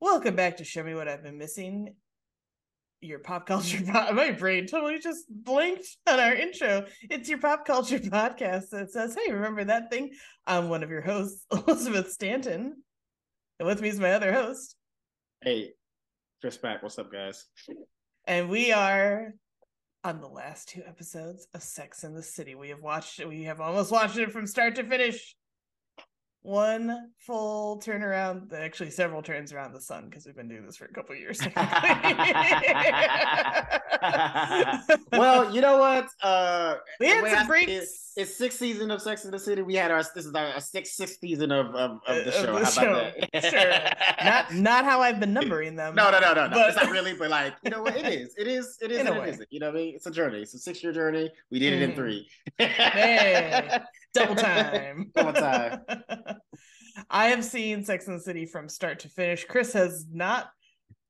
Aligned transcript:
Welcome 0.00 0.36
back 0.36 0.58
to 0.58 0.64
Show 0.64 0.82
Me 0.82 0.94
What 0.94 1.08
I've 1.08 1.22
Been 1.22 1.38
Missing. 1.38 1.94
Your 3.00 3.18
pop 3.18 3.46
culture. 3.46 3.78
Po- 3.86 4.12
My 4.12 4.30
brain 4.32 4.66
totally 4.66 4.98
just 4.98 5.24
blinked 5.30 5.86
on 6.06 6.18
our 6.20 6.34
intro. 6.34 6.86
It's 7.02 7.28
your 7.28 7.38
pop 7.38 7.64
culture 7.66 7.98
podcast 8.00 8.70
that 8.70 8.90
says, 8.90 9.16
"Hey, 9.16 9.32
remember 9.32 9.64
that 9.64 9.90
thing?" 9.90 10.10
I'm 10.46 10.68
one 10.68 10.82
of 10.82 10.90
your 10.90 11.02
hosts, 11.02 11.44
Elizabeth 11.52 12.10
Stanton, 12.12 12.82
and 13.58 13.66
with 13.66 13.80
me 13.80 13.88
is 13.88 14.00
my 14.00 14.12
other 14.12 14.32
host, 14.32 14.76
Hey, 15.42 15.72
Chris 16.40 16.58
Mack. 16.62 16.82
What's 16.82 16.98
up, 16.98 17.12
guys? 17.12 17.46
and 18.26 18.48
we 18.48 18.72
are 18.72 19.32
on 20.04 20.20
the 20.20 20.28
last 20.28 20.68
two 20.68 20.82
episodes 20.86 21.46
of 21.54 21.62
Sex 21.62 22.02
in 22.04 22.14
the 22.14 22.22
City. 22.22 22.54
We 22.54 22.70
have 22.70 22.82
watched. 22.82 23.24
We 23.24 23.44
have 23.44 23.60
almost 23.60 23.92
watched 23.92 24.18
it 24.18 24.32
from 24.32 24.46
start 24.46 24.74
to 24.76 24.84
finish. 24.84 25.36
One 26.46 27.10
full 27.18 27.80
turnaround, 27.84 28.52
actually 28.52 28.90
several 28.90 29.20
turns 29.20 29.52
around 29.52 29.72
the 29.72 29.80
sun 29.80 30.04
because 30.08 30.26
we've 30.26 30.36
been 30.36 30.46
doing 30.48 30.64
this 30.64 30.76
for 30.76 30.84
a 30.84 30.92
couple 30.92 31.16
years. 31.16 31.40
well, 35.12 35.52
you 35.52 35.60
know 35.60 35.78
what? 35.78 36.06
Uh, 36.22 36.76
we 37.00 37.08
had 37.08 37.24
some 37.28 37.38
I- 37.44 37.46
breaks. 37.48 37.70
It's, 37.72 38.12
it's 38.16 38.36
sixth 38.38 38.58
season 38.60 38.90
of 38.92 39.02
Sex 39.02 39.24
in 39.24 39.32
the 39.32 39.38
City. 39.40 39.62
We 39.62 39.74
had 39.74 39.90
our 39.90 40.02
this 40.14 40.24
is 40.24 40.32
our, 40.34 40.60
sixth 40.60 40.94
sixth 40.94 41.18
season 41.20 41.50
of 41.50 41.74
of, 41.74 41.98
of 42.06 42.24
the 42.24 42.28
Uh, 42.28 42.42
show. 42.44 42.56
of 42.56 42.60
the 42.74 42.80
How 42.80 42.86
about 42.86 43.12
that? 43.32 43.44
Sure. 43.44 44.24
not 44.24 44.54
not 44.62 44.84
how 44.84 45.00
I've 45.02 45.18
been 45.20 45.32
numbering 45.34 45.74
them. 45.76 45.94
no, 45.96 46.10
no, 46.12 46.20
no, 46.20 46.32
no, 46.32 46.46
no. 46.46 46.54
But- 46.54 46.68
It's 46.68 46.76
not 46.80 46.90
really, 46.90 47.14
but 47.14 47.28
like 47.30 47.54
you 47.64 47.70
know 47.70 47.82
what? 47.82 47.96
It 47.96 48.06
is. 48.06 48.34
It 48.38 48.46
is. 48.46 48.78
It 48.80 48.92
is. 48.92 49.00
In 49.00 49.08
a 49.08 49.10
and 49.10 49.20
way. 49.20 49.28
it 49.28 49.34
isn't. 49.34 49.48
You 49.52 49.58
know 49.60 49.66
what 49.66 49.74
I 49.74 49.78
mean? 49.78 49.94
It's 49.96 50.06
a 50.06 50.10
journey. 50.12 50.42
It's 50.42 50.54
a 50.54 50.58
six 50.58 50.80
year 50.82 50.92
journey. 50.92 51.28
We 51.50 51.58
did 51.58 51.72
it 51.74 51.82
in 51.82 51.90
Mhm. 51.90 51.96
three. 51.96 52.28
Hey, 52.58 53.68
double 54.16 54.34
time. 54.34 55.10
Double 55.14 55.32
time. 55.32 55.80
I 57.10 57.28
have 57.28 57.44
seen 57.44 57.84
Sex 57.84 58.06
and 58.08 58.18
the 58.18 58.22
City 58.22 58.46
from 58.46 58.68
start 58.68 59.00
to 59.00 59.08
finish. 59.08 59.44
Chris 59.44 59.72
has 59.74 60.06
not 60.10 60.48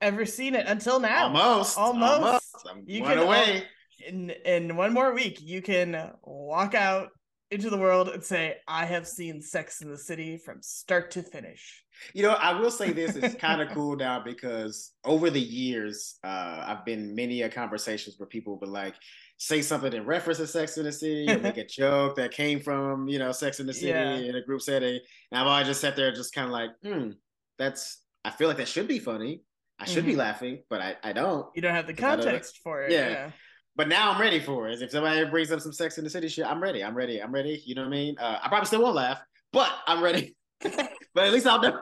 ever 0.00 0.26
seen 0.26 0.54
it 0.54 0.66
until 0.66 1.00
now. 1.00 1.26
Almost. 1.26 1.78
Almost. 1.78 2.56
I'm 2.68 2.82
You 2.86 3.02
can 3.02 3.18
away. 3.18 3.64
In 4.06 4.30
in 4.44 4.76
one 4.76 4.92
more 4.92 5.14
week, 5.14 5.38
you 5.40 5.62
can 5.62 6.12
walk 6.22 6.74
out 6.74 7.08
into 7.50 7.70
the 7.70 7.78
world 7.78 8.08
and 8.08 8.22
say, 8.22 8.56
"I 8.68 8.84
have 8.84 9.06
seen 9.06 9.40
Sex 9.40 9.80
in 9.80 9.90
the 9.90 9.96
City 9.96 10.36
from 10.36 10.60
start 10.60 11.12
to 11.12 11.22
finish." 11.22 11.84
You 12.12 12.22
know, 12.22 12.32
I 12.32 12.58
will 12.58 12.70
say 12.70 12.92
this 12.92 13.16
is 13.16 13.34
kind 13.36 13.62
of 13.62 13.68
cool 13.74 13.96
now 13.96 14.22
because 14.22 14.92
over 15.04 15.30
the 15.30 15.40
years, 15.40 16.18
uh, 16.22 16.64
I've 16.66 16.84
been 16.84 17.14
many 17.14 17.42
a 17.42 17.48
conversations 17.48 18.16
where 18.18 18.26
people 18.26 18.58
would 18.58 18.68
like 18.68 18.94
say 19.38 19.60
something 19.62 19.92
in 19.92 20.06
reference 20.06 20.38
to 20.38 20.46
Sex 20.46 20.78
in 20.78 20.84
the 20.84 20.92
City 20.92 21.30
or 21.30 21.38
make 21.38 21.56
a 21.58 21.66
joke 21.66 22.16
that 22.16 22.30
came 22.30 22.60
from, 22.60 23.06
you 23.08 23.18
know, 23.18 23.32
Sex 23.32 23.60
in 23.60 23.66
the 23.66 23.74
City 23.74 23.88
Yeah. 23.88 24.14
in 24.16 24.34
a 24.36 24.42
group 24.42 24.62
setting. 24.62 24.98
And 25.30 25.40
I've 25.40 25.46
always 25.46 25.66
just 25.66 25.80
sat 25.80 25.94
there 25.96 26.12
just 26.12 26.34
kind 26.34 26.46
of 26.46 26.52
like, 26.52 26.70
hmm, 26.82 27.10
that's 27.58 28.02
I 28.24 28.30
feel 28.30 28.48
like 28.48 28.56
that 28.56 28.68
should 28.68 28.88
be 28.88 28.98
funny. 28.98 29.42
I 29.78 29.84
should 29.84 30.06
be 30.06 30.14
Mhm. 30.14 30.18
laughing, 30.18 30.62
but 30.70 30.80
I, 30.80 30.96
I 31.04 31.12
don't. 31.12 31.46
You 31.54 31.60
don't 31.62 31.74
have 31.74 31.86
the 31.86 31.92
I 31.92 31.96
don't 31.96 32.18
know. 32.18 32.24
context 32.24 32.60
for 32.64 32.82
it. 32.82 32.90
Yeah. 32.92 33.08
yeah. 33.10 33.30
But 33.76 33.88
now 33.88 34.10
I'm 34.12 34.20
ready 34.20 34.40
for 34.40 34.68
it. 34.68 34.80
If 34.80 34.90
somebody 34.90 35.22
brings 35.26 35.52
up 35.52 35.60
some 35.60 35.72
Sex 35.72 35.98
in 35.98 36.04
the 36.04 36.08
City 36.10 36.28
shit, 36.28 36.46
I'm 36.46 36.62
ready. 36.62 36.82
I'm 36.82 36.94
ready. 36.96 37.22
I'm 37.22 37.30
ready. 37.30 37.62
You 37.66 37.74
know 37.74 37.82
what 37.82 37.88
I 37.88 37.90
mean? 37.90 38.16
Uh, 38.18 38.38
I 38.42 38.48
probably 38.48 38.66
still 38.66 38.82
won't 38.82 38.94
laugh, 38.96 39.20
but 39.52 39.70
I'm 39.86 40.02
ready. 40.02 40.34
but 40.62 41.26
at 41.26 41.32
least 41.32 41.46
I'll 41.46 41.60
know. 41.60 41.78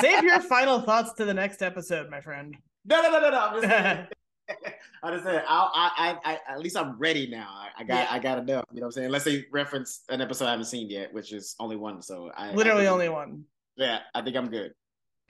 Save 0.00 0.22
your 0.22 0.38
final 0.40 0.80
thoughts 0.82 1.14
to 1.14 1.24
the 1.24 1.32
next 1.32 1.62
episode, 1.62 2.10
my 2.10 2.20
friend. 2.20 2.54
No, 2.84 3.00
no, 3.00 3.10
no, 3.10 3.30
no, 3.30 3.60
no. 3.60 4.06
I'm. 5.02 5.08
I 5.12 5.12
just 5.14 5.24
said 5.24 5.44
I'll, 5.48 5.70
I, 5.74 6.16
I, 6.24 6.32
I, 6.32 6.38
at 6.54 6.60
least 6.60 6.76
I'm 6.76 6.98
ready 6.98 7.26
now. 7.28 7.48
I, 7.50 7.82
I 7.82 7.84
got, 7.84 7.94
Yeah. 7.96 8.06
I 8.10 8.18
got 8.18 8.38
enough. 8.38 8.64
You 8.72 8.80
know 8.80 8.86
what 8.86 8.86
I'm 8.86 8.92
saying? 8.92 9.06
Unless 9.06 9.24
they 9.24 9.44
reference 9.52 10.02
an 10.08 10.20
episode 10.20 10.46
I 10.46 10.50
haven't 10.52 10.66
seen 10.66 10.90
yet, 10.90 11.12
which 11.12 11.32
is 11.32 11.54
only 11.58 11.76
one. 11.76 12.02
So 12.02 12.30
I 12.36 12.50
I 12.50 12.54
Literally 12.54 12.82
think- 12.82 12.92
only 12.92 13.08
one. 13.08 13.44
Yeah, 13.76 14.00
I 14.14 14.22
think 14.22 14.36
I'm 14.36 14.50
good. 14.50 14.72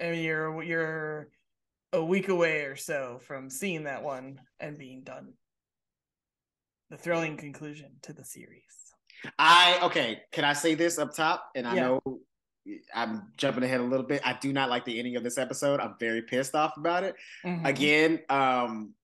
I 0.00 0.10
mean, 0.10 0.24
you're 0.24 0.62
you're 0.62 1.28
a 1.92 2.02
week 2.04 2.28
away 2.28 2.62
or 2.62 2.76
so 2.76 3.20
from 3.26 3.50
seeing 3.50 3.84
that 3.84 4.02
one 4.02 4.40
and 4.60 4.78
being 4.78 5.02
done. 5.02 5.34
The 6.90 6.96
thrilling 6.96 7.36
conclusion 7.36 7.90
to 8.02 8.12
the 8.12 8.24
series. 8.24 8.62
I 9.38 9.78
okay. 9.82 10.22
Can 10.32 10.44
I 10.44 10.54
say 10.54 10.74
this 10.74 10.98
up 10.98 11.14
top? 11.14 11.50
And 11.54 11.66
I 11.68 11.74
Yeah. 11.74 11.80
know 11.82 12.20
I'm 12.94 13.32
jumping 13.36 13.62
ahead 13.64 13.80
a 13.80 13.84
little 13.84 14.06
bit. 14.06 14.22
I 14.24 14.36
do 14.40 14.52
not 14.52 14.68
like 14.70 14.84
the 14.84 14.98
ending 14.98 15.16
of 15.16 15.22
this 15.22 15.38
episode. 15.38 15.80
I'm 15.80 15.94
very 16.00 16.22
pissed 16.22 16.54
off 16.54 16.76
about 16.76 17.04
it. 17.04 17.14
Mhm. 17.44 17.66
again 17.66 18.20
um 18.28 18.94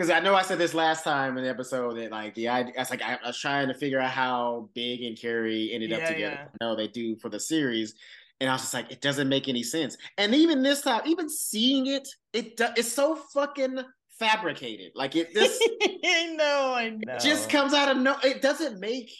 because 0.00 0.10
i 0.10 0.18
know 0.18 0.34
i 0.34 0.40
said 0.40 0.56
this 0.56 0.72
last 0.72 1.04
time 1.04 1.36
in 1.36 1.44
the 1.44 1.50
episode 1.50 1.94
that 1.98 2.10
like 2.10 2.34
the 2.34 2.48
idea 2.48 2.72
i 2.74 2.80
was 2.80 2.90
like 2.90 3.02
i, 3.02 3.18
I 3.22 3.26
was 3.26 3.38
trying 3.38 3.68
to 3.68 3.74
figure 3.74 4.00
out 4.00 4.10
how 4.10 4.70
big 4.74 5.02
and 5.02 5.18
carrie 5.18 5.70
ended 5.74 5.92
up 5.92 6.00
together. 6.00 6.18
yeah. 6.18 6.46
know 6.58 6.74
they 6.74 6.88
do 6.88 7.16
for 7.16 7.28
the 7.28 7.38
series. 7.38 7.94
And 8.40 8.48
i 8.48 8.54
was 8.54 8.62
just 8.62 8.72
like 8.72 8.90
it 8.90 9.02
doesn't 9.02 9.28
make 9.28 9.48
any 9.48 9.62
sense. 9.62 9.98
And 10.16 10.34
even 10.34 10.62
this 10.62 10.80
time 10.80 11.02
even 11.04 11.28
seeing 11.28 11.86
it 11.88 12.08
it 12.32 12.56
do- 12.56 12.72
it's 12.76 12.90
so 12.90 13.14
fucking 13.34 13.80
fabricated. 14.18 14.92
Like 14.94 15.16
it 15.16 15.34
this 15.34 15.60
I 15.82 16.34
know, 16.34 16.72
I 16.74 16.90
know. 16.90 17.18
just 17.18 17.50
comes 17.50 17.74
out 17.74 17.90
of 17.90 17.98
no 17.98 18.16
it 18.24 18.40
doesn't 18.40 18.80
make 18.80 19.12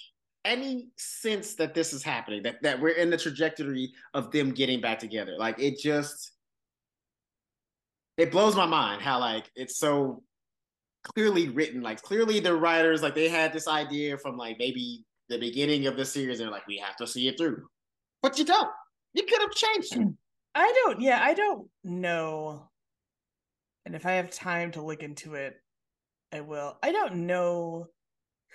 any 0.46 0.88
sense 0.96 1.56
that 1.56 1.74
this 1.74 1.92
is 1.92 2.02
happening 2.02 2.42
that 2.44 2.62
that 2.62 2.80
we're 2.80 2.96
in 2.96 3.10
the 3.10 3.18
trajectory 3.18 3.92
of 4.14 4.30
them 4.30 4.52
getting 4.52 4.80
back 4.80 4.98
together. 4.98 5.34
Like 5.38 5.58
it 5.58 5.78
just 5.78 6.32
it 8.16 8.30
blows 8.30 8.56
my 8.56 8.66
mind 8.66 9.02
how 9.02 9.20
like 9.20 9.50
it's 9.54 9.78
so 9.78 10.22
clearly 11.02 11.48
written 11.48 11.82
like 11.82 12.02
clearly 12.02 12.40
the 12.40 12.54
writers 12.54 13.02
like 13.02 13.14
they 13.14 13.28
had 13.28 13.52
this 13.52 13.66
idea 13.66 14.18
from 14.18 14.36
like 14.36 14.56
maybe 14.58 15.04
the 15.28 15.38
beginning 15.38 15.86
of 15.86 15.96
the 15.96 16.04
series 16.04 16.40
and 16.40 16.46
they're 16.46 16.52
like 16.52 16.66
we 16.66 16.76
have 16.76 16.96
to 16.96 17.06
see 17.06 17.28
it 17.28 17.38
through 17.38 17.64
but 18.22 18.38
you 18.38 18.44
don't 18.44 18.68
you 19.14 19.22
could 19.22 19.40
have 19.40 19.52
changed 19.52 19.96
it 19.96 20.08
I 20.54 20.72
don't. 20.84 21.00
Yeah, 21.00 21.20
I 21.22 21.34
don't 21.34 21.68
know. 21.84 22.68
And 23.86 23.94
if 23.94 24.04
I 24.04 24.12
have 24.12 24.30
time 24.30 24.72
to 24.72 24.82
look 24.82 25.02
into 25.02 25.34
it, 25.34 25.54
I 26.32 26.40
will. 26.40 26.76
I 26.82 26.92
don't 26.92 27.26
know 27.26 27.86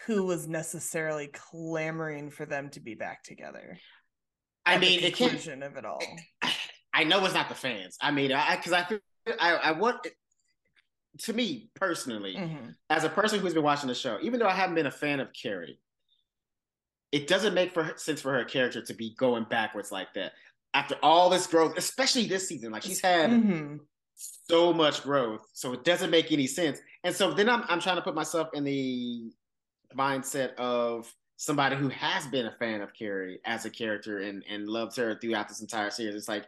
who 0.06 0.24
was 0.24 0.48
necessarily 0.48 1.28
clamoring 1.28 2.30
for 2.30 2.46
them 2.46 2.70
to 2.72 2.80
be 2.80 2.96
back 2.96 3.24
together. 3.24 3.78
i 4.66 4.76
at 4.76 4.82
the 4.82 4.88
mean 4.88 5.04
it 5.04 5.16
can't 5.16 5.64
of 5.64 5.78
it 5.78 5.86
all. 5.86 6.04
I 6.94 7.04
know 7.04 7.24
it's 7.26 7.34
not 7.34 7.50
the 7.50 7.56
fans. 7.56 7.98
I 8.02 8.12
mean, 8.12 8.32
I 8.32 8.56
because 8.56 8.74
I 8.74 8.88
I, 9.40 9.54
I 9.56 9.72
want 9.72 10.06
to 11.20 11.34
me 11.34 11.70
personally, 11.76 12.36
Mhm. 12.36 12.76
as 12.90 13.04
a 13.04 13.10
person 13.10 13.40
who's 13.40 13.54
been 13.54 13.64
watching 13.64 13.88
the 13.88 13.96
show, 13.96 14.20
even 14.22 14.40
though 14.40 14.48
I 14.48 14.54
haven't 14.54 14.76
been 14.76 14.86
a 14.86 14.92
fan 14.92 15.20
of 15.20 15.32
Carrie, 15.34 15.80
it 17.12 17.28
doesn't 17.28 17.54
make 17.54 17.72
for 17.74 17.84
her, 17.84 17.98
sense 17.98 18.22
for 18.22 18.34
her 18.34 18.44
character 18.44 18.82
to 18.82 18.94
be 18.94 19.16
going 19.16 19.46
backwards 19.46 19.92
like 19.92 20.14
that 20.16 20.34
after 20.74 20.96
all 21.02 21.30
this 21.30 21.48
growth, 21.48 21.78
especially 21.78 22.26
this 22.28 22.48
season. 22.48 22.72
Like 22.72 22.84
she's 22.84 23.00
had 23.02 23.30
Mhm. 23.30 23.80
so 24.16 24.74
much 24.74 25.04
growth, 25.04 25.46
so 25.54 25.72
it 25.74 25.84
doesn't 25.84 26.10
make 26.10 26.32
any 26.32 26.48
sense. 26.48 26.80
And 27.04 27.16
so 27.16 27.34
then 27.34 27.50
I'm 27.50 27.64
I'm 27.70 27.80
trying 27.80 27.96
to 27.98 28.02
put 28.02 28.16
myself 28.16 28.50
in 28.54 28.64
the 28.66 29.32
mindset 29.94 30.56
of 30.56 31.14
somebody 31.38 31.76
who 31.76 31.90
has 31.90 32.28
been 32.28 32.46
a 32.48 32.52
fan 32.58 32.82
of 32.82 32.94
Carrie 32.94 33.40
as 33.46 33.66
a 33.66 33.70
character 33.70 34.20
and 34.20 34.44
and 34.50 34.68
loves 34.68 34.96
her 34.98 35.18
throughout 35.20 35.48
this 35.48 35.62
entire 35.62 35.90
series. 35.92 36.16
It's 36.16 36.28
like, 36.28 36.46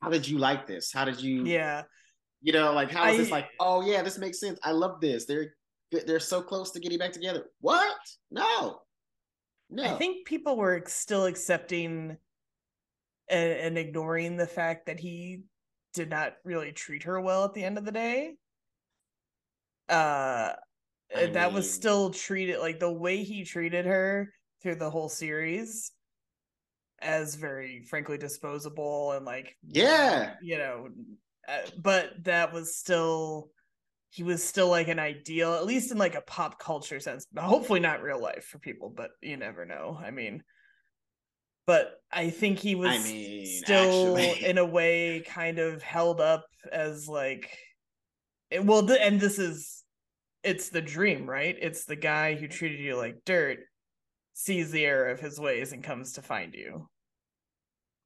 how 0.00 0.10
did 0.10 0.26
you 0.26 0.38
like 0.38 0.66
this? 0.66 0.92
How 0.92 1.04
did 1.04 1.20
you, 1.20 1.44
Yeah. 1.44 1.84
You 2.44 2.52
know, 2.52 2.74
like 2.74 2.90
how 2.92 3.10
is 3.10 3.16
this 3.16 3.30
like? 3.30 3.48
Oh 3.58 3.80
yeah, 3.80 4.02
this 4.02 4.18
makes 4.18 4.38
sense. 4.38 4.60
I 4.62 4.72
love 4.72 5.00
this. 5.00 5.24
They're 5.24 5.54
they're 5.90 6.20
so 6.20 6.42
close 6.42 6.70
to 6.72 6.80
getting 6.80 6.98
back 6.98 7.12
together. 7.12 7.46
What? 7.60 7.96
No, 8.30 8.80
no. 9.70 9.82
I 9.82 9.96
think 9.96 10.26
people 10.26 10.56
were 10.56 10.82
still 10.86 11.24
accepting 11.24 12.18
and, 13.30 13.52
and 13.52 13.78
ignoring 13.78 14.36
the 14.36 14.46
fact 14.46 14.86
that 14.86 15.00
he 15.00 15.44
did 15.94 16.10
not 16.10 16.34
really 16.44 16.72
treat 16.72 17.04
her 17.04 17.18
well 17.18 17.44
at 17.44 17.54
the 17.54 17.64
end 17.64 17.78
of 17.78 17.86
the 17.86 17.92
day. 17.92 18.34
Uh 19.88 20.52
I 21.16 21.26
that 21.26 21.52
was 21.54 21.72
still 21.72 22.10
treated 22.10 22.58
like 22.58 22.78
the 22.78 22.92
way 22.92 23.22
he 23.22 23.44
treated 23.44 23.86
her 23.86 24.32
through 24.62 24.76
the 24.76 24.90
whole 24.90 25.08
series 25.08 25.92
as 27.00 27.36
very 27.36 27.84
frankly 27.84 28.18
disposable 28.18 29.12
and 29.12 29.24
like 29.24 29.56
Yeah. 29.66 30.34
you 30.42 30.58
know 30.58 30.88
Uh, 31.48 31.58
but 31.78 32.12
that 32.24 32.52
was 32.52 32.74
still 32.76 33.50
he 34.10 34.22
was 34.22 34.42
still 34.42 34.68
like 34.68 34.88
an 34.88 34.98
ideal 34.98 35.54
at 35.54 35.66
least 35.66 35.90
in 35.90 35.98
like 35.98 36.14
a 36.14 36.20
pop 36.22 36.58
culture 36.58 37.00
sense 37.00 37.26
but 37.32 37.42
hopefully 37.42 37.80
not 37.80 38.02
real 38.02 38.20
life 38.20 38.44
for 38.44 38.58
people 38.58 38.88
but 38.88 39.10
you 39.20 39.36
never 39.36 39.64
know 39.64 39.98
i 40.02 40.10
mean. 40.10 40.42
But 41.66 41.94
i 42.12 42.30
think 42.30 42.58
he 42.58 42.74
was 42.74 42.90
I 42.90 42.98
mean, 42.98 43.46
still 43.46 44.16
actually. 44.16 44.44
in 44.44 44.58
a 44.58 44.64
way 44.64 45.22
kind 45.26 45.58
of 45.58 45.82
held 45.82 46.20
up 46.20 46.46
as 46.72 47.08
like 47.08 47.58
eh, 48.50 48.60
well 48.60 48.86
th- 48.86 49.00
and 49.02 49.20
this 49.20 49.38
is 49.38 49.82
it's 50.42 50.68
the 50.68 50.82
dream 50.82 51.28
right? 51.28 51.56
It's 51.60 51.84
the 51.84 51.96
guy 51.96 52.34
who 52.34 52.48
treated 52.48 52.80
you 52.80 52.96
like 52.96 53.24
dirt 53.24 53.60
sees 54.34 54.70
the 54.70 54.84
error 54.84 55.08
of 55.08 55.20
his 55.20 55.40
ways 55.40 55.72
and 55.72 55.82
comes 55.82 56.12
to 56.12 56.22
find 56.22 56.54
you. 56.54 56.88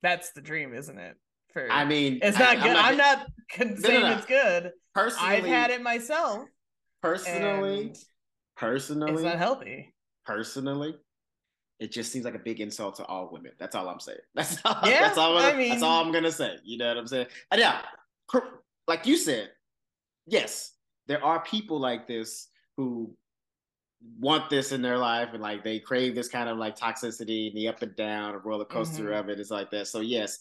That's 0.02 0.30
the 0.32 0.40
dream 0.40 0.72
isn't 0.72 0.98
it 0.98 1.16
for 1.52 1.70
I 1.70 1.84
mean, 1.84 2.18
it's 2.22 2.36
I- 2.38 2.54
not 2.54 2.62
good. 2.62 2.76
I'm 2.76 2.96
not 2.96 3.26
con- 3.52 3.70
no, 3.74 3.76
saying 3.88 4.02
no. 4.02 4.12
it's 4.16 4.26
good. 4.26 4.72
personally. 4.94 5.28
I've 5.36 5.44
had 5.46 5.70
it 5.70 5.82
myself. 5.82 6.46
personally. 7.02 7.94
Personally, 8.56 9.12
It's 9.12 9.22
not 9.22 9.38
healthy. 9.38 9.94
personally, 10.26 10.96
it 11.78 11.92
just 11.92 12.10
seems 12.10 12.24
like 12.24 12.34
a 12.34 12.40
big 12.40 12.60
insult 12.60 12.96
to 12.96 13.04
all 13.04 13.30
women. 13.30 13.52
That's 13.58 13.76
all 13.76 13.88
I'm 13.88 14.00
saying. 14.00 14.18
That's 14.34 14.58
all. 14.64 14.76
Yeah, 14.84 15.00
that's 15.00 15.16
all. 15.18 15.38
I 15.38 15.50
I'm, 15.50 15.58
mean- 15.58 15.70
that's 15.70 15.82
all 15.82 16.04
I'm 16.04 16.10
gonna 16.12 16.32
say. 16.32 16.56
You 16.64 16.76
know 16.78 16.88
what 16.88 16.96
I'm 16.98 17.06
saying? 17.06 17.28
And 17.52 17.60
yeah, 17.60 17.82
like 18.88 19.06
you 19.06 19.16
said, 19.16 19.50
yes, 20.26 20.72
there 21.06 21.24
are 21.24 21.40
people 21.44 21.78
like 21.78 22.08
this 22.08 22.48
who 22.76 23.14
want 24.18 24.50
this 24.50 24.72
in 24.72 24.82
their 24.82 24.98
life 24.98 25.28
and 25.32 25.42
like 25.42 25.62
they 25.64 25.78
crave 25.78 26.14
this 26.16 26.28
kind 26.28 26.48
of 26.48 26.56
like 26.58 26.76
toxicity 26.76 27.48
and 27.48 27.56
the 27.56 27.68
up 27.68 27.80
and 27.82 27.94
down, 27.96 28.34
a 28.34 28.38
roller 28.38 28.64
coaster 28.64 29.04
Mhm. 29.10 29.20
of. 29.20 29.28
It's 29.28 29.50
like 29.52 29.70
that. 29.70 29.86
So 29.86 30.00
yes, 30.00 30.38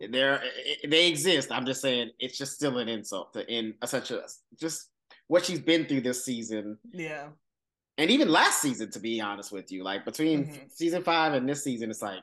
there 0.00 0.42
they 0.88 1.08
exist. 1.08 1.50
I'm 1.50 1.66
just 1.66 1.80
saying 1.80 2.10
it's 2.18 2.38
just 2.38 2.52
still 2.52 2.78
an 2.78 2.88
insult 2.88 3.32
to 3.34 3.46
in 3.52 3.74
such 3.84 4.10
a 4.10 4.22
just 4.58 4.90
what 5.26 5.44
she's 5.44 5.60
been 5.60 5.86
through 5.86 6.02
this 6.02 6.24
season 6.24 6.78
Yeah. 6.92 7.28
and 7.98 8.10
even 8.10 8.28
last 8.28 8.62
season, 8.62 8.90
to 8.92 9.00
be 9.00 9.20
honest 9.20 9.50
with 9.52 9.70
you, 9.72 9.82
like 9.82 10.04
between 10.04 10.46
Mhm. 10.46 10.72
season 10.72 11.02
five 11.02 11.34
and 11.34 11.48
this 11.48 11.64
season, 11.64 11.90
it's 11.90 12.00
like, 12.00 12.20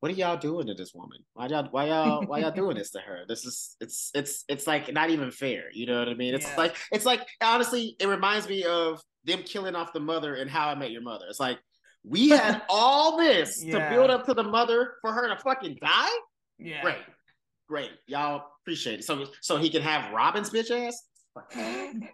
what 0.00 0.10
are 0.10 0.14
y'all 0.14 0.36
doing 0.36 0.66
to 0.66 0.74
this 0.74 0.92
woman? 0.94 1.18
Why 1.34 1.46
y'all 1.46 1.68
why 1.70 1.86
y'all 1.88 2.26
why 2.26 2.38
y'all 2.40 2.50
doing 2.50 2.76
this 2.76 2.90
to 2.92 3.00
her? 3.00 3.24
This 3.28 3.44
is 3.44 3.76
it's 3.80 4.10
it's 4.14 4.44
it's 4.48 4.66
like 4.66 4.92
not 4.92 5.10
even 5.10 5.30
fair. 5.30 5.64
You 5.72 5.86
know 5.86 5.98
what 5.98 6.08
I 6.08 6.14
mean? 6.14 6.34
It's 6.34 6.46
Yeah. 6.46 6.56
like 6.56 6.76
it's 6.90 7.04
like 7.06 7.26
honestly, 7.42 7.96
it 8.00 8.06
reminds 8.08 8.48
me 8.48 8.64
of 8.64 9.00
them 9.24 9.42
killing 9.44 9.74
off 9.74 9.92
the 9.92 10.00
mother 10.00 10.34
and 10.34 10.50
How 10.50 10.68
I 10.68 10.74
Met 10.74 10.90
Your 10.90 11.00
Mother. 11.02 11.26
It's 11.28 11.40
like 11.40 11.58
we 12.02 12.28
had 12.30 12.60
all 12.68 13.16
this 13.16 13.62
Yeah. 13.64 13.78
to 13.88 13.94
build 13.94 14.10
up 14.10 14.26
to 14.26 14.34
the 14.34 14.42
mother 14.42 14.96
for 15.00 15.12
her 15.12 15.28
to 15.28 15.38
fucking 15.42 15.78
die. 15.80 16.18
Yeah. 16.64 16.82
Great, 16.82 16.96
great, 17.68 17.90
y'all 18.06 18.44
appreciate 18.62 19.00
it. 19.00 19.04
So 19.04 19.26
so 19.40 19.56
he 19.58 19.68
can 19.70 19.82
have 19.82 20.12
Robin's 20.12 20.50
bitch 20.50 20.70
ass. 20.70 21.02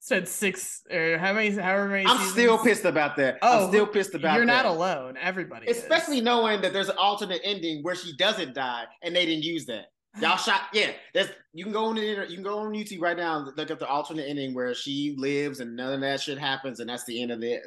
Said 0.00 0.26
six 0.26 0.82
or 0.90 1.16
how 1.16 1.32
many? 1.32 1.50
However 1.50 1.88
many. 1.88 2.04
I'm 2.06 2.16
seasons? 2.16 2.32
still 2.32 2.58
pissed 2.58 2.84
about 2.84 3.16
that. 3.18 3.38
Oh, 3.40 3.64
I'm 3.64 3.68
still 3.68 3.86
pissed 3.86 4.14
about 4.14 4.34
You're 4.36 4.46
that. 4.46 4.64
not 4.64 4.66
alone. 4.66 5.16
Everybody. 5.16 5.68
is. 5.68 5.78
Especially 5.78 6.20
knowing 6.20 6.60
that 6.62 6.72
there's 6.72 6.88
an 6.88 6.96
alternate 6.98 7.40
ending 7.44 7.84
where 7.84 7.94
she 7.94 8.16
doesn't 8.16 8.52
die 8.52 8.84
and 9.02 9.14
they 9.14 9.24
didn't 9.26 9.44
use 9.44 9.64
that. 9.66 9.86
Y'all 10.20 10.36
shot, 10.36 10.62
yeah. 10.72 10.90
There's 11.14 11.28
you 11.52 11.62
can 11.62 11.72
go 11.72 11.84
on 11.84 11.94
the 11.94 12.02
you 12.02 12.34
can 12.34 12.42
go 12.42 12.58
on 12.58 12.72
YouTube 12.72 13.00
right 13.00 13.16
now 13.16 13.38
and 13.38 13.56
look 13.56 13.70
up 13.70 13.78
the 13.78 13.86
alternate 13.86 14.24
ending 14.28 14.54
where 14.54 14.74
she 14.74 15.14
lives 15.18 15.60
and 15.60 15.76
none 15.76 15.92
of 15.94 16.00
that 16.00 16.20
shit 16.20 16.36
happens 16.36 16.80
and 16.80 16.88
that's 16.90 17.04
the 17.04 17.22
end 17.22 17.30
of 17.30 17.40
the 17.40 17.60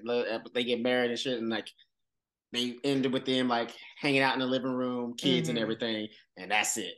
they 0.53 0.65
get 0.65 0.81
married 0.81 1.11
and 1.11 1.19
shit 1.19 1.39
and 1.39 1.49
like 1.49 1.69
they 2.55 2.75
ended 2.83 3.11
with 3.13 3.25
them 3.25 3.47
like 3.47 3.71
hanging 3.99 4.21
out 4.21 4.33
in 4.33 4.39
the 4.39 4.45
living 4.45 4.71
room, 4.73 5.15
kids 5.15 5.49
and 5.49 5.57
Mhm. 5.57 5.61
everything, 5.61 6.07
and 6.37 6.49
that's 6.49 6.77
it. 6.77 6.95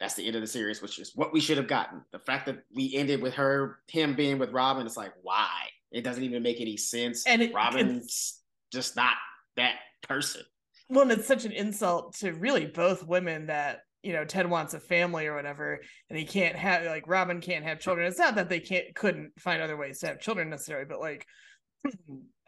That's 0.00 0.14
the 0.14 0.26
end 0.26 0.36
of 0.36 0.42
the 0.42 0.46
series, 0.48 0.82
which 0.82 0.98
is 0.98 1.12
what 1.14 1.32
we 1.32 1.40
should 1.40 1.56
have 1.56 1.68
gotten. 1.68 2.04
The 2.12 2.18
fact 2.18 2.46
that 2.46 2.64
we 2.74 2.94
ended 2.94 3.22
with 3.22 3.34
her, 3.34 3.80
him 3.88 4.14
being 4.14 4.38
with 4.38 4.50
Robin, 4.50 4.84
it's 4.86 4.96
like 4.96 5.12
why? 5.22 5.68
It 5.90 6.02
doesn't 6.02 6.22
even 6.24 6.42
make 6.42 6.60
any 6.60 6.76
sense. 6.76 7.26
And 7.26 7.40
it- 7.42 7.54
Robin's 7.54 8.42
just 8.72 8.96
not 8.96 9.16
that 9.56 9.78
person. 10.02 10.42
well, 10.90 11.02
and 11.02 11.12
it's 11.12 11.26
such 11.26 11.44
an 11.46 11.52
insult 11.52 12.14
to 12.16 12.32
really 12.32 12.66
both 12.66 13.06
women 13.06 13.46
that 13.46 13.80
you 14.02 14.12
know 14.12 14.24
Ted 14.24 14.50
wants 14.50 14.74
a 14.74 14.80
family 14.80 15.26
or 15.26 15.34
whatever, 15.34 15.80
and 16.10 16.18
he 16.18 16.26
can't 16.26 16.56
have 16.56 16.84
like 16.84 17.06
Robin 17.06 17.40
can't 17.40 17.64
have 17.64 17.80
children. 17.80 18.06
It's 18.06 18.18
not 18.18 18.34
that 18.34 18.50
they 18.50 18.60
can't 18.60 18.94
couldn't 18.94 19.32
find 19.40 19.62
other 19.62 19.76
ways 19.78 20.00
to 20.00 20.08
have 20.08 20.20
children 20.20 20.50
necessarily, 20.50 20.84
but 20.84 21.00
like, 21.00 21.26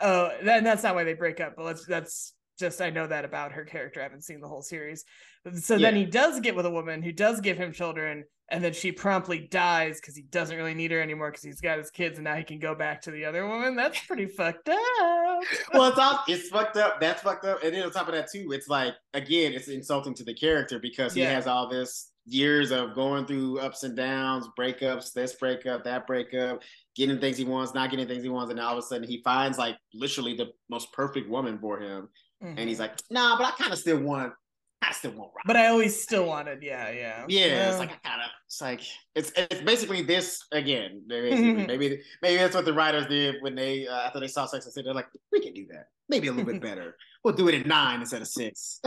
oh, 0.00 0.30
then 0.42 0.64
that's 0.64 0.82
not 0.82 0.94
why 0.94 1.04
they 1.04 1.14
break 1.14 1.40
up. 1.40 1.54
But 1.56 1.64
let's 1.64 1.84
that's 1.86 2.32
just 2.58 2.80
I 2.80 2.90
know 2.90 3.06
that 3.06 3.24
about 3.24 3.52
her 3.52 3.64
character. 3.64 4.00
I 4.00 4.04
haven't 4.04 4.24
seen 4.24 4.40
the 4.40 4.48
whole 4.48 4.62
series, 4.62 5.04
so 5.54 5.78
then 5.78 5.96
he 5.96 6.04
does 6.04 6.40
get 6.40 6.56
with 6.56 6.66
a 6.66 6.70
woman 6.70 7.02
who 7.02 7.12
does 7.12 7.40
give 7.40 7.56
him 7.56 7.72
children. 7.72 8.24
And 8.48 8.62
then 8.62 8.72
she 8.74 8.92
promptly 8.92 9.40
dies 9.50 10.00
because 10.00 10.14
he 10.14 10.22
doesn't 10.22 10.56
really 10.56 10.72
need 10.72 10.92
her 10.92 11.00
anymore 11.02 11.32
because 11.32 11.42
he's 11.42 11.60
got 11.60 11.78
his 11.78 11.90
kids 11.90 12.16
and 12.16 12.22
now 12.22 12.36
he 12.36 12.44
can 12.44 12.60
go 12.60 12.76
back 12.76 13.02
to 13.02 13.10
the 13.10 13.24
other 13.24 13.44
woman. 13.44 13.74
That's 13.74 13.98
pretty 14.06 14.26
fucked 14.26 14.68
up. 14.68 14.78
well, 15.74 15.88
it's 15.88 15.98
all, 15.98 16.20
it's 16.28 16.48
fucked 16.48 16.76
up. 16.76 17.00
That's 17.00 17.22
fucked 17.22 17.44
up. 17.44 17.64
And 17.64 17.74
then 17.74 17.82
on 17.82 17.90
top 17.90 18.06
of 18.06 18.14
that 18.14 18.30
too, 18.30 18.52
it's 18.52 18.68
like 18.68 18.94
again, 19.14 19.52
it's 19.52 19.66
insulting 19.66 20.14
to 20.14 20.22
the 20.22 20.32
character 20.32 20.78
because 20.78 21.12
he 21.14 21.22
Yeah. 21.22 21.32
has 21.32 21.48
all 21.48 21.68
this 21.68 22.12
years 22.24 22.70
of 22.70 22.94
going 22.94 23.26
through 23.26 23.58
ups 23.58 23.82
and 23.82 23.96
downs, 23.96 24.46
breakups, 24.56 25.12
this 25.12 25.34
breakup, 25.34 25.82
that 25.82 26.06
breakup, 26.06 26.62
getting 26.94 27.18
things 27.18 27.36
he 27.38 27.44
wants, 27.44 27.74
not 27.74 27.90
getting 27.90 28.06
things 28.06 28.22
he 28.22 28.28
wants, 28.28 28.52
and 28.52 28.60
all 28.60 28.72
of 28.72 28.78
a 28.78 28.82
sudden 28.82 29.08
he 29.08 29.22
finds 29.24 29.58
like 29.58 29.76
literally 29.92 30.34
the 30.34 30.52
most 30.70 30.92
perfect 30.92 31.28
woman 31.28 31.58
for 31.58 31.80
him, 31.80 32.08
and 32.56 32.68
he's 32.68 32.78
like, 32.80 32.92
nah, 33.10 33.36
but 33.36 33.46
I 33.46 33.50
kind 33.52 33.72
of 33.72 33.78
still 33.78 34.00
want, 34.00 34.32
I 34.82 34.92
still 34.92 35.12
want. 35.12 35.32
But 35.46 35.56
I 35.56 35.68
always 35.68 36.02
still 36.02 36.26
wanted, 36.26 36.62
yeah, 36.62 36.90
yeah. 36.90 37.24
Yeah, 37.28 37.70
it's 37.70 37.78
like 37.78 37.90
I 37.90 38.08
kind 38.08 38.22
of. 38.22 38.30
It's 38.46 38.60
like 38.60 38.80
it's 39.14 39.32
it's 39.36 39.60
basically 39.62 40.02
this 40.02 40.44
again. 40.52 41.02
Basically. 41.06 41.66
maybe 41.66 42.00
maybe 42.22 42.36
that's 42.36 42.54
what 42.54 42.64
the 42.64 42.72
writers 42.72 43.06
did 43.06 43.36
when 43.40 43.54
they 43.54 43.86
uh, 43.88 44.06
after 44.06 44.20
they 44.20 44.28
saw 44.28 44.46
Sex 44.46 44.64
and 44.66 44.72
City. 44.72 44.84
They're 44.84 44.94
like, 44.94 45.08
we 45.32 45.40
can 45.40 45.52
do 45.52 45.66
that. 45.72 45.88
Maybe 46.08 46.28
a 46.28 46.32
little 46.32 46.52
bit 46.52 46.62
better. 46.70 46.96
We'll 47.24 47.34
do 47.34 47.48
it 47.48 47.54
at 47.54 47.66
nine 47.66 48.00
instead 48.00 48.22
of 48.22 48.28
six. 48.28 48.80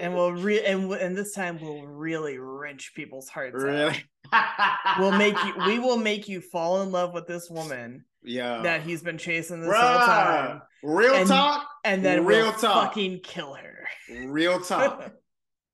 and 0.00 0.14
we'll 0.14 0.32
re 0.32 0.64
and 0.64 0.92
and 0.92 1.16
this 1.16 1.32
time 1.32 1.58
we'll 1.60 1.86
really 1.86 2.38
wrench 2.38 2.92
people's 2.94 3.28
hearts. 3.28 3.56
out. 3.56 3.62
really? 3.62 4.04
We'll 4.98 5.12
make 5.12 5.36
you. 5.44 5.54
We 5.66 5.78
will 5.78 5.98
make 5.98 6.28
you 6.28 6.40
fall 6.40 6.82
in 6.82 6.90
love 6.90 7.12
with 7.12 7.26
this 7.26 7.50
woman 7.50 8.04
Yeah. 8.24 8.62
that 8.62 8.82
he's 8.82 9.02
been 9.02 9.18
chasing 9.18 9.60
this 9.62 9.70
whole 9.74 9.80
Bruh. 9.98 10.06
time, 10.06 10.62
Real 10.82 11.14
And- 11.14 11.28
talk. 11.28 11.66
and 11.84 12.04
then 12.04 12.24
Real 12.24 12.42
we'll 12.46 12.52
talk. 12.52 12.88
fucking 12.88 13.20
kill 13.22 13.54
her. 13.54 13.86
Real 14.26 14.60
talk. 14.64 15.12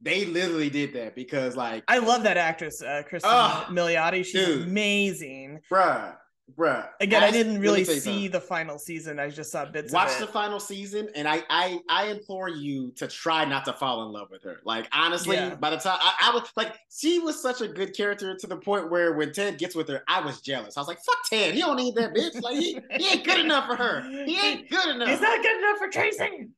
they 0.00 0.24
literally 0.26 0.70
did 0.70 0.92
that 0.94 1.14
because 1.16 1.56
like, 1.56 1.82
I 1.88 1.98
love 1.98 2.22
that 2.24 2.36
actress, 2.36 2.80
uh, 2.82 3.02
Kristen 3.08 3.30
Milioti. 3.30 4.24
She's 4.24 4.32
dude. 4.46 4.68
amazing. 4.68 5.60
bruh, 5.70 6.14
bruh. 6.56 6.88
Again, 7.00 7.22
I 7.22 7.30
didn't 7.30 7.60
really 7.60 7.80
me 7.80 7.84
tell 7.84 7.94
you 7.94 8.00
see 8.00 8.10
something. 8.12 8.30
the 8.32 8.40
final 8.40 8.78
season. 8.78 9.18
I 9.18 9.28
just 9.30 9.52
saw 9.52 9.64
bits 9.66 9.92
watch 9.92 10.18
the 10.18 10.26
final 10.26 10.58
season 10.60 11.08
and 11.14 11.28
I, 11.28 11.42
I 11.50 11.80
i 11.88 12.06
implore 12.06 12.48
you 12.48 12.90
to 12.96 13.06
try 13.06 13.44
not 13.44 13.64
to 13.66 13.72
fall 13.72 14.06
in 14.06 14.12
love 14.12 14.28
with 14.30 14.42
her 14.44 14.60
like 14.64 14.88
honestly 14.92 15.36
Yeah. 15.36 15.54
by 15.54 15.70
the 15.70 15.76
time 15.76 15.98
I, 16.00 16.30
I 16.30 16.34
was 16.34 16.50
like 16.56 16.74
she 16.90 17.18
was 17.18 17.40
such 17.40 17.60
a 17.60 17.68
good 17.68 17.94
character 17.96 18.34
to 18.34 18.46
the 18.46 18.56
point 18.56 18.90
where 18.90 19.12
when 19.14 19.32
ted 19.32 19.58
gets 19.58 19.74
with 19.74 19.88
her 19.88 20.02
i 20.08 20.20
was 20.20 20.40
jealous 20.40 20.76
i 20.76 20.80
was 20.80 20.88
like 20.88 20.98
fuck 21.04 21.18
ted 21.28 21.54
he 21.54 21.60
don't 21.60 21.76
need 21.76 21.94
that 21.96 22.14
bitch 22.14 22.40
like 22.42 22.56
he, 22.56 22.78
he 22.98 23.08
ain't 23.12 23.24
good 23.24 23.40
enough 23.40 23.66
for 23.66 23.76
her 23.76 24.02
he 24.24 24.38
ain't 24.46 24.70
good 24.70 24.94
enough 24.96 25.08
He's 25.08 25.20
not 25.20 25.42
good 25.42 25.58
enough 25.58 25.78
for 25.78 25.88
Tracy. 25.88 26.48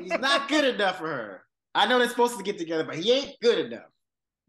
he's 0.00 0.20
not 0.20 0.48
good 0.48 0.74
enough 0.74 0.98
for 0.98 1.08
her 1.08 1.42
i 1.74 1.86
know 1.86 1.98
they're 1.98 2.08
supposed 2.08 2.36
to 2.38 2.42
get 2.44 2.58
together 2.58 2.84
but 2.84 2.96
he 2.96 3.12
ain't 3.12 3.36
good 3.42 3.58
enough 3.66 3.90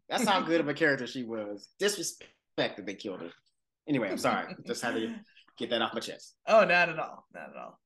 that's 0.10 0.26
how 0.26 0.42
good 0.42 0.60
of 0.62 0.68
a 0.68 0.74
character 0.74 1.06
she 1.06 1.24
was 1.24 1.70
disrespect 1.80 2.30
that 2.58 2.86
they 2.86 2.96
killed 2.96 3.22
her 3.22 3.30
anyway 3.90 4.10
i'm 4.10 4.18
sorry 4.18 4.56
just 4.68 4.82
had 4.82 4.96
to 4.96 5.14
get 5.58 5.70
that 5.72 5.82
off 5.82 5.94
my 5.94 6.00
chest 6.00 6.36
Oh, 6.48 6.62
not 6.64 6.88
at 6.90 6.98
all. 6.98 7.26
Not 7.34 7.50
at 7.50 7.58
all. 7.58 7.80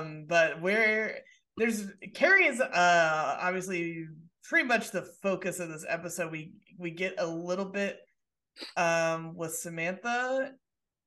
Um, 0.00 0.24
but 0.26 0.62
where 0.62 1.18
there's 1.58 1.84
Carrie 2.14 2.46
is 2.46 2.60
uh 2.60 3.36
obviously 3.40 4.06
pretty 4.44 4.66
much 4.66 4.90
the 4.90 5.02
focus 5.22 5.60
of 5.60 5.68
this 5.68 5.84
episode. 5.86 6.32
We 6.32 6.52
we 6.78 6.90
get 6.92 7.16
a 7.18 7.26
little 7.26 7.66
bit 7.66 7.98
um 8.76 9.36
with 9.36 9.54
Samantha 9.54 10.52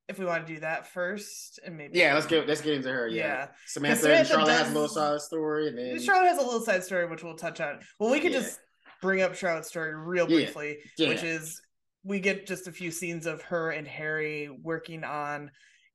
if 0.08 0.20
we 0.20 0.26
want 0.26 0.46
to 0.46 0.54
do 0.54 0.60
that 0.60 0.88
first 0.92 1.60
and 1.66 1.78
maybe 1.78 1.98
yeah 1.98 2.14
let's 2.14 2.26
get 2.28 2.48
let's 2.48 2.62
get 2.62 2.74
into 2.74 2.90
her 2.90 3.08
yeah, 3.08 3.24
Yeah. 3.26 3.48
samantha, 3.66 4.02
Samantha 4.02 4.20
and 4.20 4.28
charlotte 4.28 4.52
has 4.52 4.70
a 4.70 4.74
little 4.74 4.90
side 4.90 5.22
story 5.22 5.68
and 5.70 5.78
then 5.78 6.00
Charlotte 6.02 6.28
has 6.28 6.38
a 6.38 6.42
little 6.46 6.62
side 6.62 6.84
story 6.84 7.08
which 7.08 7.24
we'll 7.24 7.36
touch 7.38 7.60
on. 7.62 7.80
Well, 8.00 8.12
we 8.12 8.20
could 8.20 8.34
Yeah. 8.34 8.40
just 8.42 8.60
bring 9.02 9.22
up 9.22 9.36
Charlotte's 9.36 9.70
story 9.70 9.96
real 9.96 10.28
briefly, 10.28 10.78
Yeah. 10.98 11.10
which 11.10 11.24
is 11.24 11.62
we 12.04 12.20
get 12.20 12.48
just 12.48 12.68
a 12.68 12.72
few 12.72 12.92
scenes 12.92 13.26
of 13.26 13.42
her 13.44 13.72
and 13.72 13.88
Harry 13.88 14.50
working 14.50 15.04
on 15.04 15.52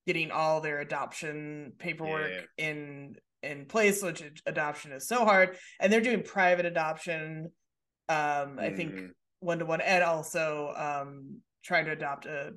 getting 0.06 0.30
all 0.30 0.60
their 0.60 0.80
adoption 0.80 1.72
paperwork 1.78 2.46
in 2.56 3.16
in 3.42 3.66
place, 3.66 4.02
which 4.02 4.22
adoption 4.46 4.92
is 4.92 5.06
so 5.06 5.24
hard, 5.24 5.56
and 5.80 5.92
they're 5.92 6.00
doing 6.00 6.22
private 6.22 6.66
adoption. 6.66 7.52
Um, 8.08 8.58
I 8.58 8.70
think 8.70 9.00
one 9.40 9.58
to 9.58 9.66
one, 9.66 9.80
and 9.80 10.04
also 10.04 10.72
um 10.76 11.40
trying 11.64 11.86
to 11.86 11.92
adopt 11.92 12.26
a 12.26 12.54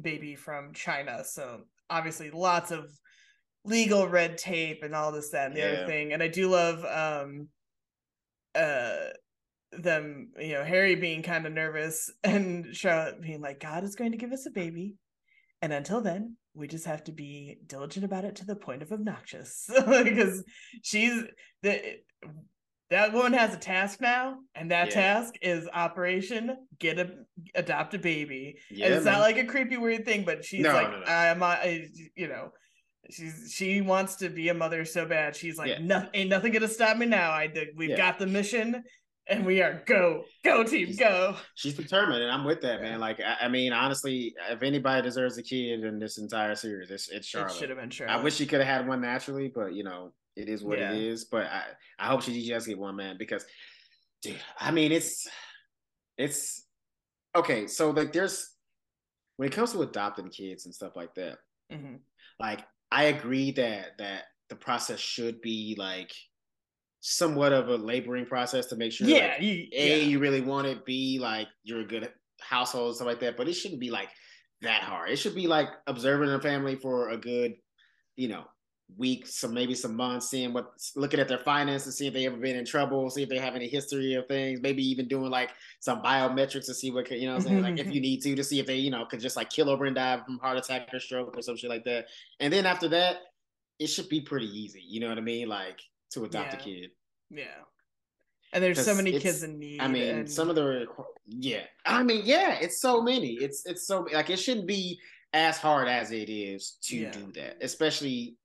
baby 0.00 0.36
from 0.36 0.72
China. 0.72 1.24
So 1.24 1.64
obviously, 1.90 2.30
lots 2.30 2.70
of 2.70 2.90
legal 3.64 4.08
red 4.08 4.38
tape 4.38 4.82
and 4.82 4.94
all 4.94 5.12
this, 5.12 5.30
that, 5.30 5.48
and 5.48 5.56
the 5.56 5.60
Yeah. 5.60 5.74
other 5.74 5.86
thing. 5.86 6.12
And 6.12 6.22
I 6.22 6.28
do 6.28 6.48
love 6.50 6.84
um 6.84 7.48
uh 8.54 9.10
them, 9.72 10.30
you 10.38 10.52
know, 10.52 10.64
Harry 10.64 10.94
being 10.94 11.22
kind 11.22 11.46
of 11.46 11.52
nervous 11.52 12.10
and 12.24 12.74
Charlotte 12.74 13.20
being 13.20 13.40
like, 13.40 13.60
God 13.60 13.84
is 13.84 13.94
going 13.96 14.12
to 14.12 14.18
give 14.18 14.32
us 14.32 14.46
a 14.46 14.50
baby. 14.50 14.96
And 15.60 15.72
until 15.72 16.00
then, 16.00 16.36
we 16.54 16.66
just 16.66 16.84
have 16.86 17.04
to 17.04 17.12
be 17.12 17.58
diligent 17.66 18.04
about 18.04 18.24
it 18.24 18.36
to 18.36 18.44
the 18.44 18.56
point 18.56 18.82
of 18.82 18.92
obnoxious. 18.92 19.70
because 20.04 20.44
she's 20.82 21.22
the 21.62 21.80
that 22.90 23.14
woman 23.14 23.32
has 23.32 23.54
a 23.54 23.58
task 23.58 24.02
now, 24.02 24.36
and 24.54 24.70
that 24.70 24.88
Yeah. 24.88 24.94
task 24.94 25.34
is 25.40 25.66
Operation 25.72 26.54
Get 26.78 26.98
a 26.98 27.10
Adopt 27.54 27.94
a 27.94 27.98
Baby. 27.98 28.58
Yeah, 28.70 28.86
and 28.86 28.94
it's 28.96 29.04
man. 29.06 29.14
not 29.14 29.20
like 29.22 29.38
a 29.38 29.44
creepy 29.46 29.78
weird 29.78 30.04
thing, 30.04 30.24
but 30.24 30.44
she's 30.44 30.60
No, 30.60 30.74
like, 30.74 30.90
no, 30.90 30.98
no. 30.98 31.04
I'm, 31.06 31.42
I, 31.42 31.86
you 32.14 32.28
know, 32.28 32.50
she's 33.08 33.50
she 33.56 33.80
wants 33.80 34.16
to 34.16 34.28
be 34.28 34.50
a 34.50 34.54
mother 34.54 34.84
so 34.84 35.06
bad. 35.06 35.34
She's 35.34 35.56
like, 35.56 35.68
Yeah. 35.70 35.78
no, 35.80 36.06
ain't 36.12 36.28
nothing 36.28 36.52
gonna 36.52 36.68
stop 36.68 36.98
me 36.98 37.06
now. 37.06 37.30
I 37.30 37.46
did. 37.46 37.68
We've 37.76 37.96
got 37.96 38.18
the 38.18 38.26
mission, 38.26 38.82
and 39.28 39.46
we 39.46 39.62
are 39.62 39.82
go, 39.86 40.24
go 40.44 40.64
team, 40.64 40.94
go. 40.98 41.36
she's 41.54 41.74
determined, 41.74 42.22
and 42.22 42.30
I'm 42.32 42.44
with 42.44 42.60
that, 42.62 42.80
man. 42.82 42.98
Like, 43.00 43.20
I, 43.20 43.46
I 43.46 43.48
mean, 43.48 43.72
honestly, 43.72 44.34
if 44.50 44.62
anybody 44.62 45.02
deserves 45.02 45.38
a 45.38 45.42
kid 45.42 45.84
in 45.84 45.98
this 45.98 46.18
entire 46.18 46.54
series, 46.54 46.90
it's 46.90 47.08
it's 47.08 47.32
It 47.34 47.50
should 47.52 47.68
have 47.70 47.78
been 47.78 47.90
Charlotte. 47.90 48.14
I 48.18 48.22
wish 48.22 48.34
she 48.34 48.46
could 48.46 48.60
have 48.60 48.68
had 48.68 48.88
one 48.88 49.00
naturally, 49.00 49.48
but 49.48 49.74
you 49.74 49.84
know, 49.84 50.12
It 50.36 50.48
is 50.48 50.64
what 50.64 50.78
Yeah. 50.78 50.92
it 50.92 50.98
is. 51.02 51.24
But 51.26 51.46
I, 51.46 51.62
I 51.98 52.06
hope 52.08 52.22
she 52.22 52.48
does 52.48 52.66
get 52.66 52.78
one, 52.78 52.96
man, 52.96 53.16
because 53.18 53.44
dude, 54.22 54.40
I 54.58 54.70
mean 54.70 54.92
it's 54.92 55.28
it's 56.18 56.66
okay, 57.36 57.66
so 57.66 57.90
like 57.90 58.12
there's 58.12 58.48
when 59.36 59.48
it 59.48 59.54
comes 59.54 59.72
to 59.72 59.82
adopting 59.82 60.28
kids 60.30 60.66
and 60.66 60.74
stuff 60.74 60.94
like 60.96 61.14
that, 61.14 61.38
Mhm. 61.70 62.00
like 62.40 62.60
I 62.90 63.04
agree 63.04 63.52
that 63.52 63.98
that 63.98 64.24
the 64.48 64.56
process 64.56 65.00
should 65.00 65.40
be 65.40 65.74
like 65.78 66.12
somewhat 67.04 67.52
of 67.52 67.68
a 67.68 67.76
laboring 67.76 68.24
process 68.24 68.66
to 68.66 68.76
make 68.76 68.92
sure 68.92 69.08
Yeah, 69.08 69.34
like, 69.34 69.42
you, 69.42 69.66
a 69.72 69.88
yeah. 69.88 70.04
you 70.06 70.18
really 70.20 70.40
want 70.40 70.68
it 70.68 70.86
b 70.86 71.18
like 71.20 71.48
you're 71.64 71.80
a 71.80 71.86
good 71.86 72.10
household 72.40 72.88
and 72.88 72.96
stuff 72.96 73.06
like 73.08 73.20
that 73.20 73.36
but 73.36 73.48
it 73.48 73.54
shouldn't 73.54 73.80
be 73.80 73.90
like 73.90 74.08
that 74.62 74.82
hard. 74.82 75.10
It 75.10 75.16
should 75.16 75.34
be 75.34 75.46
like 75.46 75.68
observing 75.86 76.30
a 76.30 76.40
family 76.40 76.76
for 76.76 77.10
a 77.10 77.16
good 77.16 77.54
you 78.16 78.28
know 78.28 78.44
week 78.98 79.26
some 79.26 79.54
maybe 79.54 79.74
some 79.74 79.96
months 79.96 80.28
seeing 80.28 80.52
what 80.52 80.70
looking 80.96 81.18
at 81.18 81.26
their 81.26 81.38
finances 81.38 81.96
see 81.96 82.06
if 82.06 82.12
they 82.12 82.26
ever 82.26 82.36
been 82.36 82.56
in 82.56 82.64
trouble 82.64 83.08
see 83.08 83.22
if 83.22 83.28
they 83.30 83.38
have 83.38 83.54
any 83.54 83.66
history 83.66 84.12
of 84.14 84.26
things 84.26 84.60
maybe 84.60 84.86
even 84.86 85.08
doing 85.08 85.30
like 85.30 85.50
some 85.80 86.02
biometrics 86.02 86.66
to 86.66 86.74
see 86.74 86.90
what 86.90 87.06
could- 87.06 87.18
you 87.18 87.26
know 87.26 87.32
what 87.32 87.42
i'm 87.42 87.48
saying 87.48 87.62
like 87.62 87.78
if 87.78 87.86
mm-hmm. 87.86 87.92
you 87.92 88.00
need 88.02 88.20
to 88.20 88.34
to 88.36 88.44
see 88.44 88.60
if 88.60 88.66
they 88.66 88.76
you 88.76 88.90
know 88.90 89.06
could 89.06 89.18
just 89.20 89.34
like 89.34 89.48
kill 89.48 89.70
over 89.70 89.86
and 89.86 89.96
die 89.96 90.20
from 90.26 90.38
heart 90.40 90.58
attack 90.58 90.88
or 90.92 91.00
stroke 91.00 91.34
or 91.34 91.40
some 91.40 91.56
shit 91.56 91.70
like 91.70 91.84
that. 91.84 92.06
And 92.40 92.52
then 92.52 92.66
after 92.66 92.86
that 92.88 93.16
it 93.78 93.86
should 93.86 94.10
be 94.10 94.20
pretty 94.20 94.46
easy 94.46 94.82
you 94.86 95.00
know 95.00 95.08
what 95.08 95.16
i 95.16 95.22
mean 95.22 95.48
like 95.48 95.80
to 96.12 96.24
adopt 96.24 96.54
a 96.54 96.56
kid 96.56 96.90
Yeah. 97.30 97.44
And 98.54 98.62
there's 98.62 98.84
so 98.84 98.94
many 98.94 99.18
kids 99.18 99.42
in 99.42 99.58
need. 99.58 99.80
I 99.80 99.88
mean, 99.88 100.14
and, 100.14 100.30
some 100.30 100.50
of 100.50 100.56
the 100.56 100.86
yeah. 101.26 101.62
I 101.86 102.02
mean, 102.02 102.22
yeah, 102.24 102.58
it's 102.60 102.80
so 102.80 103.00
many. 103.00 103.32
It's 103.34 103.64
it's 103.64 103.86
so 103.86 104.06
like 104.12 104.28
it 104.28 104.38
shouldn't 104.38 104.66
be 104.66 105.00
as 105.32 105.56
hard 105.56 105.88
as 105.88 106.12
it 106.12 106.28
is 106.28 106.76
to 106.82 106.96
Yeah. 106.96 107.10
do 107.12 107.32
that, 107.32 107.56
especially 107.62 108.36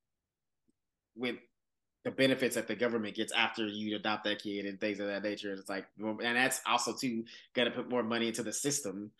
with 1.16 1.36
the 2.06 2.12
benefits 2.12 2.56
that 2.56 2.68
the 2.70 2.76
government 2.76 3.16
gets 3.18 3.34
after 3.34 3.68
you 3.68 3.98
adopt 3.98 4.24
that 4.24 4.42
kid 4.42 4.66
and 4.66 4.80
things 4.80 5.02
of 5.02 5.08
that 5.08 5.24
nature. 5.24 5.52
It's 5.52 5.68
like, 5.68 5.88
and 6.00 6.38
that's 6.38 6.62
also 6.66 6.94
too 6.94 7.26
got 7.54 7.66
to 7.66 7.72
put 7.72 7.90
more 7.90 8.04
money 8.04 8.30
into 8.30 8.44
the 8.44 8.54
system 8.54 9.12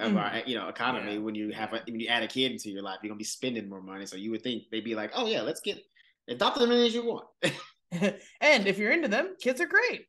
of 0.00 0.16
our 0.16 0.42
you 0.46 0.56
know 0.56 0.66
economy. 0.68 1.12
Mm-hmm. 1.12 1.14
Yeah. 1.14 1.24
When 1.24 1.34
you 1.36 1.52
have 1.52 1.72
a, 1.72 1.82
when 1.86 2.00
you 2.00 2.08
add 2.08 2.24
a 2.24 2.26
kid 2.26 2.50
into 2.50 2.70
your 2.70 2.82
life, 2.82 2.98
you're 3.02 3.10
gonna 3.10 3.18
be 3.18 3.24
spending 3.24 3.68
more 3.68 3.80
money. 3.80 4.06
So 4.06 4.16
you 4.16 4.32
would 4.32 4.42
think 4.42 4.64
they'd 4.72 4.82
be 4.82 4.96
like, 4.96 5.12
oh 5.14 5.26
yeah, 5.26 5.42
let's 5.42 5.60
get 5.60 5.78
adopt 6.26 6.58
them 6.58 6.72
as 6.72 6.92
you 6.92 7.04
want. 7.04 7.26
and 8.40 8.66
if 8.66 8.78
you're 8.78 8.92
into 8.92 9.08
them, 9.08 9.34
kids 9.40 9.60
are 9.60 9.66
great. 9.66 10.06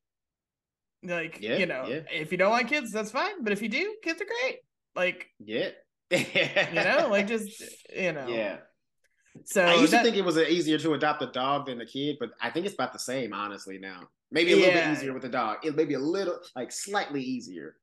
Like, 1.04 1.40
Yeah, 1.42 1.58
you 1.58 1.66
know, 1.66 1.86
yeah. 1.88 2.02
if 2.12 2.32
you 2.32 2.38
don't 2.38 2.52
want 2.52 2.68
kids, 2.68 2.92
that's 2.92 3.12
fine. 3.12 3.44
But 3.44 3.54
if 3.54 3.62
you 3.62 3.70
do, 3.70 3.96
kids 4.04 4.22
are 4.22 4.26
great. 4.26 4.58
Like, 4.96 5.28
yeah. 5.40 5.70
you 6.12 6.74
know, 6.74 7.08
like 7.10 7.28
just 7.28 7.62
you 7.96 8.12
know. 8.14 8.28
yeah. 8.28 8.58
So 9.46 9.64
I 9.64 9.76
used 9.76 9.92
that- 9.94 10.00
to 10.00 10.04
think 10.06 10.18
it 10.18 10.24
was 10.26 10.38
easier 10.38 10.78
to 10.80 10.94
adopt 10.94 11.22
a 11.22 11.28
dog 11.28 11.66
than 11.68 11.82
a 11.82 11.86
kid, 11.86 12.18
but 12.20 12.30
I 12.42 12.50
think 12.50 12.66
it's 12.66 12.76
about 12.76 12.94
the 12.94 13.00
same, 13.00 13.34
honestly. 13.34 13.78
Now, 13.80 14.04
maybe 14.32 14.54
a 14.54 14.56
little 14.56 14.74
bit 14.74 14.88
easier 14.92 15.14
with 15.14 15.26
a 15.26 15.30
dog. 15.30 15.58
It 15.66 15.76
may 15.76 15.86
be 15.86 15.96
a 15.96 16.00
little, 16.00 16.40
like, 16.56 16.72
slightly 16.72 17.22
easier. 17.22 17.76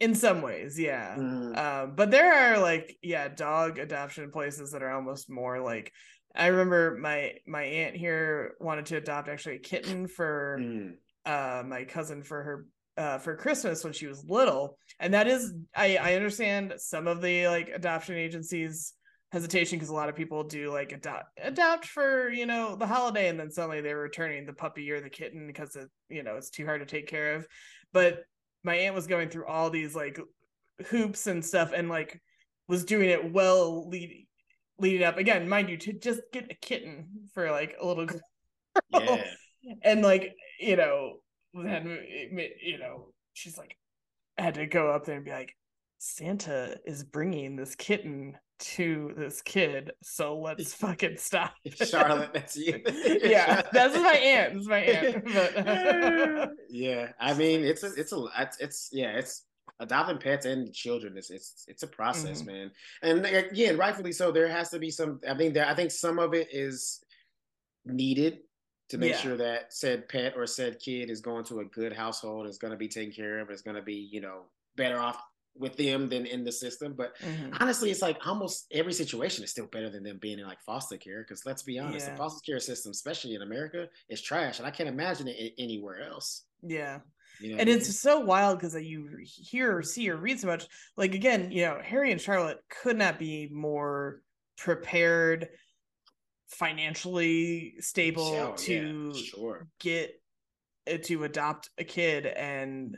in 0.00 0.14
some 0.14 0.42
ways, 0.42 0.78
yeah. 0.78 1.14
Mhm. 1.16 1.56
Um, 1.56 1.94
but 1.94 2.10
there 2.10 2.32
are 2.34 2.58
like, 2.58 2.96
yeah, 3.00 3.28
dog 3.28 3.78
adoption 3.78 4.30
places 4.32 4.72
that 4.72 4.82
are 4.82 4.90
almost 4.90 5.30
more 5.30 5.60
like. 5.60 5.92
I 6.34 6.48
remember 6.48 6.96
my 7.00 7.34
my 7.46 7.62
aunt 7.62 7.96
here 7.96 8.54
wanted 8.60 8.86
to 8.86 8.96
adopt 8.96 9.28
actually 9.28 9.56
a 9.56 9.60
kitten 9.60 10.08
for 10.08 10.58
Mhm. 10.60 10.96
uh 11.24 11.62
my 11.64 11.84
cousin 11.84 12.22
for 12.22 12.42
her 12.42 12.66
uh 12.96 13.18
for 13.18 13.36
Christmas 13.36 13.84
when 13.84 13.92
she 13.92 14.06
was 14.06 14.24
little. 14.24 14.78
And 14.98 15.14
that 15.14 15.26
is 15.28 15.52
I 15.74 15.96
I 15.96 16.14
understand 16.14 16.74
some 16.78 17.06
of 17.06 17.20
the 17.22 17.48
like 17.48 17.68
adoption 17.68 18.16
agencies 18.16 18.94
hesitation 19.32 19.78
because 19.78 19.88
a 19.88 19.94
lot 19.94 20.08
of 20.08 20.14
people 20.14 20.44
do 20.44 20.70
like 20.70 20.92
adopt 20.92 21.26
adopt 21.42 21.86
for, 21.86 22.30
you 22.30 22.46
know, 22.46 22.76
the 22.76 22.86
holiday 22.86 23.28
and 23.28 23.38
then 23.38 23.50
suddenly 23.50 23.80
they're 23.80 23.98
returning 23.98 24.46
the 24.46 24.52
puppy 24.52 24.90
or 24.92 25.00
the 25.00 25.10
kitten 25.10 25.46
because 25.46 25.74
it, 25.76 25.88
you 26.08 26.22
know, 26.22 26.36
it's 26.36 26.50
too 26.50 26.64
hard 26.64 26.80
to 26.80 26.86
take 26.86 27.08
care 27.08 27.34
of. 27.34 27.46
But 27.92 28.24
my 28.62 28.76
aunt 28.76 28.94
was 28.94 29.06
going 29.08 29.28
through 29.30 29.46
all 29.46 29.70
these 29.70 29.94
like 29.94 30.18
hoops 30.86 31.26
and 31.26 31.44
stuff 31.44 31.72
and 31.74 31.88
like 31.88 32.20
was 32.68 32.84
doing 32.84 33.10
it 33.10 33.32
well 33.32 33.88
leading 33.88 34.23
leading 34.78 35.04
up 35.04 35.18
again 35.18 35.48
mind 35.48 35.68
you 35.68 35.76
to 35.76 35.92
just 35.92 36.20
get 36.32 36.50
a 36.50 36.54
kitten 36.54 37.06
for 37.32 37.50
like 37.50 37.76
a 37.80 37.86
little 37.86 38.06
girl 38.06 38.20
Yeah. 38.92 39.24
and 39.82 40.02
like 40.02 40.34
you 40.60 40.76
know 40.76 41.14
then 41.54 41.98
you 42.60 42.78
know 42.78 43.08
she's 43.32 43.56
like 43.56 43.76
I 44.38 44.42
had 44.42 44.54
to 44.54 44.66
go 44.66 44.90
up 44.90 45.04
there 45.04 45.16
and 45.16 45.24
be 45.24 45.30
like 45.30 45.54
santa 45.98 46.76
is 46.84 47.04
bringing 47.04 47.56
this 47.56 47.74
kitten 47.76 48.36
to 48.58 49.12
this 49.16 49.42
kid 49.42 49.92
so 50.02 50.38
let's 50.38 50.74
fucking 50.84 51.16
stop 51.16 51.54
Charlotte, 51.74 52.30
that's 52.34 52.56
you. 52.56 52.80
yeah 53.22 53.62
that's 53.72 53.94
my 53.96 54.12
aunt 54.12 54.54
that's 54.54 54.66
my 54.66 54.78
aunt 54.78 55.24
but 55.24 56.50
yeah, 56.74 57.12
I 57.20 57.34
mean, 57.34 57.62
it's 57.62 57.84
a, 57.84 57.92
it's 57.96 58.12
a, 58.12 58.24
it's, 58.36 58.58
it's, 58.58 58.88
yeah, 58.92 59.12
it's 59.12 59.44
adopting 59.80 60.18
pets 60.18 60.46
and 60.46 60.72
children. 60.72 61.16
It's, 61.16 61.30
it's, 61.30 61.64
it's 61.68 61.82
a 61.82 61.86
process, 61.88 62.42
Mhm. 62.42 62.46
man. 62.46 62.70
And 63.02 63.26
again, 63.26 63.76
rightfully 63.76 64.12
so. 64.12 64.30
There 64.30 64.48
has 64.48 64.70
to 64.70 64.78
be 64.78 64.90
some. 64.90 65.20
I 65.28 65.34
think 65.36 65.54
there. 65.54 65.66
I 65.66 65.74
think 65.74 65.90
some 65.90 66.18
of 66.18 66.34
it 66.34 66.48
is 66.52 67.02
needed 67.84 68.40
to 68.90 68.98
make 68.98 69.12
Yeah. 69.12 69.18
sure 69.18 69.36
that 69.36 69.72
said 69.72 70.08
pet 70.08 70.34
or 70.36 70.46
said 70.46 70.78
kid 70.78 71.10
is 71.10 71.20
going 71.20 71.44
to 71.46 71.60
a 71.60 71.64
good 71.64 71.92
household, 71.92 72.46
is 72.46 72.58
going 72.58 72.70
to 72.72 72.76
be 72.78 72.88
taken 72.88 73.12
care 73.12 73.40
of, 73.40 73.50
is 73.50 73.62
going 73.62 73.76
to 73.76 73.82
be, 73.82 73.94
you 74.12 74.20
know, 74.20 74.44
better 74.76 74.98
off 74.98 75.20
with 75.56 75.76
them 75.76 76.08
than 76.08 76.26
in 76.26 76.44
the 76.44 76.50
system. 76.52 76.94
But 76.94 77.16
Mhm. 77.18 77.56
honestly, 77.60 77.90
it's 77.90 78.02
like 78.02 78.26
almost 78.26 78.66
every 78.72 78.92
situation 78.92 79.44
is 79.44 79.50
still 79.52 79.66
better 79.66 79.88
than 79.88 80.02
them 80.02 80.18
being 80.18 80.38
in 80.40 80.46
like 80.46 80.60
foster 80.60 80.96
care. 80.96 81.22
Because 81.22 81.46
let's 81.46 81.62
be 81.62 81.78
honest, 81.78 82.06
Yeah. 82.06 82.12
the 82.12 82.18
foster 82.18 82.40
care 82.44 82.58
system, 82.60 82.90
especially 82.90 83.34
in 83.34 83.42
America, 83.42 83.88
is 84.08 84.20
trash, 84.20 84.58
and 84.58 84.66
I 84.66 84.70
can't 84.70 84.88
imagine 84.88 85.28
it 85.28 85.54
anywhere 85.58 86.02
else. 86.02 86.44
yeah 86.66 87.00
Know 87.40 87.56
and 87.58 87.68
it's 87.68 88.00
so 88.00 88.20
wild 88.20 88.58
because 88.58 88.74
you 88.74 89.08
hear 89.24 89.76
or 89.76 89.82
see 89.82 90.08
or 90.08 90.16
read 90.16 90.40
so 90.40 90.46
much 90.46 90.66
like 90.96 91.14
again 91.14 91.50
you 91.50 91.62
know 91.62 91.80
harry 91.82 92.12
and 92.12 92.20
charlotte 92.20 92.58
could 92.82 92.96
not 92.96 93.18
be 93.18 93.48
more 93.52 94.22
prepared 94.56 95.48
financially 96.48 97.74
stable 97.80 98.30
mean? 98.30 98.34
Hell 98.34 98.48
yeah, 98.50 98.56
to 98.56 99.14
sure. 99.14 99.68
get 99.80 100.20
uh, 100.90 100.98
to 101.04 101.24
adopt 101.24 101.70
a 101.78 101.84
kid 101.84 102.26
and 102.26 102.96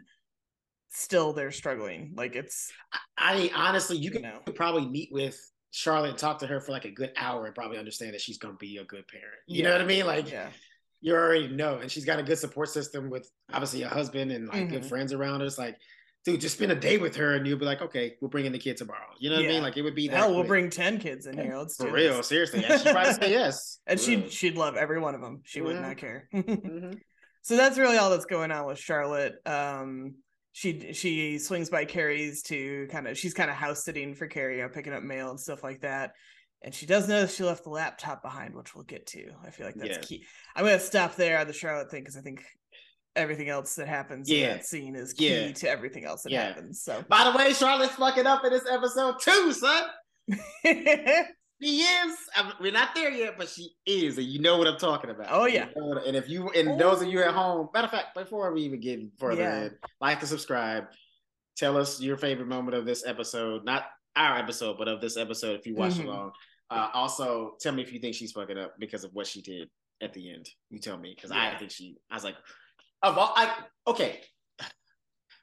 still 0.90 1.32
they're 1.32 1.52
struggling 1.52 2.12
like 2.16 2.36
it's 2.36 2.72
I 3.18 3.36
mean, 3.36 3.50
honestly, 3.54 3.96
you 3.96 4.10
you 4.12 4.20
could 4.44 4.54
probably 4.54 4.86
meet 4.86 5.08
with 5.10 5.38
Charlotte 5.70 6.10
and 6.10 6.18
talk 6.18 6.38
to 6.40 6.46
her 6.46 6.60
for 6.60 6.72
like 6.72 6.84
a 6.84 6.90
good 6.90 7.12
hour 7.16 7.46
and 7.46 7.54
probably 7.54 7.78
understand 7.78 8.14
that 8.14 8.20
she's 8.20 8.38
gonna 8.38 8.54
be 8.54 8.76
a 8.78 8.84
good 8.84 9.06
parent. 9.08 9.38
You 9.46 9.62
know 9.62 9.72
what 9.72 9.80
I 9.80 9.84
mean? 9.84 10.06
Like 10.06 10.30
yeah 10.30 10.48
you 11.06 11.14
already 11.14 11.46
know, 11.46 11.78
and 11.78 11.88
she's 11.88 12.04
got 12.04 12.18
a 12.18 12.22
good 12.22 12.36
support 12.36 12.68
system 12.68 13.08
with 13.10 13.30
obviously 13.52 13.82
a 13.82 13.88
husband 13.88 14.32
and 14.32 14.48
like 14.48 14.68
good 14.68 14.82
Mhm. 14.82 14.88
friends 14.88 15.12
around 15.12 15.38
her. 15.38 15.46
It's 15.46 15.56
like, 15.56 15.76
dude, 16.24 16.40
just 16.40 16.56
spend 16.56 16.72
a 16.72 16.74
day 16.74 16.98
with 16.98 17.14
her, 17.14 17.34
and 17.34 17.46
you'll 17.46 17.60
be 17.60 17.64
like, 17.64 17.80
okay, 17.80 18.16
we'll 18.20 18.28
bring 18.28 18.44
in 18.44 18.50
the 18.50 18.58
kid 18.58 18.76
tomorrow. 18.76 19.06
You 19.20 19.30
know 19.30 19.36
what 19.36 19.44
I 19.44 19.48
mean? 19.48 19.62
Like 19.62 19.76
it 19.76 19.82
would 19.82 19.94
be 19.94 20.08
that 20.08 20.16
hell 20.16 20.34
we'll 20.34 20.42
bring 20.42 20.68
10 20.68 20.98
kids 20.98 21.26
in 21.26 21.38
here 21.38 21.56
let's 21.56 21.76
for 21.76 21.86
do 21.86 21.92
real, 21.94 22.16
this. 22.16 22.26
seriously. 22.26 22.64
And 22.64 22.80
she'd 22.80 22.90
probably 22.90 23.12
say 23.12 23.30
yes. 23.30 23.78
and 23.86 24.00
she'd 24.00 24.22
real. 24.22 24.28
she'd 24.30 24.56
love 24.56 24.74
every 24.74 24.98
one 24.98 25.14
of 25.14 25.20
them 25.20 25.42
she 25.44 25.60
would 25.60 25.76
Mhm. 25.76 25.82
not 25.82 25.96
care 25.96 26.28
Mhm. 26.34 26.98
so 27.42 27.56
that's 27.56 27.78
really 27.78 27.98
all 27.98 28.10
that's 28.10 28.24
going 28.26 28.50
on 28.50 28.66
with 28.66 28.80
Charlotte. 28.80 29.36
Um, 29.46 30.16
she 30.50 30.92
she 30.92 31.38
swings 31.38 31.70
by 31.70 31.84
Carrie's 31.84 32.42
to 32.44 32.88
kind 32.90 33.06
of 33.06 33.16
she's 33.16 33.32
kind 33.34 33.48
of 33.48 33.54
house 33.54 33.84
sitting 33.84 34.16
for 34.16 34.26
Carrie, 34.26 34.56
you 34.56 34.62
know, 34.62 34.68
picking 34.70 34.92
up 34.92 35.04
mail 35.04 35.30
and 35.30 35.38
stuff 35.38 35.62
like 35.62 35.82
that. 35.82 36.10
And 36.66 36.74
she 36.74 36.84
does 36.84 37.06
notice 37.08 37.34
she 37.36 37.44
left 37.44 37.62
the 37.62 37.70
laptop 37.70 38.22
behind, 38.22 38.54
which 38.56 38.74
we'll 38.74 38.82
get 38.84 39.06
to. 39.08 39.30
I 39.46 39.50
feel 39.50 39.66
like 39.66 39.76
that's 39.76 39.98
Yeah. 39.98 40.02
key. 40.02 40.26
I'm 40.56 40.64
gonna 40.64 40.80
stop 40.80 41.14
there 41.14 41.38
on 41.38 41.46
the 41.46 41.52
Charlotte 41.52 41.90
thing 41.92 42.02
because 42.02 42.16
I 42.16 42.20
think 42.22 42.42
everything 43.14 43.48
else 43.48 43.76
that 43.76 43.86
happens 43.86 44.28
in 44.28 44.42
that 44.48 44.66
scene 44.66 44.96
is 44.96 45.12
key 45.14 45.28
Yeah. 45.46 45.52
to 45.52 45.70
everything 45.70 46.04
else 46.04 46.24
that 46.24 46.32
Yeah. 46.32 46.48
happens. 46.48 46.82
So 46.82 47.02
By 47.08 47.24
the 47.30 47.38
way, 47.38 47.52
Charlotte's 47.54 47.94
fucking 47.94 48.26
up 48.26 48.44
in 48.44 48.50
this 48.52 48.66
episode 48.68 49.14
too, 49.22 49.52
son. 49.52 49.84
She 51.62 51.80
is. 51.80 52.16
I 52.34 52.42
mean, 52.42 52.52
we're 52.60 52.70
not 52.72 52.94
there 52.94 53.10
yet, 53.10 53.38
but 53.38 53.48
she 53.48 53.70
is, 53.86 54.18
and 54.18 54.26
you 54.26 54.40
know 54.40 54.58
what 54.58 54.66
I'm 54.66 54.76
talking 54.76 55.08
about. 55.08 55.28
Oh, 55.30 55.46
You 55.46 55.54
yeah. 55.54 55.68
know 55.74 55.92
and 56.04 56.14
if 56.14 56.28
you 56.28 56.50
and 56.50 56.78
those 56.78 57.00
of 57.00 57.08
you 57.08 57.22
at 57.22 57.32
home, 57.32 57.70
matter 57.72 57.86
of 57.86 57.90
fact, 57.92 58.14
before 58.14 58.52
we 58.52 58.60
even 58.62 58.78
get 58.78 59.00
further 59.18 59.40
Yeah. 59.40 59.62
in, 59.64 59.78
like 59.98 60.18
and 60.20 60.28
subscribe. 60.28 60.88
Tell 61.56 61.78
us 61.78 61.98
your 61.98 62.18
favorite 62.18 62.48
moment 62.48 62.76
of 62.76 62.84
this 62.84 63.06
episode, 63.06 63.64
not 63.64 63.86
our 64.16 64.36
episode, 64.36 64.76
but 64.76 64.86
of 64.88 65.00
this 65.00 65.16
episode 65.16 65.58
if 65.58 65.66
you 65.66 65.74
watched 65.76 65.96
Mhm. 65.96 66.04
along. 66.04 66.32
Uh, 66.70 66.88
also, 66.94 67.52
tell 67.60 67.72
me 67.72 67.82
if 67.82 67.92
you 67.92 68.00
think 68.00 68.14
she's 68.14 68.32
fucking 68.32 68.58
up 68.58 68.74
because 68.78 69.04
of 69.04 69.12
what 69.14 69.26
she 69.26 69.40
did 69.42 69.68
at 70.02 70.12
the 70.12 70.32
end. 70.32 70.48
You 70.70 70.78
tell 70.80 70.98
me 70.98 71.12
because 71.14 71.30
I 71.30 71.54
think 71.56 71.70
she. 71.70 71.96
I 72.10 72.14
was 72.14 72.24
like, 72.24 72.36
of 73.02 73.16
all, 73.18 73.32
I 73.36 73.52
okay. 73.86 74.20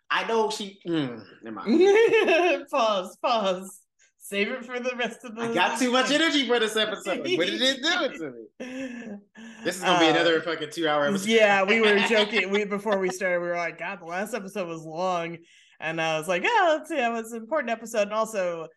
I 0.10 0.28
know 0.28 0.50
she. 0.52 0.80
Mm, 0.88 1.24
never 1.44 1.56
mind. 1.56 2.68
pause, 2.72 3.18
pause. 3.24 3.80
Save 4.20 4.50
it 4.52 4.66
for 4.66 4.80
the 4.80 4.96
rest 4.96 5.20
of 5.26 5.36
the. 5.36 5.42
I 5.42 5.54
got 5.54 5.80
too 5.80 5.92
much 5.92 6.12
energy 6.12 6.48
for 6.48 6.60
this 6.60 6.76
episode, 6.78 7.24
but 7.24 7.30
it 7.30 7.58
didn't 7.60 7.82
do 7.84 8.04
it 8.06 8.18
to 8.18 8.32
me. 8.32 9.18
This 9.64 9.78
is 9.78 9.82
gonna 9.82 10.00
be 10.00 10.06
Uh, 10.08 10.12
another 10.12 10.42
fucking 10.42 10.70
two 10.72 10.88
hour 10.88 11.06
episode. 11.08 11.30
Yeah, 11.30 11.64
we 11.64 11.82
were 11.82 11.98
joking. 12.10 12.50
We 12.52 12.66
before 12.66 13.00
we 13.00 13.10
started, 13.10 13.40
we 13.40 13.48
were 13.48 13.56
like, 13.56 13.80
"God, 13.80 14.02
the 14.02 14.06
last 14.06 14.34
episode 14.34 14.68
was 14.68 14.84
long," 14.84 15.38
and 15.80 16.02
I 16.02 16.18
was 16.18 16.28
like, 16.28 16.44
"Oh, 16.46 16.76
let's 16.78 16.90
see, 16.90 16.98
it 16.98 17.12
was 17.12 17.32
an 17.32 17.42
important 17.42 17.72
episode." 17.72 18.04
And 18.04 18.14
also, 18.14 18.68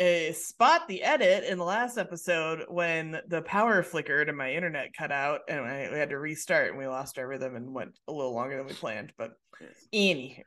uh, 0.00 0.32
spot 0.32 0.88
the 0.88 1.02
edit 1.02 1.44
in 1.44 1.58
the 1.58 1.64
last 1.64 1.98
episode 1.98 2.64
when 2.68 3.20
the 3.28 3.42
power 3.42 3.82
flickered 3.82 4.28
and 4.28 4.38
my 4.38 4.52
internet 4.52 4.94
cut 4.96 5.12
out 5.12 5.40
and 5.48 5.60
I, 5.60 5.88
we 5.92 5.98
had 5.98 6.10
to 6.10 6.18
restart 6.18 6.70
and 6.70 6.78
we 6.78 6.86
lost 6.86 7.18
our 7.18 7.26
rhythm 7.26 7.56
and 7.56 7.74
went 7.74 7.98
a 8.08 8.12
little 8.12 8.34
longer 8.34 8.56
than 8.56 8.66
we 8.66 8.72
planned. 8.72 9.12
But 9.18 9.32
anywho, 9.92 10.42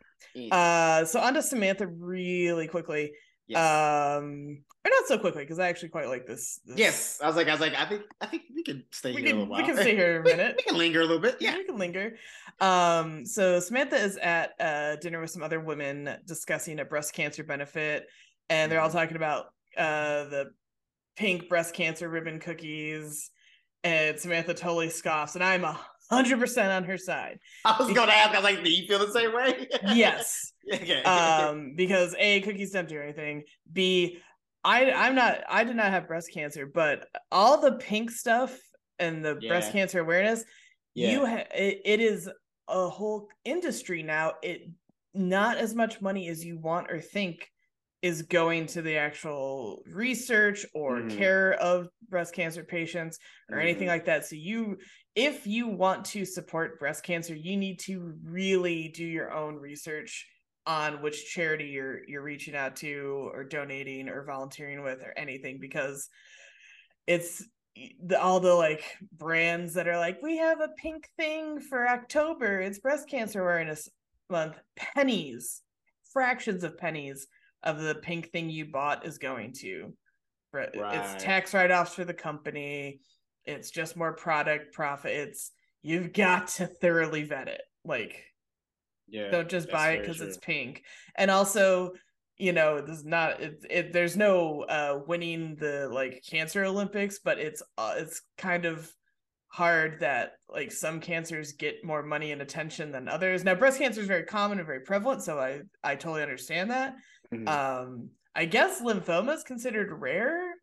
uh, 0.51 1.05
so 1.05 1.19
on 1.19 1.35
to 1.35 1.41
Samantha 1.41 1.87
really 1.87 2.67
quickly. 2.67 3.11
Yes. 3.47 3.59
Um, 3.59 4.63
or 4.83 4.89
not 4.89 5.07
so 5.07 5.19
quickly 5.19 5.43
because 5.43 5.59
I 5.59 5.67
actually 5.67 5.89
quite 5.89 6.07
like 6.07 6.25
this, 6.25 6.59
this, 6.65 6.77
Yes, 6.77 7.19
I 7.21 7.27
was 7.27 7.35
like, 7.35 7.47
I 7.47 7.51
was 7.51 7.59
like, 7.59 7.75
I 7.75 7.85
think, 7.85 8.03
I 8.21 8.25
think 8.25 8.43
we 8.55 8.63
can 8.63 8.83
stay 8.91 9.13
we 9.13 9.21
here 9.21 9.29
can, 9.29 9.35
a 9.35 9.39
little 9.39 9.51
while. 9.51 9.61
We 9.61 9.67
can 9.67 9.77
stay 9.77 9.95
here 9.95 10.21
a 10.21 10.23
minute. 10.23 10.55
we, 10.57 10.63
we, 10.63 10.63
can 10.63 10.77
linger 10.77 11.01
a 11.01 11.05
little 11.05 11.19
bit. 11.19 11.37
Yeah, 11.39 11.55
we 11.55 11.63
can 11.63 11.77
linger. 11.77 12.17
Um, 12.59 13.25
so 13.25 13.59
Samantha 13.59 13.97
is 13.97 14.17
at 14.17 14.53
uh, 14.59 14.95
dinner 14.97 15.21
with 15.21 15.29
some 15.29 15.43
other 15.43 15.59
women 15.59 16.17
discussing 16.25 16.79
a 16.79 16.85
breast 16.85 17.13
cancer 17.13 17.43
benefit, 17.43 18.07
and 18.49 18.71
they're 18.71 18.79
all 18.79 18.89
mm-hmm. 18.89 18.97
talking 18.97 19.17
about 19.17 19.45
uh 19.77 20.25
the 20.25 20.51
pink 21.15 21.49
breast 21.49 21.73
cancer 21.73 22.09
ribbon 22.09 22.39
cookies. 22.39 23.29
And 23.83 24.19
Samantha 24.19 24.55
totally 24.55 24.89
scoffs, 24.89 25.35
and 25.35 25.43
I'm 25.43 25.63
a 25.63 25.79
hundred 26.09 26.39
percent 26.39 26.71
on 26.71 26.83
her 26.85 26.97
side. 26.97 27.39
I 27.63 27.75
was 27.77 27.93
going 27.93 28.07
to 28.07 28.15
ask. 28.15 28.31
I 28.31 28.37
was 28.39 28.43
like, 28.43 28.63
"Do 28.63 28.71
you 28.71 28.87
feel 28.87 28.99
the 28.99 29.11
same 29.11 29.33
way?" 29.33 29.67
yes. 29.93 30.53
okay. 30.73 31.03
um, 31.03 31.73
because 31.75 32.15
a 32.17 32.41
cookies 32.41 32.71
don't 32.71 32.87
do 32.87 32.99
anything. 32.99 33.43
B, 33.71 34.19
I 34.63 34.91
I'm 34.91 35.15
not. 35.15 35.43
I 35.47 35.63
did 35.63 35.75
not 35.75 35.91
have 35.91 36.07
breast 36.07 36.31
cancer, 36.33 36.65
but 36.65 37.07
all 37.31 37.61
the 37.61 37.73
pink 37.73 38.11
stuff 38.11 38.57
and 38.99 39.23
the 39.23 39.37
yeah. 39.39 39.49
breast 39.49 39.71
cancer 39.71 39.99
awareness, 39.99 40.43
yeah. 40.93 41.11
you 41.11 41.25
ha- 41.25 41.47
it, 41.53 41.81
it 41.85 41.99
is 41.99 42.29
a 42.67 42.89
whole 42.89 43.27
industry 43.43 44.03
now. 44.03 44.33
It 44.41 44.69
not 45.13 45.57
as 45.57 45.75
much 45.75 46.01
money 46.01 46.27
as 46.27 46.43
you 46.43 46.57
want 46.57 46.91
or 46.91 46.99
think 46.99 47.51
is 48.05 48.21
going 48.21 48.67
to 48.67 48.83
the 48.83 48.95
actual 48.95 49.81
research 49.91 50.63
or 50.75 50.99
mm. 50.99 51.17
care 51.17 51.53
of 51.53 51.89
breast 52.07 52.35
cancer 52.35 52.63
patients 52.63 53.17
or 53.49 53.57
mm. 53.57 53.63
anything 53.63 53.87
mm-hmm. 53.87 53.93
like 53.93 54.05
that. 54.05 54.23
So 54.27 54.35
you 54.35 54.77
if 55.15 55.47
you 55.47 55.67
want 55.67 56.05
to 56.05 56.23
support 56.23 56.79
breast 56.79 57.03
cancer, 57.03 57.33
you 57.33 57.57
need 57.57 57.79
to 57.79 58.13
really 58.23 58.89
do 58.89 59.03
your 59.03 59.33
own 59.33 59.55
research 59.55 60.27
on 60.67 61.01
which 61.01 61.31
charity 61.31 61.65
you're 61.65 62.07
you're 62.07 62.21
reaching 62.21 62.55
out 62.55 62.75
to 62.75 63.31
or 63.33 63.43
donating 63.43 64.07
or 64.07 64.23
volunteering 64.23 64.83
with 64.83 65.01
or 65.01 65.11
anything 65.17 65.57
because 65.59 66.07
it's 67.07 67.43
the, 68.05 68.21
all 68.21 68.39
the 68.39 68.53
like 68.53 68.83
brands 69.17 69.73
that 69.73 69.87
are 69.87 69.97
like 69.97 70.21
we 70.21 70.37
have 70.37 70.61
a 70.61 70.69
pink 70.77 71.09
thing 71.17 71.59
for 71.59 71.87
October 71.87 72.61
it's 72.61 72.79
breast 72.79 73.07
cancer 73.09 73.41
awareness 73.41 73.89
month 74.29 74.57
pennies 74.75 75.61
fractions 76.11 76.63
of 76.63 76.77
pennies 76.77 77.27
of 77.65 77.81
the 77.81 77.95
pink 77.95 78.31
thing 78.31 78.49
you 78.49 78.65
bought 78.65 79.05
is 79.05 79.17
going 79.17 79.53
to. 79.61 79.93
Right. 80.53 80.69
it's 80.73 81.21
tax 81.21 81.53
write-offs 81.53 81.93
for 81.93 82.05
the 82.05 82.13
company. 82.13 83.01
It's 83.45 83.71
just 83.71 83.97
more 83.97 84.13
product 84.13 84.73
profit. 84.73 85.11
It's 85.11 85.51
you've 85.81 86.13
got 86.13 86.47
to 86.47 86.67
thoroughly 86.67 87.23
vet 87.23 87.49
it. 87.49 87.61
Like 87.83 88.23
yeah 89.07 89.29
don't 89.29 89.49
just 89.49 89.69
buy 89.69 89.91
it 89.91 90.01
because 90.01 90.21
it's 90.21 90.37
pink. 90.37 90.83
And 91.15 91.29
also 91.29 91.91
you 92.37 92.51
know 92.51 92.81
there's 92.81 93.05
not 93.05 93.41
it, 93.41 93.65
it 93.69 93.93
there's 93.93 94.17
no 94.17 94.61
uh 94.63 94.99
winning 95.07 95.55
the 95.55 95.87
like 95.89 96.21
cancer 96.29 96.65
olympics 96.65 97.19
but 97.23 97.39
it's 97.39 97.63
uh, 97.77 97.93
it's 97.95 98.21
kind 98.37 98.65
of 98.65 98.91
hard 99.47 100.01
that 100.01 100.33
like 100.49 100.69
some 100.69 100.99
cancers 100.99 101.53
get 101.53 101.85
more 101.85 102.03
money 102.03 102.33
and 102.33 102.41
attention 102.41 102.91
than 102.91 103.07
others. 103.07 103.45
Now 103.45 103.55
breast 103.55 103.77
cancer 103.77 104.01
is 104.01 104.07
very 104.07 104.23
common 104.23 104.57
and 104.57 104.67
very 104.67 104.81
prevalent 104.81 105.23
so 105.23 105.39
i 105.39 105.61
i 105.83 105.95
totally 105.95 106.23
understand 106.23 106.71
that 106.71 106.95
mm-hmm. 107.33 107.47
um 107.47 108.09
i 108.35 108.45
guess 108.45 108.81
lymphoma 108.81 109.33
is 109.33 109.43
considered 109.43 109.91
rare 109.91 110.53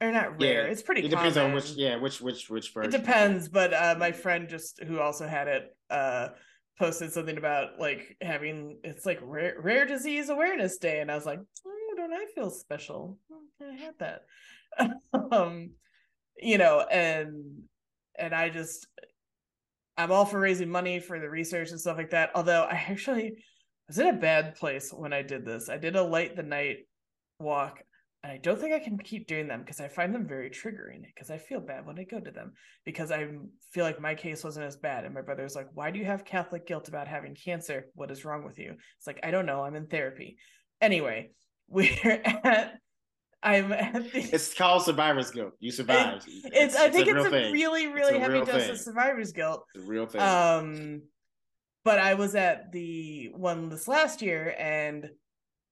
or 0.00 0.12
not 0.12 0.40
rare. 0.40 0.66
Yeah, 0.66 0.70
it's 0.70 0.80
pretty. 0.80 1.04
It 1.04 1.08
depends 1.08 1.36
on 1.36 1.52
which. 1.52 1.70
Yeah, 1.70 1.96
which 1.96 2.20
which 2.20 2.48
which 2.48 2.72
version. 2.72 2.94
It 2.94 2.96
depends, 2.96 3.48
but 3.48 3.74
uh, 3.74 3.96
my 3.98 4.12
friend 4.12 4.48
just 4.48 4.80
who 4.84 5.00
also 5.00 5.26
had 5.26 5.48
it 5.48 5.76
uh 5.90 6.28
posted 6.78 7.12
something 7.12 7.36
about 7.36 7.78
like 7.78 8.16
having 8.20 8.78
it's 8.84 9.04
like 9.04 9.18
rare, 9.22 9.56
rare 9.60 9.84
disease 9.84 10.28
awareness 10.28 10.78
day 10.78 11.00
and 11.00 11.10
i 11.10 11.14
was 11.14 11.26
like 11.26 11.40
oh, 11.66 11.94
don't 11.96 12.12
i 12.12 12.24
feel 12.34 12.50
special 12.50 13.18
i 13.60 13.74
had 13.74 13.94
that 13.98 14.22
um 15.32 15.70
you 16.36 16.56
know 16.56 16.80
and 16.80 17.62
and 18.16 18.34
i 18.34 18.48
just 18.48 18.86
i'm 19.96 20.12
all 20.12 20.24
for 20.24 20.38
raising 20.38 20.70
money 20.70 21.00
for 21.00 21.18
the 21.18 21.28
research 21.28 21.70
and 21.70 21.80
stuff 21.80 21.96
like 21.96 22.10
that 22.10 22.30
although 22.34 22.62
i 22.62 22.74
actually 22.88 23.32
was 23.88 23.98
in 23.98 24.06
a 24.06 24.12
bad 24.12 24.54
place 24.54 24.92
when 24.92 25.12
i 25.12 25.22
did 25.22 25.44
this 25.44 25.68
i 25.68 25.76
did 25.76 25.96
a 25.96 26.02
light 26.02 26.36
the 26.36 26.42
night 26.42 26.78
walk 27.40 27.82
and 28.24 28.32
I 28.32 28.38
don't 28.38 28.60
think 28.60 28.74
I 28.74 28.80
can 28.80 28.98
keep 28.98 29.28
doing 29.28 29.46
them 29.46 29.60
because 29.60 29.80
I 29.80 29.86
find 29.86 30.12
them 30.12 30.26
very 30.26 30.50
triggering 30.50 31.02
because 31.14 31.30
I 31.30 31.38
feel 31.38 31.60
bad 31.60 31.86
when 31.86 31.98
I 32.00 32.04
go 32.04 32.18
to 32.18 32.30
them 32.32 32.52
because 32.84 33.12
I 33.12 33.28
feel 33.72 33.84
like 33.84 34.00
my 34.00 34.14
case 34.16 34.42
wasn't 34.42 34.66
as 34.66 34.76
bad. 34.76 35.04
And 35.04 35.14
my 35.14 35.20
brother's 35.20 35.54
like, 35.54 35.68
Why 35.72 35.92
do 35.92 36.00
you 36.00 36.04
have 36.04 36.24
Catholic 36.24 36.66
guilt 36.66 36.88
about 36.88 37.06
having 37.06 37.36
cancer? 37.36 37.86
What 37.94 38.10
is 38.10 38.24
wrong 38.24 38.44
with 38.44 38.58
you? 38.58 38.74
It's 38.98 39.06
like, 39.06 39.20
I 39.22 39.30
don't 39.30 39.46
know. 39.46 39.62
I'm 39.62 39.76
in 39.76 39.86
therapy. 39.86 40.36
Anyway, 40.80 41.30
we're 41.68 41.92
at 42.44 42.80
I'm 43.40 43.72
at 43.72 44.12
the, 44.12 44.20
It's 44.32 44.52
called 44.52 44.82
survivor's 44.82 45.30
guilt. 45.30 45.52
You 45.60 45.70
survived. 45.70 46.26
It, 46.26 46.52
it's, 46.52 46.74
it's, 46.74 46.76
I 46.76 46.90
think 46.90 47.06
it's 47.06 47.24
a, 47.24 47.34
it's 47.34 47.48
a 47.50 47.52
really, 47.52 47.86
really 47.86 48.16
a 48.16 48.18
heavy 48.18 48.40
dose 48.40 48.48
thing. 48.48 48.70
of 48.70 48.78
survivor's 48.78 49.30
guilt. 49.30 49.64
It's 49.76 49.84
a 49.84 49.86
real 49.86 50.06
thing. 50.06 50.20
Um 50.20 51.02
but 51.84 51.98
I 51.98 52.14
was 52.14 52.34
at 52.34 52.72
the 52.72 53.30
one 53.34 53.68
this 53.68 53.88
last 53.88 54.22
year 54.22 54.54
and 54.58 55.08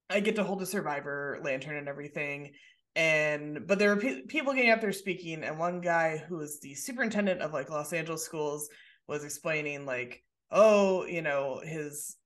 I 0.09 0.21
get 0.21 0.37
to 0.37 0.45
hold 0.45 0.62
a 0.62 0.66
survivor 0.66 1.40
lantern 1.42 1.77
and 1.77 1.88
everything. 1.88 2.53
And 2.95 3.66
but 3.66 3.79
there 3.79 3.95
were 3.95 4.01
pe- 4.01 4.23
people 4.23 4.55
getting 4.55 4.71
up 4.71 4.81
there 4.81 4.92
speaking, 4.92 5.45
and 5.45 5.59
one 5.59 5.83
guy 5.83 6.16
who 6.16 6.38
was 6.38 6.61
the 6.61 6.75
superintendent 6.75 7.42
of 7.42 7.53
like 7.53 7.69
Los 7.69 7.92
Angeles 7.92 8.25
schools 8.25 8.71
was 9.07 9.23
explaining 9.23 9.85
like, 9.85 10.23
oh, 10.51 11.05
you 11.05 11.21
know, 11.21 11.61
his 11.62 12.16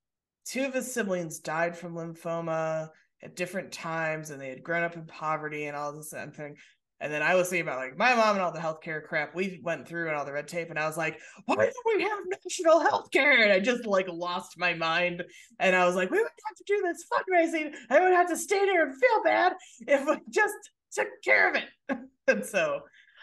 two 0.46 0.64
of 0.64 0.74
his 0.74 0.92
siblings 0.92 1.40
died 1.40 1.76
from 1.76 1.94
lymphoma 1.94 2.88
at 3.22 3.34
different 3.34 3.72
times, 3.72 4.30
and 4.30 4.40
they 4.40 4.48
had 4.48 4.62
grown 4.62 4.84
up 4.84 4.94
in 4.94 5.06
poverty 5.06 5.64
and 5.64 5.76
all 5.76 5.92
this 5.92 6.12
and 6.12 6.34
thing. 6.34 6.54
And 7.00 7.12
then 7.12 7.22
I 7.22 7.34
was 7.34 7.48
thinking 7.48 7.66
about 7.66 7.78
like 7.78 7.96
my 7.96 8.14
mom 8.14 8.36
and 8.36 8.44
all 8.44 8.52
the 8.52 8.58
healthcare 8.58 9.02
crap 9.02 9.34
we 9.34 9.60
went 9.62 9.88
through 9.88 10.08
and 10.08 10.16
all 10.16 10.24
the 10.26 10.32
red 10.32 10.48
tape, 10.48 10.68
and 10.68 10.78
I 10.78 10.86
was 10.86 10.98
like, 10.98 11.18
why 11.46 11.56
don't 11.56 11.96
we 11.96 12.02
have 12.02 12.18
national 12.44 12.80
healthcare? 12.80 13.42
And 13.42 13.52
I 13.52 13.58
just 13.58 13.86
like 13.86 14.06
lost 14.08 14.58
my 14.58 14.74
mind. 14.74 15.24
And 15.58 15.74
I 15.74 15.86
was 15.86 15.94
like, 15.94 16.10
we 16.10 16.18
would 16.18 16.26
have 16.26 16.56
to 16.56 16.64
do 16.66 16.82
this 16.82 17.04
fundraising. 17.10 17.74
I 17.88 18.00
would 18.00 18.12
have 18.12 18.28
to 18.28 18.36
stay 18.36 18.58
there 18.66 18.86
and 18.86 18.94
feel 18.98 19.22
bad 19.24 19.54
if 19.86 20.06
we 20.06 20.16
just 20.28 20.54
took 20.92 21.08
care 21.24 21.50
of 21.50 21.56
it. 21.56 21.98
and 22.28 22.44
so 22.44 22.82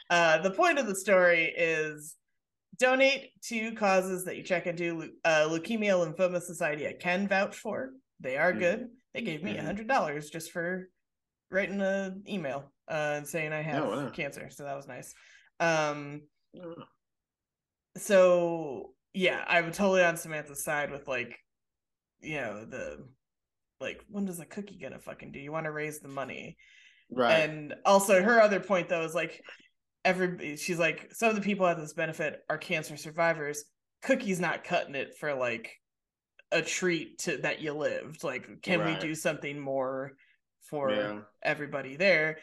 uh, 0.10 0.40
the 0.40 0.52
point 0.52 0.80
of 0.80 0.88
the 0.88 0.96
story 0.96 1.54
is 1.56 2.16
donate 2.80 3.32
to 3.44 3.74
causes 3.74 4.26
that 4.26 4.38
you 4.38 4.44
check 4.44 4.66
into 4.66 5.10
uh, 5.24 5.48
Leukemia 5.50 5.94
Lymphoma 5.94 6.42
Society. 6.42 6.88
I 6.88 6.94
can 6.94 7.28
vouch 7.28 7.56
for. 7.56 7.92
They 8.20 8.38
are 8.38 8.52
mm-hmm. 8.52 8.60
good. 8.60 8.88
They 9.14 9.22
gave 9.22 9.44
me 9.44 9.52
a 9.52 9.58
mm-hmm. 9.58 9.66
hundred 9.66 9.88
dollars 9.88 10.30
just 10.30 10.52
for 10.52 10.90
writing 11.52 11.82
an 11.82 12.24
email 12.28 12.72
uh, 12.90 13.16
and 13.18 13.28
saying 13.28 13.54
I 13.54 13.62
have 13.62 13.84
oh, 13.84 13.90
wow. 13.90 14.10
cancer. 14.10 14.50
So 14.50 14.64
that 14.64 14.76
was 14.76 14.88
nice. 14.88 15.14
Um, 15.60 16.22
oh. 16.62 16.76
so 17.98 18.92
yeah, 19.14 19.44
I'm 19.48 19.72
totally 19.72 20.04
on 20.04 20.18
Samantha's 20.18 20.64
side 20.64 20.92
with 20.92 21.08
like, 21.08 21.38
you 22.20 22.36
know, 22.36 22.66
the 22.66 23.08
like 23.80 24.02
when 24.10 24.26
does 24.26 24.40
a 24.40 24.46
cookie 24.46 24.80
gonna 24.82 25.00
fucking 25.00 25.32
do? 25.32 25.40
You 25.40 25.52
want 25.52 25.66
to 25.66 25.72
raise 25.72 26.00
the 26.00 26.08
money, 26.08 26.58
right? 27.12 27.32
And 27.34 27.76
also 27.86 28.22
her 28.22 28.42
other 28.42 28.60
point 28.60 28.90
though 28.90 29.04
is 29.04 29.16
like, 29.16 29.42
every 30.06 30.56
she's 30.58 30.80
like 30.80 31.10
some 31.14 31.30
of 31.30 31.36
the 31.36 31.42
people 31.42 31.66
at 31.68 31.78
this 31.78 31.94
benefit 31.94 32.40
are 32.50 32.58
cancer 32.58 32.98
survivors. 32.98 33.64
Cookie's 34.04 34.40
not 34.40 34.64
cutting 34.64 34.96
it 34.96 35.16
for 35.20 35.34
like 35.34 35.72
a 36.52 36.62
treat 36.62 37.20
to 37.20 37.38
that 37.38 37.62
you 37.62 37.74
lived. 37.74 38.24
Like, 38.24 38.62
can 38.62 38.80
right. 38.80 38.96
we 38.96 39.08
do 39.08 39.16
something 39.16 39.60
more 39.60 40.14
for 40.70 40.92
yeah. 40.92 41.20
everybody 41.44 41.96
there? 41.96 42.38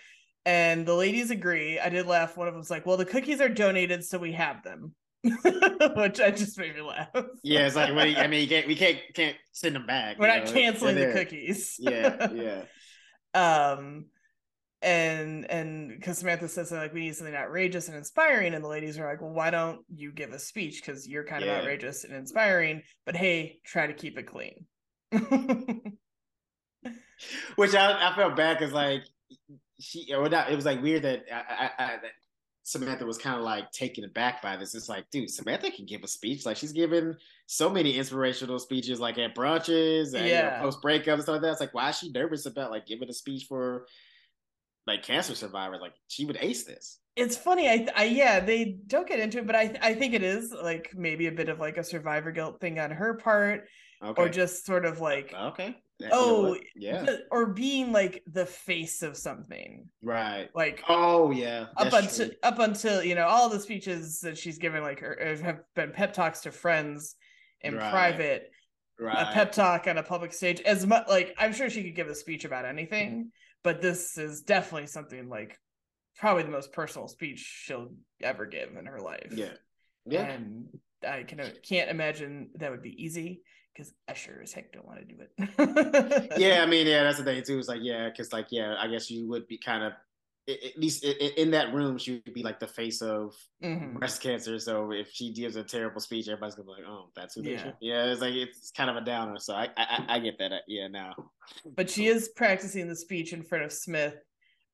And 0.46 0.87
the 0.87 0.94
ladies 0.94 1.30
agree. 1.30 1.78
I 1.78 1.88
did 1.88 2.07
laugh. 2.07 2.37
One 2.37 2.48
of 2.48 2.54
them's 2.54 2.70
like, 2.70 2.87
"Well, 2.87 2.96
the 2.96 3.04
cookies 3.04 3.40
are 3.40 3.48
donated, 3.48 4.04
so 4.04 4.18
we 4.18 4.33
have 4.33 4.62
them," 4.62 4.94
which 5.22 6.20
I 6.20 6.30
just 6.30 6.59
made 6.59 6.74
me 6.74 6.83
laugh. 6.83 7.09
yeah, 7.42 7.66
it's 7.66 7.76
like, 7.76 7.90
I 7.90 8.26
mean, 8.26 8.48
can't, 8.48 8.66
we 8.66 8.74
can't 8.76 8.98
can't 9.14 9.37
send 9.52 9.74
them 9.74 9.87
back. 9.87 10.18
We're 10.18 10.26
not 10.26 10.44
know? 10.44 10.52
canceling 10.52 10.96
the 10.96 11.12
cookies. 11.12 11.76
yeah, 11.78 12.30
yeah. 12.33 12.62
Um, 13.37 14.04
and 14.80 15.50
and 15.50 15.88
because 15.88 16.18
Samantha 16.18 16.46
says 16.46 16.70
like 16.70 16.94
we 16.94 17.00
need 17.00 17.16
something 17.16 17.35
outrageous 17.35 17.88
and 17.88 17.96
inspiring, 17.96 18.54
and 18.54 18.62
the 18.62 18.68
ladies 18.68 18.96
are 18.96 19.11
like, 19.11 19.20
well, 19.20 19.33
why 19.33 19.50
don't 19.50 19.80
you 19.92 20.12
give 20.12 20.30
a 20.30 20.38
speech 20.38 20.80
because 20.80 21.09
you're 21.09 21.24
kind 21.24 21.44
yeah. 21.44 21.54
of 21.54 21.59
outrageous 21.62 22.04
and 22.04 22.14
inspiring, 22.14 22.83
but 23.04 23.16
hey, 23.16 23.59
try 23.64 23.88
to 23.88 23.92
keep 23.92 24.16
it 24.18 24.28
clean. 24.28 24.66
Which 27.57 27.74
I, 27.74 28.11
I 28.11 28.14
felt 28.14 28.37
bad 28.37 28.57
because 28.57 28.72
like 28.72 29.02
she 29.81 30.13
or 30.15 30.29
not, 30.29 30.51
it 30.51 30.57
was 30.57 30.65
like 30.65 30.83
weird 30.83 31.03
that 31.03 31.25
I, 31.33 31.65
I, 31.65 31.71
I 31.79 31.87
that 31.97 32.13
Samantha 32.63 33.05
was 33.05 33.19
kind 33.19 33.37
of 33.37 33.43
like 33.43 33.71
taken 33.73 34.05
aback 34.05 34.41
by 34.43 34.57
this. 34.57 34.75
It's 34.75 34.89
like, 34.89 35.11
dude, 35.11 35.31
Samantha 35.31 35.71
can 35.71 35.85
give 35.85 36.03
a 36.03 36.09
speech. 36.09 36.47
Like 36.47 36.57
she's 36.57 36.73
given 36.73 37.17
so 37.47 37.69
many 37.69 37.97
inspirational 37.97 38.59
speeches, 38.59 39.01
like 39.01 39.19
at 39.19 39.35
brunches 39.35 40.15
and 40.15 40.27
yeah. 40.27 40.57
you 40.57 40.63
know, 40.63 40.71
post 40.71 40.83
breakups 40.83 41.15
and 41.15 41.23
stuff 41.23 41.35
like 41.35 41.43
that. 41.43 41.53
It's 41.53 41.61
like, 41.61 41.75
why 41.75 41.91
is 41.91 41.99
she 41.99 42.11
nervous 42.11 42.47
about 42.47 42.71
like 42.71 42.87
giving 42.87 43.09
a 43.09 43.13
speech 43.13 43.45
for 43.49 43.87
like 44.87 45.03
cancer 45.03 45.35
survivors. 45.35 45.81
Like 45.81 45.95
she 46.09 46.25
would 46.25 46.39
ace 46.41 46.65
this. 46.65 46.99
It's 47.17 47.37
funny. 47.37 47.69
I, 47.69 47.87
I 47.95 48.05
yeah, 48.05 48.41
they 48.41 48.79
don't 48.87 49.07
get 49.07 49.21
into 49.21 49.39
it, 49.39 49.47
but 49.47 49.57
I 49.57 49.77
I 49.81 49.95
think 49.95 50.15
it 50.15 50.23
is 50.23 50.53
like 50.53 50.93
maybe 50.95 51.27
a 51.27 51.33
bit 51.33 51.49
of 51.49 51.61
like 51.61 51.79
a 51.79 51.85
survivor 51.85 52.33
guilt 52.33 52.61
thing 52.61 52.79
on 52.79 52.91
her 52.91 53.15
part, 53.15 53.65
Okay. 54.03 54.23
or 54.23 54.29
just 54.29 54.67
sort 54.67 54.85
of 54.85 55.01
like 55.01 55.33
okay. 55.33 55.77
Yeah, 56.00 56.07
you 56.09 56.12
know 56.12 56.18
oh 56.22 56.57
yeah. 56.74 57.02
the- 57.04 57.22
or 57.30 57.46
being 57.46 57.92
like 57.92 58.22
the 58.26 58.46
face 58.46 59.02
of 59.02 59.16
something. 59.16 59.88
Right. 60.02 60.48
Like 60.54 60.83
Oh 60.88 61.30
yeah. 61.30 61.66
up 61.76 61.92
until 61.92 62.26
true. 62.28 62.37
up 62.42 62.59
until 62.59 63.02
you 63.04 63.14
know 63.14 63.26
all 63.26 63.48
the 63.48 63.61
speeches 63.61 64.20
that 64.20 64.37
she's 64.37 64.59
given 64.59 64.83
like 64.83 65.00
her 65.00 65.18
uh, 65.20 65.42
have 65.44 65.61
been 65.76 65.92
pep 65.92 66.12
talks 66.12 66.40
to 66.42 66.52
friends 66.52 67.14
in 67.61 67.76
Right. 67.76 67.90
private 67.90 68.50
right. 68.98 69.28
a 69.28 69.33
pep 69.33 69.52
talk 69.52 69.87
on 69.87 69.96
a 69.98 70.02
public 70.02 70.33
stage 70.33 70.61
as 70.62 70.87
much 70.87 71.07
like 71.09 71.35
i'm 71.38 71.52
sure 71.52 71.70
she 71.70 71.83
could 71.85 71.94
give 71.96 72.09
a 72.09 72.14
speech 72.14 72.44
about 72.44 72.64
anything 72.64 73.30
but 73.62 73.80
this 73.80 74.18
is 74.18 74.42
definitely 74.42 74.87
something 74.87 75.28
like 75.28 75.59
probably 76.16 76.42
the 76.42 76.50
most 76.50 76.72
personal 76.72 77.09
speech 77.09 77.38
she'll 77.64 77.88
ever 78.22 78.44
give 78.46 78.76
in 78.76 78.85
her 78.87 79.00
life 79.00 79.33
Yeah. 79.35 79.52
Yeah. 80.07 80.24
and 80.26 80.66
i 81.09 81.22
can 81.22 81.40
uh, 81.40 81.48
can't 81.66 81.88
imagine 81.90 82.50
that 82.57 82.70
would 82.70 82.83
be 82.83 83.02
easy 83.02 83.42
because 83.75 83.93
i 84.09 84.15
sure 84.15 84.41
as 84.43 84.53
heck 84.53 84.73
don't 84.73 84.87
want 84.87 84.99
to 85.01 85.05
do 85.05 85.17
it 85.21 86.31
yeah, 86.39 86.63
I 86.63 86.67
mean, 86.73 86.87
yeah, 86.87 87.03
that's 87.03 87.19
the 87.19 87.25
thing 87.25 87.43
too. 87.43 87.59
It's 87.59 87.69
like, 87.69 87.81
yeah, 87.83 88.09
because 88.09 88.33
like, 88.33 88.47
yeah, 88.51 88.77
I 88.79 88.87
guess 88.89 89.11
you 89.11 89.27
would 89.29 89.47
be 89.49 89.59
kind 89.59 89.83
of, 89.85 89.93
at 90.49 90.79
least 90.79 91.05
in 91.05 91.51
that 91.53 91.73
room, 91.73 91.97
she 91.99 92.23
would 92.25 92.35
be 92.35 92.43
like 92.43 92.61
the 92.61 92.67
face 92.67 93.01
of 93.03 93.35
Mhm. 93.63 93.99
breast 93.99 94.21
cancer. 94.21 94.59
So 94.59 94.93
if 94.93 95.11
she 95.11 95.33
gives 95.33 95.57
a 95.57 95.63
terrible 95.65 96.01
speech, 96.01 96.29
everybody's 96.29 96.55
gonna 96.55 96.67
be 96.67 96.73
like, 96.73 96.85
oh, 96.87 97.11
that's 97.17 97.35
who 97.35 97.43
they 97.43 97.53
Yeah. 97.53 97.63
should. 97.63 97.75
Yeah, 97.81 98.05
it's 98.13 98.21
like 98.21 98.35
it's 98.35 98.71
kind 98.71 98.91
of 98.91 98.97
a 98.97 99.01
downer. 99.01 99.39
So 99.39 99.55
I, 99.55 99.65
I, 99.77 99.85
I- 100.09 100.15
I 100.17 100.19
get 100.19 100.39
that. 100.39 100.53
uh, 100.53 100.59
Yeah, 100.69 100.89
now. 100.89 101.15
but 101.77 101.89
she 101.91 102.07
is 102.07 102.29
practicing 102.37 102.89
the 102.89 102.97
speech 102.97 103.33
in 103.33 103.43
front 103.43 103.65
of 103.65 103.73
Smith. 103.73 104.17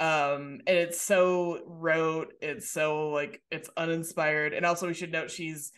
Um, 0.01 0.61
and 0.67 0.77
it's 0.79 1.01
so 1.01 1.61
rote, 1.67 2.33
it's 2.41 2.71
so 2.71 3.11
like 3.11 3.43
it's 3.51 3.69
uninspired. 3.77 4.53
And 4.55 4.65
also 4.67 4.87
we 4.89 4.95
should 4.95 5.13
note 5.13 5.31
she's 5.31 5.73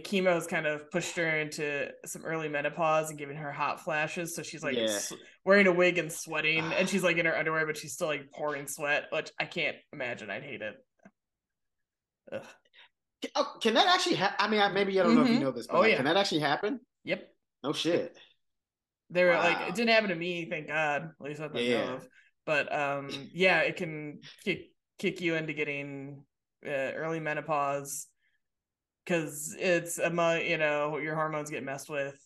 chemo 0.00 0.32
has 0.32 0.46
kind 0.46 0.66
of 0.66 0.90
pushed 0.90 1.16
her 1.16 1.38
into 1.38 1.90
some 2.06 2.24
early 2.24 2.48
menopause 2.48 3.10
and 3.10 3.18
giving 3.18 3.36
her 3.36 3.52
hot 3.52 3.80
flashes. 3.82 4.34
So 4.34 4.42
she's 4.42 4.62
like 4.62 4.76
Yeah. 4.76 4.98
wearing 5.44 5.66
a 5.66 5.72
wig 5.72 5.98
and 5.98 6.10
sweating, 6.12 6.72
and 6.72 6.88
she's 6.88 7.02
like 7.02 7.16
in 7.18 7.26
her 7.26 7.36
underwear, 7.36 7.66
but 7.66 7.76
she's 7.76 7.92
still 7.94 8.08
like 8.08 8.30
pouring 8.32 8.66
sweat, 8.66 9.06
which 9.10 9.30
I 9.38 9.44
can't 9.44 9.76
imagine. 9.92 10.30
I'd 10.30 10.42
hate 10.42 10.62
it. 10.62 10.74
Ugh. 12.32 12.46
Oh, 13.34 13.56
can 13.60 13.74
that 13.74 13.86
actually 13.86 14.16
happen? 14.16 14.36
I 14.38 14.48
mean, 14.48 14.60
I, 14.60 14.70
maybe 14.70 14.98
I 15.00 15.02
don't 15.02 15.14
know 15.14 15.22
if 15.22 15.28
you 15.30 15.36
Mhm. 15.36 15.40
know 15.40 15.50
this, 15.52 15.66
but 15.66 15.76
Oh, 15.76 15.80
like, 15.80 15.90
yeah. 15.90 15.96
can 15.96 16.04
that 16.04 16.16
actually 16.16 16.40
happen? 16.40 16.80
Yep. 17.04 17.34
No 17.62 17.72
shit. 17.72 18.18
They 19.10 19.24
were 19.24 19.34
like, 19.34 19.68
it 19.68 19.74
didn't 19.74 19.90
happen 19.90 20.10
to 20.10 20.14
me, 20.14 20.46
thank 20.50 20.68
God. 20.68 21.04
At 21.04 21.20
least 21.20 21.40
I 21.40 21.48
don't 21.48 21.62
Yeah. 21.62 21.84
know 21.86 21.94
of. 21.94 22.08
But 22.46 22.74
um, 22.74 23.28
yeah, 23.32 23.60
it 23.60 23.76
can 23.76 24.20
kick 24.44 24.70
kick 24.98 25.20
you 25.20 25.34
into 25.34 25.52
getting 25.54 26.24
uh, 26.66 26.92
early 26.96 27.20
menopause 27.20 28.06
because 29.04 29.54
it's 29.58 29.98
among 29.98 30.42
you 30.42 30.58
know 30.58 30.98
your 30.98 31.14
hormones 31.14 31.50
get 31.50 31.62
messed 31.64 31.88
with. 31.88 32.20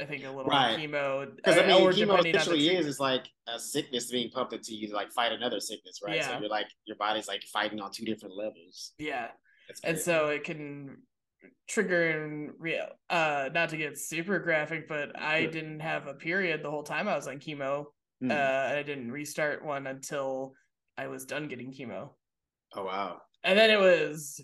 I 0.00 0.04
think 0.04 0.24
a 0.24 0.28
little 0.28 0.50
Right. 0.50 0.76
chemo 0.76 1.36
Because 1.36 1.56
I 1.56 1.64
uh, 1.64 1.66
mean, 1.68 1.86
or 1.86 1.92
chemo 1.92 2.18
essentially 2.18 2.68
is 2.68 2.86
is 2.86 3.00
like 3.00 3.28
a 3.46 3.58
sickness 3.60 4.10
being 4.10 4.30
pumped 4.30 4.52
into 4.52 4.74
you 4.74 4.88
to 4.88 4.94
like 4.94 5.12
fight 5.12 5.32
another 5.32 5.60
sickness, 5.60 6.00
right? 6.04 6.24
So 6.24 6.38
you're 6.40 6.48
like 6.48 6.66
your 6.84 6.96
body's 6.96 7.28
like 7.28 7.44
fighting 7.52 7.80
on 7.80 7.92
two 7.92 8.04
different 8.04 8.36
levels. 8.36 8.92
yeah, 8.98 9.28
and 9.84 9.98
so 9.98 10.28
it 10.28 10.44
can 10.44 10.98
trigger 11.68 12.10
and 12.10 12.50
real. 12.58 12.88
Uh, 13.08 13.50
not 13.54 13.68
to 13.68 13.76
get 13.76 13.98
super 13.98 14.38
graphic, 14.40 14.88
but 14.88 15.18
I 15.18 15.46
didn't 15.46 15.80
have 15.80 16.06
a 16.06 16.14
period 16.14 16.62
the 16.62 16.70
whole 16.70 16.82
time 16.82 17.06
I 17.06 17.14
was 17.14 17.28
on 17.28 17.38
chemo. 17.38 17.86
Uh, 18.28 18.32
I 18.32 18.82
didn't 18.82 19.12
restart 19.12 19.62
one 19.64 19.86
until 19.86 20.54
I 20.96 21.08
was 21.08 21.26
done 21.26 21.46
getting 21.46 21.72
chemo. 21.72 22.10
oh 22.74 22.84
wow, 22.84 23.20
and 23.44 23.56
then 23.58 23.70
it 23.70 23.78
was 23.78 24.42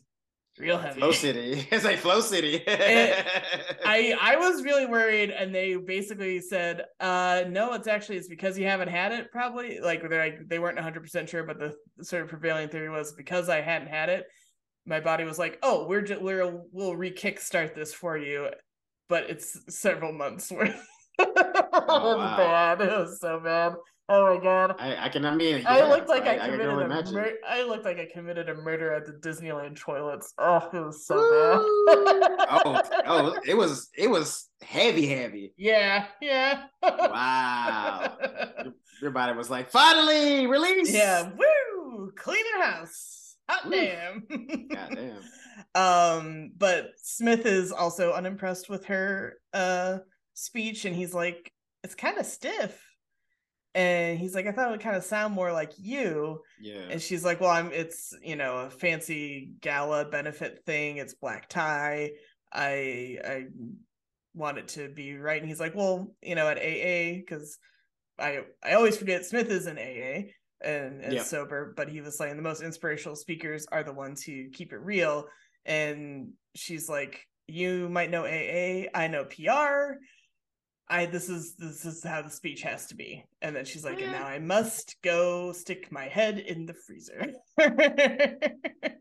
real 0.61 0.79
heavy. 0.79 1.01
Flow 1.01 1.13
City. 1.27 1.67
It's 1.73 1.85
like 1.85 1.99
Flow 1.99 2.21
City. 2.21 2.63
I 2.69 4.17
I 4.21 4.37
was 4.37 4.63
really 4.63 4.87
worried, 4.87 5.31
and 5.31 5.55
they 5.55 5.77
basically 5.77 6.41
said, 6.41 6.85
"Uh, 7.01 7.45
no, 7.49 7.73
it's 7.73 7.89
actually 7.89 8.19
it's 8.19 8.29
because 8.29 8.59
you 8.59 8.67
haven't 8.67 8.89
had 8.89 9.13
it. 9.13 9.33
Probably 9.33 9.81
like 9.81 10.09
they're 10.09 10.25
like 10.25 10.49
they 10.49 10.59
weren't 10.59 10.77
one 10.77 10.85
hundred 10.85 11.03
percent 11.03 11.29
sure, 11.29 11.45
but 11.45 11.59
the 11.59 11.75
sort 12.05 12.23
of 12.23 12.29
prevailing 12.29 12.69
theory 12.69 12.91
was 12.91 13.13
because 13.13 13.49
I 13.49 13.61
hadn't 13.61 13.89
had 13.89 14.09
it, 14.09 14.27
my 14.87 15.01
body 15.01 15.25
was 15.25 15.39
like, 15.39 15.59
oh, 15.63 15.87
we're 15.87 16.03
just 16.03 16.21
we're 16.21 16.63
we'll 16.73 16.97
re 16.97 17.13
kickstart 17.13 17.75
this 17.75 17.93
for 17.93 18.17
you, 18.17 18.49
but 19.09 19.25
it's 19.31 19.59
several 19.69 20.13
months 20.13 20.51
worth. 20.51 20.75
it 21.19 21.29
was 21.37 22.19
wow. 22.19 22.37
bad. 22.37 22.81
It 22.81 22.91
was 22.91 23.21
so 23.21 23.41
bad. 23.41 23.75
Oh 24.13 24.35
my 24.35 24.43
god. 24.43 24.75
I, 24.81 25.07
I 25.07 25.09
can. 25.09 25.25
I 25.25 25.37
mean, 25.37 25.65
I 25.69 25.89
looked 25.89 26.09
like 26.09 26.25
I, 26.25 26.35
I, 26.35 26.49
committed 26.49 26.69
a 26.69 27.13
mur- 27.13 27.39
I 27.49 27.63
looked 27.63 27.85
like 27.85 28.01
I 28.01 28.09
committed 28.13 28.49
a 28.49 28.57
murder 28.57 28.93
at 28.93 29.07
the 29.07 29.13
Disneyland 29.13 29.79
toilets. 29.79 30.35
Oh, 30.37 30.69
it 30.73 30.81
was 30.81 31.07
so 31.07 31.15
bad. 31.15 31.61
oh, 32.51 32.83
oh, 33.07 33.39
it 33.47 33.57
was 33.57 33.89
it 33.97 34.11
was 34.11 34.49
heavy, 34.63 35.07
heavy. 35.07 35.55
yeah, 35.57 36.07
yeah. 36.21 36.65
Wow, 36.83 38.17
your, 38.65 38.75
your 39.01 39.11
body 39.13 39.37
was 39.37 39.49
like, 39.49 39.71
finally 39.71 40.49
release. 40.49 40.93
yeah, 40.93 41.31
woo! 41.31 42.11
Cleaner 42.17 42.63
house. 42.63 43.37
Hot 43.49 43.65
Woo. 43.65 43.71
damn. 43.71 44.27
God 44.75 44.97
damn. 44.97 45.21
um, 45.81 46.51
but 46.59 46.89
Smith 46.97 47.47
is 47.47 47.71
also 47.71 48.13
unimpressed 48.13 48.69
with 48.69 48.87
her 48.87 49.35
uh 49.55 49.99
speech, 50.35 50.85
and 50.85 50.97
he's 50.97 51.15
like, 51.15 51.53
it's 51.85 51.95
kind 51.95 52.19
of 52.19 52.27
stiff. 52.27 52.77
And 53.75 54.19
he's 54.19 54.35
like, 54.35 54.47
I 54.47 54.53
thought 54.53 54.69
it 54.69 54.73
would 54.73 54.81
kind 54.81 54.97
of 54.97 55.05
sound 55.05 55.35
more 55.35 55.53
like 55.53 55.73
you. 55.79 56.41
Yeah. 56.61 56.87
And 56.91 57.01
she's 57.01 57.25
like, 57.25 57.41
Well, 57.41 57.51
I'm 57.51 57.71
it's 57.73 58.13
you 58.23 58.37
know, 58.37 58.59
a 58.59 58.71
fancy 58.71 59.53
gala 59.61 60.07
benefit 60.07 60.65
thing, 60.67 60.97
it's 60.97 61.15
black 61.15 61.49
tie. 61.49 62.11
I 62.53 63.19
I 63.25 63.45
want 64.35 64.59
it 64.59 64.69
to 64.69 64.89
be 64.89 65.17
right. 65.17 65.41
And 65.41 65.49
he's 65.49 65.61
like, 65.61 65.75
Well, 65.75 66.15
you 66.23 66.35
know, 66.35 66.49
at 66.49 66.59
AA, 66.59 67.19
because 67.21 67.59
I 68.19 68.41
I 68.63 68.73
always 68.75 68.97
forget 68.97 69.25
Smith 69.25 69.51
is 69.51 69.67
an 69.67 69.79
AA 69.79 70.31
and, 70.63 71.01
and 71.03 71.13
Yep. 71.15 71.25
sober, 71.25 71.73
but 71.77 71.89
he 71.89 72.01
was 72.01 72.19
saying 72.19 72.37
the 72.37 72.43
most 72.43 72.63
inspirational 72.63 73.17
speakers 73.17 73.67
are 73.71 73.83
the 73.85 73.93
ones 73.95 74.23
who 74.23 74.51
keep 74.51 74.73
it 74.73 74.81
real. 74.81 75.27
And 75.65 76.33
she's 76.57 76.89
like, 76.89 77.25
You 77.47 77.89
might 77.89 78.11
know 78.11 78.25
AA, 78.25 78.89
I 78.95 79.07
know 79.09 79.25
PR. 79.27 79.99
I 80.91 81.07
this 81.07 81.29
is 81.29 81.55
this 81.57 81.85
is 81.87 82.03
how 82.05 82.21
the 82.23 82.29
speech 82.31 82.63
has 82.63 82.87
to 82.89 82.95
be. 82.97 83.25
And 83.41 83.55
then 83.57 83.65
she's 83.65 83.85
like, 83.85 84.03
and 84.03 84.13
now 84.13 84.27
I 84.27 84.39
must 84.41 84.97
go 85.03 85.53
stick 85.53 85.91
my 85.93 86.05
head 86.07 86.39
in 86.39 86.67
the 86.67 86.75
freezer. 86.75 87.33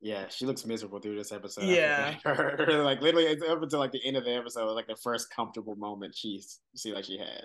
Yeah, 0.00 0.28
she 0.28 0.46
looks 0.46 0.64
miserable 0.64 1.00
through 1.00 1.16
this 1.16 1.32
episode. 1.32 1.64
Yeah. 1.64 2.14
Like 2.24 3.00
literally 3.02 3.26
it's 3.26 3.42
up 3.42 3.60
until 3.60 3.80
like 3.80 3.90
the 3.90 4.04
end 4.04 4.16
of 4.16 4.24
the 4.24 4.32
episode, 4.34 4.72
like 4.72 4.86
the 4.86 4.96
first 5.02 5.28
comfortable 5.34 5.74
moment 5.76 6.14
she's 6.14 6.60
see 6.76 6.92
like 6.92 7.04
she 7.04 7.18
had. 7.18 7.44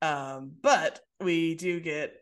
um, 0.00 0.52
but 0.62 1.00
we 1.20 1.54
do 1.56 1.80
get 1.80 2.14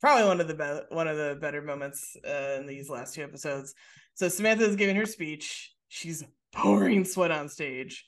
probably 0.00 0.26
one 0.26 0.40
of 0.40 0.48
the 0.48 0.54
be- 0.54 0.94
one 0.94 1.06
of 1.06 1.16
the 1.16 1.38
better 1.40 1.62
moments 1.62 2.16
uh, 2.28 2.56
in 2.58 2.66
these 2.66 2.90
last 2.90 3.14
two 3.14 3.22
episodes. 3.22 3.74
So 4.14 4.28
Samantha 4.28 4.64
is 4.64 4.74
giving 4.76 4.96
her 4.96 5.06
speech. 5.06 5.72
She's 5.88 6.24
pouring 6.52 7.04
sweat 7.04 7.30
on 7.30 7.48
stage. 7.48 8.04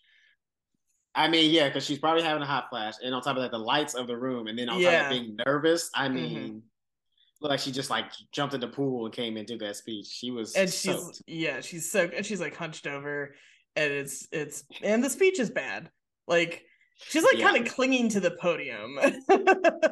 I 1.17 1.29
mean, 1.29 1.51
yeah, 1.51 1.69
because 1.69 1.85
she's 1.85 1.99
probably 1.99 2.23
having 2.23 2.43
a 2.43 2.47
hot 2.47 2.69
flash, 2.71 2.95
and 3.03 3.15
on 3.15 3.23
top 3.23 3.37
of 3.37 3.43
that, 3.43 3.51
the 3.51 3.59
lights 3.59 3.95
of 3.95 4.07
the 4.07 4.17
room, 4.17 4.47
and 4.47 4.59
then 4.59 4.69
on 4.69 4.77
top 4.81 4.83
Yeah. 4.93 5.05
of 5.05 5.11
being 5.11 5.37
nervous. 5.47 5.91
I 5.95 6.09
Mhm. 6.09 6.15
mean, 6.15 6.63
looked 7.41 7.51
like 7.51 7.61
she 7.61 7.73
just 7.73 7.91
like 7.91 8.13
jumped 8.33 8.55
in 8.55 8.61
the 8.61 8.69
pool 8.69 9.07
and 9.07 9.15
came 9.15 9.37
and 9.37 9.47
did 9.47 9.59
that 9.61 9.77
speech. 9.77 10.07
She 10.07 10.31
was 10.31 10.55
and 10.55 10.71
she's 10.71 10.97
soaked. 10.97 11.23
yeah 11.27 11.61
she's 11.61 11.91
so 11.91 12.09
and 12.17 12.25
she's 12.25 12.41
like 12.41 12.55
hunched 12.57 12.87
over 12.87 13.35
and 13.77 13.93
it's 13.93 14.27
it's 14.33 14.65
and 14.83 15.05
the 15.05 15.11
speech 15.11 15.39
is 15.39 15.51
bad 15.51 15.91
like 16.27 16.65
she's 16.97 17.23
like 17.25 17.37
Yeah. 17.37 17.51
kind 17.53 17.67
of 17.67 17.75
clinging 17.75 18.09
to 18.11 18.21
the 18.21 18.31
podium 18.41 18.99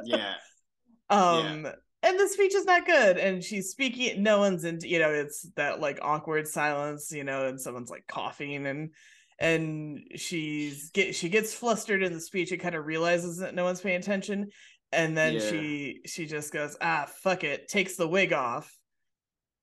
yeah, 0.06 0.34
um 1.10 1.66
and 2.02 2.18
the 2.18 2.28
speech 2.28 2.54
is 2.54 2.64
not 2.64 2.86
good 2.86 3.18
and 3.18 3.44
she's 3.44 3.68
speaking 3.70 4.22
no 4.22 4.38
one's 4.38 4.64
in 4.64 4.78
you 4.82 4.98
know 4.98 5.10
it's 5.10 5.42
that 5.56 5.80
like 5.80 5.98
awkward 6.00 6.48
silence 6.48 7.12
you 7.12 7.24
know 7.24 7.46
and 7.46 7.60
someone's 7.60 7.90
like 7.90 8.06
coughing 8.06 8.66
and 8.66 8.88
and 9.38 10.00
she's 10.16 10.90
get 10.90 11.14
she 11.14 11.28
gets 11.28 11.52
flustered 11.52 12.02
in 12.02 12.12
the 12.12 12.20
speech 12.20 12.52
and 12.52 12.60
kind 12.60 12.74
of 12.74 12.86
realizes 12.86 13.38
that 13.38 13.54
no 13.54 13.64
one's 13.64 13.80
paying 13.80 13.98
attention 13.98 14.48
and 14.92 15.16
then 15.16 15.34
Yeah. 15.34 15.40
she 15.50 16.00
she 16.06 16.26
just 16.26 16.52
goes 16.52 16.76
ah 16.80 17.06
fuck 17.22 17.42
it 17.44 17.68
takes 17.68 17.96
the 17.96 18.06
wig 18.06 18.32
off 18.32 18.72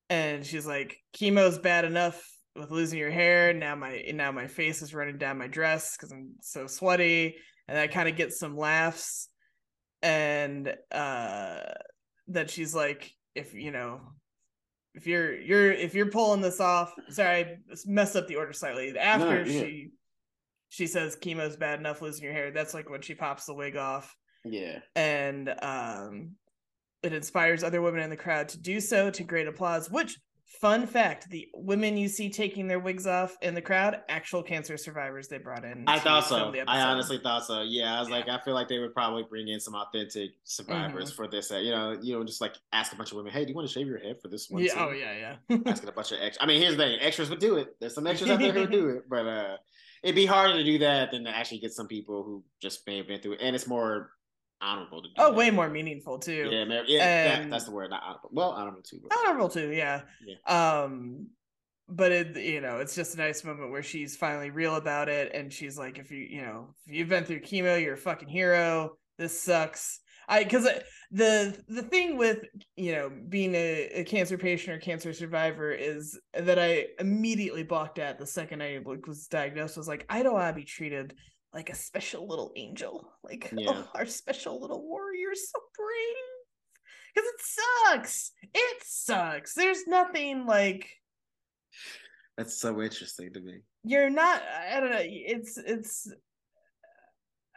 and 0.09 0.45
she's 0.45 0.65
like 0.67 0.97
chemo's 1.15 1.57
bad 1.57 1.85
enough 1.85 2.21
with 2.55 2.69
losing 2.69 2.99
your 2.99 3.11
hair 3.11 3.53
now 3.53 3.75
my 3.75 4.03
now 4.13 4.31
my 4.31 4.47
face 4.47 4.81
is 4.81 4.93
running 4.93 5.17
down 5.17 5.37
my 5.37 5.47
dress 5.47 5.95
because 5.95 6.11
i'm 6.11 6.31
so 6.41 6.67
sweaty 6.67 7.37
and 7.69 7.77
i 7.77 7.87
kind 7.87 8.09
of 8.09 8.17
get 8.17 8.33
some 8.33 8.57
laughs 8.57 9.29
and 10.03 10.75
uh 10.91 11.61
that 12.27 12.49
she's 12.49 12.75
like 12.75 13.09
if 13.35 13.53
you 13.53 13.71
know 13.71 14.01
if 14.93 15.07
you're 15.07 15.33
you're 15.39 15.71
if 15.71 15.93
you're 15.93 16.09
pulling 16.09 16.41
this 16.41 16.59
off 16.59 16.93
sorry 17.09 17.29
i 17.29 17.57
messed 17.85 18.15
up 18.15 18.27
the 18.27 18.35
order 18.35 18.53
slightly 18.53 18.97
after 18.97 19.43
No, 19.45 19.49
yeah. 19.51 19.61
she 19.61 19.89
she 20.69 20.87
says 20.87 21.17
chemo's 21.17 21.55
bad 21.55 21.79
enough 21.79 22.01
losing 22.01 22.23
your 22.23 22.33
hair 22.33 22.51
that's 22.51 22.73
like 22.73 22.89
when 22.89 23.01
she 23.01 23.15
pops 23.15 23.45
the 23.45 23.53
wig 23.53 23.75
off 23.77 24.15
yeah, 24.43 24.79
and 24.95 25.53
um 25.61 26.31
it 27.03 27.13
inspires 27.13 27.63
other 27.63 27.81
women 27.81 28.01
in 28.01 28.09
the 28.09 28.17
crowd 28.17 28.49
to 28.49 28.59
do 28.59 28.79
so 28.79 29.09
to 29.11 29.23
great 29.23 29.47
applause. 29.47 29.89
Which 29.89 30.17
fun 30.59 30.85
fact: 30.85 31.29
the 31.29 31.47
women 31.53 31.95
you 31.97 32.07
see 32.07 32.29
taking 32.29 32.67
their 32.67 32.79
wigs 32.79 33.07
off 33.07 33.37
in 33.41 33.53
the 33.55 33.61
crowd, 33.61 34.01
actual 34.09 34.43
cancer 34.43 34.77
survivors 34.77 35.27
they 35.27 35.37
brought 35.37 35.63
in. 35.63 35.85
I 35.87 35.99
thought 35.99 36.25
so. 36.25 36.53
I 36.67 36.81
honestly 36.81 37.17
thought 37.17 37.45
so. 37.45 37.61
Yeah, 37.61 37.95
I 37.95 37.99
was 37.99 38.09
Yeah. 38.09 38.15
like, 38.15 38.29
I 38.29 38.39
feel 38.43 38.53
like 38.53 38.67
they 38.67 38.79
would 38.79 38.93
probably 38.93 39.23
bring 39.23 39.47
in 39.47 39.59
some 39.59 39.75
authentic 39.75 40.31
survivors 40.43 41.11
Mm-hmm. 41.11 41.15
for 41.15 41.27
this. 41.27 41.51
Uh, 41.51 41.57
you 41.57 41.71
know, 41.71 41.97
you 42.01 42.13
know, 42.17 42.23
just 42.23 42.41
like 42.41 42.55
ask 42.73 42.91
a 42.93 42.95
bunch 42.95 43.11
of 43.11 43.17
women, 43.17 43.31
"Hey, 43.31 43.43
do 43.45 43.49
you 43.49 43.55
want 43.55 43.67
to 43.67 43.73
shave 43.73 43.87
your 43.87 43.99
head 43.99 44.17
for 44.21 44.27
this 44.27 44.49
one?" 44.49 44.63
Yeah. 44.63 44.73
scene?" 44.73 44.79
Oh 44.81 44.91
yeah. 44.91 45.35
Yeah. 45.49 45.57
asking 45.65 45.89
a 45.89 45.91
bunch 45.93 46.11
of 46.11 46.19
extras. 46.21 46.37
I 46.41 46.45
mean, 46.45 46.61
here's 46.61 46.75
the 46.77 46.83
thing: 46.83 46.99
extras 46.99 47.29
would 47.29 47.39
do 47.39 47.55
it. 47.57 47.75
There's 47.79 47.95
some 47.95 48.07
extras 48.07 48.29
out 48.29 48.39
there 48.39 48.51
who 48.53 48.59
would 48.61 48.71
do 48.81 48.89
it, 48.89 49.09
but 49.09 49.25
uh, 49.25 49.57
it'd 50.03 50.15
be 50.15 50.25
harder 50.25 50.53
to 50.55 50.63
do 50.63 50.77
that 50.79 51.11
than 51.11 51.23
to 51.25 51.29
actually 51.29 51.59
get 51.59 51.71
some 51.73 51.87
people 51.87 52.23
who 52.23 52.43
just 52.61 52.85
may 52.87 52.97
have 52.97 53.07
been 53.07 53.21
through 53.21 53.33
it, 53.33 53.39
and 53.41 53.55
it's 53.55 53.67
more 53.67 54.11
honorable 54.61 55.01
to 55.01 55.07
do. 55.07 55.13
oh, 55.17 55.31
that. 55.31 55.37
way 55.37 55.51
more 55.51 55.69
meaningful 55.69 56.19
too. 56.19 56.49
Yeah, 56.51 56.65
man, 56.65 56.83
yeah, 56.87 57.39
that- 57.39 57.49
that's 57.49 57.65
the 57.65 57.71
word. 57.71 57.89
Not 57.89 58.03
honorable. 58.03 58.29
Well, 58.31 58.49
honorable 58.51 58.81
too. 58.81 58.99
but- 59.01 59.17
honorable 59.17 59.49
too 59.49 59.71
yeah 59.71 60.01
yeah. 60.25 60.35
um 60.83 61.27
but 61.87 62.11
it 62.11 62.37
you 62.37 62.61
know 62.61 62.77
it's 62.77 62.95
just 62.95 63.15
a 63.15 63.17
nice 63.17 63.43
moment 63.43 63.71
where 63.71 63.83
she's 63.83 64.15
finally 64.15 64.49
real 64.49 64.75
about 64.75 65.09
it 65.09 65.31
and 65.33 65.51
she's 65.51 65.77
like 65.77 65.97
if 65.99 66.11
you 66.11 66.19
you 66.19 66.41
know 66.41 66.73
if 66.87 66.95
you've 66.95 67.09
been 67.09 67.25
through 67.25 67.41
chemo 67.41 67.81
you're 67.81 67.95
a 67.95 67.97
fucking 67.97 68.29
hero 68.29 68.91
this 69.17 69.39
sucks 69.39 69.99
i 70.29 70.43
because 70.43 70.67
the 71.11 71.57
the 71.67 71.81
thing 71.81 72.17
with 72.17 72.45
you 72.77 72.93
know 72.93 73.11
being 73.29 73.53
a, 73.55 73.89
a 73.93 74.03
cancer 74.05 74.37
patient 74.37 74.77
or 74.77 74.79
cancer 74.79 75.11
survivor 75.11 75.71
is 75.71 76.17
that 76.33 76.57
i 76.57 76.85
immediately 76.99 77.63
balked 77.63 77.99
at 77.99 78.17
the 78.17 78.25
second 78.25 78.63
i 78.63 78.79
like, 78.85 79.05
was 79.05 79.27
diagnosed 79.27 79.75
was 79.77 79.87
like 79.87 80.05
i 80.09 80.23
don't 80.23 80.33
want 80.33 80.55
to 80.55 80.59
be 80.59 80.65
treated 80.65 81.13
like 81.53 81.69
a 81.69 81.75
special 81.75 82.27
little 82.27 82.51
angel 82.55 83.11
like 83.23 83.51
Yeah. 83.57 83.69
oh 83.71 83.87
our 83.95 84.05
special 84.05 84.59
little 84.61 84.81
warrior 84.87 85.33
so 85.35 85.59
brave 85.77 86.15
because 87.13 87.29
it 87.29 87.41
sucks. 87.41 88.31
It 88.53 88.83
sucks. 88.85 89.53
There's 89.53 89.85
nothing 89.85 90.45
like 90.45 90.89
That's 92.37 92.57
so 92.59 92.81
interesting 92.81 93.33
to 93.33 93.41
me. 93.41 93.59
you're 93.83 94.09
not. 94.09 94.41
I 94.71 94.79
don't 94.79 94.91
know. 94.91 95.01
It's 95.03 95.57
it's. 95.57 96.07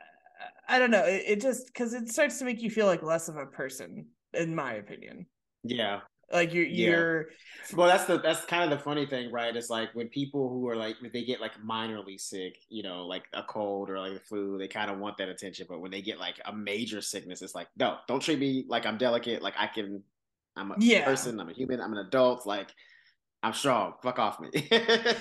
Uh, 0.01 0.45
I 0.69 0.79
don't 0.81 0.91
know. 0.91 1.05
It, 1.05 1.23
it 1.27 1.41
just 1.41 1.67
because 1.69 1.95
it 1.95 2.09
starts 2.09 2.39
to 2.41 2.45
make 2.45 2.63
you 2.63 2.71
feel 2.71 2.87
like 2.87 3.03
less 3.05 3.29
of 3.29 3.37
a 3.37 3.47
person, 3.47 4.07
in 4.33 4.55
my 4.57 4.75
opinion. 4.75 5.27
Yeah. 5.63 6.01
Like 6.35 6.55
you're 6.55 6.65
Yeah. 6.69 7.05
you're 7.05 7.27
Well, 7.75 7.89
that's 7.89 8.05
the 8.07 8.19
that's 8.21 8.45
kind 8.47 8.65
of 8.71 8.79
the 8.79 8.83
funny 8.85 9.07
thing, 9.07 9.33
right? 9.33 9.55
It's 9.57 9.71
like 9.71 9.95
when 9.95 10.09
people 10.09 10.49
who 10.51 10.69
are 10.69 10.77
like 10.77 11.01
when 11.03 11.13
they 11.13 11.25
get 11.25 11.41
like 11.41 11.53
minorly 11.63 12.21
sick, 12.21 12.57
you 12.69 12.83
know, 12.83 13.07
like 13.07 13.25
a 13.35 13.43
cold 13.43 13.91
or 13.91 13.99
like 13.99 14.15
the 14.15 14.21
flu, 14.21 14.59
they 14.59 14.69
kind 14.69 14.91
of 14.91 14.99
want 14.99 15.19
that 15.19 15.29
attention. 15.31 15.67
But 15.69 15.81
when 15.81 15.91
they 15.91 16.03
get 16.03 16.19
like 16.19 16.41
a 16.47 16.55
major 16.55 17.01
sickness, 17.01 17.43
it's 17.43 17.55
like, 17.55 17.69
no, 17.79 17.99
don't 18.09 18.21
treat 18.23 18.39
me 18.39 18.67
like 18.69 18.87
I'm 18.87 18.99
delicate. 18.99 19.43
Like 19.43 19.55
I 19.59 19.67
can, 19.69 20.03
I'm 20.57 20.73
a 20.73 20.79
Yeah. 20.79 21.05
person. 21.05 21.41
I'm 21.41 21.49
a 21.51 21.55
human. 21.55 21.81
I'm 21.81 21.93
an 21.93 22.07
adult. 22.07 22.47
Like 22.47 22.71
I'm 23.43 23.55
strong. 23.55 23.95
Fuck 24.03 24.19
off 24.21 24.41
me. 24.41 24.51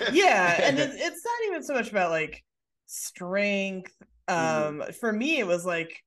yeah, 0.08 0.60
and 0.62 0.80
it, 0.80 0.92
it's 0.94 1.26
not 1.26 1.48
even 1.48 1.64
so 1.64 1.74
much 1.74 1.90
about 1.90 2.12
like 2.12 2.44
strength. 2.86 3.94
Mm-hmm. 4.38 4.74
Um, 4.78 4.84
for 5.00 5.12
me, 5.12 5.40
it 5.40 5.48
was 5.48 5.66
like 5.66 6.04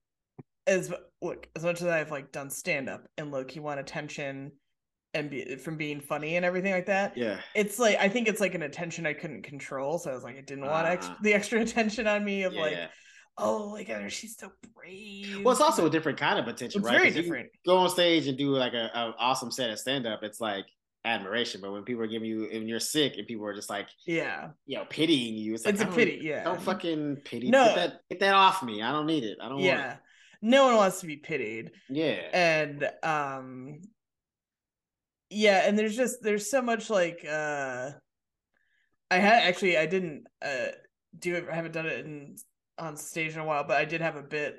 as 0.67 0.93
look 1.23 1.49
as 1.57 1.65
much 1.65 1.83
as 1.83 1.89
I've 1.89 2.11
like 2.13 2.33
done 2.33 2.51
stand 2.51 2.89
up 2.89 3.07
and 3.19 3.33
look, 3.33 3.57
you 3.57 3.63
want 3.63 3.81
attention 3.81 4.53
and 5.17 5.31
be 5.31 5.57
from 5.57 5.77
being 5.77 6.01
funny 6.01 6.37
and 6.37 6.45
everything 6.45 6.73
like 6.73 6.87
that. 6.87 7.17
yeah. 7.17 7.39
it's 7.55 7.79
like 7.79 7.97
I 7.99 8.09
think 8.09 8.29
it's 8.29 8.41
like 8.41 8.55
an 8.55 8.63
attention 8.63 9.07
I 9.07 9.13
couldn't 9.15 9.43
control, 9.43 9.99
so 9.99 10.11
I 10.11 10.15
was 10.15 10.23
like 10.25 10.37
I 10.37 10.41
didn't 10.43 10.65
want 10.67 10.87
ex- 10.87 11.07
Ah. 11.09 11.19
the 11.23 11.35
extra 11.35 11.61
attention 11.67 12.07
on 12.07 12.25
me 12.25 12.43
of 12.45 12.53
Yeah. 12.53 12.61
like, 12.61 12.79
oh 13.39 13.71
my 13.73 13.83
god, 13.85 14.11
she's 14.13 14.37
so 14.39 14.51
brave. 14.75 15.45
Well, 15.45 15.53
it's 15.53 15.61
also 15.61 15.87
a 15.87 15.91
different 15.91 16.19
kind 16.19 16.39
of 16.39 16.47
attention, 16.49 16.81
It's 16.81 16.87
right? 16.89 16.99
very 16.99 17.11
different. 17.11 17.49
Go 17.67 17.77
on 17.79 17.91
stage 17.91 18.27
and 18.29 18.39
do 18.39 18.51
like 18.57 18.73
a, 18.75 18.91
a 18.95 19.15
awesome 19.19 19.51
set 19.51 19.71
of 19.71 19.79
stand 19.79 20.07
up. 20.07 20.23
It's 20.23 20.41
like 20.41 20.65
admiration. 21.05 21.61
But 21.61 21.73
when 21.73 21.83
people 21.85 22.03
are 22.03 22.07
giving 22.09 22.29
you, 22.29 22.49
and 22.53 22.69
you're 22.69 22.81
sick, 22.81 23.15
and 23.19 23.27
people 23.27 23.47
are 23.47 23.55
just 23.55 23.71
like, 23.71 23.89
yeah, 24.07 24.49
you 24.67 24.77
know, 24.79 24.85
pitying 24.89 25.35
you, 25.35 25.55
it's 25.55 25.65
like 25.65 25.75
it's 25.75 25.83
a 25.83 25.87
don't- 25.87 25.95
pity. 25.95 26.19
Yeah, 26.23 26.45
Don't 26.45 26.61
fucking 26.61 27.19
pity. 27.25 27.51
No. 27.51 27.65
Get 27.67 27.75
that 27.77 27.93
get 28.11 28.21
that 28.21 28.35
off 28.35 28.63
me. 28.63 28.83
I 28.83 28.91
don't 28.93 29.07
need 29.07 29.25
it. 29.25 29.39
I 29.41 29.45
don't 29.45 29.55
want 29.57 29.65
yeah. 29.67 29.97
No 30.43 30.67
one 30.67 30.77
wants 30.77 31.01
to 31.01 31.07
be 31.07 31.17
pitied. 31.17 31.73
Yeah. 31.89 32.21
and 32.33 32.89
um, 33.03 33.81
yeah, 35.31 35.63
and 35.67 35.79
there's 35.79 35.97
just 35.97 36.23
there's 36.23 36.51
so 36.51 36.63
much 36.63 36.91
like 36.91 37.25
uh, 37.29 37.91
I 39.11 39.17
had 39.17 39.43
actually 39.45 39.77
I 39.77 39.87
didn't 39.87 40.25
uh 40.43 40.69
do 41.19 41.35
it. 41.35 41.47
I 41.51 41.55
haven't 41.55 41.73
done 41.73 41.87
it 41.87 42.05
in 42.05 42.37
on 42.79 42.97
stage 42.97 43.35
in 43.35 43.41
a 43.41 43.45
while, 43.45 43.65
but 43.65 43.77
I 43.77 43.85
did 43.85 44.01
have 44.01 44.17
a 44.17 44.23
bit 44.23 44.57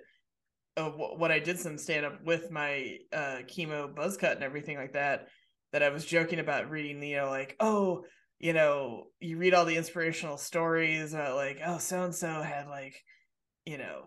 of 0.76 0.96
wh- 0.96 1.20
what 1.20 1.32
I 1.32 1.40
did 1.40 1.60
some 1.60 1.78
stand 1.78 2.06
up 2.06 2.24
with 2.24 2.52
my 2.52 2.98
uh 3.14 3.40
chemo 3.48 3.94
buzz 3.94 4.18
cut 4.18 4.36
and 4.36 4.44
everything 4.44 4.78
like 4.78 4.94
that. 4.94 5.28
That 5.74 5.84
I 5.84 5.90
was 5.90 6.06
joking 6.06 6.40
about 6.40 6.70
reading, 6.70 7.04
you 7.04 7.18
know, 7.18 7.30
like 7.30 7.56
oh, 7.60 8.04
you 8.40 8.54
know, 8.54 9.06
you 9.20 9.38
read 9.38 9.54
all 9.54 9.66
the 9.66 9.78
inspirational 9.78 10.38
stories 10.38 11.14
about 11.14 11.36
like 11.36 11.60
oh, 11.66 11.78
so 11.78 12.04
and 12.04 12.16
so 12.16 12.28
had 12.42 12.68
like, 12.68 12.96
you 13.66 13.78
know, 13.78 14.04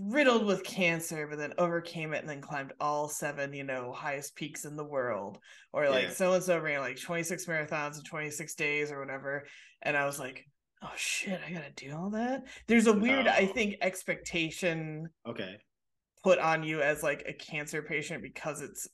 riddled 0.00 0.44
with 0.46 0.64
cancer, 0.64 1.26
but 1.28 1.38
then 1.38 1.52
overcame 1.58 2.12
it 2.14 2.20
and 2.20 2.28
then 2.28 2.40
climbed 2.40 2.72
all 2.80 3.08
seven, 3.08 3.52
you 3.52 3.64
know, 3.64 3.92
highest 3.92 4.34
peaks 4.34 4.64
in 4.64 4.76
the 4.76 4.84
world, 4.84 5.38
or 5.72 5.88
like 5.88 6.08
Yeah. 6.08 6.10
so 6.14 6.32
and 6.34 6.42
so 6.42 6.58
ran 6.58 6.80
like 6.80 7.00
twenty 7.00 7.22
six 7.22 7.46
marathons 7.46 7.96
in 7.98 8.04
twenty 8.04 8.30
six 8.30 8.54
days 8.54 8.90
or 8.90 8.98
whatever, 9.00 9.46
and 9.82 9.96
I 9.96 10.06
was 10.06 10.18
like 10.18 10.44
oh 10.82 10.92
shit, 10.96 11.40
I 11.46 11.50
gotta 11.50 11.70
do 11.76 11.96
all 11.96 12.10
that. 12.10 12.42
There's 12.66 12.86
a 12.88 12.92
weird, 12.92 13.26
I 13.26 13.46
think, 13.46 13.76
expectation 13.80 15.08
Okay. 15.26 15.56
put 16.22 16.38
on 16.38 16.62
you 16.62 16.82
as 16.82 17.02
like 17.02 17.24
a 17.26 17.32
cancer 17.32 17.80
patient 17.82 18.22
because 18.22 18.60
it's 18.60 18.86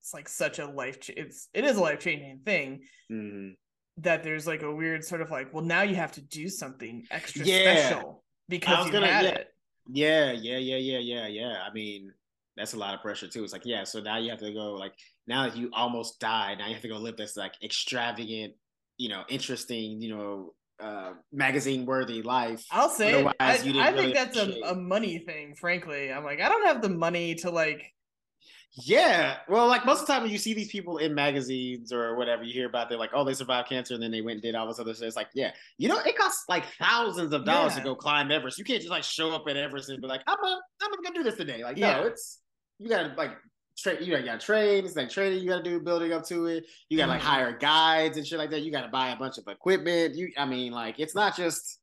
it's 0.00 0.12
like 0.12 0.28
such 0.28 0.58
a 0.58 0.66
life. 0.66 0.98
It's 1.08 1.48
it 1.54 1.64
is 1.64 1.76
a 1.78 1.80
life 1.80 2.00
changing 2.00 2.40
thing 2.44 2.82
Mhm. 3.10 3.52
that 3.98 4.22
there's 4.24 4.46
like 4.46 4.62
a 4.62 4.70
weird 4.74 5.04
sort 5.04 5.22
of 5.22 5.30
like, 5.30 5.52
well, 5.54 5.64
now 5.64 5.82
you 5.82 5.94
have 5.96 6.12
to 6.12 6.20
do 6.20 6.48
something 6.50 7.06
extra 7.10 7.46
Yeah. 7.46 7.88
special 7.88 8.24
because 8.48 8.76
was 8.78 8.86
you 8.88 8.92
gonna- 8.92 9.06
had 9.06 9.24
yeah. 9.24 9.30
it. 9.32 9.48
Yeah, 9.90 10.32
yeah, 10.32 10.58
yeah, 10.58 10.76
yeah, 10.76 10.98
yeah, 10.98 11.26
yeah. 11.26 11.62
I 11.68 11.72
mean, 11.72 12.12
that's 12.56 12.74
a 12.74 12.78
lot 12.78 12.94
of 12.94 13.00
pressure 13.00 13.28
too. 13.28 13.44
It's 13.44 13.52
like, 13.52 13.64
yeah, 13.64 13.84
so 13.84 14.00
now 14.00 14.18
you 14.18 14.30
have 14.30 14.40
to 14.40 14.52
go 14.52 14.74
like 14.74 14.92
now 15.26 15.48
that 15.48 15.56
you 15.56 15.70
almost 15.72 16.20
died, 16.20 16.58
now 16.58 16.66
you 16.66 16.74
have 16.74 16.82
to 16.82 16.88
go 16.88 16.98
live 16.98 17.16
this 17.16 17.36
like 17.36 17.54
extravagant, 17.62 18.54
you 18.98 19.08
know, 19.08 19.24
interesting, 19.28 20.00
you 20.02 20.14
know, 20.14 20.54
uh 20.80 21.12
magazine 21.32 21.86
worthy 21.86 22.22
life. 22.22 22.64
I'll 22.70 22.88
say. 22.88 23.12
I, 23.12 23.16
Otherwise, 23.16 23.66
you 23.66 23.72
didn't 23.72 23.88
I 23.88 23.92
think 23.96 24.14
that's 24.14 24.36
a, 24.36 24.52
a 24.66 24.74
money 24.74 25.18
thing. 25.18 25.54
Frankly, 25.54 26.12
I'm 26.12 26.24
like, 26.24 26.40
I 26.40 26.48
don't 26.48 26.66
have 26.66 26.82
the 26.82 26.88
money 26.88 27.34
to 27.36 27.50
like. 27.50 27.92
Yeah. 28.76 29.38
Well, 29.48 29.66
like 29.66 29.84
most 29.84 30.02
of 30.02 30.06
the 30.06 30.12
time 30.12 30.22
when 30.22 30.30
you 30.30 30.38
see 30.38 30.54
these 30.54 30.68
people 30.70 30.98
in 30.98 31.14
magazines 31.14 31.92
or 31.92 32.16
whatever, 32.16 32.44
you 32.44 32.52
hear 32.52 32.66
about 32.68 32.88
they're 32.88 32.98
like, 32.98 33.10
oh, 33.12 33.24
they 33.24 33.34
survived 33.34 33.68
cancer 33.68 33.94
and 33.94 34.02
then 34.02 34.10
they 34.12 34.20
went 34.20 34.34
and 34.36 34.42
did 34.42 34.54
all 34.54 34.68
this 34.68 34.78
other 34.78 34.94
stuff. 34.94 35.06
It's 35.08 35.16
like, 35.16 35.28
yeah, 35.34 35.52
you 35.78 35.88
know, 35.88 35.98
it 35.98 36.16
costs 36.16 36.44
like 36.48 36.64
thousands 36.78 37.32
of 37.32 37.44
dollars 37.44 37.72
Yeah. 37.72 37.78
to 37.80 37.84
go 37.84 37.94
climb 37.96 38.30
Everest. 38.30 38.58
You 38.58 38.64
can't 38.64 38.78
just 38.80 38.90
like 38.90 39.02
show 39.02 39.30
up 39.32 39.44
at 39.48 39.56
Everest 39.56 39.88
and 39.88 40.00
be 40.00 40.06
like, 40.06 40.20
I'm 40.28 40.36
gonna, 40.40 40.60
I'm 40.82 40.90
gonna 41.02 41.14
do 41.14 41.22
this 41.24 41.34
today. 41.36 41.64
Like, 41.64 41.76
Yeah. 41.76 42.00
no, 42.00 42.06
it's 42.06 42.40
you 42.78 42.88
gotta 42.88 43.14
like 43.16 43.32
train. 43.76 43.96
You 44.00 44.12
gotta, 44.12 44.22
gotta 44.24 44.38
train. 44.38 44.84
It's 44.84 44.94
like 44.96 45.10
training. 45.10 45.40
You 45.42 45.48
gotta 45.48 45.64
do 45.64 45.80
building 45.80 46.12
up 46.12 46.24
to 46.26 46.46
it. 46.46 46.64
You 46.88 46.98
gotta 46.98 47.12
like 47.12 47.22
Mhm. 47.22 47.24
hire 47.24 47.52
guides 47.58 48.16
and 48.16 48.24
shit 48.26 48.38
like 48.38 48.50
that. 48.50 48.60
You 48.62 48.70
gotta 48.70 48.88
buy 48.88 49.10
a 49.10 49.16
bunch 49.16 49.38
of 49.38 49.44
equipment. 49.48 50.14
You, 50.14 50.30
I 50.36 50.44
mean, 50.44 50.72
like, 50.72 51.00
it's 51.00 51.14
not 51.16 51.36
just, 51.36 51.78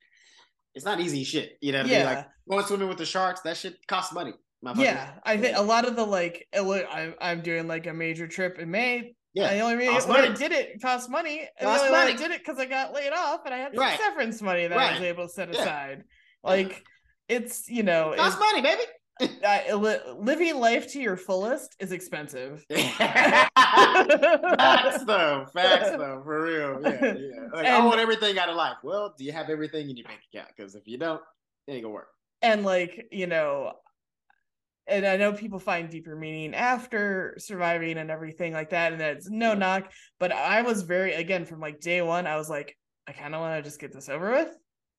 it's 0.76 0.86
not 0.86 1.00
easy 1.02 1.24
shit. 1.24 1.58
You 1.62 1.72
know 1.74 1.80
what 1.80 1.88
I 1.88 1.90
mean? 1.90 2.00
Yeah. 2.00 2.06
Like 2.06 2.28
going 2.50 2.66
swimming 2.66 2.88
with 2.90 3.00
the 3.00 3.06
sharks. 3.06 3.42
That 3.42 3.58
shit 3.58 3.76
costs 3.88 4.14
money. 4.14 4.34
Yeah, 4.76 5.12
I 5.24 5.38
think 5.38 5.58
a 5.58 5.62
lot 5.62 5.88
of 5.88 5.96
the 5.96 6.06
like, 6.06 6.48
uh, 6.58 6.64
I'm 6.92 7.14
I'm 7.22 7.42
doing 7.42 7.68
like 7.68 7.86
a 7.88 7.94
major 7.94 8.28
trip 8.28 8.60
in 8.60 8.70
May. 8.72 9.14
Yeah. 9.34 9.50
And 9.50 9.60
the 9.60 9.64
only 9.64 9.76
reason 9.76 10.10
why 10.10 10.22
I 10.22 10.30
did 10.30 10.54
it 10.54 10.82
cost 10.82 11.10
money. 11.10 11.42
And 11.60 11.68
Costs 11.68 11.84
the 11.88 11.94
only 11.94 12.06
why 12.06 12.12
I 12.14 12.16
did 12.16 12.32
it 12.32 12.40
because 12.40 12.58
I 12.58 12.66
got 12.66 12.94
laid 12.94 13.12
off 13.12 13.42
and 13.46 13.54
I 13.54 13.58
had 13.58 13.78
Right. 13.78 14.00
severance 14.00 14.42
money 14.42 14.66
that 14.68 14.78
I 14.78 14.94
was 14.94 15.02
able 15.02 15.28
to 15.28 15.34
set 15.34 15.54
Yeah. 15.54 15.62
aside. 15.62 16.04
Like 16.44 16.84
it's 17.28 17.68
you 17.70 17.84
know, 17.84 18.12
It 18.14 18.18
costs 18.18 18.40
money, 18.40 18.62
baby. 18.62 18.82
I- 19.46 19.74
li- 19.74 20.00
living 20.18 20.58
life 20.60 20.92
to 20.94 21.02
your 21.02 21.18
fullest 21.18 21.76
is 21.80 21.92
expensive. 21.92 22.66
Facts 22.74 23.50
though, 25.06 25.46
facts 25.54 25.90
though, 25.98 26.22
for 26.24 26.44
real. 26.44 26.80
Yeah, 26.82 27.14
yeah. 27.14 27.48
Like 27.54 27.66
I 27.68 27.86
want 27.86 28.00
everything 28.00 28.38
out 28.40 28.50
of 28.50 28.56
life. 28.56 28.78
Well, 28.84 29.14
do 29.18 29.24
you 29.26 29.32
have 29.32 29.50
everything 29.50 29.90
in 29.90 29.98
your 29.98 30.08
bank 30.08 30.22
account? 30.34 30.50
Because 30.56 30.76
if 30.76 30.88
you 30.88 30.98
don't, 30.98 31.22
it 31.68 31.74
ain't 31.74 31.84
gonna 31.84 31.94
work. 31.94 32.08
and 32.42 32.64
like 32.64 33.06
you 33.12 33.28
know 33.28 33.74
and 34.88 35.06
i 35.06 35.18
know 35.18 35.34
people 35.34 35.60
find 35.60 35.90
deeper 35.90 36.16
meaning 36.16 36.54
after 36.54 37.36
surviving 37.38 37.98
and 37.98 38.12
everything 38.12 38.54
like 38.54 38.70
that 38.70 38.92
and 38.92 39.02
that's 39.02 39.30
no 39.30 39.54
knock 39.54 39.92
but 40.20 40.32
i 40.32 40.62
was 40.62 40.84
very 40.84 41.14
again 41.14 41.46
from 41.46 41.60
like 41.60 41.80
day 41.80 42.02
one 42.02 42.28
i 42.28 42.36
was 42.36 42.50
like 42.50 42.78
i 43.08 43.12
kind 43.12 43.34
of 43.34 43.42
want 43.42 43.58
to 43.58 43.68
just 43.68 43.80
get 43.80 43.94
this 43.94 44.10
over 44.10 44.32
with 44.32 44.56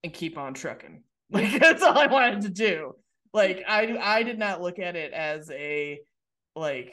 and 0.06 0.14
keep 0.14 0.38
on 0.38 0.54
trucking. 0.54 1.02
Like 1.28 1.58
that's 1.58 1.82
all 1.82 1.98
i 1.98 2.06
wanted 2.06 2.42
to 2.42 2.50
do. 2.50 2.92
Like 3.34 3.64
i 3.68 3.98
i 4.00 4.22
did 4.22 4.38
not 4.38 4.62
look 4.62 4.78
at 4.78 4.94
it 4.94 5.12
as 5.12 5.50
a 5.50 5.98
like 6.54 6.92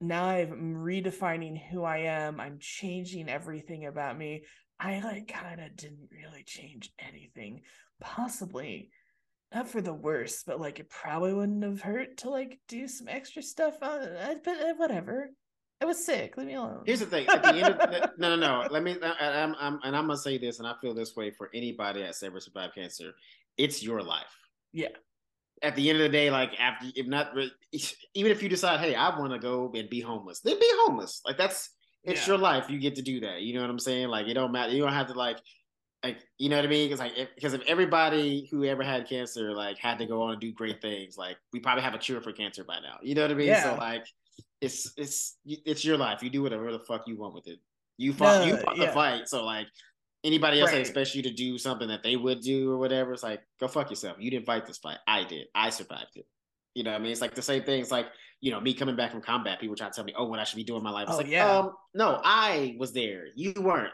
now 0.00 0.26
i'm 0.26 0.76
redefining 0.76 1.60
who 1.60 1.82
i 1.82 1.98
am 1.98 2.38
i'm 2.38 2.58
changing 2.60 3.28
everything 3.28 3.86
about 3.86 4.16
me. 4.16 4.44
I 4.78 5.00
like 5.00 5.26
kind 5.26 5.60
of 5.60 5.74
didn't 5.74 6.08
really 6.12 6.44
change 6.44 6.92
anything 7.00 7.62
possibly 8.00 8.90
not 9.54 9.68
for 9.68 9.80
the 9.80 9.94
worst, 9.94 10.44
but 10.46 10.60
like 10.60 10.78
it 10.78 10.90
probably 10.90 11.32
wouldn't 11.32 11.64
have 11.64 11.80
hurt 11.80 12.18
to 12.18 12.30
like 12.30 12.58
do 12.68 12.86
some 12.86 13.08
extra 13.08 13.42
stuff 13.42 13.78
on 13.82 14.02
it. 14.02 14.44
But 14.44 14.60
uh, 14.60 14.74
whatever. 14.76 15.30
I 15.80 15.84
was 15.84 16.04
sick. 16.04 16.36
Leave 16.36 16.48
me 16.48 16.54
alone. 16.54 16.82
Here's 16.86 16.98
the 16.98 17.06
thing. 17.06 17.28
At 17.28 17.42
the 17.42 17.50
end 17.50 17.74
of 17.74 17.78
the, 17.90 18.12
no, 18.18 18.34
no, 18.34 18.36
no. 18.36 18.68
Let 18.68 18.82
me. 18.82 18.96
I, 19.00 19.42
I'm, 19.42 19.54
I'm, 19.60 19.78
and 19.84 19.96
I'm 19.96 20.06
gonna 20.06 20.16
say 20.16 20.36
this, 20.36 20.58
and 20.58 20.66
I 20.66 20.74
feel 20.80 20.92
this 20.92 21.14
way 21.14 21.30
for 21.30 21.50
anybody 21.54 22.02
that's 22.02 22.22
ever 22.22 22.40
survived 22.40 22.74
cancer. 22.74 23.12
It's 23.56 23.82
your 23.82 24.02
life. 24.02 24.36
Yeah. 24.72 24.88
At 25.62 25.76
the 25.76 25.88
end 25.88 25.98
of 25.98 26.02
the 26.04 26.08
day, 26.08 26.30
like 26.30 26.58
after, 26.60 26.86
if 26.94 27.06
not, 27.06 27.32
even 28.14 28.32
if 28.32 28.42
you 28.42 28.48
decide, 28.48 28.80
hey, 28.80 28.94
I 28.94 29.18
want 29.18 29.32
to 29.32 29.38
go 29.38 29.72
and 29.74 29.88
be 29.88 30.00
homeless, 30.00 30.40
then 30.40 30.58
be 30.58 30.70
homeless. 30.86 31.20
Like 31.24 31.36
that's 31.36 31.70
it's 32.04 32.26
yeah. 32.26 32.34
your 32.34 32.38
life. 32.38 32.70
You 32.70 32.78
get 32.78 32.96
to 32.96 33.02
do 33.02 33.20
that. 33.20 33.42
You 33.42 33.54
know 33.54 33.62
what 33.62 33.70
I'm 33.70 33.78
saying? 33.78 34.08
Like 34.08 34.26
it 34.26 34.34
don't 34.34 34.52
matter. 34.52 34.72
You 34.72 34.82
don't 34.82 34.92
have 34.92 35.08
to 35.08 35.14
like 35.14 35.38
like 36.02 36.24
you 36.38 36.48
know 36.48 36.56
what 36.56 36.64
I 36.64 36.68
mean? 36.68 36.88
Because 36.88 37.00
like 37.00 37.34
because 37.34 37.54
if, 37.54 37.62
if, 37.62 37.68
everybody 37.68 38.48
who 38.50 38.64
ever 38.64 38.82
had 38.82 39.08
cancer 39.08 39.52
like 39.52 39.78
had 39.78 39.98
to 39.98 40.06
go 40.06 40.22
on 40.22 40.32
and 40.32 40.40
do 40.40 40.52
great 40.52 40.80
things, 40.80 41.16
like 41.16 41.36
we 41.52 41.60
probably 41.60 41.82
have 41.82 41.94
a 41.94 41.98
cure 41.98 42.20
for 42.20 42.32
cancer 42.32 42.64
by 42.64 42.78
now. 42.80 42.98
You 43.02 43.14
know 43.14 43.22
what 43.22 43.30
I 43.30 43.34
mean? 43.34 43.48
Yeah. 43.48 43.62
So 43.64 43.74
like 43.76 44.06
it's 44.60 44.92
it's 44.96 45.36
it's 45.44 45.84
your 45.84 45.96
life. 45.96 46.22
You 46.22 46.30
do 46.30 46.42
whatever 46.42 46.70
the 46.70 46.78
fuck 46.80 47.02
you 47.06 47.16
want 47.16 47.34
with 47.34 47.48
it. 47.48 47.58
You 47.96 48.12
fought 48.12 48.46
you 48.46 48.56
fought 48.58 48.76
yeah. 48.76 48.86
the 48.86 48.92
fight. 48.92 49.28
So 49.28 49.44
like 49.44 49.66
anybody 50.22 50.60
else 50.60 50.70
right. 50.70 50.76
that 50.76 50.80
expects 50.80 51.14
you 51.14 51.22
to 51.22 51.32
do 51.32 51.58
something 51.58 51.88
that 51.88 52.02
they 52.02 52.16
would 52.16 52.40
do 52.40 52.70
or 52.70 52.78
whatever, 52.78 53.12
it's 53.12 53.22
like 53.24 53.40
go 53.58 53.66
fuck 53.66 53.90
yourself. 53.90 54.18
You 54.20 54.30
didn't 54.30 54.46
fight 54.46 54.66
this 54.66 54.78
fight. 54.78 54.98
I 55.06 55.24
did. 55.24 55.46
I 55.54 55.70
survived 55.70 56.16
it. 56.16 56.26
You 56.74 56.84
know 56.84 56.92
what 56.92 57.00
I 57.00 57.02
mean? 57.02 57.12
It's 57.12 57.20
like 57.20 57.34
the 57.34 57.42
same 57.42 57.64
thing. 57.64 57.80
It's 57.80 57.90
like, 57.90 58.06
you 58.40 58.52
know, 58.52 58.60
me 58.60 58.72
coming 58.72 58.94
back 58.94 59.10
from 59.10 59.20
combat, 59.20 59.58
people 59.58 59.74
try 59.74 59.88
to 59.88 59.92
tell 59.92 60.04
me, 60.04 60.14
oh, 60.16 60.26
what 60.26 60.38
I 60.38 60.44
should 60.44 60.56
be 60.56 60.64
doing 60.64 60.78
in 60.78 60.84
my 60.84 60.92
life. 60.92 61.08
It's 61.08 61.14
oh, 61.14 61.18
like, 61.18 61.26
yeah. 61.26 61.58
um, 61.58 61.72
no, 61.92 62.20
I 62.22 62.76
was 62.78 62.92
there. 62.92 63.24
You 63.34 63.52
weren't 63.56 63.92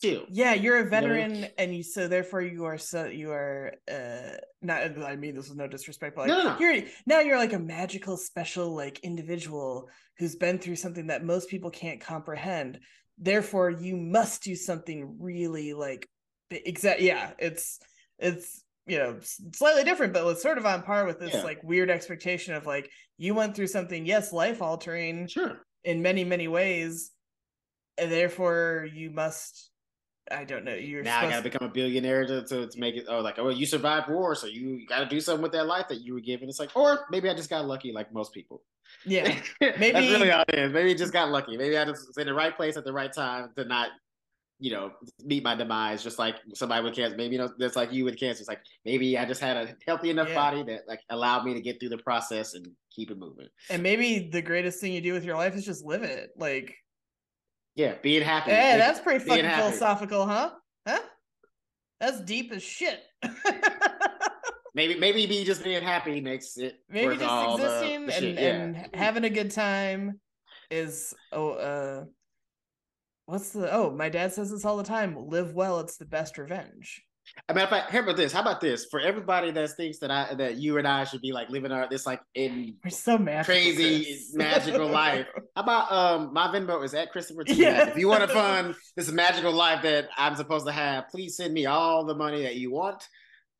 too. 0.00 0.24
Yeah, 0.28 0.54
you're 0.54 0.78
a 0.78 0.88
veteran, 0.88 1.46
and 1.58 1.74
you 1.74 1.82
so 1.82 2.08
therefore 2.08 2.42
you 2.42 2.64
are 2.64 2.78
so 2.78 3.06
you 3.06 3.30
are 3.30 3.72
uh 3.90 4.36
not. 4.62 4.82
I 5.02 5.16
mean, 5.16 5.34
this 5.34 5.48
is 5.48 5.56
no 5.56 5.66
disrespect, 5.66 6.16
but 6.16 6.22
like, 6.22 6.28
no, 6.28 6.44
no, 6.44 6.52
no. 6.54 6.58
you're 6.58 6.84
now 7.06 7.20
you're 7.20 7.38
like 7.38 7.52
a 7.52 7.58
magical, 7.58 8.16
special 8.16 8.74
like 8.74 9.00
individual 9.00 9.88
who's 10.18 10.36
been 10.36 10.58
through 10.58 10.76
something 10.76 11.08
that 11.08 11.24
most 11.24 11.48
people 11.48 11.70
can't 11.70 12.00
comprehend. 12.00 12.80
Therefore, 13.18 13.70
you 13.70 13.96
must 13.96 14.42
do 14.42 14.54
something 14.54 15.16
really 15.20 15.72
like 15.72 16.08
exact. 16.50 17.00
Yeah, 17.00 17.30
it's 17.38 17.78
it's 18.18 18.62
you 18.86 18.98
know 18.98 19.18
slightly 19.54 19.84
different, 19.84 20.12
but 20.12 20.26
it's 20.26 20.42
sort 20.42 20.58
of 20.58 20.66
on 20.66 20.82
par 20.82 21.06
with 21.06 21.20
this 21.20 21.34
yeah. 21.34 21.42
like 21.42 21.62
weird 21.62 21.90
expectation 21.90 22.54
of 22.54 22.66
like 22.66 22.90
you 23.16 23.34
went 23.34 23.54
through 23.54 23.68
something, 23.68 24.06
yes, 24.06 24.32
life 24.32 24.60
altering, 24.60 25.28
sure, 25.28 25.60
in 25.84 26.02
many 26.02 26.24
many 26.24 26.48
ways, 26.48 27.12
and 27.96 28.10
therefore 28.10 28.86
you 28.92 29.10
must 29.10 29.70
I 30.30 30.44
don't 30.44 30.64
know. 30.64 30.74
You're 30.74 31.02
now 31.02 31.20
I 31.20 31.28
gotta 31.28 31.42
become 31.42 31.66
a 31.66 31.70
billionaire 31.70 32.26
to, 32.26 32.44
to, 32.44 32.66
to 32.66 32.80
make 32.80 32.96
it. 32.96 33.04
Oh, 33.08 33.20
like 33.20 33.38
oh, 33.38 33.50
you 33.50 33.66
survived 33.66 34.08
war, 34.08 34.34
so 34.34 34.46
you 34.46 34.86
got 34.86 35.00
to 35.00 35.06
do 35.06 35.20
something 35.20 35.42
with 35.42 35.52
that 35.52 35.66
life 35.66 35.86
that 35.88 36.00
you 36.00 36.14
were 36.14 36.20
given. 36.20 36.48
It's 36.48 36.58
like, 36.58 36.74
or 36.74 37.06
maybe 37.10 37.28
I 37.28 37.34
just 37.34 37.50
got 37.50 37.66
lucky, 37.66 37.92
like 37.92 38.12
most 38.12 38.32
people. 38.32 38.62
Yeah, 39.04 39.38
maybe 39.60 39.92
that's 39.92 40.08
really 40.08 40.30
all 40.30 40.44
it 40.48 40.58
is. 40.58 40.72
Maybe 40.72 40.90
I 40.90 40.94
just 40.94 41.12
got 41.12 41.30
lucky. 41.30 41.56
Maybe 41.56 41.76
I 41.76 41.84
was 41.84 42.10
in 42.16 42.26
the 42.26 42.34
right 42.34 42.56
place 42.56 42.76
at 42.76 42.84
the 42.84 42.92
right 42.92 43.12
time 43.12 43.50
to 43.56 43.64
not, 43.64 43.90
you 44.58 44.70
know, 44.70 44.92
meet 45.22 45.44
my 45.44 45.54
demise. 45.54 46.02
Just 46.02 46.18
like 46.18 46.36
somebody 46.54 46.82
with 46.82 46.94
cancer. 46.94 47.16
Maybe 47.16 47.36
you 47.36 47.42
know, 47.42 47.50
just 47.60 47.76
like 47.76 47.92
you 47.92 48.06
with 48.06 48.18
cancer. 48.18 48.40
It's 48.40 48.48
like 48.48 48.62
maybe 48.86 49.18
I 49.18 49.26
just 49.26 49.42
had 49.42 49.58
a 49.58 49.76
healthy 49.86 50.08
enough 50.08 50.28
yeah. 50.28 50.34
body 50.34 50.62
that 50.62 50.88
like 50.88 51.00
allowed 51.10 51.44
me 51.44 51.52
to 51.52 51.60
get 51.60 51.80
through 51.80 51.90
the 51.90 51.98
process 51.98 52.54
and 52.54 52.66
keep 52.90 53.10
it 53.10 53.18
moving. 53.18 53.48
And 53.68 53.82
maybe 53.82 54.30
the 54.32 54.42
greatest 54.42 54.80
thing 54.80 54.94
you 54.94 55.02
do 55.02 55.12
with 55.12 55.24
your 55.24 55.36
life 55.36 55.54
is 55.54 55.66
just 55.66 55.84
live 55.84 56.02
it. 56.02 56.30
Like 56.38 56.74
yeah, 57.74 57.94
being 58.02 58.22
happy. 58.22 58.50
Hey, 58.50 58.76
that's 58.78 59.00
pretty 59.00 59.24
fucking 59.24 59.44
happy. 59.44 59.62
philosophical, 59.62 60.26
huh? 60.26 60.50
Huh? 60.86 61.00
That's 62.00 62.20
deep 62.20 62.52
as 62.52 62.62
shit. 62.62 63.00
maybe 64.74 64.98
maybe 64.98 65.26
be 65.26 65.44
just 65.44 65.62
being 65.64 65.82
happy 65.82 66.20
makes 66.20 66.56
it 66.56 66.80
maybe 66.88 67.16
just 67.16 67.60
existing 67.60 68.06
the, 68.06 68.12
the 68.12 68.16
and, 68.16 68.38
yeah. 68.38 68.82
and 68.82 68.94
having 68.94 69.24
a 69.24 69.30
good 69.30 69.50
time 69.50 70.20
is 70.70 71.14
oh 71.32 71.50
uh 71.50 72.04
what's 73.26 73.50
the 73.50 73.72
oh 73.72 73.90
my 73.90 74.08
dad 74.08 74.32
says 74.32 74.50
this 74.50 74.64
all 74.64 74.76
the 74.76 74.82
time 74.82 75.16
live 75.28 75.54
well 75.54 75.80
it's 75.80 75.96
the 75.96 76.04
best 76.04 76.36
revenge 76.38 77.02
I 77.48 77.52
mean, 77.52 77.64
if 77.64 77.72
I 77.72 77.82
hear 77.90 78.02
about 78.02 78.16
this, 78.16 78.32
how 78.32 78.40
about 78.40 78.62
this 78.62 78.86
for 78.86 79.00
everybody 79.00 79.50
that 79.50 79.70
thinks 79.72 79.98
that 79.98 80.10
I 80.10 80.34
that 80.34 80.56
you 80.56 80.78
and 80.78 80.88
I 80.88 81.04
should 81.04 81.20
be 81.20 81.32
like 81.32 81.50
living 81.50 81.72
our 81.72 81.88
this 81.88 82.06
like 82.06 82.20
in 82.34 82.76
we're 82.82 82.90
so 82.90 83.18
magical, 83.18 83.54
crazy 83.54 84.18
magical 84.34 84.88
life. 84.88 85.26
How 85.54 85.62
about 85.62 85.92
um 85.92 86.32
my 86.32 86.48
Venmo 86.48 86.82
is 86.82 86.94
at 86.94 87.12
Christopher 87.12 87.44
T. 87.44 87.54
Yeah. 87.54 87.88
If 87.88 87.98
you 87.98 88.08
want 88.08 88.22
to 88.22 88.28
fund 88.28 88.74
this 88.96 89.10
magical 89.10 89.52
life 89.52 89.82
that 89.82 90.08
I'm 90.16 90.36
supposed 90.36 90.66
to 90.66 90.72
have, 90.72 91.08
please 91.08 91.36
send 91.36 91.52
me 91.52 91.66
all 91.66 92.06
the 92.06 92.14
money 92.14 92.42
that 92.42 92.56
you 92.56 92.70
want. 92.70 93.06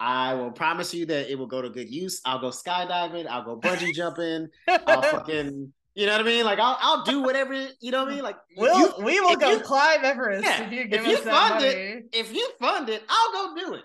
I 0.01 0.35
will 0.35 0.51
promise 0.51 0.95
you 0.95 1.07
that 1.07 1.31
it 1.31 1.39
will 1.39 1.47
go 1.47 1.61
to 1.61 1.69
good 1.69 1.91
use. 1.91 2.21
I'll 2.25 2.41
go 2.41 2.49
skydiving. 2.49 3.27
I'll 3.27 3.45
go 3.45 3.61
bungee 3.61 3.95
jumping. 3.95 4.49
I'll 4.67 5.03
fucking 5.11 5.73
you 5.95 6.07
know 6.07 6.13
what 6.13 6.21
I 6.23 6.25
mean? 6.25 6.45
Like 6.45 6.59
I'll 6.59 6.79
I'll 6.81 7.05
do 7.05 7.23
whatever 7.23 7.55
you 7.81 7.91
know 7.91 8.05
what 8.05 8.13
I 8.13 8.15
mean. 8.15 8.25
Like 8.25 8.37
we'll 8.57 8.79
you, 8.79 9.05
we 9.05 9.21
will 9.21 9.37
go 9.37 9.53
you, 9.53 9.61
climb 9.61 10.05
Everest 10.05 10.45
yeah, 10.45 10.65
if 10.65 10.73
you 10.73 10.87
give 10.87 11.01
if 11.01 11.07
you 11.07 11.17
us 11.17 11.25
fund 11.25 11.55
money. 11.55 11.67
it. 11.67 12.05
If 12.13 12.35
you 12.35 12.49
fund 12.61 12.89
it, 12.89 13.03
I'll 13.09 13.33
go 13.33 13.61
do 13.61 13.75
it. 13.75 13.83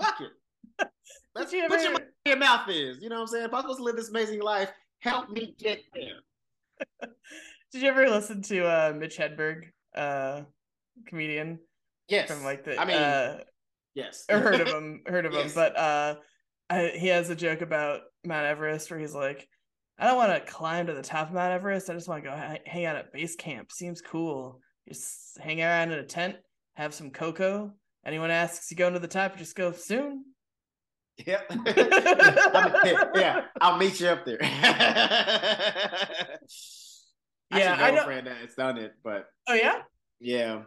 Fuck 0.00 0.20
it. 0.20 0.88
Let's 1.34 1.52
you 1.52 1.62
put 1.68 1.74
ever... 1.74 1.82
your 1.82 1.92
money 1.92 2.04
your 2.26 2.36
mouth 2.36 2.68
is. 2.68 3.02
You 3.02 3.08
know 3.08 3.16
what 3.16 3.22
I'm 3.22 3.26
saying? 3.28 3.44
If 3.46 3.54
I'm 3.54 3.62
supposed 3.62 3.78
to 3.78 3.84
live 3.84 3.96
this 3.96 4.10
amazing 4.10 4.42
life, 4.42 4.70
help 5.00 5.30
me 5.30 5.54
get 5.58 5.80
there. 5.94 7.10
Did 7.72 7.82
you 7.82 7.88
ever 7.88 8.08
listen 8.08 8.42
to 8.42 8.66
uh, 8.66 8.92
Mitch 8.96 9.16
Hedberg, 9.16 9.64
uh, 9.94 10.42
comedian? 11.06 11.58
Yes. 12.08 12.30
From 12.30 12.44
like 12.44 12.64
the 12.64 12.78
I 12.78 12.84
mean, 12.84 12.96
uh, 12.96 13.38
yes, 13.94 14.24
or 14.28 14.38
heard 14.38 14.60
of 14.60 14.68
him, 14.74 15.02
heard 15.06 15.26
of 15.26 15.32
yes. 15.32 15.46
him, 15.46 15.52
but 15.54 15.78
uh, 15.78 16.14
I, 16.68 16.92
he 16.94 17.08
has 17.08 17.30
a 17.30 17.36
joke 17.36 17.62
about 17.62 18.00
Mount 18.24 18.46
Everest 18.46 18.90
where 18.90 19.00
he's 19.00 19.14
like 19.14 19.48
I 19.98 20.06
don't 20.06 20.16
want 20.16 20.32
to 20.32 20.52
climb 20.52 20.86
to 20.86 20.94
the 20.94 21.02
top 21.02 21.28
of 21.28 21.34
Mount 21.34 21.52
Everest. 21.52 21.90
I 21.90 21.94
just 21.94 22.08
want 22.08 22.24
to 22.24 22.30
go 22.30 22.56
hang 22.66 22.84
out 22.86 22.96
at 22.96 23.12
base 23.12 23.36
camp. 23.36 23.70
Seems 23.70 24.00
cool. 24.00 24.60
Just 24.88 25.38
hang 25.38 25.62
around 25.62 25.92
in 25.92 25.98
a 25.98 26.04
tent, 26.04 26.36
have 26.74 26.92
some 26.94 27.10
cocoa. 27.10 27.72
Anyone 28.04 28.30
asks 28.30 28.70
you 28.70 28.76
going 28.76 28.94
to 28.94 28.98
the 28.98 29.06
top, 29.06 29.32
you 29.32 29.38
just 29.38 29.54
go 29.54 29.70
soon. 29.72 30.24
Yep. 31.18 31.52
yeah, 33.14 33.42
I'll 33.60 33.78
meet 33.78 34.00
you 34.00 34.08
up 34.08 34.24
there. 34.24 34.38
yeah, 34.42 34.48
I 37.50 37.90
know. 37.92 38.04
Friend 38.04 38.26
that's 38.26 38.54
done 38.56 38.78
it, 38.78 38.94
but 39.04 39.26
oh 39.48 39.54
yeah, 39.54 39.82
yeah. 40.20 40.62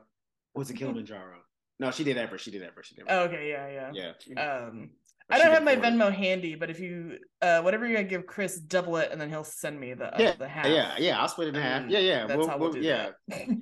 Was 0.54 0.70
it 0.70 0.76
Kilimanjaro? 0.76 1.40
No, 1.80 1.92
she 1.92 2.06
did 2.06 2.18
ever. 2.18 2.38
She 2.38 2.52
did 2.52 2.62
ever. 2.62 2.84
She 2.84 2.96
did. 2.96 3.06
Ever. 3.08 3.20
Oh, 3.20 3.24
okay, 3.26 3.50
yeah, 3.50 3.92
yeah, 3.92 4.14
yeah. 4.28 4.42
Um, 4.42 4.92
I 5.30 5.40
don't 5.40 5.52
have 5.52 5.64
my 5.64 5.76
Venmo 5.76 6.14
handy, 6.14 6.56
but 6.56 6.70
if 6.70 6.80
you 6.80 7.18
uh 7.42 7.62
whatever 7.62 7.86
you're 7.88 7.98
gonna 7.98 8.08
give 8.08 8.28
Chris, 8.28 8.58
double 8.58 8.98
it, 8.98 9.12
and 9.12 9.20
then 9.20 9.30
he'll 9.30 9.44
send 9.44 9.80
me 9.80 9.94
the 9.94 10.14
uh, 10.14 10.18
yeah, 10.20 10.34
the 10.38 10.48
half. 10.48 10.68
Yeah, 10.68 10.96
yeah, 11.00 11.20
I'll 11.20 11.28
split 11.28 11.48
it 11.48 11.56
in 11.56 11.62
half. 11.62 11.90
Yeah, 11.90 12.00
yeah, 12.00 12.28
that's 12.28 12.38
we'll, 12.38 12.48
how 12.48 12.58
we'll, 12.58 12.72
we'll 12.72 12.84
yeah. 12.84 13.10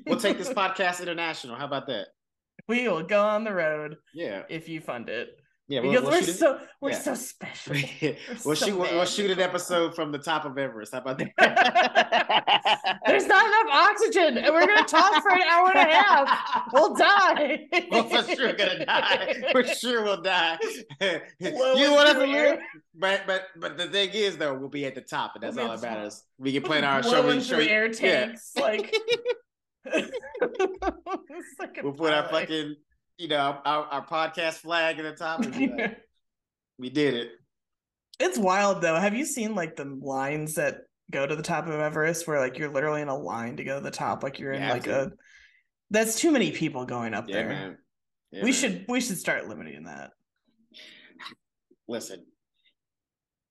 we'll 0.05 0.19
take 0.19 0.37
this 0.39 0.49
podcast 0.49 1.01
international. 1.01 1.55
How 1.55 1.65
about 1.65 1.87
that? 1.87 2.07
We 2.67 2.87
will 2.87 3.03
go 3.03 3.21
on 3.21 3.43
the 3.43 3.53
road. 3.53 3.97
Yeah, 4.13 4.43
if 4.49 4.67
you 4.67 4.81
fund 4.81 5.09
it. 5.09 5.29
Yeah, 5.69 5.79
we'll, 5.79 5.91
because 5.91 6.03
we'll 6.03 6.11
we're 6.11 6.23
so 6.23 6.59
we're 6.81 6.89
yeah. 6.91 6.99
so 6.99 7.15
special. 7.15 7.73
We're 7.73 8.15
we'll 8.43 8.55
so 8.55 8.65
shoot 8.65 8.77
we'll 8.77 9.05
shoot 9.05 9.31
an 9.31 9.39
episode 9.39 9.95
from 9.95 10.11
the 10.11 10.17
top 10.17 10.43
of 10.43 10.57
Everest. 10.57 10.91
How 10.91 10.99
about 10.99 11.19
that? 11.37 12.99
There's 13.07 13.27
not 13.27 13.45
enough 13.45 13.73
oxygen, 13.73 14.39
and 14.39 14.53
we're 14.53 14.67
gonna 14.67 14.85
talk 14.85 15.23
for 15.23 15.31
an 15.31 15.41
hour 15.49 15.71
and 15.73 15.89
a 15.89 15.93
half. 15.93 16.69
We'll 16.73 16.93
die. 16.95 17.67
we're 17.91 18.03
for 18.03 18.35
sure 18.35 18.53
gonna 18.53 18.85
die. 18.85 19.41
For 19.53 19.63
sure 19.63 20.03
we'll 20.03 20.21
die. 20.21 20.59
you 21.39 21.91
want 21.91 22.09
us 22.09 22.13
to 22.15 22.25
live? 22.25 22.59
But 22.93 23.21
but 23.25 23.43
but 23.55 23.77
the 23.77 23.87
thing 23.87 24.09
is 24.09 24.35
though, 24.35 24.53
we'll 24.53 24.67
be 24.67 24.85
at 24.85 24.95
the 24.95 25.01
top, 25.01 25.35
and 25.35 25.43
that's 25.43 25.55
we'll 25.55 25.71
all 25.71 25.77
that 25.77 25.81
matters. 25.81 26.23
We 26.37 26.51
can 26.51 26.63
plan 26.63 26.83
our 26.83 27.01
show. 27.01 27.25
We 27.25 27.39
show 27.41 27.59
air 27.59 27.89
tanks, 27.89 28.51
yeah. 28.57 28.61
like. 28.61 28.93
we'll 31.81 31.93
put 31.93 32.13
our 32.13 32.27
fucking 32.27 32.75
you 33.17 33.27
know, 33.27 33.57
our, 33.65 33.85
our 33.85 34.05
podcast 34.05 34.55
flag 34.55 34.99
at 34.99 35.03
the 35.03 35.11
top. 35.11 35.45
Like, 35.45 35.97
we 36.77 36.89
did 36.89 37.13
it. 37.13 37.31
It's 38.19 38.37
wild 38.37 38.81
though. 38.81 38.95
Have 38.95 39.15
you 39.15 39.25
seen 39.25 39.55
like 39.55 39.75
the 39.75 39.85
lines 39.85 40.55
that 40.55 40.81
go 41.11 41.25
to 41.25 41.35
the 41.35 41.43
top 41.43 41.67
of 41.67 41.73
Everest 41.73 42.27
where 42.27 42.39
like 42.39 42.57
you're 42.57 42.71
literally 42.71 43.01
in 43.01 43.07
a 43.07 43.17
line 43.17 43.57
to 43.57 43.63
go 43.63 43.77
to 43.79 43.83
the 43.83 43.91
top? 43.91 44.23
Like 44.23 44.39
you're 44.39 44.53
in 44.53 44.67
like 44.69 44.83
to. 44.83 45.05
a 45.05 45.11
that's 45.89 46.19
too 46.19 46.31
many 46.31 46.51
people 46.51 46.85
going 46.85 47.13
up 47.13 47.25
yeah, 47.27 47.35
there. 47.35 47.49
Man. 47.49 47.77
Yeah, 48.31 48.43
we 48.43 48.51
man. 48.51 48.53
should 48.53 48.85
we 48.87 49.01
should 49.01 49.17
start 49.17 49.47
limiting 49.47 49.83
that. 49.83 50.11
Listen, 51.87 52.25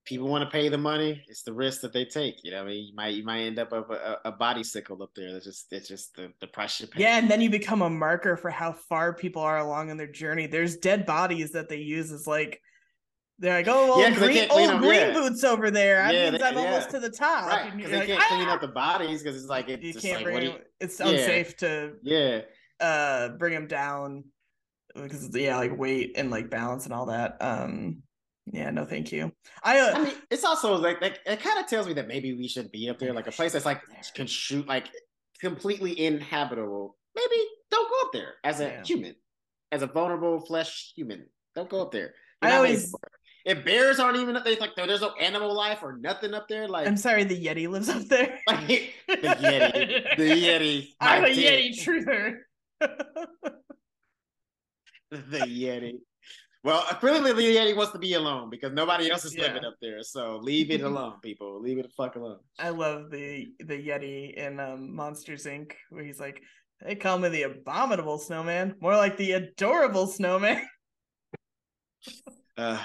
people 0.04 0.28
want 0.28 0.44
to 0.44 0.50
pay 0.50 0.68
the 0.68 0.78
money. 0.78 1.22
It's 1.28 1.42
the 1.42 1.52
risk 1.52 1.80
that 1.82 1.92
they 1.92 2.04
take. 2.04 2.42
You 2.42 2.52
know, 2.52 2.62
I 2.62 2.64
mean, 2.64 2.86
you 2.86 2.94
might 2.94 3.14
you 3.14 3.24
might 3.24 3.40
end 3.42 3.58
up 3.58 3.72
a, 3.72 3.82
a, 3.82 4.18
a 4.26 4.32
body 4.32 4.64
sickle 4.64 5.02
up 5.02 5.10
there. 5.14 5.32
That's 5.32 5.44
just 5.44 5.72
it's 5.72 5.88
just 5.88 6.14
the 6.16 6.32
the 6.40 6.46
price 6.46 6.80
you 6.80 6.86
pay. 6.86 7.02
Yeah, 7.02 7.18
and 7.18 7.30
then 7.30 7.40
you 7.40 7.50
become 7.50 7.82
a 7.82 7.90
marker 7.90 8.36
for 8.36 8.50
how 8.50 8.72
far 8.72 9.14
people 9.14 9.42
are 9.42 9.58
along 9.58 9.90
in 9.90 9.96
their 9.96 10.10
journey. 10.10 10.46
There's 10.46 10.76
dead 10.76 11.06
bodies 11.06 11.52
that 11.52 11.68
they 11.68 11.78
use 11.78 12.10
as 12.12 12.26
like. 12.26 12.60
They're 13.38 13.56
like, 13.56 13.66
oh, 13.68 13.98
yeah, 13.98 14.14
green, 14.14 14.46
old 14.50 14.78
green 14.78 15.00
yeah. 15.00 15.12
boots 15.14 15.42
over 15.42 15.68
there. 15.68 16.02
I 16.02 16.12
yeah, 16.12 16.30
mean, 16.30 16.42
I'm 16.42 16.54
yeah. 16.54 16.60
almost 16.60 16.90
to 16.90 17.00
the 17.00 17.10
top. 17.10 17.48
Right, 17.48 17.76
because 17.76 17.90
they 17.90 17.98
like, 17.98 18.06
can't 18.06 18.22
ah! 18.22 18.28
clean 18.28 18.48
up 18.48 18.60
the 18.60 18.68
bodies 18.68 19.20
because 19.20 19.36
it's 19.36 19.48
like 19.48 19.68
it's 19.68 19.82
you 19.82 19.94
can't 19.94 20.22
like, 20.22 20.24
bring 20.24 20.44
them, 20.52 20.58
It's 20.78 21.00
unsafe 21.00 21.56
to 21.56 21.94
yeah 22.02 22.42
uh 22.78 23.30
bring 23.30 23.54
them 23.54 23.66
down 23.66 24.24
because 24.94 25.34
yeah, 25.34 25.56
like 25.56 25.76
weight 25.76 26.12
and 26.16 26.30
like 26.30 26.50
balance 26.50 26.84
and 26.84 26.94
all 26.94 27.06
that. 27.06 27.36
Um, 27.40 28.02
Yeah, 28.46 28.70
no, 28.70 28.84
thank 28.84 29.12
you. 29.12 29.32
I, 29.62 29.78
uh, 29.78 29.92
I 29.94 30.04
mean, 30.04 30.14
it's 30.30 30.44
also 30.44 30.76
like, 30.76 31.00
like 31.00 31.20
it 31.26 31.40
kind 31.40 31.60
of 31.60 31.66
tells 31.68 31.86
me 31.86 31.92
that 31.94 32.08
maybe 32.08 32.32
we 32.34 32.48
should 32.48 32.72
be 32.72 32.88
up 32.90 32.98
there, 32.98 33.12
like 33.12 33.26
a 33.28 33.32
place 33.32 33.52
that's 33.52 33.64
like 33.66 33.80
can 34.14 34.26
shoot 34.26 34.66
like 34.66 34.88
completely 35.40 35.98
inhabitable. 36.04 36.96
Maybe 37.14 37.36
don't 37.70 37.88
go 37.88 38.06
up 38.06 38.12
there 38.12 38.34
as 38.42 38.60
a 38.60 38.64
Yeah. 38.64 38.82
human, 38.84 39.14
as 39.70 39.82
a 39.82 39.86
vulnerable 39.86 40.40
flesh 40.40 40.92
human. 40.96 41.26
Don't 41.54 41.68
go 41.70 41.82
up 41.82 41.92
there. 41.92 42.14
I 42.40 42.48
You're 42.54 42.62
made 42.62 42.68
always- 42.74 42.94
if 43.44 43.64
bears 43.64 43.98
aren't 43.98 44.18
even 44.18 44.36
up 44.36 44.44
there, 44.44 44.56
like 44.60 44.74
there's 44.76 45.00
no 45.00 45.12
animal 45.20 45.52
life 45.54 45.80
or 45.82 45.96
nothing 45.98 46.32
up 46.32 46.48
there. 46.48 46.68
Like, 46.68 46.86
I'm 46.86 46.96
sorry, 46.96 47.24
the 47.24 47.34
Yeti 47.44 47.68
lives 47.68 47.88
up 47.88 48.02
there. 48.04 48.38
like 48.46 48.66
the 49.08 49.16
Yeti, 49.16 50.16
the 50.16 50.22
Yeti, 50.30 50.88
I'm 51.00 51.24
a 51.24 51.34
dick. 51.34 51.74
Yeti 51.74 51.84
truther. 51.84 52.38
the 55.10 55.38
Yeti. 55.38 55.98
Well, 56.64 56.82
clearly 57.00 57.32
the 57.32 57.42
Yeti 57.42 57.74
wants 57.76 57.92
to 57.92 57.98
be 57.98 58.14
alone 58.14 58.48
because 58.48 58.72
nobody 58.72 59.10
else 59.10 59.24
is 59.24 59.34
Yeah. 59.34 59.48
living 59.48 59.64
up 59.64 59.74
there. 59.82 60.02
So 60.02 60.38
leave 60.38 60.70
it 60.70 60.80
alone, 60.90 61.14
people. 61.22 61.60
Leave 61.60 61.78
it 61.78 61.82
the 61.82 61.88
fuck 61.96 62.14
alone. 62.16 62.38
I 62.58 62.68
love 62.68 63.10
the 63.10 63.48
the 63.58 63.74
Yeti 63.74 64.34
in 64.34 64.60
um, 64.60 64.94
Monsters 64.94 65.44
Inc. 65.46 65.72
where 65.90 66.04
he's 66.04 66.20
like, 66.20 66.40
they 66.84 66.94
call 66.94 67.18
me 67.18 67.28
the 67.30 67.42
abominable 67.44 68.18
snowman, 68.18 68.76
more 68.80 68.96
like 68.96 69.16
the 69.16 69.32
adorable 69.32 70.06
snowman. 70.06 70.62
Uh, 72.58 72.78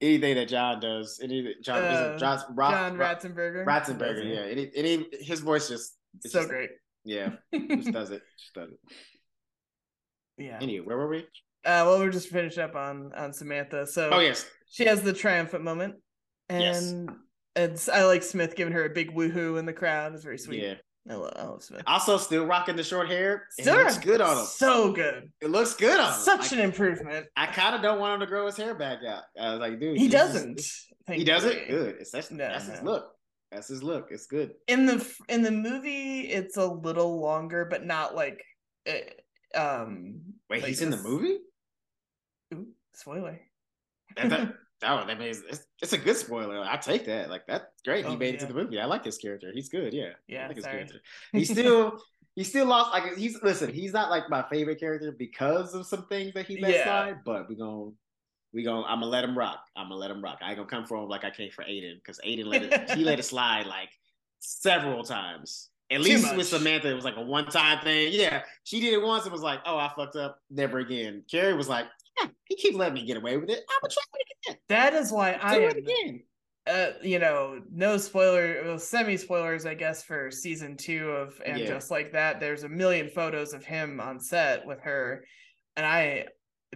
anything 0.00 0.34
that 0.36 0.46
John 0.48 0.78
does, 0.78 1.18
any 1.22 1.54
John, 1.62 1.78
is 1.84 1.84
Uh, 1.98 2.18
John, 2.18 2.38
John 2.56 2.96
Ratzenberger. 2.96 3.64
Ratzenberger, 3.66 4.24
yeah. 4.32 4.42
Any, 4.42 4.70
any, 4.76 5.06
his 5.20 5.40
voice 5.40 5.68
just, 5.68 5.96
it's 6.22 6.32
so 6.32 6.40
just- 6.40 6.50
great. 6.50 6.70
yeah, 7.04 7.30
just 7.52 7.90
does 7.92 8.10
it, 8.10 8.22
just 8.38 8.54
does 8.54 8.70
it. 8.70 8.78
yeah. 10.38 10.58
Anyway, 10.60 10.84
where 10.86 10.96
were 10.98 11.08
we? 11.08 11.26
Uh, 11.64 11.84
well, 11.86 11.98
we're 11.98 12.10
just 12.10 12.28
finished 12.28 12.58
up 12.58 12.74
on 12.74 13.12
on 13.14 13.32
Samantha. 13.32 13.86
So 13.86 14.10
Oh 14.12 14.20
yes, 14.20 14.46
she 14.70 14.84
has 14.84 15.02
the 15.02 15.12
triumphant 15.12 15.62
moment, 15.64 15.94
Yes. 16.50 16.90
and 16.90 17.10
it's 17.54 17.88
I 17.88 18.04
like 18.04 18.22
Smith 18.22 18.56
giving 18.56 18.72
her 18.72 18.84
a 18.84 18.90
big 18.90 19.14
woohoo 19.14 19.58
in 19.58 19.66
the 19.66 19.72
crowd. 19.72 20.14
It's 20.14 20.24
very 20.24 20.38
sweet. 20.38 20.62
yeah. 20.62 20.74
I 21.10 21.14
love, 21.14 21.32
I 21.34 21.42
love 21.42 21.62
Smith. 21.64 21.82
Also, 21.88 22.16
still 22.16 22.46
rocking 22.46 22.76
the 22.76 22.84
short 22.84 23.08
hair. 23.08 23.48
It 23.58 23.62
Still 23.62 23.74
looks 23.76 23.98
good 23.98 24.20
on 24.20 24.38
him. 24.38 24.44
So 24.44 24.92
good. 24.92 25.32
It 25.40 25.50
looks 25.50 25.74
good 25.74 25.98
on 25.98 26.12
him. 26.12 26.20
Such 26.20 26.42
Like, 26.42 26.52
an 26.52 26.58
improvement. 26.60 27.26
I 27.36 27.46
kind 27.46 27.74
of 27.74 27.82
don't 27.82 27.98
want 27.98 28.14
him 28.14 28.20
to 28.20 28.26
grow 28.26 28.46
his 28.46 28.56
hair 28.56 28.72
back 28.76 28.98
out. 29.04 29.24
I 29.36 29.50
was 29.50 29.58
like, 29.58 29.80
dude, 29.80 29.98
He 29.98 30.06
doesn't. 30.06 30.60
He 31.10 31.24
doesn't. 31.24 31.66
Good. 31.66 31.96
It's 31.98 32.12
that's, 32.12 32.30
No, 32.30 32.36
that's 32.46 32.66
his 32.68 32.82
look. 32.82 33.10
That's 33.50 33.66
his 33.66 33.82
look. 33.82 34.08
It's 34.12 34.26
good. 34.26 34.52
in 34.68 34.86
the 34.86 35.04
in 35.28 35.42
the 35.42 35.50
movie 35.50 36.20
it's 36.20 36.56
a 36.56 36.64
little 36.66 37.20
longer 37.20 37.66
but 37.68 37.84
not 37.84 38.14
like 38.14 38.40
eh, 38.86 39.00
um 39.56 40.20
Wait, 40.48 40.60
like 40.62 40.68
he's 40.68 40.82
in 40.82 40.90
the 40.90 40.96
movie? 41.02 41.38
Spoiler 42.94 43.40
That, 44.16 44.28
that, 44.30 44.54
oh, 44.84 45.04
that 45.06 45.18
means 45.18 45.42
it's, 45.48 45.66
it's 45.80 45.92
a 45.92 45.98
good 45.98 46.16
spoiler. 46.16 46.60
I 46.60 46.76
take 46.76 47.06
that. 47.06 47.30
Like 47.30 47.46
that's 47.46 47.64
great. 47.84 48.04
He 48.06 48.12
Oh, 48.12 48.16
made 48.16 48.34
it 48.34 48.40
to 48.40 48.46
the 48.46 48.54
movie. 48.54 48.78
I 48.80 48.84
like 48.86 49.04
this 49.04 49.18
character. 49.18 49.50
He's 49.52 49.68
good. 49.68 49.92
Yeah. 49.94 50.10
I 50.10 50.12
yeah 50.28 50.46
like 50.46 50.56
his 50.56 50.66
character. 50.66 51.00
He's 51.34 51.50
still 51.50 51.98
he's 52.34 52.48
still 52.48 52.66
lost. 52.66 52.92
Like 52.92 53.16
he's 53.16 53.42
listen. 53.42 53.72
He's 53.72 53.92
not 53.92 54.10
like 54.10 54.28
my 54.28 54.44
favorite 54.50 54.80
character 54.80 55.12
because 55.12 55.74
of 55.74 55.86
some 55.86 56.06
things 56.06 56.34
that 56.34 56.46
he 56.46 56.58
let 56.58 56.70
Yeah. 56.70 56.82
slide. 56.82 57.24
But 57.24 57.48
we 57.48 57.56
gonna 57.56 57.90
we 58.52 58.62
gonna 58.64 58.86
I'm 58.86 59.00
gonna 59.00 59.06
let 59.06 59.24
him 59.24 59.36
rock. 59.36 59.60
I'm 59.76 59.86
gonna 59.88 59.96
let 59.96 60.10
him 60.10 60.22
rock. 60.22 60.38
I 60.42 60.48
ain't 60.50 60.56
gonna 60.56 60.68
come 60.68 60.86
for 60.86 60.96
him 61.02 61.08
like 61.08 61.24
I 61.24 61.30
came 61.30 61.50
for 61.50 61.64
Aidan 61.64 61.96
because 61.96 62.20
Aidan 62.24 62.46
let 62.48 62.62
it. 62.62 62.76
he 62.90 63.04
let 63.04 63.18
it 63.18 63.22
slide 63.24 63.66
like 63.66 63.90
several 64.40 65.04
times. 65.04 65.70
At 65.90 66.02
Too 66.02 66.02
least 66.02 66.22
much. 66.22 66.36
with 66.36 66.48
Samantha, 66.48 66.90
it 66.90 66.94
was 66.94 67.04
like 67.04 67.16
a 67.16 67.22
one 67.22 67.46
time 67.46 67.80
thing. 67.84 68.12
Yeah, 68.12 68.42
she 68.64 68.80
did 68.80 68.94
it 68.94 69.02
once. 69.02 69.26
It 69.26 69.32
was 69.32 69.42
like, 69.42 69.60
oh, 69.66 69.76
I 69.76 69.90
fucked 69.94 70.16
up. 70.16 70.38
Never 70.50 70.78
again. 70.78 71.22
Carrie 71.30 71.54
was 71.54 71.68
like, 71.68 71.86
yeah, 72.20 72.28
he 72.44 72.56
keeps 72.56 72.76
letting 72.76 72.94
me 72.94 73.06
get 73.06 73.16
away 73.16 73.36
with 73.36 73.50
it. 73.50 73.60
I'm 73.68 73.78
gonna 73.82 73.92
try 73.92 74.02
it 74.14 74.50
again. 74.50 74.58
that 74.68 74.92
is 74.94 75.10
why 75.12 75.38
i 75.42 75.58
Do 75.58 75.64
am 75.64 75.70
it 75.70 75.76
again. 75.78 76.22
uh 76.66 76.86
you 77.02 77.18
know 77.18 77.60
no 77.72 77.96
spoiler 77.96 78.62
well, 78.64 78.78
semi 78.78 79.16
spoilers 79.16 79.66
i 79.66 79.74
guess 79.74 80.02
for 80.04 80.30
season 80.30 80.76
two 80.76 81.10
of 81.10 81.40
and 81.44 81.58
Yeah. 81.58 81.66
just 81.66 81.90
like 81.90 82.12
that 82.12 82.38
there's 82.40 82.62
a 82.64 82.68
million 82.68 83.08
photos 83.08 83.52
of 83.52 83.64
him 83.64 84.00
on 84.00 84.20
set 84.20 84.64
with 84.66 84.80
her 84.82 85.24
and 85.76 85.84
i 85.86 86.26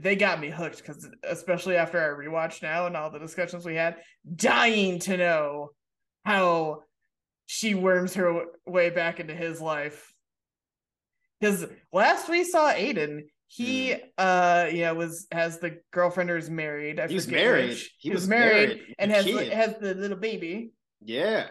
they 0.00 0.14
got 0.16 0.40
me 0.40 0.50
hooked 0.50 0.78
because 0.78 1.08
especially 1.24 1.76
after 1.76 1.98
our 1.98 2.16
rewatch 2.18 2.62
now 2.62 2.86
and 2.86 2.96
all 2.96 3.10
the 3.10 3.18
discussions 3.18 3.64
we 3.64 3.74
had 3.76 3.96
dying 4.34 4.98
to 5.00 5.16
know 5.16 5.70
how 6.24 6.80
she 7.46 7.74
worms 7.74 8.14
her 8.14 8.24
w- 8.26 8.46
way 8.66 8.90
back 8.90 9.20
into 9.20 9.34
his 9.34 9.60
life 9.60 10.12
because 11.40 11.66
last 11.92 12.28
we 12.28 12.42
saw 12.44 12.70
aidan 12.70 13.24
he 13.48 13.94
uh 14.18 14.68
yeah 14.72 14.90
was 14.90 15.26
has 15.30 15.58
the 15.58 15.78
girlfriend 15.92 16.30
or 16.30 16.36
is 16.36 16.50
married 16.50 16.98
I. 16.98 17.06
He 17.08 17.14
was 17.14 17.28
married. 17.28 17.70
which. 17.70 17.94
He 17.98 18.10
was 18.10 18.28
married 18.28 18.70
with 18.70 18.80
and 18.98 19.10
has 19.10 19.24
has 19.24 19.76
the 19.80 19.94
little 19.94 20.16
baby 20.16 20.72
Yeah. 21.04 21.46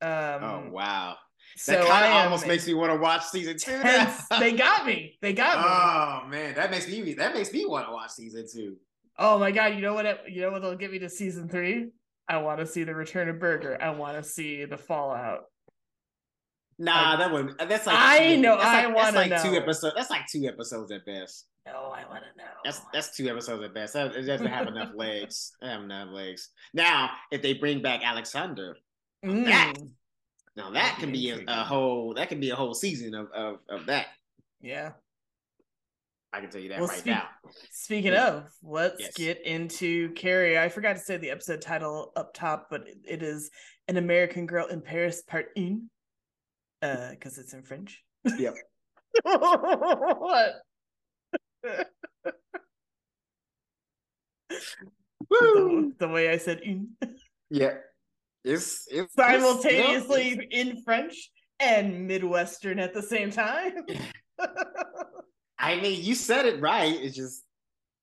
um 0.00 0.08
oh 0.10 0.64
wow. 0.70 1.16
so 1.56 1.72
that 1.72 1.86
kind 1.86 2.06
of 2.06 2.12
almost 2.24 2.46
makes 2.46 2.66
me 2.66 2.74
want 2.74 2.92
to 2.92 2.96
watch 2.96 3.24
season 3.24 3.56
two. 3.58 3.80
they 4.38 4.52
got 4.52 4.86
me 4.86 5.18
they 5.20 5.32
got 5.32 5.58
me 5.58 5.64
oh 5.66 6.28
man, 6.28 6.54
that 6.54 6.70
makes 6.70 6.88
me 6.88 7.14
that 7.14 7.34
makes 7.34 7.52
me 7.52 7.66
want 7.66 7.86
to 7.86 7.92
watch 7.92 8.10
season 8.12 8.46
two. 8.52 8.76
oh 9.18 9.38
my 9.38 9.50
god 9.50 9.74
you 9.74 9.80
know 9.80 9.94
what 9.94 10.06
it, 10.06 10.20
you 10.28 10.40
know 10.42 10.50
what 10.50 10.62
they'll 10.62 10.76
get 10.76 10.92
me 10.92 10.98
to 11.00 11.08
season 11.08 11.48
three 11.48 11.88
I 12.28 12.38
want 12.38 12.60
to 12.60 12.66
see 12.66 12.84
the 12.84 12.94
return 12.94 13.28
of 13.28 13.40
Berger. 13.40 13.76
I 13.82 13.90
want 13.90 14.16
to 14.16 14.22
see 14.22 14.64
the 14.64 14.78
fallout. 14.78 15.46
Nah, 16.84 17.16
that 17.16 17.30
one. 17.30 17.54
That's 17.58 17.86
like 17.86 17.96
I 17.96 18.36
know, 18.36 18.56
That's 18.56 18.66
I 18.66 18.86
like, 18.86 19.30
that's 19.30 19.30
like 19.30 19.42
two 19.42 19.56
episodes. 19.56 19.94
That's 19.96 20.10
like 20.10 20.26
two 20.26 20.46
episodes 20.46 20.90
at 20.90 21.04
best. 21.06 21.46
No, 21.66 21.72
I 21.94 22.04
want 22.10 22.24
to 22.24 22.36
know. 22.38 22.48
That's 22.64 22.80
that's 22.92 23.16
two 23.16 23.28
episodes 23.28 23.62
at 23.62 23.72
best. 23.72 23.92
That, 23.94 24.14
it 24.16 24.22
doesn't 24.22 24.46
have 24.46 24.66
enough 24.66 24.90
legs. 24.96 25.52
I 25.62 25.70
have 25.70 25.82
enough 25.82 26.08
legs. 26.10 26.48
Now, 26.74 27.10
if 27.30 27.40
they 27.42 27.54
bring 27.54 27.82
back 27.82 28.00
Alexander, 28.04 28.76
Mm. 29.24 29.44
that- 29.44 29.74
now 30.56 30.70
that 30.72 30.96
can 30.98 31.12
be 31.12 31.30
a, 31.30 31.38
a 31.46 31.64
whole. 31.64 32.14
That 32.14 32.28
can 32.28 32.40
be 32.40 32.50
a 32.50 32.56
whole 32.56 32.74
season 32.74 33.14
of 33.14 33.30
of, 33.30 33.58
of 33.68 33.86
that. 33.86 34.06
Yeah. 34.60 34.92
I 36.34 36.40
can 36.40 36.50
tell 36.50 36.60
you 36.62 36.70
that 36.70 36.78
Well, 36.80 36.88
right 36.88 36.98
speak- 36.98 37.12
now. 37.14 37.28
Speaking 37.70 38.12
Yeah. 38.14 38.26
of, 38.28 38.50
let's 38.62 38.98
Yes. 39.00 39.14
get 39.14 39.46
into 39.46 40.10
Carrie. 40.14 40.58
I 40.58 40.68
forgot 40.70 40.94
to 40.94 40.98
say 40.98 41.16
the 41.18 41.30
episode 41.30 41.60
title 41.60 42.10
up 42.16 42.32
top, 42.34 42.68
but 42.70 42.88
it- 43.04 43.22
is 43.22 43.50
An 43.88 43.98
American 43.98 44.46
Girl 44.46 44.66
in 44.66 44.80
Paris 44.80 45.22
Part 45.22 45.50
1. 46.82 46.90
Uh, 46.90 47.10
because 47.10 47.38
it's 47.38 47.52
in 47.54 47.62
French. 47.62 48.02
Yep. 48.38 48.54
what? 49.22 50.54
The, 55.30 55.92
the 55.98 56.08
way 56.08 56.30
I 56.30 56.36
said 56.36 56.60
une. 56.64 56.88
Yeah, 57.50 57.74
it's 58.44 58.86
it's 58.90 59.14
simultaneously 59.14 60.32
it's- 60.32 60.48
in 60.50 60.82
French 60.82 61.30
and 61.60 62.06
Midwestern 62.06 62.78
at 62.78 62.92
the 62.94 63.02
same 63.02 63.30
time. 63.30 63.72
I 65.58 65.80
mean, 65.80 66.02
you 66.02 66.14
said 66.14 66.46
it 66.46 66.60
right. 66.60 66.92
It 66.94 67.10
just 67.10 67.44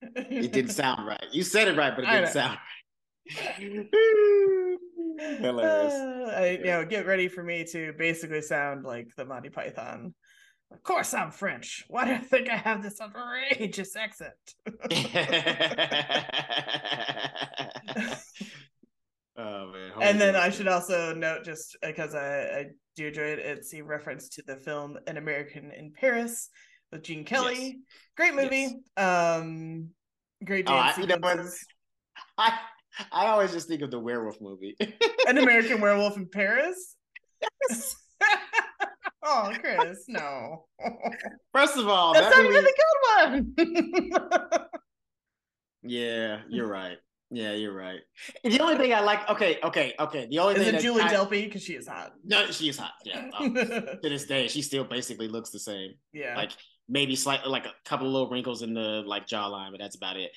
it 0.01 0.51
didn't 0.51 0.71
sound 0.81 1.05
right. 1.05 1.25
You 1.31 1.43
said 1.43 1.67
it 1.67 1.77
right, 1.77 1.93
but 1.95 2.05
it 2.05 2.09
didn't 2.09 2.29
sound 2.29 2.57
right. 3.59 4.77
Hilarious. 5.39 5.93
Uh, 5.93 6.33
I, 6.35 6.49
you 6.51 6.63
know, 6.65 6.85
get 6.85 7.05
ready 7.05 7.27
for 7.27 7.43
me 7.43 7.63
to 7.71 7.93
basically 7.97 8.41
sound 8.41 8.83
like 8.85 9.09
the 9.15 9.25
Monty 9.25 9.49
Python. 9.49 10.13
Of 10.71 10.83
course, 10.83 11.13
I'm 11.13 11.31
French. 11.31 11.83
Why 11.87 12.05
do 12.05 12.11
you 12.11 12.19
think 12.19 12.49
I 12.49 12.55
have 12.55 12.83
this 12.83 13.01
outrageous 13.01 13.95
accent? 13.95 14.33
oh 19.37 19.71
man. 19.71 19.91
and 20.01 20.21
then 20.21 20.35
I 20.35 20.49
should 20.49 20.67
also 20.67 21.13
note, 21.13 21.43
just 21.43 21.77
because 21.81 22.15
I, 22.15 22.41
I 22.41 22.65
do 22.95 23.07
enjoy 23.07 23.21
it, 23.23 23.39
it's 23.39 23.73
a 23.73 23.81
reference 23.81 24.29
to 24.29 24.43
the 24.45 24.57
film 24.57 24.97
An 25.07 25.17
American 25.17 25.71
in 25.71 25.91
Paris 25.91 26.49
with 26.91 27.03
Gene 27.03 27.25
Kelly. 27.25 27.79
Great 28.15 28.35
movie. 28.35 28.75
Um, 28.97 29.89
great 30.43 30.65
Oh, 30.69 30.73
dance 30.75 30.97
I- 30.97 31.01
you 31.01 31.07
know 31.07 31.15
sequences. 31.15 31.65
I 32.37 32.57
I 33.11 33.27
always 33.27 33.51
just 33.51 33.67
think 33.67 33.81
of 33.81 33.91
the 33.91 33.99
werewolf 33.99 34.39
movie. 34.41 34.75
An 35.27 35.37
American 35.37 35.81
Werewolf 35.81 36.17
in 36.17 36.27
Paris. 36.27 36.95
oh, 39.23 39.51
Chris, 39.61 40.05
no. 40.07 40.65
First 41.53 41.77
of 41.77 41.87
all, 41.87 42.13
That's 42.13 42.35
that 42.35 42.43
not 42.43 42.51
even 42.51 42.63
the 42.63 42.73
good 43.55 44.41
one. 44.51 44.61
Yeah, 45.81 46.39
you're 46.49 46.67
right. 46.67 46.97
Yeah, 47.31 47.53
you're 47.53 47.73
right. 47.73 47.99
The 48.43 48.59
only 48.59 48.75
thing 48.75 48.93
I 48.93 48.99
like, 49.01 49.29
okay, 49.29 49.59
okay, 49.63 49.93
okay. 49.99 50.27
The 50.29 50.39
only 50.39 50.55
thing 50.55 50.63
Is 50.63 50.67
thing 50.69 50.75
it 50.75 50.81
Julie 50.81 51.03
I- 51.03 51.13
Delpy? 51.13 51.45
Because 51.45 51.63
she 51.63 51.73
is 51.75 51.87
hot. 51.87 52.13
No, 52.25 52.47
she 52.51 52.69
is 52.69 52.77
hot. 52.77 52.93
Yeah. 53.05 53.29
Um, 53.37 53.53
to 53.55 53.99
this 54.01 54.25
day, 54.25 54.47
she 54.47 54.61
still 54.61 54.83
basically 54.83 55.27
looks 55.27 55.51
the 55.51 55.59
same. 55.59 55.93
yeah. 56.11 56.35
Like 56.35 56.51
maybe 56.87 57.15
slightly, 57.15 57.49
like 57.49 57.65
a 57.65 57.73
couple 57.85 58.07
of 58.07 58.13
little 58.13 58.29
wrinkles 58.29 58.61
in 58.61 58.73
the 58.73 59.03
like 59.05 59.27
jawline, 59.27 59.71
but 59.71 59.79
that's 59.79 59.95
about 59.95 60.17
it. 60.17 60.31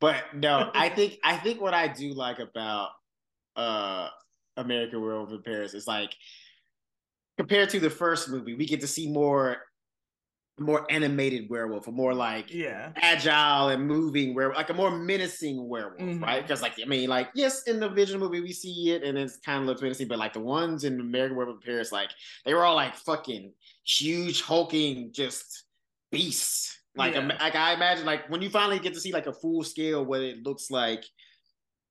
But 0.00 0.34
no, 0.34 0.70
I 0.74 0.88
think 0.88 1.18
I 1.24 1.36
think 1.36 1.60
what 1.60 1.74
I 1.74 1.88
do 1.88 2.12
like 2.12 2.38
about 2.38 2.90
uh 3.56 4.08
American 4.56 5.00
Werewolf 5.00 5.30
in 5.30 5.42
Paris 5.42 5.74
is 5.74 5.86
like 5.86 6.14
compared 7.36 7.70
to 7.70 7.80
the 7.80 7.90
first 7.90 8.28
movie, 8.28 8.54
we 8.54 8.66
get 8.66 8.80
to 8.80 8.86
see 8.86 9.10
more 9.10 9.58
more 10.60 10.84
animated 10.90 11.48
werewolf, 11.48 11.86
a 11.86 11.92
more 11.92 12.12
like 12.12 12.52
yeah, 12.52 12.90
agile 12.96 13.68
and 13.68 13.86
moving 13.86 14.34
where 14.34 14.52
like 14.52 14.70
a 14.70 14.74
more 14.74 14.90
menacing 14.90 15.68
werewolf, 15.68 16.00
Mhm. 16.00 16.20
right? 16.20 16.42
Because 16.42 16.62
like 16.62 16.74
I 16.82 16.84
mean, 16.84 17.08
like 17.08 17.30
yes, 17.34 17.62
in 17.68 17.78
the 17.78 17.88
Vision 17.88 18.18
movie 18.18 18.40
we 18.40 18.52
see 18.52 18.90
it 18.90 19.04
and 19.04 19.16
it's 19.16 19.36
kind 19.38 19.60
of 19.60 19.66
looks 19.66 19.82
menacing, 19.82 20.08
but 20.08 20.18
like 20.18 20.32
the 20.32 20.40
ones 20.40 20.82
in 20.82 20.98
American 21.00 21.36
Werewolf 21.36 21.58
in 21.64 21.72
Paris, 21.72 21.92
like 21.92 22.10
they 22.44 22.54
were 22.54 22.64
all 22.64 22.74
like 22.74 22.96
fucking 22.96 23.52
huge, 23.84 24.42
hulking, 24.42 25.12
just 25.12 25.64
beasts. 26.10 26.76
Like, 26.98 27.14
Yeah. 27.14 27.26
like 27.40 27.54
I 27.54 27.72
imagine, 27.74 28.04
like 28.06 28.28
when 28.28 28.42
you 28.42 28.50
finally 28.50 28.78
get 28.78 28.94
to 28.94 29.00
see 29.00 29.12
like 29.12 29.26
a 29.26 29.32
full 29.32 29.62
scale 29.64 30.04
what 30.04 30.20
it 30.20 30.42
looks 30.42 30.70
like, 30.70 31.04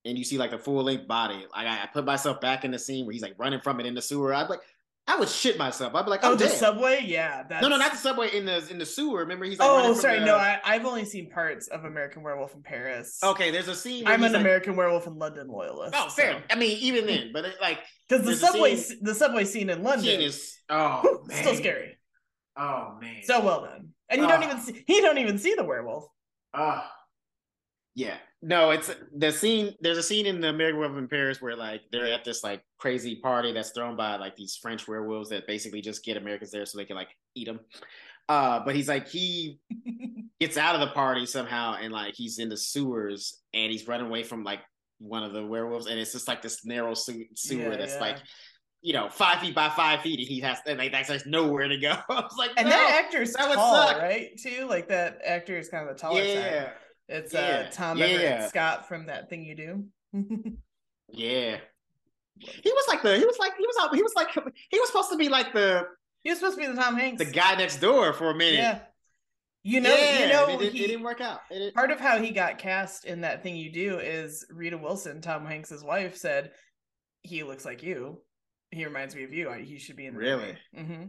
and 0.05 0.17
you 0.17 0.23
see 0.23 0.37
like 0.37 0.51
the 0.51 0.59
full 0.59 0.83
length 0.83 1.07
body. 1.07 1.45
Like 1.55 1.67
I, 1.67 1.83
I 1.83 1.89
put 1.91 2.05
myself 2.05 2.39
back 2.41 2.63
in 2.65 2.71
the 2.71 2.79
scene 2.79 3.05
where 3.05 3.13
he's 3.13 3.21
like 3.23 3.35
running 3.37 3.61
from 3.61 3.79
it 3.79 3.85
in 3.85 3.95
the 3.95 4.01
sewer. 4.01 4.33
I'd 4.33 4.49
like, 4.49 4.59
I 5.09 5.15
would 5.17 5.29
shit 5.29 5.57
myself. 5.57 5.95
I'd 5.95 6.03
be 6.03 6.09
like, 6.11 6.19
Oh, 6.23 6.33
I'm 6.33 6.37
the 6.37 6.49
subway, 6.49 7.01
yeah. 7.05 7.43
That's... 7.47 7.61
No, 7.61 7.69
no, 7.69 7.77
not 7.77 7.91
the 7.93 7.97
subway 7.97 8.35
in 8.35 8.45
the 8.45 8.65
in 8.69 8.77
the 8.77 8.85
sewer. 8.85 9.19
Remember, 9.19 9.45
he's 9.45 9.57
like, 9.57 9.69
Oh, 9.69 9.93
sorry. 9.93 10.19
the- 10.19 10.25
No, 10.25 10.35
I, 10.35 10.59
I've 10.65 10.85
only 10.85 11.05
seen 11.05 11.29
parts 11.29 11.67
of 11.69 11.85
American 11.85 12.23
Werewolf 12.23 12.53
in 12.55 12.61
Paris. 12.61 13.17
Okay, 13.23 13.49
there's 13.51 13.69
a 13.69 13.75
scene. 13.75 14.05
I'm 14.05 14.21
an 14.23 14.33
like- 14.33 14.41
American 14.41 14.75
Werewolf 14.75 15.07
in 15.07 15.17
London 15.17 15.47
loyalist. 15.47 15.93
Oh, 15.97 16.09
fair. 16.09 16.43
I 16.51 16.55
mean, 16.55 16.77
even 16.79 17.05
then, 17.05 17.31
but 17.33 17.45
it, 17.45 17.55
like, 17.61 17.79
Because 18.09 18.25
the 18.25 18.35
subway, 18.35 18.75
scene- 18.75 18.99
the 19.01 19.15
subway 19.15 19.45
scene 19.45 19.69
in 19.69 19.81
London 19.81 20.05
scene 20.05 20.21
is 20.21 20.57
oh 20.69 21.21
man, 21.25 21.37
still 21.41 21.55
scary. 21.55 21.97
Oh 22.57 22.97
man. 22.99 23.21
So 23.23 23.39
well 23.45 23.61
done, 23.61 23.89
and 24.09 24.21
you 24.21 24.27
don't 24.27 24.43
Ah. 24.43 24.45
even 24.45 24.59
see. 24.59 24.83
You 24.87 25.01
don't 25.01 25.17
even 25.17 25.37
see 25.37 25.53
the 25.55 25.63
werewolf. 25.63 26.05
Ah. 26.53 26.91
yeah. 27.95 28.17
No, 28.43 28.69
it's 28.69 28.93
the 29.15 29.31
scene. 29.31 29.73
There's 29.81 29.97
a 29.97 30.03
scene 30.03 30.27
in 30.27 30.39
the 30.41 30.49
American 30.49 30.79
Werewolf 30.79 30.99
in 30.99 31.07
Paris 31.07 31.41
where 31.41 31.55
like 31.55 31.81
they're 31.91 32.13
at 32.13 32.23
this 32.23 32.43
like 32.43 32.61
crazy 32.77 33.15
party 33.15 33.51
that's 33.51 33.71
thrown 33.71 33.95
by 33.97 34.15
like 34.17 34.35
these 34.35 34.55
French 34.61 34.87
werewolves 34.87 35.29
that 35.29 35.47
basically 35.47 35.81
just 35.81 36.05
get 36.05 36.17
Americans 36.17 36.51
there 36.51 36.65
so 36.65 36.77
they 36.77 36.85
can 36.85 36.95
like 36.95 37.09
eat 37.35 37.45
them. 37.47 37.59
Uh, 38.29 38.59
but 38.63 38.75
he's 38.75 38.87
like 38.87 39.07
he 39.07 39.59
gets 40.39 40.55
out 40.57 40.75
of 40.75 40.81
the 40.81 40.93
party 40.93 41.25
somehow 41.25 41.75
and 41.81 41.91
like 41.91 42.13
he's 42.13 42.37
in 42.37 42.49
the 42.49 42.57
sewers 42.57 43.41
and 43.55 43.71
he's 43.71 43.87
running 43.87 44.05
away 44.05 44.21
from 44.21 44.43
like 44.43 44.59
one 44.99 45.23
of 45.23 45.33
the 45.33 45.45
werewolves 45.45 45.87
and 45.87 45.99
it's 45.99 46.11
just 46.11 46.27
like 46.27 46.41
this 46.43 46.63
narrow 46.65 46.93
sewer, 46.93 47.23
sewer 47.35 47.71
Yeah, 47.71 47.77
that's 47.77 47.93
yeah. 47.95 47.99
like 48.01 48.17
you 48.81 48.93
know 48.93 49.09
five 49.09 49.39
feet 49.39 49.55
by 49.55 49.69
five 49.69 50.01
feet 50.01 50.19
and 50.19 50.27
he 50.27 50.39
has 50.39 50.59
and 50.67 50.77
like 50.77 50.91
that's 50.91 51.25
nowhere 51.25 51.67
to 51.67 51.77
go. 51.77 51.89
I 52.09 52.21
was 52.21 52.35
like, 52.37 52.51
And 52.57 52.65
no. 52.69 52.71
that 52.75 53.03
actor's 53.05 53.33
that 53.33 53.53
tall, 53.53 53.87
suck. 53.87 53.97
right? 54.01 54.29
Too 54.37 54.65
like 54.69 54.87
that 54.89 55.19
actor 55.25 55.57
is 55.57 55.69
kind 55.69 55.87
of 55.89 55.95
the 55.95 55.99
taller 55.99 56.19
side. 56.21 56.27
yeah, 56.35 56.69
It's 57.09 57.33
Yeah, 57.33 57.65
uh 57.67 57.71
Tom 57.71 57.97
yeah. 57.97 58.05
Everett 58.05 58.49
Scott 58.49 58.87
from 58.87 59.07
that 59.07 59.29
thing 59.29 59.43
you 59.43 59.55
do. 59.55 59.85
yeah. 61.09 61.57
He 62.39 62.71
was 62.71 62.85
like 62.87 63.01
the 63.01 63.17
he 63.17 63.25
was 63.25 63.37
like 63.39 63.53
he 63.57 63.65
was 63.65 63.89
he 63.95 64.03
was 64.03 64.13
like 64.15 64.29
he 64.69 64.79
was 64.79 64.87
supposed 64.89 65.09
to 65.11 65.17
be 65.17 65.27
like 65.29 65.53
the 65.53 65.85
he 66.21 66.29
was 66.29 66.39
supposed 66.39 66.57
to 66.57 66.61
be 66.61 66.67
the 66.71 66.79
Tom 66.79 66.95
Hanks. 66.95 67.23
the 67.23 67.31
guy 67.31 67.55
next 67.55 67.77
door 67.77 68.13
for 68.13 68.29
a 68.29 68.35
minute. 68.35 68.59
Yeah. 68.59 68.79
You 69.63 69.81
know, 69.81 69.93
Yeah, 69.95 70.19
you 70.27 70.33
know, 70.33 70.47
it, 70.49 70.59
didn't- 70.59 70.73
he- 70.75 70.83
it 70.83 70.87
didn't 70.87 71.03
work 71.03 71.19
out. 71.19 71.39
It 71.49 71.55
didn't- 71.59 71.73
part 71.75 71.91
of 71.91 71.99
how 71.99 72.19
he 72.21 72.31
got 72.31 72.57
cast 72.57 73.05
in 73.05 73.21
that 73.21 73.43
thing 73.43 73.55
you 73.57 73.71
do 73.71 73.97
is 73.99 74.45
Rita 74.49 74.77
Wilson, 74.77 75.19
Tom 75.19 75.45
Hanks's 75.45 75.83
wife, 75.83 76.15
said 76.15 76.51
he 77.23 77.43
looks 77.43 77.65
like 77.65 77.81
you. 77.83 78.21
He 78.71 78.85
reminds 78.85 79.15
me 79.15 79.23
of 79.23 79.33
you. 79.33 79.49
He 79.51 79.77
should 79.77 79.95
be 79.95 80.05
in 80.05 80.13
the 80.13 80.19
Really? 80.19 80.57
hmm 80.75 81.03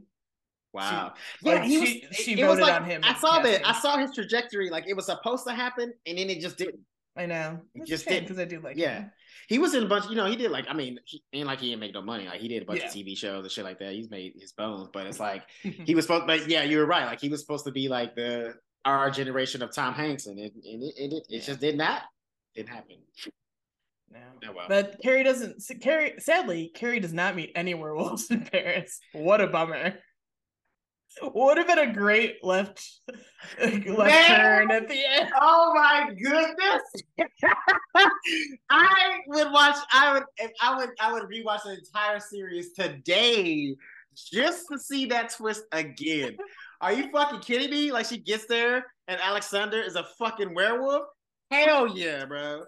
Wow. 0.73 1.15
like, 1.43 1.61
yeah, 1.61 1.65
he 1.65 1.79
was. 1.79 1.89
she- 1.89 2.07
she 2.13 2.33
it- 2.35 2.39
it 2.41 2.45
was 2.45 2.59
voted 2.59 2.73
like- 2.75 2.83
on 2.83 2.89
him 2.91 3.01
I 3.05 3.15
saw 3.15 3.41
that. 3.41 3.67
I 3.67 3.73
saw 3.81 3.97
his 3.99 4.15
trajectory. 4.15 4.69
Like 4.71 4.85
it 4.87 4.95
was 4.95 5.07
supposed 5.07 5.47
to 5.47 5.55
happen, 5.55 5.93
and 6.07 6.19
then 6.19 6.29
it 6.31 6.41
just 6.41 6.59
didn't. 6.59 6.81
I 7.17 7.27
know. 7.27 7.61
It 7.75 7.87
just 7.87 8.07
didn't. 8.07 8.25
because 8.29 8.39
I 8.39 8.45
do 8.45 8.61
like 8.61 8.77
Yeah. 8.77 8.99
him. 9.01 9.11
He 9.49 9.59
was 9.59 9.75
in 9.75 9.83
a 9.83 9.87
bunch. 9.87 10.09
You 10.11 10.15
know, 10.15 10.27
he 10.27 10.37
did 10.37 10.51
like. 10.51 10.67
I 10.69 10.75
mean, 10.75 10.99
he 11.07 11.23
ain't 11.33 11.47
like 11.47 11.59
he 11.61 11.71
didn't 11.71 11.81
make 11.81 11.95
no 11.95 12.03
money. 12.03 12.27
Like 12.27 12.41
he 12.41 12.49
did 12.49 12.63
a 12.63 12.67
bunch 12.67 12.81
Yeah. 12.81 12.87
of 12.89 12.93
TV 12.93 13.17
shows 13.17 13.43
and 13.45 13.51
shit 13.51 13.65
like 13.65 13.79
that. 13.81 13.93
He's 13.95 14.11
made 14.11 14.35
his 14.39 14.53
bones, 14.53 14.89
but 14.93 15.07
it's 15.07 15.19
like 15.19 15.43
he 15.63 15.95
was 15.95 16.05
supposed. 16.05 16.27
But 16.27 16.49
yeah, 16.49 16.63
you 16.65 16.77
were 16.79 16.87
right. 16.87 17.07
Like 17.07 17.21
he 17.21 17.29
was 17.31 17.41
supposed 17.41 17.65
to 17.65 17.73
be 17.73 17.89
like 17.89 18.15
the 18.15 18.55
our 18.85 19.11
generation 19.11 19.63
of 19.63 19.73
Tom 19.75 19.95
Hanks, 19.95 20.27
and 20.27 20.39
it 20.39 20.53
and 20.55 20.83
it, 20.83 20.95
it, 20.97 21.13
it, 21.15 21.23
Yeah. 21.29 21.41
just 21.41 21.61
did 21.61 21.77
not. 21.79 22.03
Didn't 22.55 22.69
happen. 22.69 22.99
No. 24.13 24.19
Oh, 24.47 24.53
well. 24.55 24.67
But 24.69 24.97
Carrie 25.03 25.25
doesn't. 25.25 25.63
Carrie, 25.81 26.15
sadly, 26.19 26.71
Carrie 26.75 27.01
does 27.01 27.13
not 27.13 27.37
meet 27.37 27.53
any 27.55 27.75
werewolves 27.75 28.31
in 28.31 28.41
Paris. 28.43 28.99
What 29.13 29.41
a 29.41 29.47
bummer. 29.47 29.95
Would 31.23 31.59
have 31.59 31.67
been 31.67 31.79
a 31.79 31.93
great 31.93 32.45
left 32.45 33.01
left 33.59 33.97
Man! 33.97 34.27
turn 34.29 34.71
at 34.71 34.89
the 34.89 35.05
end. 35.05 35.31
Oh 35.41 35.73
my 35.75 36.13
goodness! 36.15 36.83
I 38.71 39.19
would 39.27 39.51
watch. 39.51 39.77
I 39.93 40.13
would. 40.13 40.25
If 40.37 40.53
I 40.61 40.77
would. 40.77 40.91
I 41.01 41.13
would 41.13 41.25
rewatch 41.25 41.65
the 41.65 41.79
entire 41.79 42.21
series 42.21 42.73
today 42.73 43.75
just 44.17 44.67
to 44.71 44.79
see 44.79 45.07
that 45.07 45.31
twist 45.31 45.65
again. 45.73 46.37
Are 46.81 46.93
you 46.93 47.11
fucking 47.11 47.41
kidding 47.41 47.71
me? 47.71 47.91
Like 47.91 48.07
she 48.07 48.19
gets 48.19 48.47
there 48.47 48.87
and 49.09 49.21
Alexander 49.21 49.81
is 49.81 49.97
a 49.97 50.05
fucking 50.19 50.55
werewolf? 50.55 51.03
Hell 51.51 51.89
yeah, 51.97 52.25
bro! 52.25 52.65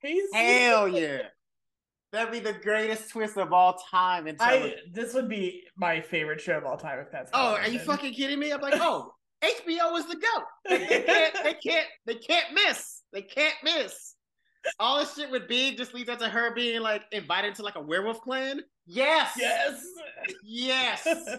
He's, 0.00 0.24
Hell 0.32 0.88
yeah! 0.88 1.22
That'd 2.12 2.32
be 2.32 2.40
the 2.40 2.54
greatest 2.54 3.10
twist 3.10 3.36
of 3.36 3.52
all 3.52 3.78
time 3.90 4.26
in 4.26 4.36
I 4.40 4.76
this 4.92 5.12
would 5.14 5.28
be 5.28 5.64
my 5.76 6.00
favorite 6.00 6.40
show 6.40 6.56
of 6.56 6.64
all 6.64 6.76
time 6.78 7.00
if 7.00 7.10
that's. 7.12 7.30
Oh, 7.34 7.54
are 7.56 7.68
you 7.68 7.78
fucking 7.78 8.14
kidding 8.14 8.38
me? 8.38 8.50
I'm 8.50 8.60
like, 8.62 8.74
oh, 8.76 9.12
HBO 9.42 9.98
is 9.98 10.06
the 10.06 10.16
goat. 10.16 10.44
Like, 10.70 10.88
they 10.88 11.02
can't, 11.02 11.34
they 11.44 11.54
can't, 11.54 11.86
they 12.06 12.14
can't 12.14 12.54
miss. 12.54 13.02
They 13.12 13.22
can't 13.22 13.54
miss. 13.62 14.14
All 14.80 14.98
this 14.98 15.14
shit 15.14 15.30
with 15.30 15.48
Big 15.48 15.76
just 15.76 15.94
leads 15.94 16.08
up 16.08 16.18
to 16.20 16.28
her 16.28 16.54
being 16.54 16.80
like 16.80 17.02
invited 17.12 17.54
to 17.56 17.62
like 17.62 17.76
a 17.76 17.80
werewolf 17.82 18.20
clan. 18.22 18.60
Yes, 18.86 19.32
Yes. 19.38 19.80
yes. 20.42 21.06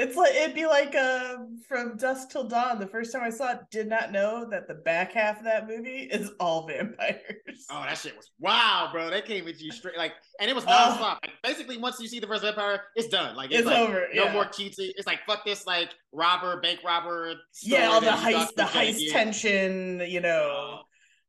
it's 0.00 0.16
like 0.16 0.34
it'd 0.34 0.54
be 0.54 0.66
like 0.66 0.94
uh 0.94 1.36
from 1.68 1.96
dusk 1.96 2.30
till 2.30 2.44
dawn. 2.44 2.78
The 2.80 2.86
first 2.86 3.12
time 3.12 3.22
I 3.22 3.30
saw 3.30 3.52
it, 3.52 3.60
did 3.70 3.86
not 3.88 4.12
know 4.12 4.48
that 4.50 4.66
the 4.66 4.74
back 4.74 5.12
half 5.12 5.38
of 5.38 5.44
that 5.44 5.68
movie 5.68 6.08
is 6.10 6.30
all 6.40 6.66
vampires. 6.66 7.66
Oh, 7.70 7.82
that 7.86 7.98
shit 7.98 8.16
was 8.16 8.30
wow, 8.38 8.88
bro. 8.92 9.10
That 9.10 9.26
came 9.26 9.46
at 9.46 9.60
you 9.60 9.70
straight, 9.72 9.98
like, 9.98 10.12
and 10.40 10.48
it 10.50 10.54
was 10.54 10.64
Oh. 10.66 10.70
nonstop. 10.70 11.18
Like, 11.22 11.32
basically, 11.42 11.76
once 11.76 12.00
you 12.00 12.08
see 12.08 12.18
the 12.20 12.26
first 12.26 12.42
vampire, 12.42 12.82
it's 12.96 13.08
done. 13.08 13.36
Like, 13.36 13.50
it's, 13.50 13.60
it's 13.60 13.66
like, 13.66 13.78
over. 13.78 14.06
No 14.14 14.24
yeah. 14.24 14.32
more 14.32 14.46
cutesy. 14.46 14.90
It's 14.96 15.06
like 15.06 15.20
fuck 15.26 15.44
this, 15.44 15.66
like 15.66 15.90
robber, 16.12 16.60
bank 16.60 16.80
robber. 16.84 17.34
yeah, 17.62 17.88
all 17.88 18.00
the 18.00 18.06
heist, 18.08 18.54
the 18.54 18.62
heist 18.62 19.12
tension. 19.12 20.02
You 20.06 20.20
know. 20.20 20.80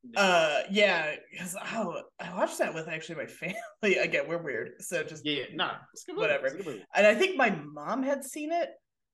No. 0.03 0.19
Uh, 0.21 0.63
yeah, 0.71 1.15
because 1.31 1.55
oh, 1.75 2.01
I 2.19 2.33
watched 2.35 2.57
that 2.57 2.73
with 2.73 2.87
actually 2.87 3.15
my 3.15 3.25
family. 3.27 3.97
Again, 3.97 4.23
we're 4.27 4.41
weird, 4.41 4.71
so 4.79 5.03
just 5.03 5.25
yeah, 5.25 5.43
no, 5.53 5.71
it's 5.93 6.03
good 6.05 6.15
whatever. 6.17 6.47
And 6.95 7.05
I 7.07 7.13
think 7.13 7.37
my 7.37 7.51
mom 7.51 8.01
had 8.01 8.23
seen 8.23 8.51
it, 8.51 8.69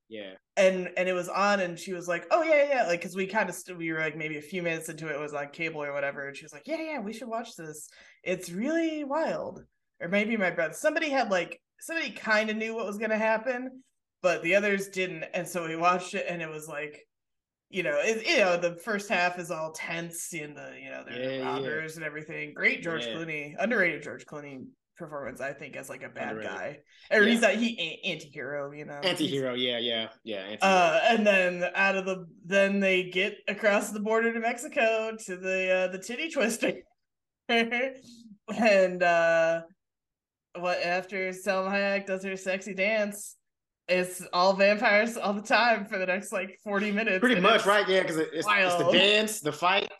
Yeah. 0.07 0.33
and 0.55 0.89
and 0.95 1.09
it 1.09 1.13
was 1.13 1.27
on 1.27 1.59
and 1.59 1.77
she 1.77 1.91
was 1.91 2.07
like 2.07 2.25
oh 2.31 2.41
yeah 2.41 2.67
yeah 2.69 2.87
like 2.87 3.01
because 3.01 3.15
we 3.17 3.27
kind 3.27 3.49
of 3.49 3.55
st- 3.55 3.77
we 3.77 3.91
were 3.91 3.99
like 3.99 4.15
maybe 4.15 4.37
a 4.37 4.41
few 4.41 4.63
minutes 4.63 4.87
into 4.87 5.07
it, 5.09 5.15
it 5.15 5.19
was 5.19 5.33
on 5.33 5.49
cable 5.49 5.83
or 5.83 5.91
whatever 5.91 6.25
and 6.27 6.37
she 6.37 6.45
was 6.45 6.53
like 6.53 6.63
yeah 6.67 6.81
yeah 6.81 6.99
we 6.99 7.11
should 7.11 7.27
watch 7.27 7.55
this 7.57 7.89
it's 8.23 8.49
really 8.49 9.03
wild 9.03 9.61
or 9.99 10.07
maybe 10.07 10.37
my 10.37 10.49
brother 10.51 10.73
somebody 10.73 11.09
had 11.09 11.29
like 11.29 11.59
somebody 11.81 12.11
kind 12.11 12.49
of 12.49 12.55
knew 12.55 12.73
what 12.73 12.85
was 12.85 12.97
going 12.97 13.09
to 13.11 13.17
happen 13.17 13.83
but 14.21 14.41
the 14.43 14.55
others 14.55 14.87
didn't 14.87 15.25
and 15.33 15.45
so 15.45 15.67
we 15.67 15.75
watched 15.75 16.13
it 16.13 16.25
and 16.29 16.41
it 16.41 16.49
was 16.49 16.67
like 16.69 17.01
you 17.69 17.83
know 17.83 17.97
it, 18.01 18.25
you 18.27 18.37
know 18.37 18.57
the 18.57 18.75
first 18.77 19.09
half 19.09 19.37
is 19.39 19.51
all 19.51 19.71
tense 19.73 20.31
and 20.33 20.55
the 20.55 20.71
you 20.81 20.89
know 20.89 21.03
Yeah, 21.09 21.27
the 21.27 21.35
yeah. 21.37 21.45
robbers 21.45 21.97
and 21.97 22.05
everything 22.05 22.53
great 22.53 22.81
george 22.81 23.05
Yeah. 23.05 23.13
clooney 23.15 23.55
underrated 23.59 24.03
george 24.03 24.25
clooney 24.25 24.65
performance 24.97 25.41
i 25.41 25.53
think 25.53 25.75
as 25.75 25.89
like 25.89 26.01
a 26.01 26.09
bad 26.09 26.29
Underrated. 26.37 26.51
guy 26.57 26.79
or 27.11 27.23
Yeah. 27.23 27.29
he's 27.33 27.43
a 27.43 27.49
he 27.49 28.01
anti-hero 28.03 28.71
you 28.71 28.85
know 28.85 28.99
He's- 29.01 29.11
Anti-hero, 29.11 29.53
yeah, 29.53 29.77
yeah, 29.79 30.07
yeah. 30.23 30.37
Anti-hero. 30.37 30.59
uh, 30.75 31.01
and 31.09 31.27
then 31.27 31.69
out 31.75 31.95
of 31.95 32.05
the 32.05 32.25
then 32.45 32.79
they 32.79 33.03
get 33.09 33.37
across 33.47 33.91
the 33.91 33.99
border 33.99 34.33
to 34.33 34.39
Mexico 34.39 35.15
to 35.25 35.37
the 35.37 35.71
uh, 35.71 35.87
the 35.91 35.99
titty 35.99 36.29
twister, 36.35 36.73
and 37.49 39.03
uh, 39.03 39.61
what 40.59 40.81
after 40.81 41.29
Salma 41.29 41.71
Hayek 41.71 42.05
does 42.07 42.23
her 42.23 42.35
sexy 42.35 42.73
dance, 42.73 43.36
it's 43.87 44.21
all 44.33 44.53
vampires 44.53 45.17
all 45.17 45.33
the 45.33 45.41
time 45.41 45.85
for 45.85 45.97
the 45.97 46.05
next 46.05 46.31
like 46.31 46.59
forty 46.63 46.91
minutes. 46.91 47.19
Pretty 47.19 47.39
much, 47.39 47.65
right? 47.65 47.87
Yeah, 47.87 48.01
because 48.01 48.17
it's, 48.17 48.31
it's 48.33 48.45
the 48.75 48.89
dance, 48.91 49.39
the 49.39 49.51
fight. 49.51 49.91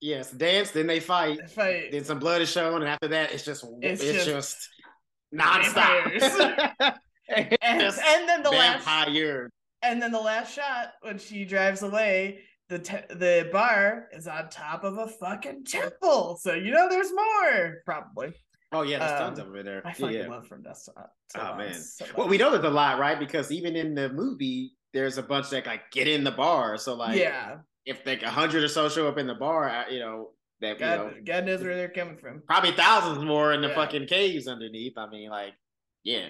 Yes, 0.00 0.30
the 0.30 0.38
dance, 0.38 0.70
then 0.70 0.86
they 0.86 1.00
fight. 1.00 1.38
If 1.44 1.58
I, 1.58 1.88
Then 1.92 2.04
some 2.04 2.18
blood 2.18 2.40
is 2.40 2.50
shown, 2.50 2.80
and 2.80 2.88
after 2.90 3.08
that, 3.08 3.32
it's 3.32 3.44
just 3.44 3.64
It's 3.82 4.02
it's, 4.02 4.24
just 4.24 4.26
just, 4.26 4.68
nonstop. 5.34 6.96
And, 7.32 7.80
just 7.80 8.00
and 8.00 8.28
then 8.28 8.42
the 8.42 8.50
last 8.50 8.84
vampire. 8.84 9.50
and 9.82 10.02
then 10.02 10.10
the 10.10 10.18
last 10.20 10.52
shot 10.52 10.94
when 11.02 11.18
she 11.18 11.44
drives 11.44 11.82
away. 11.82 12.40
The, 12.68 12.78
te- 12.78 13.14
the 13.14 13.48
bar 13.52 14.06
is 14.12 14.26
on 14.28 14.48
top 14.48 14.82
of 14.84 14.96
a 14.98 15.06
fucking 15.08 15.64
temple, 15.64 16.38
so 16.40 16.54
you 16.54 16.70
know 16.72 16.88
there's 16.88 17.12
more. 17.12 17.82
Probably, 17.84 18.32
Oh 18.72 18.82
yeah, 18.82 18.98
there's 19.00 19.18
tons 19.20 19.38
Um, 19.40 19.46
of 19.46 19.52
them 19.52 19.60
in 19.60 19.66
there. 19.66 19.82
I 19.86 19.92
fucking 19.92 20.16
yeah. 20.16 20.28
love 20.28 20.46
from 20.46 20.62
Dusk 20.62 20.86
to 20.86 20.92
Oh, 20.96 21.04
Dawn 21.34 21.58
man. 21.58 21.74
so 21.74 22.06
Well, 22.16 22.28
we 22.28 22.38
know 22.38 22.50
there's 22.52 22.64
a 22.64 22.70
lot, 22.70 22.98
right? 22.98 23.18
Because 23.18 23.50
even 23.50 23.74
in 23.76 23.94
the 23.94 24.10
movie, 24.10 24.72
there's 24.92 25.18
a 25.18 25.22
bunch 25.22 25.50
that 25.50 25.66
like 25.66 25.90
get 25.90 26.06
in 26.08 26.22
the 26.24 26.30
bar. 26.30 26.76
So 26.76 26.94
like, 26.94 27.18
yeah, 27.18 27.58
if 27.84 28.04
like 28.06 28.22
a 28.22 28.30
hundred 28.30 28.62
or 28.64 28.68
so 28.68 28.88
show 28.88 29.08
up 29.08 29.18
in 29.18 29.26
the 29.26 29.34
bar, 29.34 29.86
you 29.90 29.98
know 29.98 30.30
that 30.60 30.78
you 30.78 30.86
know 30.86 31.10
God, 31.10 31.26
God 31.26 31.46
knows 31.46 31.62
where 31.62 31.74
they're 31.74 31.88
coming 31.88 32.16
from. 32.18 32.42
probably 32.46 32.72
thousands 32.72 33.24
more 33.24 33.52
in 33.52 33.60
the 33.62 33.68
Yeah. 33.68 33.74
fucking 33.74 34.06
caves 34.06 34.46
underneath. 34.46 34.96
I 34.96 35.08
mean, 35.08 35.30
like, 35.30 35.54
yeah. 36.04 36.28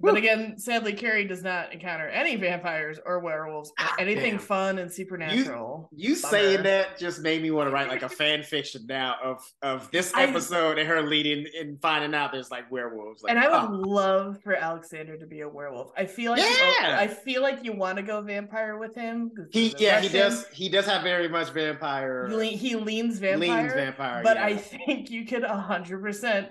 But 0.00 0.16
again, 0.16 0.58
sadly, 0.58 0.92
Carrie 0.92 1.24
does 1.26 1.42
not 1.42 1.72
encounter 1.72 2.08
any 2.08 2.36
vampires 2.36 2.98
or 3.04 3.20
werewolves 3.20 3.70
or 3.70 3.74
Ah, 3.78 3.94
anything 3.98 4.32
damn. 4.32 4.38
fun 4.40 4.78
and 4.78 4.92
supernatural. 4.92 5.88
You 5.94 6.14
Bummer. 6.14 6.30
saying 6.30 6.62
that 6.64 6.98
just 6.98 7.20
made 7.22 7.42
me 7.42 7.50
want 7.50 7.68
to 7.68 7.72
write 7.72 7.88
like 7.88 8.02
a 8.02 8.08
fan 8.20 8.42
fiction 8.42 8.82
now 8.88 9.16
of 9.22 9.40
of 9.62 9.90
this 9.90 10.12
I- 10.14 10.24
episode 10.24 10.78
and 10.78 10.88
her 10.88 11.02
leading 11.02 11.46
and 11.58 11.80
finding 11.80 12.14
out 12.14 12.32
there's 12.32 12.50
like 12.50 12.70
werewolves. 12.70 13.22
Like, 13.22 13.30
and 13.30 13.38
I 13.38 13.48
would 13.48 13.70
oh, 13.70 13.88
love 13.88 14.42
for 14.42 14.54
Alexander 14.54 15.16
to 15.16 15.26
be 15.26 15.40
a 15.40 15.48
werewolf. 15.48 15.92
I 15.96 16.06
feel 16.06 16.32
like 16.32 16.42
Yeah. 16.42 16.96
I 17.00 17.06
feel 17.06 17.42
like 17.42 17.64
you 17.64 17.72
want 17.72 17.96
to 17.96 18.02
go 18.02 18.20
vampire 18.20 18.78
with 18.78 18.94
him. 18.94 19.30
he 19.52 19.74
yeah 19.78 20.00
he 20.00 20.08
does 20.08 20.46
he 20.48 20.68
does 20.68 20.86
have 20.86 21.02
very 21.02 21.28
much 21.28 21.50
vampire 21.50 22.28
he 22.28 22.74
leans 22.76 23.18
vampire, 23.18 23.62
leans 23.62 23.72
vampire. 23.72 24.22
but 24.22 24.36
yeah. 24.36 24.44
I 24.46 24.56
think 24.56 25.10
you 25.10 25.24
could 25.26 25.44
hundred 25.44 26.02
percent 26.02 26.48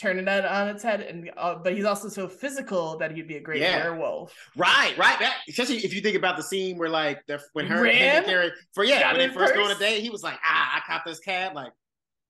turn 0.00 0.18
it 0.18 0.28
on 0.28 0.68
its 0.68 0.82
head. 0.82 1.00
And 1.00 1.30
uh, 1.36 1.56
but 1.56 1.74
he's 1.74 1.84
also 1.84 2.08
so 2.08 2.28
physical 2.28 2.98
that 2.98 3.12
he'd 3.12 3.26
be 3.28 3.36
a 3.36 3.40
great 3.40 3.60
Yeah. 3.62 3.76
werewolf. 3.84 4.34
Right, 4.56 4.96
right. 4.98 5.18
That, 5.18 5.36
especially 5.48 5.78
if 5.78 5.94
you 5.94 6.00
think 6.00 6.16
about 6.16 6.36
the 6.36 6.42
scene 6.42 6.78
where 6.78 6.88
like 6.90 7.24
the 7.26 7.40
when 7.54 7.66
her 7.66 7.82
Ran, 7.82 8.16
and 8.18 8.24
Carrie 8.26 8.52
for 8.74 8.84
yeah 8.84 9.10
when 9.12 9.18
they 9.28 9.34
first 9.34 9.54
go 9.54 9.64
on 9.64 9.70
a 9.70 9.78
date, 9.78 10.02
he 10.02 10.10
was 10.10 10.22
like, 10.22 10.38
ah, 10.44 10.76
I 10.76 10.80
caught 10.90 11.02
this 11.06 11.18
cab. 11.20 11.54
Like 11.54 11.72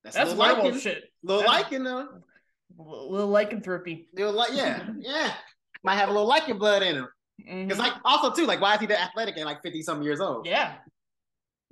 that's, 0.05 0.17
That's 0.17 0.31
a 0.31 0.35
little 0.35 0.45
werewolf 0.55 0.65
liking, 0.75 0.81
shit. 0.81 1.05
little 1.23 1.43
That's- 1.43 1.63
liking 1.63 1.83
though. 1.85 2.09
Little 2.79 3.29
lycanthropy. 3.29 4.09
Little 4.15 4.33
like 4.33 4.51
yeah, 4.53 4.87
yeah. 4.99 5.33
Might 5.83 5.97
have 5.97 6.09
a 6.09 6.13
little 6.13 6.29
Lycan 6.31 6.59
blood 6.59 6.83
in 6.83 6.97
him. 6.97 7.09
Because 7.39 7.79
like 7.79 7.93
also 8.05 8.31
too, 8.33 8.47
like 8.47 8.61
why 8.61 8.75
is 8.75 8.81
he 8.81 8.87
that 8.87 9.01
athletic 9.01 9.37
and 9.37 9.45
like 9.47 9.63
fifty 9.63 9.83
something 9.83 10.03
years 10.05 10.21
old? 10.21 10.47
yeah, 10.47 10.75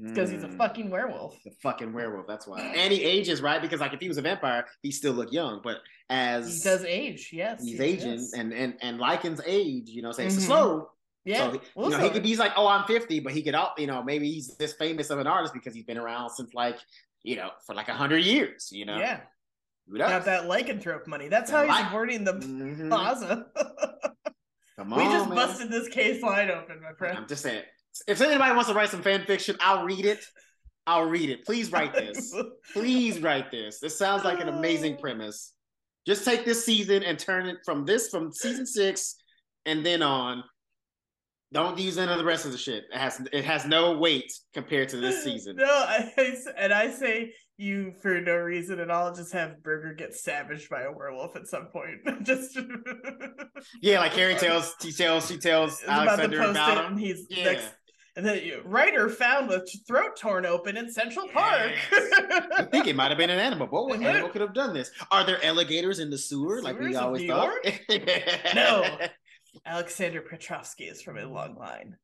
because 0.00 0.30
he's 0.30 0.42
a 0.42 0.48
Mm. 0.48 0.56
fucking 0.58 0.90
werewolf. 0.90 1.42
the 1.44 1.50
fucking 1.62 1.92
werewolf. 1.98 2.26
That's 2.26 2.46
why. 2.46 2.60
And 2.60 2.92
he 2.92 3.02
ages 3.04 3.40
right 3.40 3.60
because 3.62 3.80
like 3.80 3.92
if 3.92 4.00
he 4.00 4.08
was 4.08 4.18
a 4.18 4.22
vampire, 4.22 4.66
he 4.82 4.90
still 4.90 5.12
look 5.12 5.32
young. 5.32 5.60
But 5.62 5.78
as 6.10 6.58
He 6.62 6.68
does 6.68 6.84
age. 6.84 7.30
Yes, 7.32 7.62
he's 7.62 7.72
yes, 7.72 7.80
aging 7.80 8.12
yes. 8.12 8.32
and 8.32 8.52
and 8.52 8.74
and 8.82 8.98
Lycan's 8.98 9.40
age, 9.46 9.88
you 9.88 10.02
know, 10.02 10.12
say 10.12 10.26
it's 10.26 10.36
Mhm. 10.36 10.40
slow. 10.46 10.90
yeah. 11.24 11.38
So 11.38 11.52
he, 11.52 11.60
well, 11.74 11.90
you 11.90 11.96
know, 11.96 12.02
he 12.04 12.10
could 12.10 12.22
be 12.22 12.28
he's 12.28 12.38
like, 12.38 12.52
oh, 12.56 12.66
I'm 12.66 12.84
50, 12.86 13.20
but 13.20 13.32
he 13.32 13.42
could 13.42 13.54
all 13.54 13.72
you 13.78 13.86
know, 13.86 14.02
maybe 14.02 14.30
he's 14.30 14.56
this 14.56 14.72
famous 14.74 15.10
of 15.10 15.18
an 15.20 15.26
artist 15.26 15.54
because 15.54 15.74
he's 15.74 15.84
been 15.84 15.98
around 15.98 16.30
since 16.30 16.52
like, 16.54 16.78
you 17.22 17.36
know, 17.36 17.50
for 17.66 17.74
like 17.74 17.88
a 17.88 17.94
hundred 17.94 18.24
years, 18.24 18.70
you 18.72 18.84
know. 18.84 18.98
yeah, 18.98 19.20
Who 19.88 19.96
got 19.98 20.24
that 20.26 20.44
lycanthrope 20.44 21.06
money. 21.06 21.28
That's 21.28 21.50
That 21.50 21.68
how 21.68 21.76
he's 21.78 21.86
avoiding 21.86 22.24
the 22.24 22.34
Mhm. 22.34 22.88
plaza. 22.88 23.46
Come 24.76 24.92
on, 24.92 24.98
we 24.98 25.04
just 25.04 25.28
man. 25.28 25.36
busted 25.36 25.70
this 25.70 25.88
case 25.88 26.20
wide 26.20 26.50
open, 26.50 26.82
my 26.82 26.92
friend. 26.94 27.16
I'm 27.16 27.28
just 27.28 27.42
saying. 27.42 27.62
If 28.06 28.20
anybody 28.20 28.52
wants 28.54 28.68
to 28.68 28.74
write 28.74 28.90
some 28.90 29.02
fan 29.02 29.24
fiction, 29.24 29.56
I'll 29.60 29.84
read 29.84 30.04
it. 30.04 30.24
I'll 30.86 31.04
read 31.08 31.30
it. 31.30 31.44
Please 31.46 31.72
write 31.72 31.94
this. 31.94 32.34
Please 32.72 33.20
write 33.20 33.50
this. 33.50 33.80
This 33.80 33.96
sounds 33.98 34.24
like 34.24 34.40
an 34.40 34.48
amazing 34.48 34.96
premise. 34.98 35.52
Just 36.06 36.24
take 36.24 36.44
this 36.44 36.64
season 36.64 37.02
and 37.02 37.18
turn 37.18 37.46
it 37.46 37.56
from 37.64 37.86
this 37.86 38.08
from 38.10 38.30
season 38.32 38.66
six 38.66 39.16
and 39.64 39.84
then 39.84 40.02
on. 40.02 40.44
Don't 41.52 41.78
use 41.78 41.98
any 41.98 42.10
of 42.10 42.18
the 42.18 42.24
rest 42.24 42.44
of 42.46 42.52
the 42.52 42.58
shit. 42.58 42.84
It 42.92 42.98
has 42.98 43.22
it 43.32 43.44
has 43.44 43.64
no 43.64 43.96
weight 43.96 44.30
compared 44.52 44.88
to 44.90 44.96
this 44.96 45.22
season. 45.22 45.56
No, 45.58 45.64
I, 45.66 46.12
and 46.58 46.72
I 46.72 46.90
say 46.90 47.32
you 47.56 47.92
for 48.02 48.20
no 48.20 48.34
reason 48.36 48.80
at 48.80 48.90
all. 48.90 49.14
Just 49.14 49.32
have 49.32 49.62
Berger 49.62 49.94
get 49.94 50.14
savaged 50.14 50.68
by 50.68 50.82
a 50.82 50.92
werewolf 50.92 51.36
at 51.36 51.46
some 51.46 51.66
point. 51.68 52.00
just 52.24 52.58
Yeah, 53.80 54.00
like 54.00 54.12
Carrie 54.12 54.34
tells, 54.34 54.74
she 54.82 54.90
tells, 54.92 55.28
she 55.28 55.38
tells 55.38 55.82
about 55.84 56.08
Alexander 56.08 56.42
about 56.50 56.76
it, 56.78 56.84
him. 56.88 56.96
he's 56.98 57.26
Yeah. 57.30 57.44
next. 57.44 57.68
You- 58.16 58.62
writer 58.64 59.08
found 59.08 59.48
with 59.48 59.68
throat 59.88 60.16
torn 60.16 60.46
open 60.46 60.76
in 60.76 60.90
Central 60.90 61.26
Park. 61.28 61.72
I 61.92 62.66
think 62.70 62.86
it 62.86 62.94
might 62.94 63.08
have 63.10 63.18
been 63.18 63.30
an 63.30 63.38
animal. 63.40 63.66
But 63.66 63.84
what 63.86 64.00
animal 64.00 64.28
could 64.28 64.40
have 64.40 64.54
done 64.54 64.72
this? 64.72 64.90
Are 65.10 65.24
there 65.26 65.44
alligators 65.44 65.98
in 65.98 66.10
the 66.10 66.18
sewer 66.18 66.62
like 66.62 66.78
we 66.78 66.94
always 66.94 67.28
thought? 67.28 67.54
No. 68.54 68.84
Alexander 69.66 70.20
Petrovsky 70.20 70.84
is 70.84 71.02
from 71.02 71.16
a 71.18 71.24
long 71.24 71.54
line 71.56 71.96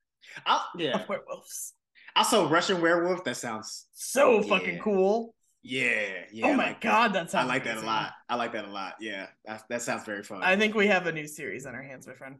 I'll- 0.46 0.66
yeah. 0.76 1.00
of 1.00 1.08
werewolves. 1.08 1.74
Also, 2.16 2.48
Russian 2.48 2.80
werewolf. 2.80 3.22
That 3.24 3.36
sounds. 3.36 3.86
So 3.92 4.42
fucking 4.42 4.78
cool. 4.80 5.34
Yeah. 5.62 6.08
Yeah. 6.32 6.46
oh 6.48 6.52
I 6.52 6.56
my 6.56 6.64
like 6.68 6.80
that. 6.80 6.88
god, 6.88 7.12
that 7.14 7.22
I 7.24 7.26
sounds 7.30 7.48
like 7.48 7.64
that 7.64 7.76
a 7.78 7.80
lot. 7.86 8.12
I 8.28 8.34
like 8.36 8.52
that 8.54 8.64
a 8.64 8.70
lot. 8.70 8.94
Yeah, 9.00 9.26
that, 9.44 9.62
that 9.68 9.82
sounds 9.82 10.04
very 10.04 10.22
fun. 10.22 10.42
I 10.42 10.56
think 10.56 10.74
we 10.74 10.86
have 10.88 11.06
a 11.06 11.12
new 11.12 11.26
series 11.28 11.66
on 11.66 11.74
our 11.74 11.82
hands, 11.82 12.06
my 12.06 12.14
friend. 12.14 12.36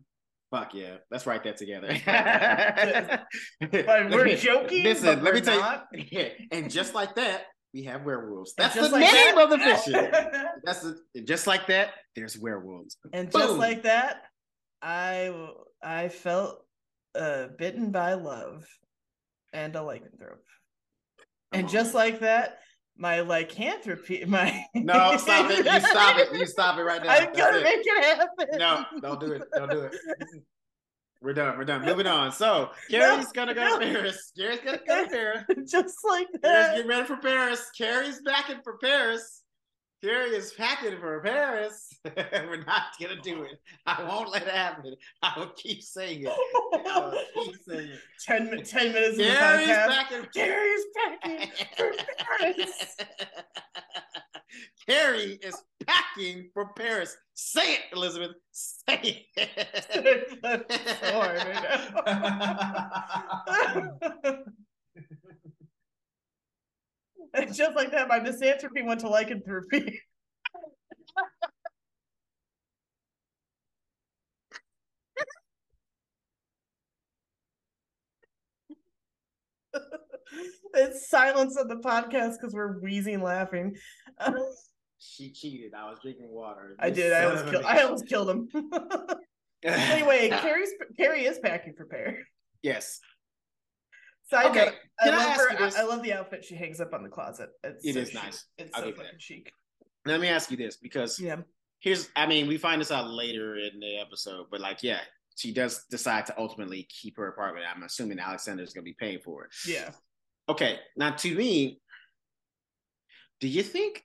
Fuck 0.51 0.75
yeah, 0.75 0.97
let's 1.13 1.27
write 1.27 1.45
that 1.45 1.57
together. 1.57 1.89
But 3.61 4.11
we're 4.11 4.37
joking. 4.37 4.83
Listen, 4.85 5.23
let 5.23 5.35
me 5.35 5.41
tell 5.41 5.61
not. 5.61 5.87
you. 5.93 6.05
Yeah, 6.11 6.29
and 6.51 6.71
just 6.71 6.93
like 6.95 7.15
that, 7.15 7.45
we 7.73 7.85
have 7.85 8.05
werewolves. 8.05 8.55
That's 8.57 8.75
the 8.75 8.89
like 8.89 9.01
name 9.13 9.35
that- 9.37 9.39
of 9.45 9.51
the 9.51 9.59
fiction. 9.59 9.93
That's 10.65 10.81
the, 10.83 11.23
just 11.23 11.47
like 11.47 11.69
that. 11.69 11.91
There's 12.17 12.37
werewolves. 12.37 12.97
and 13.13 13.31
just 13.31 13.55
like 13.57 13.85
that, 13.85 14.23
I 14.83 15.33
I 15.83 16.09
felt 16.09 16.65
uh, 17.15 17.49
bitten 17.57 17.93
by 17.93 18.15
love 18.15 18.67
and 19.53 19.75
a 19.77 19.81
lycanthrope. 19.81 20.43
And 21.53 21.67
on. 21.67 21.71
just 21.71 21.95
like 21.95 22.21
that, 22.21 22.59
my 23.01 23.21
lycanthropy, 23.23 24.25
my 24.29 24.65
No, 24.75 25.17
stop 25.17 25.51
it! 25.51 25.65
You 25.65 25.81
stop 25.81 26.19
it! 26.19 26.33
You 26.39 26.47
stop 26.47 26.79
it 26.79 26.83
right 26.83 27.03
now. 27.03 27.11
I'm 27.11 27.33
gonna 27.33 27.59
it. 27.59 27.65
make 27.65 27.81
it 27.83 28.05
happen. 28.05 28.59
No, 28.59 28.85
don't 29.01 29.19
do 29.19 29.33
it. 29.33 29.43
Don't 29.55 29.71
do 29.71 29.81
it. 29.81 29.97
We're 31.23 31.35
done. 31.35 31.59
We're 31.59 31.65
done. 31.65 31.85
Moving 31.85 32.07
on. 32.07 32.33
So 32.33 32.71
Carrie's 32.91 33.31
gonna 33.33 33.53
go 33.55 33.79
to 33.79 33.85
Paris. 33.85 34.33
Carrie's 34.39 34.61
gonna 34.61 34.79
go 34.87 35.05
to 35.05 35.11
Paris. 35.47 35.71
just 35.71 35.99
like 36.07 36.27
Carrie's 36.29 36.41
that. 36.43 36.75
getting 36.77 36.89
ready 36.89 37.07
for 37.07 37.17
Paris. 37.17 37.71
Carrie's 37.77 38.21
packing 38.27 38.61
for 38.65 38.79
Paris. 38.79 39.40
Carrie 40.03 40.31
is 40.31 40.53
packing 40.55 40.99
for 40.99 41.21
Paris. 41.21 41.89
We're 42.17 42.65
not 42.65 42.85
gonna 43.01 43.21
do 43.21 43.43
it. 43.43 43.61
I 43.87 44.03
won't 44.03 44.31
let 44.31 44.43
it 44.43 44.49
happen. 44.49 44.95
I 45.23 45.35
will 45.39 45.51
keep 45.57 45.83
saying 45.83 46.23
it. 46.25 46.33
I 46.87 47.01
will 47.37 47.45
keep 47.45 47.57
saying 47.69 47.91
it. 47.91 48.01
ten, 48.25 48.47
10 48.65 48.93
minutes 48.93 49.19
in 49.19 49.29
the 49.29 49.35
Carrie's 49.35 49.69
podcast. 49.69 49.89
packing. 49.89 50.27
Gary's 50.33 50.85
packing 50.97 51.51
for 51.77 51.93
Paris. 52.19 52.97
Carrie 54.89 55.39
is 55.43 55.63
packing 55.87 56.51
for 56.55 56.73
Paris. 56.75 57.17
Say 57.35 57.75
it, 57.75 57.81
Elizabeth. 57.93 58.33
Say 58.53 59.27
it. 59.37 59.49
That's 60.43 61.01
so 61.01 61.13
hard 61.21 61.37
right 61.37 61.63
now. 64.25 64.45
And 67.35 67.55
just 67.55 67.77
like 67.77 67.93
that, 67.93 68.09
my 68.09 68.19
misanthropy 68.19 68.83
went 68.83 69.01
to 69.01 69.09
lycanthropy. 69.09 70.01
it's 80.75 81.09
silence 81.09 81.57
on 81.57 81.69
the 81.69 81.77
podcast 81.77 82.35
because 82.41 82.55
we're 82.55 82.79
wheezing 82.81 83.23
laughing. 83.23 83.77
she 84.99 85.33
cheated. 85.33 85.73
I 85.75 85.89
was 85.91 85.99
drinking 86.03 86.31
water. 86.31 86.77
I 86.79 86.91
This 86.91 86.99
did. 86.99 87.13
I 87.13 87.25
almost 87.25 87.47
killed. 87.51 87.65
I 87.65 87.83
almost 87.83 88.09
killed 88.09 88.31
him. 88.31 88.49
anyway, 89.63 90.31
Carrie's 90.31 90.71
Carrie 90.97 91.27
is 91.27 91.39
packing 91.39 91.75
for 91.77 91.85
Pear. 91.87 92.19
yes. 92.63 93.01
Side 94.31 94.47
Okay, 94.47 94.65
note, 94.67 94.75
I 95.01 95.05
can 95.05 95.15
I 95.15 95.17
love 95.17 95.27
ask 95.27 95.75
her. 95.77 95.83
I, 95.83 95.85
love 95.85 96.03
the 96.03 96.13
outfit 96.13 96.45
she 96.45 96.55
hangs 96.55 96.81
up 96.81 96.95
on 96.95 97.03
the 97.03 97.09
closet. 97.09 97.51
It's 97.65 97.85
It 97.85 97.95
so 97.95 98.01
is 98.01 98.11
chic. 98.11 98.23
nice. 98.23 98.45
It's 98.59 98.71
I'll 98.75 98.83
so 98.83 98.91
fucking 98.91 99.05
that. 99.05 99.21
chic. 99.21 99.53
Let 100.07 100.21
me 100.21 100.29
ask 100.29 100.51
you 100.51 100.57
this 100.57 100.77
because 100.77 101.19
Yeah. 101.19 101.37
here's 101.81 102.09
I 102.15 102.27
mean, 102.27 102.47
we 102.47 102.57
find 102.57 102.81
this 102.81 102.93
out 102.93 103.11
later 103.11 103.57
in 103.57 103.81
the 103.81 103.97
episode, 103.99 104.47
but 104.51 104.61
like, 104.61 104.83
yeah, 104.85 105.01
she 105.37 105.53
does 105.53 105.85
decide 105.91 106.27
to 106.27 106.39
ultimately 106.39 106.85
keep 106.85 107.17
her 107.17 107.27
apartment. 107.29 107.67
I'm 107.75 107.83
assuming 107.83 108.21
Alexander's 108.21 108.73
gonna 108.73 108.85
be 108.85 108.95
paying 108.95 109.19
for 109.25 109.45
it. 109.47 109.51
Yeah. 109.67 109.91
Okay, 110.49 110.79
now 110.97 111.11
to 111.11 111.35
me, 111.35 111.81
do 113.41 113.49
you 113.49 113.63
think? 113.65 114.05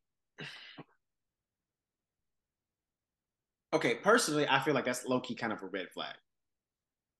Okay, 3.73 3.95
personally, 3.95 4.47
I 4.49 4.59
feel 4.59 4.73
like 4.73 4.85
that's 4.85 5.05
low 5.05 5.19
key 5.19 5.35
kind 5.35 5.51
of 5.51 5.61
a 5.61 5.67
red 5.67 5.87
flag. 5.93 6.15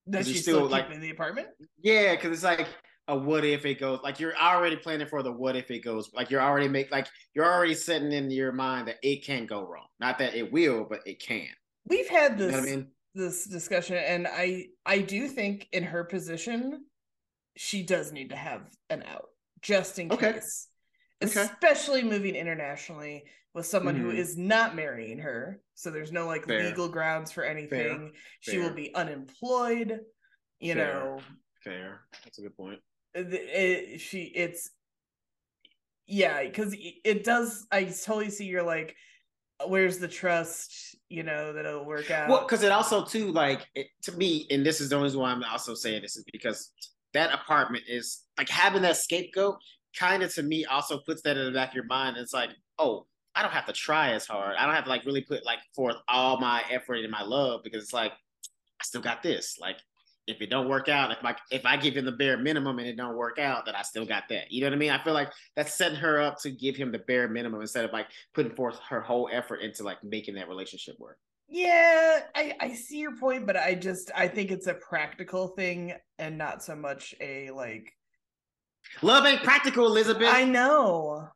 That 0.07 0.25
she 0.25 0.33
you 0.33 0.37
still, 0.37 0.55
still, 0.59 0.69
like- 0.69 0.89
in 0.91 1.01
the 1.01 1.09
apartment? 1.09 1.49
Yeah, 1.81 2.15
because 2.15 2.31
it's 2.31 2.43
like 2.43 2.67
a 3.07 3.15
what 3.17 3.45
if 3.45 3.65
it 3.65 3.79
goes 3.79 3.99
like 4.03 4.19
you're 4.19 4.35
already 4.35 4.75
planning 4.75 5.07
for 5.07 5.21
the 5.21 5.31
what 5.31 5.55
if 5.55 5.69
it 5.69 5.79
goes 5.79 6.11
like 6.13 6.31
you're 6.31 6.41
already 6.41 6.67
make 6.67 6.91
like 6.91 7.07
you're 7.33 7.45
already 7.45 7.75
setting 7.75 8.11
in 8.11 8.31
your 8.31 8.51
mind 8.51 8.87
that 8.87 8.97
it 9.03 9.23
can 9.23 9.45
go 9.45 9.61
wrong. 9.67 9.87
Not 9.99 10.17
that 10.19 10.33
it 10.35 10.51
will, 10.51 10.85
but 10.89 11.01
it 11.05 11.19
can. 11.19 11.47
We've 11.87 12.09
had 12.09 12.39
You 12.39 12.47
this 12.47 12.51
know 12.53 12.59
I 12.59 12.65
mean? 12.65 12.91
this 13.13 13.45
discussion, 13.45 13.97
and 13.97 14.27
I 14.27 14.67
I 14.85 14.99
do 14.99 15.27
think 15.27 15.67
in 15.71 15.83
her 15.83 16.03
position, 16.03 16.85
she 17.55 17.83
does 17.83 18.11
need 18.11 18.29
to 18.31 18.35
have 18.35 18.61
an 18.89 19.03
out 19.03 19.29
just 19.61 19.99
in 19.99 20.11
Okay. 20.11 20.33
case, 20.33 20.67
Okay. 21.23 21.43
especially 21.43 22.03
moving 22.03 22.35
internationally 22.35 23.23
with 23.53 23.65
someone 23.65 23.95
who 23.95 24.11
Mhm. 24.11 24.17
is 24.17 24.35
not 24.37 24.75
marrying 24.75 25.19
her. 25.19 25.61
So 25.75 25.91
there's 25.91 26.11
no 26.11 26.25
like 26.27 26.45
Fair. 26.45 26.65
legal 26.65 26.89
grounds 26.89 27.31
for 27.31 27.43
anything. 27.43 28.13
She 28.41 28.57
will 28.57 28.73
be 28.73 28.93
unemployed. 28.93 30.01
You 30.59 30.73
Fair. 30.73 30.93
know, 30.93 31.21
Fair. 31.63 32.01
That's 32.23 32.37
a 32.37 32.41
good 32.41 32.57
point. 32.57 32.79
It, 33.15 34.01
she 34.01 34.23
it's 34.23 34.71
yeah 36.07 36.43
because 36.43 36.75
it 37.03 37.23
does 37.23 37.65
i 37.71 37.83
totally 37.85 38.29
see 38.29 38.45
you're 38.45 38.61
like 38.61 38.95
where's 39.67 39.97
the 39.97 40.07
trust 40.07 40.95
you 41.09 41.23
know 41.23 41.53
that 41.53 41.65
it'll 41.65 41.85
work 41.85 42.11
out 42.11 42.29
Well, 42.29 42.41
because 42.41 42.63
it 42.63 42.71
also 42.71 43.05
too 43.05 43.31
like 43.31 43.65
it, 43.75 43.87
to 44.03 44.11
me, 44.13 44.47
and 44.49 44.65
this 44.65 44.81
is 44.81 44.89
the 44.89 44.95
only 44.95 45.05
reason 45.07 45.19
why 45.21 45.31
I'm 45.31 45.43
also 45.43 45.73
saying 45.73 46.01
this 46.01 46.17
is 46.17 46.25
because 46.31 46.71
that 47.13 47.33
apartment 47.33 47.85
is 47.87 48.23
like 48.37 48.49
having 48.49 48.81
that 48.81 48.97
scapegoat. 48.97 49.57
Kind 49.97 50.23
of 50.23 50.33
to 50.35 50.43
me 50.43 50.65
also 50.65 50.99
puts 50.99 51.21
that 51.21 51.37
in 51.37 51.45
the 51.45 51.51
back 51.51 51.69
of 51.69 51.75
your 51.75 51.85
mind. 51.85 52.17
It's 52.17 52.33
like, 52.33 52.49
oh, 52.79 53.05
I 53.33 53.41
don't 53.41 53.51
have 53.51 53.65
to 53.67 53.73
try 53.73 54.11
as 54.11 54.25
hard. 54.25 54.55
I 54.57 54.65
don't 54.65 54.75
have 54.75 54.83
to 54.85 54.89
like 54.89 55.05
really 55.05 55.21
put 55.21 55.45
like 55.45 55.59
forth 55.73 55.95
all 56.09 56.39
my 56.39 56.63
effort 56.69 56.95
and 56.95 57.11
my 57.11 57.23
love 57.23 57.61
because 57.63 57.83
it's 57.83 57.93
like 57.93 58.11
I 58.11 58.83
still 58.83 59.01
got 59.01 59.23
this. 59.23 59.57
Like 59.59 59.77
if 60.27 60.41
it 60.41 60.49
don't 60.49 60.67
work 60.69 60.89
out, 60.89 61.11
if 61.11 61.21
my 61.21 61.35
if 61.51 61.65
I 61.65 61.77
give 61.77 61.95
him 61.95 62.05
the 62.05 62.11
bare 62.11 62.37
minimum 62.37 62.79
and 62.79 62.87
it 62.87 62.97
don't 62.97 63.15
work 63.15 63.37
out, 63.39 63.65
that 63.65 63.77
I 63.77 63.81
still 63.83 64.05
got 64.05 64.23
that. 64.29 64.51
You 64.51 64.61
know 64.61 64.67
what 64.67 64.73
I 64.73 64.77
mean? 64.77 64.91
I 64.91 65.03
feel 65.03 65.13
like 65.13 65.31
that's 65.55 65.73
setting 65.73 65.97
her 65.99 66.19
up 66.21 66.39
to 66.41 66.51
give 66.51 66.75
him 66.75 66.91
the 66.91 66.99
bare 66.99 67.27
minimum 67.27 67.61
instead 67.61 67.85
of 67.85 67.93
like 67.93 68.07
putting 68.33 68.55
forth 68.55 68.79
her 68.89 69.01
whole 69.01 69.29
effort 69.31 69.57
into 69.61 69.83
like 69.83 70.03
making 70.03 70.35
that 70.35 70.47
relationship 70.49 70.95
work. 70.99 71.17
yeah 71.47 72.21
I, 72.33 72.53
I 72.59 72.73
see 72.73 72.97
your 72.97 73.15
point 73.17 73.45
but 73.45 73.55
i 73.55 73.75
just 73.75 74.09
i 74.15 74.27
think 74.27 74.49
it's 74.49 74.65
a 74.65 74.73
practical 74.73 75.49
thing 75.49 75.93
and 76.17 76.39
not 76.39 76.63
so 76.63 76.75
much 76.75 77.13
a 77.21 77.51
like 77.51 77.93
Love 79.03 79.25
ain't 79.25 79.43
practical, 79.43 79.85
Elizabeth. 79.85 80.27
i 80.31 80.43
know 80.43 81.27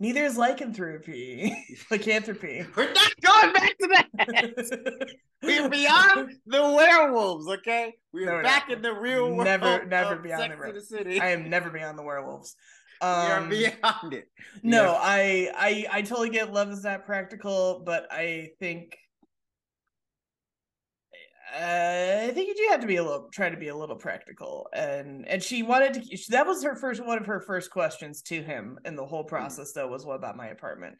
neither 0.00 0.24
is 0.24 0.36
lycanthropy 0.36 1.56
lycanthropy 1.90 2.64
We're 2.76 2.92
not 2.92 3.12
going 3.22 3.52
back 3.52 3.78
to 3.78 3.88
that. 3.88 5.08
We're 5.42 5.68
beyond 5.68 6.32
the 6.46 6.62
werewolves, 6.62 7.48
okay? 7.48 7.94
We're 8.12 8.26
No, 8.26 8.42
back 8.42 8.70
in 8.70 8.82
the 8.82 8.92
real 8.92 9.30
world. 9.32 9.44
Never- 9.44 9.84
never 9.86 10.16
beyond 10.16 10.52
the 10.52 10.72
the 10.72 10.80
City. 10.80 11.20
i 11.20 11.28
am 11.30 11.48
never 11.48 11.70
beyond 11.70 11.98
the 11.98 12.02
werewolves 12.02 12.56
we 13.02 13.06
are 13.08 13.38
um 13.38 13.48
beyond 13.48 14.12
it. 14.14 14.28
no 14.64 14.84
Yeah. 14.86 14.98
I, 15.00 15.50
I 15.56 15.86
i 15.98 16.02
totally 16.02 16.30
get 16.30 16.52
love 16.52 16.70
is 16.70 16.82
not 16.82 17.06
practical 17.06 17.80
but 17.86 18.08
i 18.10 18.50
think 18.58 18.96
uh, 21.54 22.26
I 22.28 22.30
think 22.34 22.48
you 22.48 22.54
do 22.54 22.66
have 22.70 22.80
to 22.80 22.86
be 22.86 22.96
a 22.96 23.02
little 23.02 23.28
try 23.32 23.48
to 23.48 23.56
be 23.56 23.68
a 23.68 23.76
little 23.76 23.96
practical 23.96 24.68
and 24.74 25.26
and 25.28 25.42
she 25.42 25.62
wanted 25.62 25.94
to 25.94 26.18
that 26.30 26.46
was 26.46 26.62
her 26.62 26.76
first 26.76 27.04
one 27.04 27.18
of 27.18 27.26
her 27.26 27.40
first 27.40 27.70
questions 27.70 28.22
to 28.22 28.42
him 28.42 28.78
in 28.84 28.96
the 28.96 29.06
whole 29.06 29.24
Mm. 29.24 29.28
process 29.28 29.72
though 29.72 29.88
was 29.88 30.04
what 30.04 30.16
about 30.16 30.36
my 30.36 30.48
apartment 30.48 30.96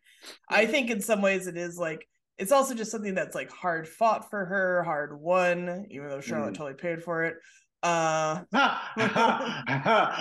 I 0.48 0.66
think 0.66 0.90
in 0.90 1.00
some 1.00 1.22
ways 1.22 1.46
it 1.46 1.56
is 1.56 1.76
like 1.78 2.06
it's 2.38 2.52
also 2.52 2.74
just 2.74 2.90
something 2.92 3.14
that's 3.14 3.34
like 3.34 3.50
hard 3.50 3.88
fought 3.88 4.30
for 4.30 4.44
her 4.46 4.82
hard 4.84 5.20
won 5.20 5.86
even 5.90 6.08
though 6.08 6.20
Charlotte 6.20 6.54
Mm. 6.54 6.58
totally 6.58 6.74
paid 6.74 7.02
for 7.02 7.24
it 7.24 7.36
uh 7.82 8.42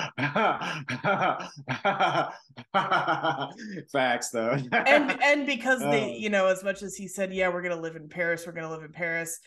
Facts 3.92 4.30
though. 4.32 4.58
and 4.72 5.22
and 5.24 5.46
because 5.46 5.80
they 5.82 6.12
you 6.20 6.30
know 6.30 6.48
as 6.48 6.64
much 6.64 6.84
as 6.84 6.96
he 6.96 7.08
said 7.08 7.34
yeah 7.34 7.50
we're 7.50 7.62
gonna 7.62 7.80
live 7.80 7.96
in 7.96 8.08
paris 8.10 8.46
we're 8.46 8.54
gonna 8.54 8.70
live 8.70 8.84
in 8.84 8.92
paris 8.92 9.40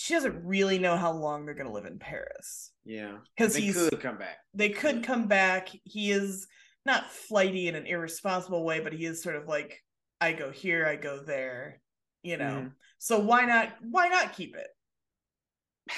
she 0.00 0.14
doesn't 0.14 0.42
really 0.44 0.78
know 0.78 0.96
how 0.96 1.12
long 1.12 1.44
they're 1.44 1.54
gonna 1.54 1.72
live 1.72 1.84
in 1.86 1.98
paris 1.98 2.72
yeah, 2.84 3.18
because 3.36 3.52
they 3.54 3.60
he's 3.60 3.74
could 3.76 4.00
come 4.00 4.16
back. 4.16 4.38
they 4.54 4.70
could 4.70 5.02
come 5.04 5.26
back 5.28 5.68
he 5.84 6.10
is 6.10 6.46
not 6.86 7.10
flighty 7.10 7.68
in 7.68 7.74
an 7.74 7.86
irresponsible 7.86 8.64
way 8.64 8.80
but 8.80 8.92
he 8.94 9.04
is 9.04 9.22
sort 9.22 9.36
of 9.36 9.46
like 9.46 9.82
i 10.20 10.32
go 10.32 10.50
here 10.50 10.86
i 10.86 10.96
go 10.96 11.22
there 11.22 11.80
you 12.22 12.36
know 12.38 12.62
Mhm. 12.64 12.72
so 12.98 13.18
why 13.18 13.44
not 13.44 13.74
why 13.82 14.08
not 14.08 14.32
keep 14.32 14.56
it 14.56 14.68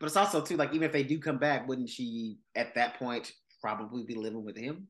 But 0.00 0.06
it's 0.06 0.16
also 0.16 0.40
too 0.40 0.56
like 0.56 0.72
even 0.74 0.82
if 0.86 0.92
they 0.92 1.04
do 1.04 1.20
come 1.20 1.38
back, 1.38 1.68
wouldn't 1.68 1.88
she 1.88 2.38
at 2.56 2.74
that 2.74 2.98
point 2.98 3.30
probably 3.60 4.02
be 4.02 4.16
living 4.16 4.44
with 4.44 4.56
him 4.56 4.88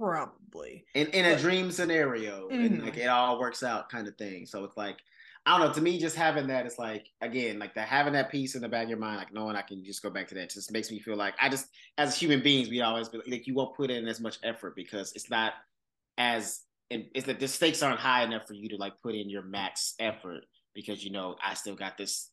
probably 0.00 0.84
in 0.96 1.06
in 1.08 1.26
a 1.26 1.38
dream 1.38 1.70
scenario 1.70 2.48
and 2.48 2.80
Mhm. 2.80 2.82
like 2.82 2.96
it 2.96 3.06
all 3.06 3.38
works 3.38 3.62
out 3.62 3.88
kind 3.88 4.08
of 4.08 4.16
thing? 4.16 4.46
So 4.46 4.64
it's 4.64 4.76
like 4.76 4.96
I 5.48 5.52
don't 5.56 5.66
know. 5.66 5.72
To 5.72 5.80
me, 5.80 5.98
just 5.98 6.14
having 6.14 6.46
that 6.48 6.66
is 6.66 6.78
like 6.78 7.08
again 7.22 7.58
like 7.58 7.74
that 7.74 7.88
having 7.88 8.12
that 8.12 8.30
piece 8.30 8.54
in 8.54 8.60
the 8.60 8.68
back 8.68 8.82
of 8.82 8.90
your 8.90 8.98
mind, 8.98 9.16
like 9.16 9.32
knowing 9.32 9.56
I 9.56 9.62
can 9.62 9.82
just 9.82 10.02
go 10.02 10.10
back 10.10 10.28
to 10.28 10.34
that, 10.34 10.50
just 10.50 10.70
makes 10.70 10.90
me 10.90 10.98
feel 10.98 11.16
like 11.16 11.32
I 11.40 11.48
just 11.48 11.68
as 11.96 12.14
human 12.14 12.42
beings 12.42 12.68
we 12.68 12.82
always 12.82 13.08
be 13.08 13.18
like 13.26 13.46
you 13.46 13.54
won't 13.54 13.74
put 13.74 13.90
in 13.90 14.06
as 14.06 14.20
much 14.20 14.36
effort 14.42 14.76
because 14.76 15.10
it's 15.14 15.30
not 15.30 15.54
as 16.18 16.60
and 16.90 17.06
it's 17.14 17.24
that 17.24 17.40
the 17.40 17.48
stakes 17.48 17.82
aren't 17.82 17.98
high 17.98 18.24
enough 18.24 18.46
for 18.46 18.52
you 18.52 18.68
to 18.68 18.76
like 18.76 19.00
put 19.02 19.14
in 19.14 19.30
your 19.30 19.40
max 19.40 19.94
effort 19.98 20.44
because 20.74 21.02
you 21.02 21.10
know 21.10 21.34
I 21.42 21.54
still 21.54 21.76
got 21.76 21.96
this 21.96 22.28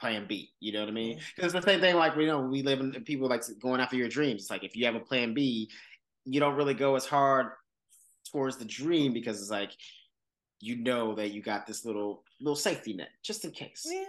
plan 0.00 0.26
B. 0.28 0.50
You 0.58 0.72
know 0.72 0.80
what 0.80 0.88
I 0.88 0.92
mean? 0.92 1.18
Mm-hmm. 1.18 1.24
Because 1.36 1.54
it's 1.54 1.64
the 1.64 1.70
same 1.70 1.80
thing 1.80 1.94
like 1.94 2.16
you 2.16 2.26
know 2.26 2.40
we 2.40 2.62
live 2.62 2.80
in 2.80 2.90
people 3.04 3.28
like 3.28 3.44
going 3.62 3.80
after 3.80 3.94
your 3.94 4.08
dreams. 4.08 4.42
It's 4.42 4.50
like 4.50 4.64
if 4.64 4.74
you 4.74 4.86
have 4.86 4.96
a 4.96 5.00
plan 5.00 5.34
B, 5.34 5.70
you 6.24 6.40
don't 6.40 6.56
really 6.56 6.74
go 6.74 6.96
as 6.96 7.06
hard 7.06 7.52
towards 8.32 8.56
the 8.56 8.64
dream 8.64 9.12
because 9.12 9.40
it's 9.40 9.52
like 9.52 9.70
you 10.60 10.76
know 10.76 11.14
that 11.14 11.30
you 11.32 11.40
got 11.42 11.66
this 11.66 11.84
little 11.84 12.24
little 12.40 12.56
safety 12.56 12.92
net 12.94 13.10
just 13.22 13.44
in 13.44 13.50
case. 13.50 13.86
yeah 13.90 14.04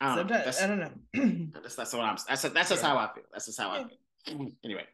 I 0.00 0.14
don't 0.16 0.28
know. 0.28 0.34
sometimes 0.36 0.44
That's, 0.44 0.62
i 0.62 0.66
don't 0.66 0.78
know 0.80 1.46
that's 1.62 1.74
that's 1.74 1.92
what 1.92 2.02
I'm. 2.04 2.16
That's 2.28 2.42
that's 2.42 2.68
just 2.68 2.82
Yeah. 2.82 2.88
how 2.88 2.96
I 2.98 3.12
feel. 3.14 3.24
That's 3.32 3.46
just 3.46 3.60
how 3.60 3.74
Yeah. 3.74 3.84
I 3.84 3.88
feel. 4.32 4.48
Anyway, 4.64 4.84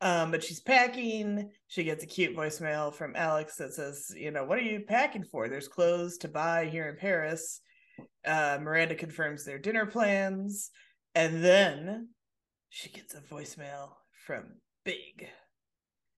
Um, 0.00 0.30
but 0.30 0.42
she's 0.42 0.60
packing. 0.60 1.50
She 1.68 1.84
gets 1.84 2.02
a 2.04 2.06
cute 2.06 2.34
voicemail 2.36 2.92
from 2.94 3.14
Alex 3.16 3.56
that 3.56 3.72
says, 3.74 4.12
you 4.16 4.30
know, 4.30 4.44
what 4.44 4.58
are 4.58 4.62
you 4.62 4.80
packing 4.80 5.24
for? 5.24 5.48
There's 5.48 5.68
clothes 5.68 6.16
to 6.18 6.28
buy 6.28 6.66
here 6.66 6.88
in 6.88 6.96
Paris. 6.96 7.60
Uh, 8.26 8.58
Miranda 8.60 8.94
confirms 8.94 9.44
their 9.44 9.58
dinner 9.58 9.86
plans. 9.86 10.70
And 11.14 11.42
then 11.44 12.08
she 12.70 12.88
gets 12.90 13.14
a 13.14 13.20
voicemail 13.20 13.90
from 14.26 14.44
Big. 14.84 15.28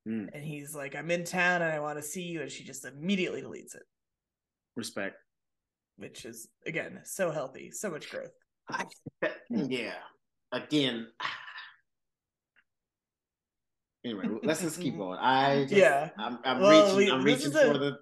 Mm. 0.06 0.28
And 0.32 0.44
he's 0.44 0.74
like, 0.74 0.94
I'm 0.94 1.10
in 1.10 1.24
town 1.24 1.62
and 1.62 1.72
I 1.72 1.80
want 1.80 1.98
to 1.98 2.02
see 2.02 2.22
you. 2.22 2.42
And 2.42 2.50
she 2.50 2.64
just 2.64 2.84
immediately 2.84 3.42
deletes 3.42 3.74
it, 3.74 3.82
respect. 4.76 5.16
which 5.96 6.24
is, 6.24 6.48
again, 6.66 7.00
so 7.04 7.30
healthy, 7.30 7.70
so 7.70 7.90
much 7.90 8.10
growth. 8.10 8.30
yeah. 9.50 9.94
Again. 10.52 11.08
Anyway, 14.04 14.26
let's 14.44 14.60
just 14.62 14.80
keep 14.80 14.96
going. 14.98 15.18
I 15.20 15.62
just, 15.64 15.74
Yeah. 15.74 16.10
I'm, 16.16 16.38
I'm 16.44 16.60
Well, 16.60 16.84
reaching. 16.84 16.96
we- 16.96 17.10
I'm 17.12 17.24
reaching 17.24 17.50
is 17.50 17.54
a- 17.56 17.72
for 17.72 17.78
the. 17.78 17.96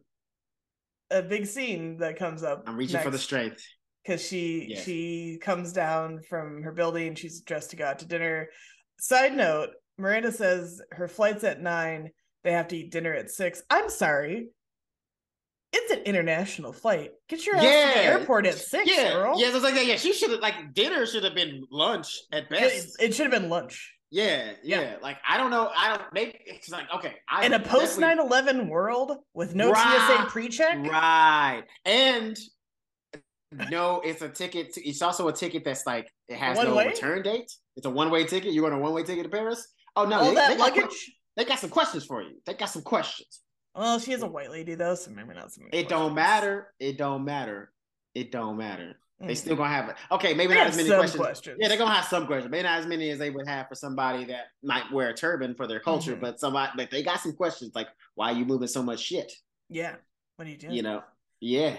A 1.10 1.22
big 1.22 1.46
scene 1.46 1.98
that 1.98 2.18
comes 2.18 2.42
up. 2.42 2.64
I'm 2.66 2.76
reaching 2.76 3.00
for 3.00 3.10
the 3.10 3.18
strength. 3.18 3.64
because 4.04 4.20
she 4.26 4.66
Yeah. 4.70 4.80
she 4.82 5.38
comes 5.40 5.72
down 5.72 6.20
from 6.28 6.62
her 6.64 6.72
building 6.72 7.14
she's 7.14 7.40
dressed 7.42 7.70
to 7.70 7.76
go 7.76 7.86
out 7.86 8.00
to 8.00 8.06
dinner 8.06 8.48
side 8.98 9.32
note 9.36 9.70
miranda 9.98 10.30
says 10.32 10.80
her 10.92 11.08
flight's 11.08 11.44
at 11.44 11.60
nine 11.62 12.10
they 12.44 12.52
have 12.52 12.68
to 12.68 12.76
eat 12.76 12.90
dinner 12.92 13.12
at 13.14 13.30
six 13.30 13.62
i'm 13.70 13.88
sorry 13.88 14.48
it's 15.72 15.92
an 15.92 16.00
international 16.00 16.72
flight 16.72 17.10
get 17.28 17.44
your 17.44 17.56
ass 17.56 17.62
to 17.62 17.98
the 17.98 18.04
airport 18.04 18.46
at 18.46 18.54
six 18.54 18.88
Yeah, 18.90 19.12
girl 19.12 19.38
yeah. 19.40 19.48
I 19.48 19.52
was 19.52 19.62
like, 19.62 19.74
yeah, 19.86 19.96
she 19.96 20.12
should 20.12 20.30
have 20.30 20.40
like 20.40 20.72
dinner 20.74 21.04
should 21.06 21.24
have 21.24 21.34
been 21.34 21.64
lunch 21.70 22.08
at 22.32 22.44
it, 22.44 22.50
best. 22.50 23.02
it 23.02 23.14
should 23.14 23.30
have 23.30 23.40
been 23.40 23.50
lunch 23.50 23.92
yeah, 24.12 24.52
yeah, 24.62 24.80
Yeah. 24.82 24.96
Like 25.02 25.18
I 25.28 25.36
don't 25.36 25.50
know. 25.50 25.68
I 25.76 25.88
don't. 25.88 26.02
Maybe 26.14 26.38
it's 26.46 26.70
like 26.70 26.84
okay. 26.94 27.14
I 27.28 27.44
in 27.44 27.52
a 27.54 27.58
post 27.58 27.98
definitely- 27.98 28.24
9-11 28.64 28.68
world 28.68 29.12
with 29.34 29.56
no 29.56 29.72
Right. 29.72 30.16
tsa 30.20 30.30
pre-check 30.30 30.78
Right. 30.88 31.64
And 31.84 32.36
no, 33.68 34.00
it's 34.04 34.22
a 34.22 34.28
ticket. 34.28 34.74
To, 34.74 34.88
it's 34.88 35.02
also 35.02 35.26
a 35.26 35.32
ticket 35.32 35.64
that's 35.64 35.84
like 35.86 36.08
it 36.28 36.36
has 36.36 36.56
One 36.56 36.68
no 36.68 36.76
way? 36.76 36.86
return 36.86 37.22
date. 37.22 37.50
It's 37.74 37.84
a 37.84 37.90
one 37.90 38.10
way 38.10 38.24
ticket. 38.24 38.52
You're 38.52 38.66
on 38.66 38.72
a 38.72 38.78
one 38.78 38.92
way 38.92 39.02
ticket 39.02 39.24
to 39.24 39.28
Paris. 39.28 39.66
Oh 39.96 40.04
no, 40.04 40.18
all 40.20 40.28
they, 40.28 40.34
that 40.34 40.48
they 40.50 40.56
got, 40.56 40.76
luggage 40.76 41.12
they 41.36 41.44
got 41.44 41.58
some 41.58 41.70
questions 41.70 42.04
for 42.04 42.22
you. 42.22 42.36
They 42.46 42.54
got 42.54 42.66
some 42.70 42.82
questions. 42.82 43.40
well 43.74 43.98
she 43.98 44.12
is 44.12 44.22
a 44.22 44.26
white 44.26 44.50
lady 44.50 44.74
though 44.74 44.94
so 44.94 45.10
maybe 45.10 45.34
not 45.34 45.52
so 45.52 45.62
many 45.62 45.76
It 45.76 45.88
don't 45.88 46.14
matter. 46.14 46.72
It 46.78 46.98
don't 46.98 47.24
matter. 47.24 47.72
It 48.14 48.30
don't 48.32 48.56
matter. 48.56 48.96
They 49.20 49.28
Mm. 49.32 49.36
still 49.36 49.56
gonna 49.56 49.70
have 49.70 49.88
it. 49.88 49.96
Okay, 50.12 50.34
maybe 50.34 50.52
They 50.52 50.58
not 50.60 50.66
as 50.68 50.76
many 50.76 50.90
questions. 50.90 51.20
questions. 51.22 51.56
Yeah, 51.58 51.68
they're 51.68 51.78
gonna 51.78 51.94
have 51.94 52.04
some 52.04 52.26
questions. 52.26 52.50
Maybe 52.50 52.64
not 52.64 52.80
as 52.80 52.86
many 52.86 53.08
as 53.10 53.18
they 53.18 53.30
would 53.30 53.46
have 53.48 53.66
for 53.68 53.74
somebody 53.74 54.24
that 54.26 54.48
might 54.62 54.92
wear 54.92 55.08
a 55.08 55.14
turban 55.14 55.54
for 55.54 55.66
their 55.66 55.80
culture, 55.80 56.16
Mhm. 56.16 56.20
but 56.20 56.38
somebody 56.38 56.72
like 56.76 56.90
they 56.90 57.02
got 57.02 57.20
some 57.20 57.32
questions 57.34 57.72
like 57.74 57.88
why 58.14 58.32
are 58.32 58.34
you 58.36 58.44
moving 58.44 58.68
so 58.68 58.82
much 58.82 59.00
shit? 59.00 59.32
yeah 59.70 59.96
what 60.36 60.46
are 60.46 60.50
you 60.50 60.56
doing 60.58 60.74
You 60.74 60.82
know? 60.82 61.02
Yeah. 61.40 61.78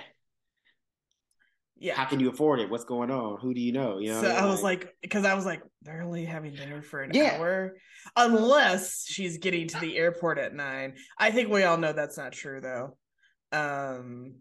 Yeah 1.80 1.96
How 1.96 2.06
can 2.06 2.20
you 2.20 2.30
afford 2.30 2.60
it? 2.60 2.70
What's 2.70 2.84
going 2.86 3.12
on? 3.12 3.40
Who 3.40 3.54
do 3.54 3.62
you 3.62 3.72
know? 3.72 4.00
You 4.00 4.14
know. 4.14 4.22
so 4.22 4.32
I 4.32 4.42
mean? 4.42 4.50
was 4.50 4.64
like, 4.64 4.96
because 5.02 5.26
I 5.26 5.34
was 5.34 5.46
like, 5.46 5.62
they're 5.84 6.02
only 6.02 6.26
having 6.26 6.54
dinner 6.56 6.82
for 6.82 7.02
an 7.04 7.12
Yeah. 7.14 7.38
hour, 7.40 7.78
unless 8.16 9.06
she's 9.06 9.38
getting 9.38 9.68
to 9.70 9.80
the 9.80 9.98
airport 9.98 10.40
at 10.40 10.54
nine. 10.54 10.96
I 11.18 11.32
think 11.32 11.50
we 11.50 11.64
all 11.64 11.78
know 11.78 11.94
that's 11.94 12.18
not 12.18 12.32
true, 12.34 12.62
though. 12.62 12.98
Um, 13.52 14.36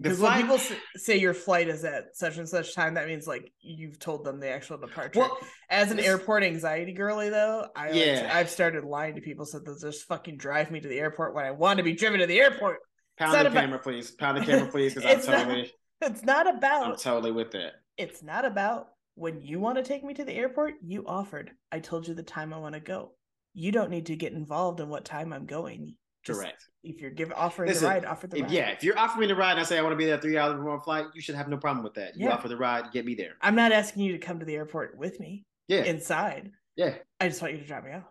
because 0.00 0.20
when 0.20 0.40
people 0.40 0.60
say 0.94 1.16
your 1.18 1.34
flight 1.34 1.66
is 1.68 1.82
at 1.84 2.14
such 2.16 2.36
and 2.36 2.48
such 2.48 2.72
time, 2.72 2.94
that 2.94 3.08
means 3.08 3.26
like 3.26 3.52
you've 3.60 3.98
told 3.98 4.24
them 4.24 4.38
the 4.38 4.48
actual 4.48 4.78
departure. 4.78 5.18
well, 5.20 5.36
As 5.68 5.90
an 5.90 5.96
this- 5.96 6.06
airport 6.06 6.44
anxiety 6.44 6.92
girly, 6.92 7.30
though, 7.30 7.66
I 7.74 7.86
like 7.90 7.96
Yeah. 7.96 8.30
I've 8.32 8.48
started 8.48 8.84
lying 8.84 9.16
to 9.16 9.20
people 9.20 9.44
so 9.44 9.58
they'll 9.58 9.76
just 9.76 10.04
fucking 10.06 10.36
drive 10.36 10.70
me 10.70 10.78
to 10.78 10.86
the 10.88 10.98
airport 11.00 11.34
when 11.34 11.44
I 11.44 11.50
want 11.50 11.78
to 11.78 11.82
be 11.82 11.94
driven 11.94 12.20
to 12.20 12.26
the 12.26 12.38
airport. 12.40 12.78
pound 13.18 13.34
the 13.34 13.40
about- 13.40 13.52
camera, 13.54 13.78
please. 13.80 14.12
Pound 14.12 14.38
the 14.38 14.44
camera, 14.46 14.70
please, 14.70 14.94
because 14.94 15.10
I'm 15.10 15.18
It's 15.18 15.26
not- 15.26 15.38
totally, 15.46 15.72
It's 16.02 16.22
not 16.22 16.46
about. 16.48 16.86
I'm 16.86 16.96
totally 16.96 17.32
with 17.32 17.50
that. 17.52 17.72
it's 17.96 18.22
not 18.22 18.44
about 18.44 18.88
when 19.14 19.40
you 19.40 19.58
want 19.58 19.76
to 19.78 19.82
take 19.82 20.04
me 20.04 20.14
to 20.14 20.24
the 20.24 20.32
airport, 20.32 20.74
you 20.84 21.04
offered. 21.06 21.50
I 21.72 21.80
told 21.80 22.06
you 22.06 22.14
the 22.14 22.22
time 22.22 22.52
I 22.54 22.58
want 22.58 22.74
to 22.74 22.80
go. 22.80 23.12
You 23.54 23.72
don't 23.72 23.90
need 23.90 24.06
to 24.06 24.14
get 24.16 24.32
involved 24.32 24.78
in 24.80 24.88
what 24.88 25.04
time 25.04 25.32
I'm 25.32 25.44
going. 25.46 25.96
Just 26.24 26.40
Correct. 26.40 26.62
if 26.84 27.00
you're 27.00 27.10
giving 27.10 27.32
offering 27.34 27.68
Listen, 27.68 27.84
the 27.84 27.88
ride, 27.90 28.04
offer 28.04 28.26
the 28.28 28.42
ride. 28.42 28.50
yeah, 28.50 28.68
if 28.70 28.84
you're 28.84 28.98
offering 28.98 29.22
me 29.22 29.26
the 29.26 29.34
ride 29.34 29.52
and 29.52 29.60
I 29.60 29.62
say 29.64 29.78
I 29.78 29.82
want 29.82 29.92
to 29.92 29.96
be 29.96 30.04
there 30.04 30.18
three 30.20 30.36
hours 30.38 30.54
before 30.56 30.76
a 30.76 30.80
flight, 30.80 31.06
you 31.14 31.20
should 31.20 31.34
have 31.34 31.48
no 31.48 31.56
problem 31.56 31.82
with 31.82 31.94
that. 31.94 32.16
You 32.16 32.26
Yeah. 32.26 32.34
offer 32.34 32.48
the 32.48 32.56
ride, 32.56 32.92
get 32.92 33.04
me 33.04 33.14
there. 33.14 33.32
I'm 33.40 33.54
not 33.56 33.72
asking 33.72 34.04
you 34.04 34.12
to 34.12 34.18
come 34.18 34.38
to 34.38 34.44
the 34.44 34.54
airport 34.54 34.96
with 34.98 35.18
me 35.18 35.46
Yeah, 35.68 35.82
inside. 35.84 36.52
yeah. 36.76 36.94
I 37.18 37.28
just 37.28 37.40
want 37.42 37.54
you 37.54 37.60
to 37.60 37.66
drop 37.66 37.84
me 37.84 37.92
off. 37.92 38.04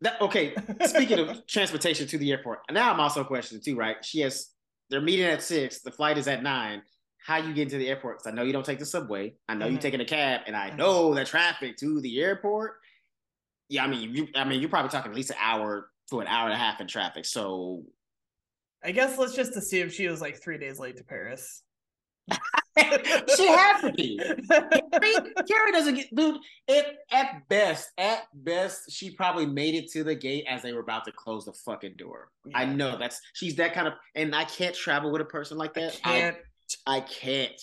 That, 0.00 0.20
okay. 0.22 0.54
Speaking 0.86 1.18
of 1.18 1.46
transportation 1.46 2.06
to 2.08 2.18
the 2.18 2.30
airport, 2.30 2.60
now 2.70 2.90
I'm 2.92 3.00
also 3.00 3.24
questioning 3.24 3.62
too, 3.62 3.76
right? 3.76 3.96
She 4.02 4.20
has 4.20 4.48
they're 4.88 5.00
meeting 5.02 5.26
at 5.26 5.42
six. 5.42 5.80
The 5.82 5.92
flight 5.92 6.16
is 6.18 6.28
at 6.28 6.42
nine. 6.42 6.82
How 7.30 7.36
you 7.36 7.54
get 7.54 7.62
into 7.62 7.78
the 7.78 7.86
airport? 7.86 8.18
Because 8.18 8.32
I 8.32 8.34
know 8.34 8.42
you 8.42 8.52
don't 8.52 8.66
take 8.66 8.80
the 8.80 8.84
subway. 8.84 9.34
I 9.48 9.54
know 9.54 9.66
Mhm. 9.68 9.70
you're 9.70 9.80
taking 9.80 10.00
a 10.00 10.04
cab, 10.04 10.40
and 10.48 10.56
I 10.56 10.70
Mhm. 10.70 10.78
know 10.78 11.14
the 11.14 11.24
traffic 11.24 11.76
to 11.76 12.00
the 12.00 12.20
airport. 12.20 12.80
Yeah, 13.68 13.84
I 13.84 13.86
mean, 13.86 14.12
you, 14.12 14.26
I 14.34 14.42
mean, 14.42 14.60
you're 14.60 14.68
probably 14.68 14.90
talking 14.90 15.12
at 15.12 15.16
least 15.16 15.30
an 15.30 15.36
hour 15.38 15.92
to 16.08 16.18
an 16.18 16.26
hour 16.26 16.46
and 16.46 16.54
a 16.54 16.56
half 16.56 16.80
in 16.80 16.88
traffic. 16.88 17.24
So 17.24 17.84
I 18.82 18.90
guess 18.90 19.16
let's 19.16 19.36
just 19.36 19.54
assume 19.56 19.90
she 19.90 20.08
was 20.08 20.20
like 20.20 20.42
three 20.42 20.58
days 20.58 20.80
late 20.80 20.96
to 20.96 21.04
Paris. 21.04 21.62
she 23.36 23.46
had 23.46 23.80
to 23.82 23.92
be. 23.92 24.18
Carrie, 25.48 25.70
doesn't 25.72 25.94
get 25.94 26.12
dude. 26.12 26.40
If 26.66 26.96
at 27.12 27.48
best, 27.48 27.90
at 27.96 28.24
best, 28.34 28.90
she 28.90 29.14
probably 29.14 29.46
made 29.46 29.76
it 29.76 29.88
to 29.92 30.02
the 30.02 30.16
gate 30.16 30.46
as 30.48 30.62
they 30.62 30.72
were 30.72 30.80
about 30.80 31.04
to 31.04 31.12
close 31.12 31.44
the 31.44 31.52
fucking 31.52 31.94
door. 31.96 32.32
I 32.56 32.64
know 32.64 32.96
that's 32.98 33.20
she's 33.34 33.54
that 33.56 33.72
kind 33.72 33.86
of, 33.86 33.94
and 34.16 34.34
I 34.34 34.42
can't 34.46 34.74
travel 34.74 35.12
with 35.12 35.20
a 35.20 35.26
person 35.26 35.58
like 35.58 35.76
I 35.78 35.80
that. 35.82 35.92
can't. 36.02 36.36
I, 36.36 36.40
I 36.86 37.00
can't. 37.00 37.60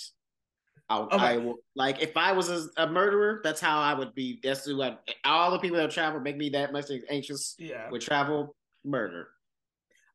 I, 0.89 0.99
Okay. 0.99 1.17
I 1.17 1.37
will 1.37 1.55
like 1.75 2.01
if 2.01 2.15
I 2.15 2.31
was 2.31 2.49
a, 2.49 2.67
a 2.77 2.87
murderer, 2.89 3.41
that's 3.43 3.59
how 3.59 3.79
I 3.79 3.93
would 3.93 4.15
be. 4.15 4.39
That's 4.41 4.65
who 4.65 4.81
I. 4.81 4.97
All 5.25 5.51
the 5.51 5.59
people 5.59 5.77
that 5.77 5.91
travel 5.91 6.19
make 6.21 6.37
me 6.37 6.49
that 6.51 6.71
much 6.71 6.85
anxious 7.09 7.55
Yeah. 7.59 7.89
with 7.89 8.03
travel. 8.03 8.55
Murder. 8.85 9.27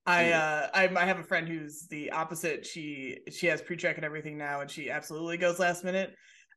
I 0.07 0.29
Yeah. 0.29 0.41
uh 0.43 0.69
I, 0.79 0.89
I 0.97 1.05
have 1.05 1.19
a 1.19 1.23
friend 1.25 1.47
who's 1.47 1.87
the 1.89 2.11
opposite. 2.13 2.65
She 2.65 3.19
she 3.31 3.47
has 3.49 3.61
pre-check 3.61 3.97
and 3.97 4.05
everything 4.05 4.39
now, 4.39 4.61
and 4.63 4.71
she 4.71 4.91
absolutely 4.91 5.37
goes 5.37 5.59
last 5.59 5.85
minute. 5.85 6.15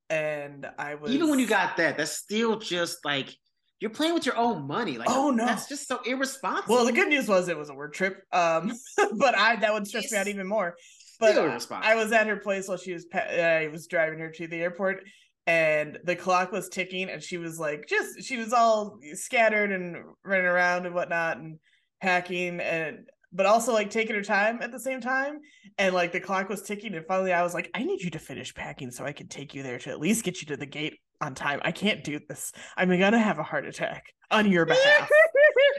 And 0.10 0.66
I 0.78 0.96
was 0.96 1.12
Even 1.12 1.30
when 1.30 1.40
you 1.40 1.48
got 1.48 1.76
that, 1.78 1.98
that's 1.98 2.12
still 2.12 2.58
just 2.58 3.04
like 3.04 3.36
you're 3.82 3.92
playing 3.92 4.14
with 4.14 4.26
your 4.26 4.38
own 4.38 4.66
money. 4.66 4.98
Like, 4.98 5.10
Oh, 5.12 5.30
no. 5.32 5.46
that's 5.46 5.68
just 5.68 5.88
so 5.88 6.00
irresponsible. 6.06 6.74
well, 6.76 6.86
the 6.86 6.94
good 6.94 7.10
news 7.10 7.28
was 7.28 7.50
it 7.50 7.58
was 7.58 7.70
a 7.70 7.74
work 7.74 7.94
trip. 7.94 8.24
Um, 8.32 8.72
but 9.18 9.38
I 9.38 9.58
that 9.58 9.74
would 9.74 9.86
stress 9.88 10.10
me 10.12 10.18
out 10.18 10.28
even 10.28 10.48
more. 10.48 10.76
But 11.20 11.38
uh. 11.38 11.60
I 11.72 11.96
was 11.96 12.12
at 12.12 12.28
her 12.28 12.38
place 12.38 12.68
while 12.68 12.78
she 12.78 12.94
was 12.94 13.06
pa- 13.06 13.20
I 13.20 13.68
was 13.68 13.88
driving 13.88 14.20
her 14.20 14.30
to 14.32 14.48
the 14.48 14.62
airport, 14.62 15.04
and 15.48 15.98
the 16.04 16.16
clock 16.16 16.52
was 16.52 16.70
ticking, 16.70 17.10
and 17.10 17.22
she 17.22 17.38
was 17.38 17.60
like, 17.60 17.86
just 17.88 18.24
she 18.24 18.38
was 18.38 18.54
all 18.54 19.00
scattered 19.14 19.72
and 19.72 19.98
running 20.24 20.46
around 20.46 20.86
and 20.86 20.96
whatnot, 20.96 21.38
and 21.38 21.60
packing, 22.02 22.60
and 22.60 23.08
but 23.32 23.46
also 23.46 23.74
like 23.74 23.90
taking 23.90 24.16
her 24.16 24.22
time 24.22 24.60
at 24.62 24.72
the 24.72 24.80
same 24.80 25.02
time, 25.02 25.40
and 25.78 25.94
like 25.94 26.12
the 26.12 26.20
clock 26.20 26.50
was 26.50 26.62
ticking, 26.62 26.96
and 26.96 27.06
finally 27.06 27.34
I 27.34 27.44
was 27.44 27.54
like, 27.54 27.70
I 27.74 27.84
need 27.84 28.02
you 28.02 28.10
to 28.12 28.20
finish 28.20 28.54
packing 28.54 28.92
so 28.92 29.06
I 29.06 29.12
can 29.12 29.28
take 29.28 29.54
you 29.54 29.64
there 29.64 29.80
to 29.80 29.90
at 29.90 30.00
least 30.00 30.24
get 30.24 30.42
you 30.42 30.48
to 30.48 30.58
the 30.58 30.66
gate 30.66 30.98
on 31.22 31.36
time. 31.36 31.60
I 31.64 31.72
can't 31.72 32.04
do 32.04 32.20
this. 32.28 32.52
I'm 32.76 32.90
gonna 32.90 33.20
have 33.20 33.40
a 33.40 33.44
heart 33.44 33.66
attack 33.66 34.06
on 34.32 34.52
your 34.52 34.66
behalf. 34.66 35.10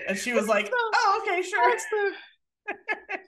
And 0.08 0.16
she 0.16 0.32
was 0.32 0.46
like, 0.46 0.70
"Oh, 0.72 1.22
okay, 1.22 1.42
sure." 1.42 1.76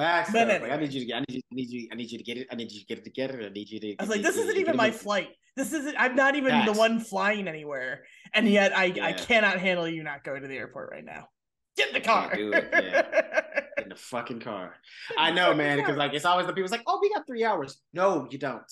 Facts, 0.00 0.34
anyway. 0.34 0.60
Like, 0.60 0.72
I 0.72 0.76
need 0.76 0.92
you 0.92 1.00
to 1.00 1.06
get. 1.06 1.16
I 1.16 1.20
need 1.20 1.34
you. 1.36 1.42
I 1.50 1.54
need 1.54 1.70
you. 1.70 1.88
I 1.92 1.94
need 1.94 2.10
you 2.10 2.18
to 2.18 2.24
get 2.24 2.38
it. 2.38 2.46
I 2.50 2.54
need 2.54 2.72
you 2.72 2.80
to 2.80 2.86
get 2.86 2.98
it 2.98 3.04
together. 3.04 3.42
I 3.42 3.48
need 3.50 3.68
you 3.68 3.80
to. 3.80 3.96
I 3.98 4.02
was 4.02 4.10
like, 4.10 4.22
"This 4.22 4.36
isn't 4.36 4.56
even 4.56 4.76
my 4.76 4.90
flight. 4.90 5.28
This 5.56 5.72
isn't. 5.72 5.96
I'm 5.98 6.16
not 6.16 6.36
even 6.36 6.64
the 6.64 6.72
one 6.72 7.00
flying 7.00 7.48
anywhere, 7.48 8.04
and 8.34 8.48
yet 8.48 8.76
I 8.76 8.94
I 9.02 9.12
cannot 9.12 9.58
handle 9.58 9.88
you 9.88 10.02
not 10.02 10.24
going 10.24 10.42
to 10.42 10.48
the 10.48 10.56
airport 10.56 10.90
right 10.90 11.04
now. 11.04 11.28
Get 11.76 11.88
in 11.88 11.94
the 11.94 12.00
car. 12.00 12.30
it, 12.32 13.74
in 13.82 13.88
the 13.88 13.96
fucking 13.96 14.40
car. 14.40 14.74
I 15.18 15.30
know, 15.30 15.54
man, 15.54 15.78
because 15.78 15.96
like 15.96 16.14
it's 16.14 16.24
always 16.24 16.46
the 16.46 16.52
people's 16.52 16.72
like, 16.72 16.82
oh, 16.86 16.98
we 17.00 17.12
got 17.12 17.26
three 17.26 17.44
hours. 17.44 17.78
No, 17.92 18.26
you 18.30 18.38
don't. 18.38 18.62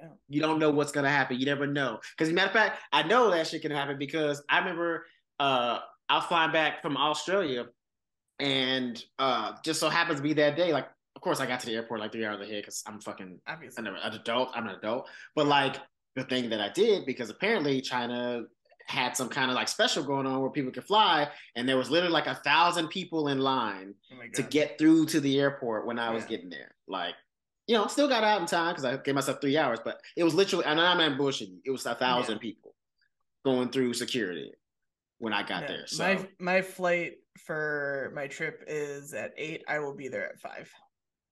No. 0.00 0.08
You 0.28 0.40
don't 0.40 0.58
know 0.58 0.70
what's 0.70 0.92
gonna 0.92 1.10
happen. 1.10 1.38
You 1.38 1.46
never 1.46 1.66
know. 1.66 1.98
Because 2.16 2.32
matter 2.32 2.48
of 2.48 2.52
fact, 2.52 2.80
I 2.92 3.02
know 3.02 3.30
that 3.30 3.46
shit 3.46 3.62
can 3.62 3.70
happen 3.70 3.98
because 3.98 4.42
I 4.48 4.58
remember 4.58 5.06
uh 5.40 5.78
I 6.08 6.16
was 6.16 6.24
flying 6.26 6.52
back 6.52 6.82
from 6.82 6.96
Australia, 6.96 7.66
and 8.40 9.02
uh 9.18 9.52
just 9.64 9.80
so 9.80 9.88
happens 9.88 10.18
to 10.18 10.22
be 10.22 10.32
that 10.34 10.56
day. 10.56 10.72
Like, 10.72 10.88
of 11.16 11.22
course, 11.22 11.40
I 11.40 11.46
got 11.46 11.60
to 11.60 11.66
the 11.66 11.74
airport 11.74 12.00
like 12.00 12.12
three 12.12 12.24
hours 12.24 12.40
ahead 12.40 12.62
because 12.62 12.82
I'm 12.86 13.00
fucking 13.00 13.40
obviously. 13.46 13.86
I'm 13.86 13.94
an 13.94 14.00
adult. 14.12 14.50
I'm 14.54 14.66
an 14.68 14.74
adult. 14.76 15.08
But 15.34 15.46
like 15.46 15.76
the 16.16 16.24
thing 16.24 16.50
that 16.50 16.60
I 16.60 16.68
did 16.70 17.06
because 17.06 17.30
apparently 17.30 17.80
China 17.80 18.42
had 18.86 19.16
some 19.16 19.28
kind 19.30 19.50
of 19.50 19.54
like 19.54 19.66
special 19.68 20.04
going 20.04 20.26
on 20.26 20.40
where 20.42 20.50
people 20.50 20.70
could 20.70 20.84
fly, 20.84 21.28
and 21.56 21.68
there 21.68 21.76
was 21.78 21.90
literally 21.90 22.12
like 22.12 22.26
a 22.26 22.34
thousand 22.34 22.88
people 22.88 23.28
in 23.28 23.38
line 23.38 23.94
Oh 24.12 24.16
to 24.34 24.42
get 24.42 24.78
through 24.78 25.06
to 25.06 25.20
the 25.20 25.40
airport 25.40 25.86
when 25.86 25.98
I 25.98 26.10
was 26.10 26.24
Yeah. 26.24 26.28
getting 26.30 26.50
there. 26.50 26.74
Like, 26.86 27.14
you 27.66 27.76
know, 27.76 27.86
still 27.86 28.08
got 28.08 28.24
out 28.24 28.42
in 28.42 28.46
time 28.46 28.72
because 28.72 28.84
I 28.84 28.96
gave 28.98 29.14
myself 29.14 29.40
three 29.40 29.56
hours, 29.56 29.78
but 29.82 30.02
it 30.16 30.22
was 30.24 30.34
literally, 30.34 30.66
and 30.66 30.78
I'm 30.78 30.98
not 30.98 31.18
bullshitting. 31.18 31.60
It 31.64 31.70
was 31.70 31.86
a 31.86 31.94
thousand 31.94 32.34
Yeah. 32.36 32.40
people 32.42 32.74
going 33.44 33.70
through 33.70 33.94
security 33.94 34.52
when 35.16 35.32
I 35.32 35.42
got 35.44 35.62
Yeah. 35.62 35.68
there. 35.68 35.86
So 35.86 36.04
My 36.04 36.28
my 36.38 36.62
flight 36.62 37.14
for 37.38 38.12
my 38.14 38.26
trip 38.26 38.64
is 38.66 39.12
at 39.14 39.32
eight. 39.36 39.64
I 39.68 39.78
will 39.78 39.94
be 39.94 40.08
there 40.08 40.28
at 40.28 40.38
five, 40.40 40.70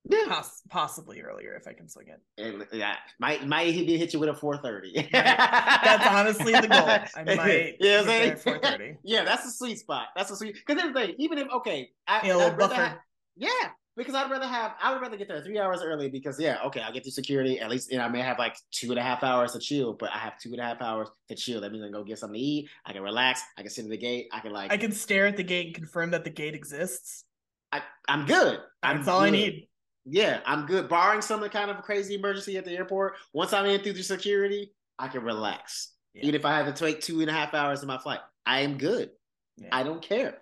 yeah, 0.09 0.25
Poss- 0.27 0.61
possibly 0.69 1.21
earlier 1.21 1.55
if 1.55 1.65
I 1.67 1.73
can 1.73 1.87
swing 1.87 2.07
it. 2.09 2.21
and, 2.37 2.65
yeah, 2.73 2.95
might 3.19 3.47
might 3.47 3.73
hit, 3.73 3.87
hit 3.87 4.13
you 4.13 4.19
with 4.19 4.29
a 4.29 4.33
four 4.33 4.57
thirty. 4.57 5.07
That's 5.11 6.05
honestly 6.07 6.51
the 6.53 6.67
goal. 6.67 6.87
I 7.15 7.35
might 7.35 7.75
Yeah, 7.79 7.99
at 8.01 8.43
4:30. 8.43 8.97
Yeah, 9.03 9.23
that's 9.23 9.45
a 9.45 9.51
sweet 9.51 9.79
spot. 9.79 10.07
That's 10.15 10.29
a 10.31 10.35
sweet 10.35 10.55
because 10.55 10.81
here's 10.81 10.93
the 10.93 10.99
thing. 10.99 11.15
Even 11.19 11.37
if 11.37 11.47
okay, 11.57 11.91
I, 12.07 12.27
Yeah, 12.27 12.35
a 12.35 12.37
little 12.37 12.51
I'd 12.51 12.57
rather 12.57 12.73
buffer. 12.75 12.85
have- 12.85 12.97
yeah, 13.37 13.49
because 13.95 14.15
I'd 14.15 14.31
rather 14.31 14.47
have 14.47 14.73
I 14.81 14.91
would 14.91 15.01
rather 15.01 15.17
get 15.17 15.27
there 15.27 15.41
three 15.41 15.59
hours 15.59 15.81
early 15.81 16.09
because 16.09 16.39
yeah, 16.39 16.57
okay, 16.65 16.81
I'll 16.81 16.93
get 16.93 17.03
through 17.03 17.11
security. 17.11 17.59
At 17.59 17.69
least 17.69 17.91
you 17.91 17.97
know 17.97 18.05
I 18.05 18.09
may 18.09 18.21
have 18.21 18.39
like 18.39 18.55
two 18.71 18.89
and 18.89 18.99
a 18.99 19.03
half 19.03 19.23
hours 19.23 19.53
to 19.53 19.59
chill, 19.59 19.93
but 19.93 20.09
I 20.11 20.17
have 20.17 20.37
two 20.39 20.51
and 20.51 20.59
a 20.59 20.63
half 20.63 20.81
hours 20.81 21.09
to 21.29 21.35
chill. 21.35 21.61
That 21.61 21.71
means 21.71 21.83
I 21.83 21.87
can 21.87 21.93
go 21.93 22.03
get 22.03 22.19
something 22.19 22.39
to 22.39 22.43
eat. 22.43 22.69
I 22.85 22.93
can 22.93 23.03
relax. 23.03 23.41
I 23.57 23.61
can 23.61 23.71
sit 23.71 23.85
at 23.85 23.91
the 23.91 23.97
gate. 23.97 24.27
I 24.31 24.39
can 24.39 24.51
like 24.51 24.71
I 24.71 24.77
can 24.77 24.91
stare 24.91 25.27
at 25.27 25.37
the 25.37 25.43
gate 25.43 25.67
and 25.67 25.75
confirm 25.75 26.11
that 26.11 26.23
the 26.23 26.29
gate 26.29 26.55
exists. 26.55 27.25
I, 27.71 27.81
I'm 28.07 28.25
good. 28.25 28.59
I'm 28.83 28.97
That's 28.97 29.07
all 29.07 29.21
I 29.21 29.31
need. 29.31 29.67
Yeah, 30.05 30.41
I'm 30.45 30.65
good. 30.65 30.89
Barring 30.89 31.21
some 31.21 31.47
kind 31.49 31.71
of 31.71 31.81
crazy 31.81 32.15
emergency 32.15 32.57
at 32.57 32.65
the 32.65 32.71
airport, 32.71 33.15
once 33.33 33.53
I'm 33.53 33.65
in 33.65 33.81
through 33.81 33.93
the 33.93 34.03
security, 34.03 34.73
I 34.99 35.07
can 35.07 35.23
relax. 35.23 35.91
Yeah. 36.13 36.23
Even 36.23 36.35
if 36.35 36.45
I 36.45 36.57
have 36.57 36.67
to 36.67 36.73
take 36.73 37.01
two 37.01 37.21
and 37.21 37.29
a 37.29 37.33
half 37.33 37.53
hours 37.53 37.81
of 37.81 37.87
my 37.87 37.97
flight, 37.97 38.19
I 38.45 38.61
am 38.61 38.77
good. 38.77 39.11
Yeah. 39.57 39.69
I 39.71 39.83
don't 39.83 40.01
care. 40.01 40.37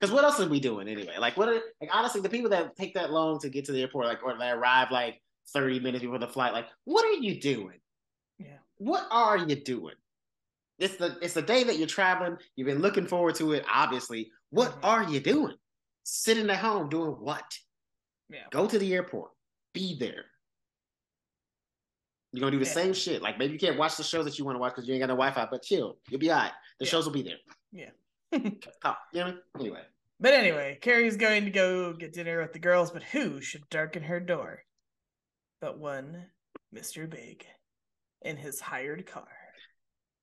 Because 0.00 0.12
what 0.12 0.24
else 0.24 0.38
are 0.40 0.48
we 0.48 0.60
doing 0.60 0.88
anyway? 0.88 1.16
Like, 1.18 1.36
what? 1.36 1.48
Are, 1.48 1.54
like, 1.80 1.90
honestly, 1.92 2.20
the 2.20 2.28
people 2.28 2.50
that 2.50 2.76
take 2.76 2.94
that 2.94 3.10
long 3.12 3.38
to 3.40 3.48
get 3.48 3.64
to 3.66 3.72
the 3.72 3.80
airport, 3.80 4.06
like, 4.06 4.22
or 4.22 4.36
they 4.38 4.50
arrive 4.50 4.90
like 4.90 5.22
30 5.52 5.80
minutes 5.80 6.02
before 6.02 6.18
the 6.18 6.26
flight, 6.28 6.52
like, 6.52 6.66
what 6.84 7.04
are 7.06 7.20
you 7.22 7.40
doing? 7.40 7.80
Yeah. 8.38 8.58
What 8.76 9.06
are 9.10 9.38
you 9.38 9.56
doing? 9.56 9.94
It's 10.78 10.96
the 10.96 11.16
it's 11.22 11.32
the 11.32 11.40
day 11.40 11.64
that 11.64 11.78
you're 11.78 11.86
traveling. 11.86 12.36
You've 12.56 12.66
been 12.66 12.82
looking 12.82 13.06
forward 13.06 13.36
to 13.36 13.52
it. 13.52 13.64
Obviously, 13.72 14.30
what 14.50 14.72
Mhm. 14.72 14.84
are 14.84 15.02
you 15.04 15.20
doing? 15.20 15.56
Sitting 16.02 16.50
at 16.50 16.58
home 16.58 16.90
doing 16.90 17.12
what? 17.12 17.58
Yeah. 18.28 18.44
Go 18.50 18.66
to 18.66 18.78
the 18.78 18.92
airport. 18.94 19.30
Be 19.72 19.96
there. 19.98 20.26
You're 22.32 22.40
gonna 22.40 22.50
do 22.52 22.58
the 22.58 22.66
Yeah. 22.66 22.72
same 22.72 22.92
shit. 22.92 23.22
Like 23.22 23.38
maybe 23.38 23.54
you 23.54 23.58
can't 23.58 23.78
watch 23.78 23.96
the 23.96 24.02
shows 24.02 24.26
that 24.26 24.38
you 24.38 24.44
want 24.44 24.56
to 24.56 24.60
watch 24.60 24.74
because 24.74 24.86
you 24.86 24.92
ain't 24.94 25.00
got 25.00 25.06
no 25.06 25.14
Wi-Fi, 25.14 25.46
but 25.50 25.62
chill. 25.62 25.98
You'll 26.10 26.20
be 26.20 26.30
all 26.30 26.38
right. 26.40 26.52
The 26.78 26.84
Yeah. 26.84 26.90
shows 26.90 27.06
will 27.06 27.12
be 27.14 27.22
there. 27.22 27.38
Yeah. 27.72 27.90
Oh, 28.84 28.94
you 29.12 29.20
know 29.20 29.26
what 29.26 29.34
I 29.54 29.58
mean? 29.58 29.66
Anyway. 29.66 29.82
But 30.18 30.34
anyway, 30.34 30.78
Carrie's 30.80 31.16
going 31.16 31.44
to 31.44 31.50
go 31.50 31.92
get 31.92 32.14
dinner 32.14 32.40
with 32.40 32.52
the 32.52 32.58
girls, 32.58 32.90
but 32.90 33.02
who 33.02 33.40
should 33.40 33.68
darken 33.68 34.02
her 34.02 34.20
door 34.20 34.62
but 35.60 35.78
one 35.78 36.26
Mr. 36.74 37.08
Big 37.08 37.44
in 38.22 38.36
his 38.36 38.60
hired 38.60 39.06
car? 39.06 39.26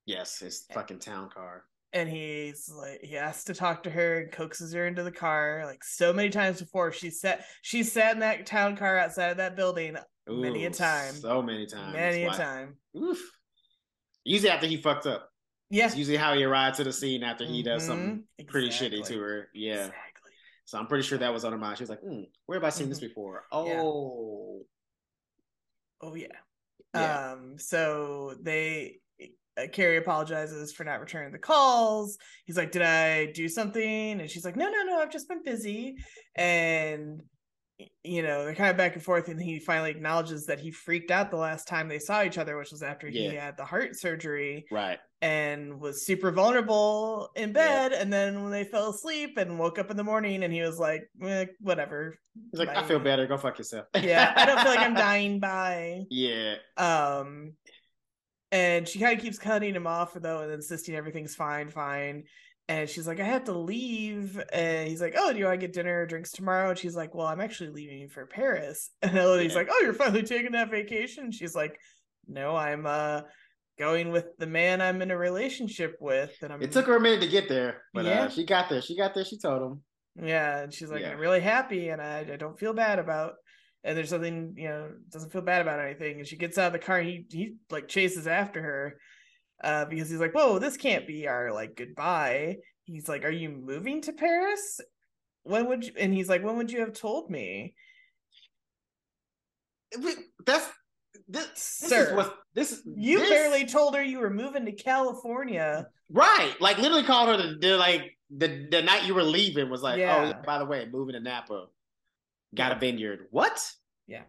Yes, 0.06 0.40
his 0.40 0.66
fucking 0.74 1.00
town 1.00 1.30
car. 1.34 1.64
And 1.94 2.10
he's 2.10 2.72
like, 2.76 3.02
he 3.04 3.16
has 3.16 3.44
to 3.46 3.54
talk 3.54 3.84
to 3.84 3.90
her 3.90 4.22
and 4.22 4.32
coaxes 4.32 4.74
her 4.74 4.88
into 4.88 5.04
the 5.04 5.12
car 5.12 5.64
like 5.66 5.84
so 5.84 6.12
many 6.12 6.30
times 6.30 6.60
before. 6.60 6.92
She 6.92 7.12
sat, 7.12 7.46
she 7.62 7.84
sat 7.84 8.14
in 8.14 8.20
that 8.20 8.46
town 8.46 8.76
car 8.76 8.98
outside 8.98 9.32
of 9.32 9.38
that 9.38 9.56
building 9.56 9.96
Many 10.28 10.66
a 10.66 10.72
time. 10.72 11.14
So 11.14 11.42
many 11.42 11.66
times. 11.66 11.94
many 11.94 12.24
a 12.24 12.32
time. 12.32 12.78
Oof. 12.98 13.20
Usually 14.24 14.50
after 14.50 14.68
he 14.68 14.78
fucked 14.78 15.06
up. 15.06 15.30
Yeah, 15.74 15.88
It's 15.88 15.96
usually 15.96 16.18
how 16.18 16.36
he 16.36 16.44
arrived 16.44 16.78
to 16.78 16.84
the 16.84 16.94
scene 16.94 17.24
after 17.24 17.46
he 17.46 17.64
does 17.64 17.84
something 17.84 18.24
Mhm, 18.40 18.48
pretty 18.48 18.70
shitty 18.70 19.04
to 19.08 19.20
her. 19.20 19.50
Yeah. 19.56 19.74
Exactly. 19.74 20.32
So 20.66 20.78
I'm 20.78 20.86
pretty 20.86 21.04
sure 21.04 21.18
that 21.18 21.34
was 21.34 21.44
on 21.46 21.52
her 21.52 21.58
mind. 21.58 21.80
She 21.80 21.84
was 21.84 21.90
like, 21.90 22.02
hmm, 22.02 22.22
where 22.46 22.58
have 22.58 22.64
I 22.64 22.70
seen 22.70 22.90
this 22.90 23.00
Mhm. 23.00 23.08
before? 23.10 23.44
Yeah. 23.52 23.82
Oh. 23.82 24.68
Oh 26.00 26.14
yeah. 26.14 26.28
Yeah. 26.94 27.32
Um. 27.32 27.58
So 27.58 28.36
they. 28.40 29.00
Uh, 29.58 29.68
Carrie 29.72 29.98
apologizes 29.98 30.74
for 30.74 30.84
not 30.84 31.00
returning 31.00 31.32
the 31.32 31.40
calls. 31.40 32.18
He's 32.46 32.58
like, 32.58 32.72
"Did 32.72 32.82
I 32.84 33.28
do 33.32 33.48
something?" 33.48 34.20
And 34.20 34.30
she's 34.30 34.46
like, 34.46 34.56
"No, 34.56 34.70
no, 34.70 34.84
no. 34.84 35.00
I've 35.00 35.12
just 35.12 35.28
been 35.28 35.44
busy." 35.44 35.96
And 36.36 37.22
you 38.04 38.22
know, 38.22 38.46
they're 38.46 38.56
kind 38.56 38.70
of 38.70 38.78
back 38.78 38.94
and 38.96 39.04
forth, 39.04 39.28
and 39.30 39.42
he 39.42 39.60
finally 39.60 39.90
acknowledges 39.92 40.46
that 40.46 40.60
he 40.60 40.72
freaked 40.72 41.12
out 41.12 41.32
the 41.32 41.38
last 41.38 41.68
time 41.68 41.88
they 41.88 42.00
saw 42.00 42.24
each 42.24 42.38
other, 42.38 42.58
which 42.58 42.72
was 42.72 42.84
after 42.84 43.08
he 43.10 43.26
had 43.26 43.58
the 43.58 43.66
heart 43.66 43.96
surgery 44.00 44.66
Right. 44.72 45.00
and 45.22 45.80
was 45.80 46.06
super 46.06 46.32
vulnerable 46.32 47.30
in 47.36 47.52
bed. 47.52 47.92
And 47.94 48.12
then 48.14 48.44
when 48.44 48.52
they 48.52 48.64
fell 48.64 48.92
asleep 48.92 49.38
and 49.38 49.58
woke 49.58 49.80
up 49.80 49.90
in 49.90 49.98
the 49.98 50.04
morning, 50.04 50.44
and 50.44 50.54
he 50.54 50.62
was 50.62 50.78
like, 50.80 51.10
eh, 51.24 51.46
whatever. 51.60 52.18
He's 52.52 52.60
like, 52.60 52.70
I 52.70 52.84
feel 52.84 53.00
better. 53.00 53.26
Go 53.28 53.38
fuck 53.38 53.58
yourself. 53.58 53.88
Yeah, 54.00 54.34
I 54.36 54.46
don't 54.46 54.60
feel 54.62 54.72
like 54.72 54.80
I'm 54.80 54.94
dying. 54.96 55.40
Bye. 55.40 56.04
Yeah. 56.10 56.56
Um, 56.78 57.54
and 58.52 58.88
she 58.88 59.00
kind 59.00 59.18
of 59.18 59.24
keeps 59.24 59.40
cutting 59.40 59.74
him 59.76 59.88
off 59.88 60.14
though, 60.14 60.42
and 60.42 60.52
insisting 60.52 60.96
everything's 60.96 61.36
fine, 61.36 61.70
fine. 61.70 62.26
And 62.70 62.90
she's 62.90 63.06
like, 63.08 63.20
I 63.20 63.26
have 63.26 63.44
to 63.46 63.52
leave. 63.58 64.42
And 64.54 64.88
he's 64.88 65.02
like, 65.02 65.16
Oh, 65.18 65.34
do 65.34 65.40
you 65.40 65.46
want 65.46 65.60
to 65.60 65.68
get 65.68 65.74
dinner 65.74 66.02
or 66.02 66.06
drinks 66.06 66.32
tomorrow? 66.32 66.70
And 66.70 66.80
she's 66.80 66.96
like, 66.96 67.14
Well, 67.14 67.28
I'm 67.28 67.42
actually 67.42 67.72
leaving 67.72 68.08
for 68.10 68.26
Paris. 68.26 68.90
And 69.02 69.18
Elodie's 69.18 69.52
Yeah. 69.52 69.58
like, 69.60 69.70
Oh, 69.72 69.82
you're 69.84 69.94
finally 69.94 70.24
taking 70.24 70.54
that 70.54 70.72
vacation. 70.72 71.32
She's 71.32 71.56
like, 71.56 71.78
No, 72.28 72.56
I'm 72.56 72.86
uh 72.86 73.22
going 73.80 74.12
with 74.12 74.28
the 74.38 74.48
man 74.48 74.82
I'm 74.82 75.02
in 75.02 75.12
a 75.12 75.18
relationship 75.18 75.96
with. 76.00 76.32
And 76.42 76.54
I'm 76.54 76.62
It 76.62 76.72
took 76.72 76.86
her 76.86 76.96
a 76.96 77.02
minute 77.02 77.22
to 77.22 77.28
get 77.28 77.50
there, 77.50 77.82
but 77.94 78.06
Yeah. 78.06 78.24
uh, 78.24 78.30
she 78.30 78.46
got 78.46 78.70
there. 78.70 78.82
She 78.82 78.96
got 78.96 79.14
there. 79.14 79.26
She 79.26 79.38
told 79.38 79.62
him. 79.62 79.84
Yeah, 80.26 80.60
and 80.62 80.74
she's 80.74 80.92
like, 80.92 81.02
Yeah. 81.02 81.12
I'm 81.12 81.20
really 81.20 81.42
happy, 81.42 81.90
and 81.90 82.00
I, 82.02 82.20
I 82.20 82.36
don't 82.38 82.58
feel 82.60 82.74
bad 82.74 83.00
about. 83.00 83.34
And 83.84 83.98
there's 83.98 84.12
something, 84.12 84.54
you 84.56 84.70
know, 84.70 84.92
doesn't 85.10 85.32
feel 85.34 85.42
bad 85.42 85.62
about 85.62 85.80
anything. 85.84 86.20
And 86.20 86.28
she 86.28 86.38
gets 86.38 86.58
out 86.58 86.68
of 86.68 86.74
the 86.74 86.80
car, 86.80 87.00
and 87.00 87.08
he 87.10 87.26
he 87.32 87.56
like 87.72 87.88
chases 87.90 88.28
after 88.28 88.62
her, 88.62 88.98
uh, 89.64 89.86
because 89.86 90.10
he's 90.10 90.20
like, 90.20 90.34
"Whoa, 90.34 90.60
this 90.60 90.78
can't 90.78 91.08
be 91.08 91.28
our 91.28 91.52
like 91.52 91.76
goodbye." 91.76 92.58
He's 92.86 93.08
like, 93.08 93.24
"Are 93.26 93.32
you 93.32 93.50
moving 93.50 94.02
to 94.02 94.14
Paris? 94.14 94.80
When 95.44 95.68
would 95.68 95.86
you?" 95.86 95.94
And 95.98 96.14
he's 96.14 96.30
like, 96.30 96.44
"When 96.44 96.58
would 96.58 96.72
you 96.72 96.82
have 96.82 96.94
told 96.94 97.30
me?" 97.30 97.74
Wait, 99.98 100.18
That's 100.46 100.68
this, 101.28 101.46
this 101.48 101.90
Sir, 101.90 102.10
is 102.10 102.14
what 102.16 102.36
this 102.54 102.72
is. 102.72 102.82
You 102.96 103.20
this- 103.20 103.30
barely 103.30 103.66
told 103.66 103.96
her 103.96 104.04
you 104.04 104.20
were 104.20 104.30
moving 104.30 104.66
to 104.66 104.72
California. 104.72 105.88
right. 106.10 106.54
Like 106.60 106.78
literally 106.80 107.04
called 107.04 107.30
her 107.30 107.38
the, 107.38 107.58
the 107.60 107.78
like 107.78 108.18
the 108.36 108.68
the 108.72 108.82
night 108.82 109.06
you 109.06 109.14
were 109.14 109.24
leaving 109.24 109.70
was 109.70 109.82
like, 109.84 109.96
oh, 109.96 110.02
Yeah. 110.02 110.28
yeah, 110.30 110.34
by 110.46 110.58
the 110.58 110.66
way, 110.66 110.88
moving 110.92 111.14
to 111.14 111.20
Napa, 111.20 111.68
got 112.56 112.76
a 112.76 112.80
vineyard. 112.80 113.28
What? 113.30 113.64
Yeah. 114.08 114.24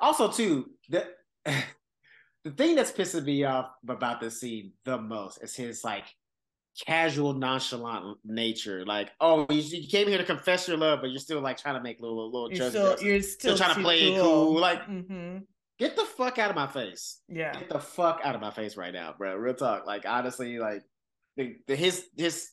Also, 0.00 0.30
too, 0.30 0.70
the 0.88 1.06
the 2.44 2.50
thing 2.50 2.74
that's 2.74 2.92
pissing 2.92 3.24
me 3.24 3.44
off 3.44 3.70
about 3.88 4.20
this 4.20 4.40
scene 4.40 4.72
the 4.84 4.98
most 4.98 5.42
is 5.42 5.54
his 5.54 5.84
like 5.84 6.04
casual, 6.86 7.34
nonchalant 7.34 8.18
nature. 8.24 8.84
Like, 8.84 9.10
oh, 9.20 9.46
you, 9.50 9.60
you 9.60 9.88
came 9.88 10.08
here 10.08 10.18
to 10.18 10.24
confess 10.24 10.66
your 10.66 10.76
love, 10.76 11.00
but 11.02 11.10
you're 11.10 11.20
still 11.20 11.40
like 11.40 11.58
trying 11.58 11.74
to 11.74 11.82
make 11.82 12.00
little 12.00 12.24
little 12.30 12.48
You're 12.50 12.70
jokes. 12.70 13.00
still 13.00 13.06
you're 13.06 13.22
still, 13.22 13.56
trying 13.56 13.74
to 13.74 13.80
play 13.82 14.12
it 14.14 14.20
cool, 14.20 14.58
like- 14.58 14.84
hmm 14.84 15.38
Get 15.78 15.96
the 15.96 16.04
fuck 16.04 16.38
out 16.38 16.50
of 16.50 16.54
my 16.54 16.68
face. 16.68 17.20
yeah, 17.28 17.52
Get 17.58 17.68
the 17.68 17.80
fuck 17.80 18.20
out 18.22 18.36
of 18.36 18.40
my 18.40 18.52
face 18.52 18.76
right 18.76 18.92
now, 18.92 19.14
bro. 19.18 19.34
Real 19.34 19.54
talk. 19.54 19.84
Like 19.84 20.04
honestly, 20.06 20.58
like 20.58 20.82
the, 21.36 21.56
the 21.66 21.74
his 21.74 22.06
his 22.16 22.50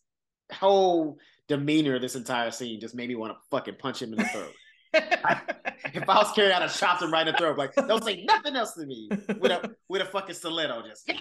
whole 0.51 1.19
demeanor 1.47 1.99
this 1.99 2.15
entire 2.15 2.49
scene 2.49 2.79
just 2.79 2.95
made 2.95 3.07
me 3.07 3.15
want 3.15 3.33
to 3.33 3.39
fucking 3.51 3.75
punch 3.77 4.01
him 4.01 4.13
in 4.13 4.19
the 4.19 4.25
throat. 4.25 4.53
if 4.93 6.09
I 6.09 6.15
was 6.15 6.31
carrying 6.33 6.53
out, 6.53 6.61
I 6.61 6.67
chopped 6.67 7.01
him 7.01 7.11
right 7.11 7.27
in 7.27 7.33
the 7.33 7.37
throat. 7.37 7.57
Like, 7.57 7.75
don't 7.75 8.03
say 8.03 8.23
nothing 8.25 8.55
else 8.55 8.73
to 8.73 8.85
me 8.85 9.09
with 9.39 9.51
a 9.51 9.75
with 9.89 10.01
a 10.01 10.05
fucking 10.05 10.35
stiletto. 10.35 10.83
Just 10.87 11.05
get 11.05 11.17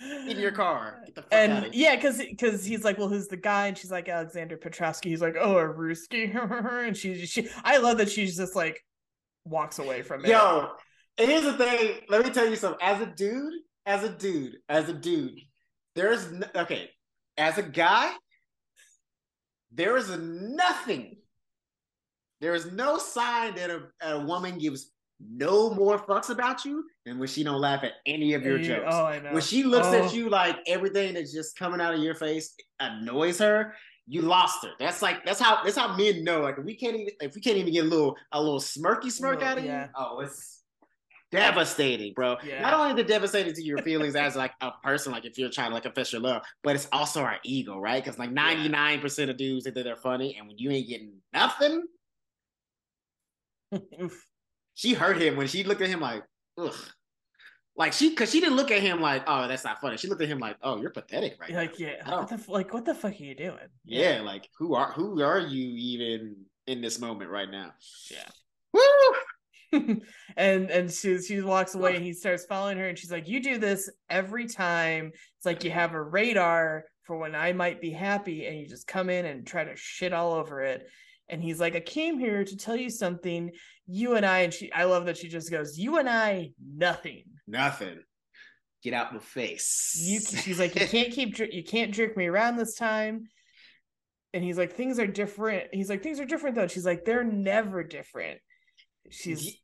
in 0.00 0.38
your 0.38 0.52
car. 0.52 1.00
Get 1.06 1.14
the 1.14 1.22
fuck 1.22 1.32
out 1.32 1.64
and 1.64 1.74
yeah, 1.74 1.96
because 1.96 2.18
because 2.18 2.64
he's 2.64 2.84
like, 2.84 2.98
well, 2.98 3.08
who's 3.08 3.28
the 3.28 3.36
guy? 3.36 3.68
And 3.68 3.78
she's 3.78 3.90
like 3.90 4.08
Alexander 4.08 4.56
Petrovsky. 4.56 5.10
He's 5.10 5.22
like, 5.22 5.36
oh, 5.38 5.56
a 5.58 5.62
Ruski. 5.64 6.34
and 6.86 6.96
she 6.96 7.26
she 7.26 7.48
I 7.64 7.78
love 7.78 7.98
that 7.98 8.10
she's 8.10 8.36
just 8.36 8.56
like 8.56 8.82
walks 9.44 9.78
away 9.78 10.02
from 10.02 10.24
it. 10.24 10.30
Yo, 10.30 10.70
and 11.18 11.30
here's 11.30 11.44
the 11.44 11.54
thing. 11.54 12.00
Let 12.08 12.24
me 12.24 12.30
tell 12.30 12.48
you 12.48 12.56
something. 12.56 12.80
As 12.82 13.00
a 13.00 13.06
dude, 13.06 13.54
as 13.86 14.02
a 14.04 14.10
dude, 14.10 14.56
as 14.68 14.88
a 14.88 14.92
dude, 14.92 15.40
there's 15.94 16.26
n- 16.26 16.50
okay. 16.54 16.90
As 17.38 17.58
a 17.58 17.62
guy, 17.62 18.12
there 19.72 19.96
is 19.96 20.10
nothing. 20.10 21.16
There 22.46 22.54
is 22.54 22.70
no 22.70 22.96
sign 22.96 23.56
that 23.56 23.70
a, 23.70 23.82
a 24.02 24.24
woman 24.24 24.56
gives 24.56 24.92
no 25.18 25.70
more 25.74 25.98
fucks 25.98 26.30
about 26.30 26.64
you 26.64 26.84
than 27.04 27.18
when 27.18 27.26
she 27.26 27.42
don't 27.42 27.60
laugh 27.60 27.82
at 27.82 27.94
any 28.06 28.34
of 28.34 28.44
your 28.44 28.58
You- 28.58 28.64
jokes. 28.68 28.86
Oh. 28.88 29.20
When 29.32 29.42
she 29.42 29.64
looks 29.64 29.88
Oh. 29.88 29.94
at 30.04 30.14
you 30.14 30.28
like 30.30 30.56
everything 30.68 31.14
that's 31.14 31.32
just 31.32 31.58
coming 31.58 31.80
out 31.80 31.92
of 31.92 31.98
your 32.00 32.14
face 32.14 32.54
annoys 32.78 33.40
her, 33.40 33.74
you 34.06 34.22
lost 34.22 34.64
her. 34.64 34.70
That's 34.78 35.02
like 35.02 35.24
that's 35.26 35.40
how 35.40 35.64
that's 35.64 35.76
how 35.76 35.96
men 35.96 36.22
know. 36.22 36.40
Like 36.42 36.56
we 36.58 36.76
can't 36.76 36.94
even 36.94 37.14
if 37.20 37.34
we 37.34 37.40
can't 37.40 37.56
even 37.56 37.72
get 37.72 37.84
a 37.84 37.88
little 37.88 38.14
a 38.30 38.40
little 38.40 38.60
smirky 38.60 39.10
smirk 39.10 39.40
Little- 39.40 39.48
out 39.48 39.58
of 39.58 39.64
yeah. 39.64 39.84
you, 39.86 39.90
oh, 39.96 40.20
it's 40.20 40.62
devastating, 41.32 42.12
bro. 42.14 42.36
Yeah. 42.46 42.62
Not 42.62 42.74
only 42.74 42.94
the 43.02 43.08
devastating 43.08 43.54
to 43.54 43.62
your 43.62 43.78
feelings 43.78 44.14
as 44.14 44.36
like 44.36 44.52
a 44.60 44.70
person, 44.84 45.10
like 45.10 45.24
if 45.24 45.36
you're 45.36 45.50
trying 45.50 45.70
to 45.70 45.74
like 45.74 45.82
confess 45.82 46.12
your 46.12 46.22
love, 46.22 46.42
but 46.62 46.76
it's 46.76 46.86
also 46.92 47.22
our 47.22 47.38
ego, 47.42 47.76
right? 47.80 48.04
Because 48.04 48.16
like 48.20 48.30
99% 48.30 49.30
of 49.30 49.36
dudes 49.36 49.64
think 49.64 49.74
that 49.74 49.82
they're 49.82 49.96
funny, 49.96 50.36
and 50.38 50.46
when 50.46 50.56
you 50.58 50.70
ain't 50.70 50.86
getting 50.88 51.14
nothing. 51.32 51.82
she 54.74 54.94
hurt 54.94 55.20
him 55.20 55.36
when 55.36 55.46
she 55.46 55.64
looked 55.64 55.82
at 55.82 55.88
him 55.88 56.00
like, 56.00 56.22
ugh. 56.58 56.74
Like 57.78 57.92
she, 57.92 58.14
cause 58.14 58.30
she 58.30 58.40
didn't 58.40 58.56
look 58.56 58.70
at 58.70 58.80
him 58.80 59.02
like, 59.02 59.24
oh, 59.26 59.46
that's 59.46 59.64
not 59.64 59.80
funny. 59.82 59.98
She 59.98 60.08
looked 60.08 60.22
at 60.22 60.28
him 60.28 60.38
like, 60.38 60.56
oh, 60.62 60.80
you're 60.80 60.90
pathetic 60.90 61.36
right 61.38 61.50
now. 61.50 61.56
like 61.58 61.78
yeah, 61.78 62.08
what 62.08 62.28
the 62.28 62.42
like 62.50 62.72
what 62.72 62.86
the 62.86 62.94
fuck 62.94 63.12
are 63.12 63.24
you 63.24 63.34
doing? 63.34 63.68
Yeah, 63.84 64.22
like 64.22 64.48
who 64.58 64.74
are 64.74 64.92
who 64.92 65.20
are 65.22 65.40
you 65.40 65.74
even 65.76 66.36
in 66.66 66.80
this 66.80 66.98
moment 66.98 67.30
right 67.30 67.50
now? 67.50 67.72
Yeah. 68.10 68.28
Woo! 68.72 68.80
and 70.36 70.70
and 70.70 70.90
she 70.90 71.20
she 71.20 71.40
walks 71.40 71.74
away 71.74 71.96
and 71.96 72.04
he 72.04 72.12
starts 72.12 72.44
following 72.44 72.78
her 72.78 72.88
and 72.88 72.98
she's 72.98 73.10
like 73.10 73.28
you 73.28 73.42
do 73.42 73.58
this 73.58 73.90
every 74.08 74.46
time 74.46 75.10
it's 75.36 75.46
like 75.46 75.64
you 75.64 75.70
have 75.70 75.92
a 75.92 76.02
radar 76.02 76.84
for 77.02 77.18
when 77.18 77.34
i 77.34 77.52
might 77.52 77.80
be 77.80 77.90
happy 77.90 78.46
and 78.46 78.58
you 78.58 78.66
just 78.66 78.86
come 78.86 79.10
in 79.10 79.24
and 79.24 79.46
try 79.46 79.64
to 79.64 79.74
shit 79.74 80.12
all 80.12 80.32
over 80.32 80.62
it 80.62 80.86
and 81.28 81.42
he's 81.42 81.60
like 81.60 81.74
i 81.76 81.80
came 81.80 82.18
here 82.18 82.44
to 82.44 82.56
tell 82.56 82.76
you 82.76 82.90
something 82.90 83.50
you 83.86 84.14
and 84.16 84.24
i 84.26 84.40
and 84.40 84.52
she 84.52 84.72
i 84.72 84.84
love 84.84 85.06
that 85.06 85.16
she 85.16 85.28
just 85.28 85.50
goes 85.50 85.78
you 85.78 85.98
and 85.98 86.08
i 86.08 86.50
nothing 86.74 87.22
Nothing. 87.48 88.00
Get 88.82 88.92
out 88.92 89.12
my 89.12 89.20
face. 89.20 89.96
you 90.00 90.20
she's 90.20 90.58
like 90.58 90.78
you 90.78 90.86
can't 90.88 91.12
keep 91.12 91.38
you 91.38 91.64
can't 91.64 91.92
jerk 91.92 92.16
me 92.16 92.26
around 92.26 92.56
this 92.56 92.74
time 92.74 93.28
and 94.34 94.44
he's 94.44 94.58
like 94.58 94.74
things 94.74 94.98
are 94.98 95.06
different 95.06 95.68
he's 95.72 95.88
like 95.88 96.02
things 96.02 96.20
are 96.20 96.24
different 96.24 96.56
though 96.56 96.66
she's 96.68 96.86
like 96.86 97.04
they're 97.04 97.24
never 97.24 97.82
different 97.82 98.38
she's 99.10 99.56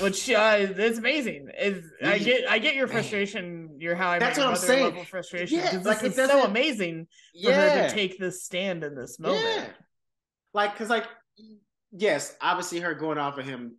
which 0.00 0.30
uh, 0.30 0.56
it's 0.58 0.98
amazing. 0.98 1.48
Is 1.58 1.84
I 2.02 2.18
get 2.18 2.50
I 2.50 2.58
get 2.58 2.74
your 2.74 2.86
Man. 2.86 2.94
frustration, 2.94 3.76
your 3.78 3.94
how 3.94 4.10
I 4.10 4.18
that's 4.18 4.38
what 4.38 4.46
I'm 4.46 4.56
saying. 4.56 4.82
level 4.84 5.04
frustration. 5.04 5.58
Yeah, 5.58 5.72
because 5.72 5.84
like, 5.84 6.02
it 6.02 6.12
is 6.12 6.16
so 6.16 6.44
amazing 6.44 7.06
for 7.42 7.52
her 7.52 7.86
to 7.88 7.94
take 7.94 8.18
this 8.18 8.42
stand 8.44 8.82
in 8.82 8.94
this 8.94 9.18
moment. 9.18 9.44
Yeah. 9.44 9.66
Like, 10.54 10.76
cause 10.76 10.88
like, 10.88 11.06
yes, 11.92 12.36
obviously 12.40 12.80
her 12.80 12.94
going 12.94 13.18
off 13.18 13.38
of 13.38 13.44
him, 13.44 13.76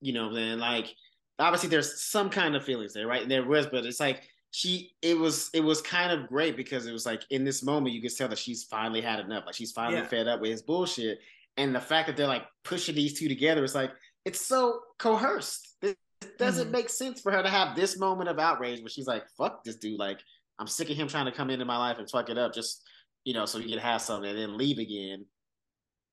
you 0.00 0.12
know, 0.12 0.34
then 0.34 0.58
like, 0.58 0.92
obviously 1.38 1.68
there's 1.68 2.02
some 2.02 2.28
kind 2.30 2.54
of 2.56 2.64
feelings 2.64 2.92
there, 2.92 3.06
right? 3.06 3.22
And 3.22 3.30
there 3.30 3.44
was, 3.46 3.66
but 3.66 3.86
it's 3.86 4.00
like 4.00 4.28
she, 4.50 4.92
it 5.02 5.16
was, 5.16 5.50
it 5.54 5.60
was 5.60 5.80
kind 5.80 6.12
of 6.12 6.28
great 6.28 6.56
because 6.56 6.86
it 6.86 6.92
was 6.92 7.06
like 7.06 7.22
in 7.30 7.44
this 7.44 7.62
moment 7.62 7.94
you 7.94 8.02
could 8.02 8.14
tell 8.16 8.28
that 8.28 8.38
she's 8.38 8.64
finally 8.64 9.00
had 9.00 9.20
enough. 9.20 9.44
Like 9.46 9.54
she's 9.54 9.72
finally 9.72 9.98
Yeah. 9.98 10.06
fed 10.08 10.28
up 10.28 10.40
with 10.40 10.50
his 10.50 10.62
bullshit, 10.62 11.18
and 11.56 11.74
the 11.74 11.80
fact 11.80 12.06
that 12.08 12.16
they're 12.16 12.26
like 12.26 12.44
pushing 12.64 12.94
these 12.94 13.18
two 13.18 13.28
together 13.28 13.64
is 13.64 13.74
like 13.74 13.92
it's 14.24 14.44
so 14.44 14.80
coerced. 14.98 15.76
It 15.82 15.96
doesn't 16.38 16.68
Mhm. 16.68 16.72
make 16.72 16.88
sense 16.88 17.20
for 17.20 17.30
her 17.32 17.42
to 17.42 17.48
have 17.48 17.76
this 17.76 17.98
moment 17.98 18.28
of 18.28 18.38
outrage 18.38 18.80
where 18.80 18.88
she's 18.88 19.06
like, 19.06 19.24
"Fuck 19.38 19.62
this 19.64 19.76
dude!" 19.76 19.98
Like 19.98 20.20
I'm 20.58 20.66
sick 20.66 20.90
of 20.90 20.96
him 20.96 21.06
trying 21.08 21.26
to 21.26 21.32
come 21.32 21.50
into 21.50 21.64
my 21.64 21.76
life 21.76 21.98
and 21.98 22.10
fuck 22.10 22.28
it 22.30 22.38
up 22.38 22.52
just 22.54 22.82
you 23.24 23.34
know 23.34 23.44
so 23.46 23.58
he 23.58 23.68
can 23.70 23.78
have 23.78 24.00
something 24.02 24.28
and 24.30 24.38
then 24.38 24.56
leave 24.56 24.78
again 24.78 25.24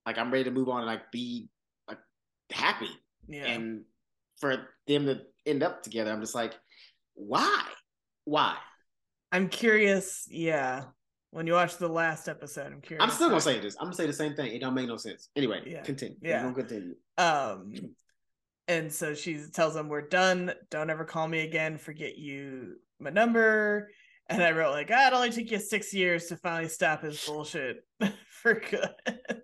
like 0.06 0.18
I'm 0.18 0.32
ready 0.32 0.46
to 0.46 0.52
move 0.52 0.70
on 0.70 0.80
and 0.80 0.88
like 0.88 1.12
be 1.12 1.50
like 1.88 2.00
happy. 2.52 2.90
Yeah. 3.28 3.46
And 3.46 3.84
for 4.40 4.68
them 4.88 5.06
to 5.06 5.22
end 5.46 5.64
up 5.64 5.84
together, 5.84 6.12
I'm 6.12 6.22
just 6.22 6.36
like, 6.36 6.54
why? 7.14 7.64
Why? 8.26 8.56
I'm 9.32 9.50
curious, 9.50 10.28
yeah. 10.30 10.84
When 11.32 11.48
you 11.48 11.54
watch 11.54 11.78
the 11.78 11.88
last 11.88 12.28
episode, 12.30 12.72
I'm 12.72 12.82
curious. 12.82 13.04
I'm 13.04 13.10
still 13.10 13.30
gonna 13.30 13.42
say 13.42 13.60
this. 13.60 13.76
I'm 13.80 13.86
gonna 13.86 13.96
say 13.96 14.06
the 14.06 14.14
same 14.14 14.36
thing. 14.36 14.54
It 14.54 14.60
don't 14.60 14.76
make 14.76 14.88
no 14.88 14.98
sense. 14.98 15.30
Anyway, 15.36 15.64
Yeah. 15.66 15.82
continue. 15.82 16.18
Yeah. 16.22 16.46
We're 16.46 16.52
gonna 16.52 16.68
continue. 16.68 16.96
Um 17.18 17.74
and 18.68 18.94
so 18.94 19.14
she 19.16 19.44
tells 19.52 19.76
him 19.76 19.90
we're 19.90 20.08
done. 20.08 20.54
Don't 20.70 20.90
ever 20.90 21.04
call 21.06 21.28
me 21.28 21.40
again. 21.42 21.78
Forget 21.78 22.18
you 22.18 22.76
my 23.00 23.10
number. 23.10 23.90
And 24.30 24.42
I 24.42 24.52
wrote 24.52 24.72
like, 24.72 24.90
ah, 24.94 25.08
it 25.08 25.14
only 25.14 25.32
took 25.32 25.52
you 25.52 25.60
six 25.60 25.94
years 25.94 26.28
to 26.28 26.38
finally 26.38 26.70
stop 26.70 27.04
his 27.04 27.24
bullshit 27.26 27.78
for 28.30 28.54
good. 28.54 29.42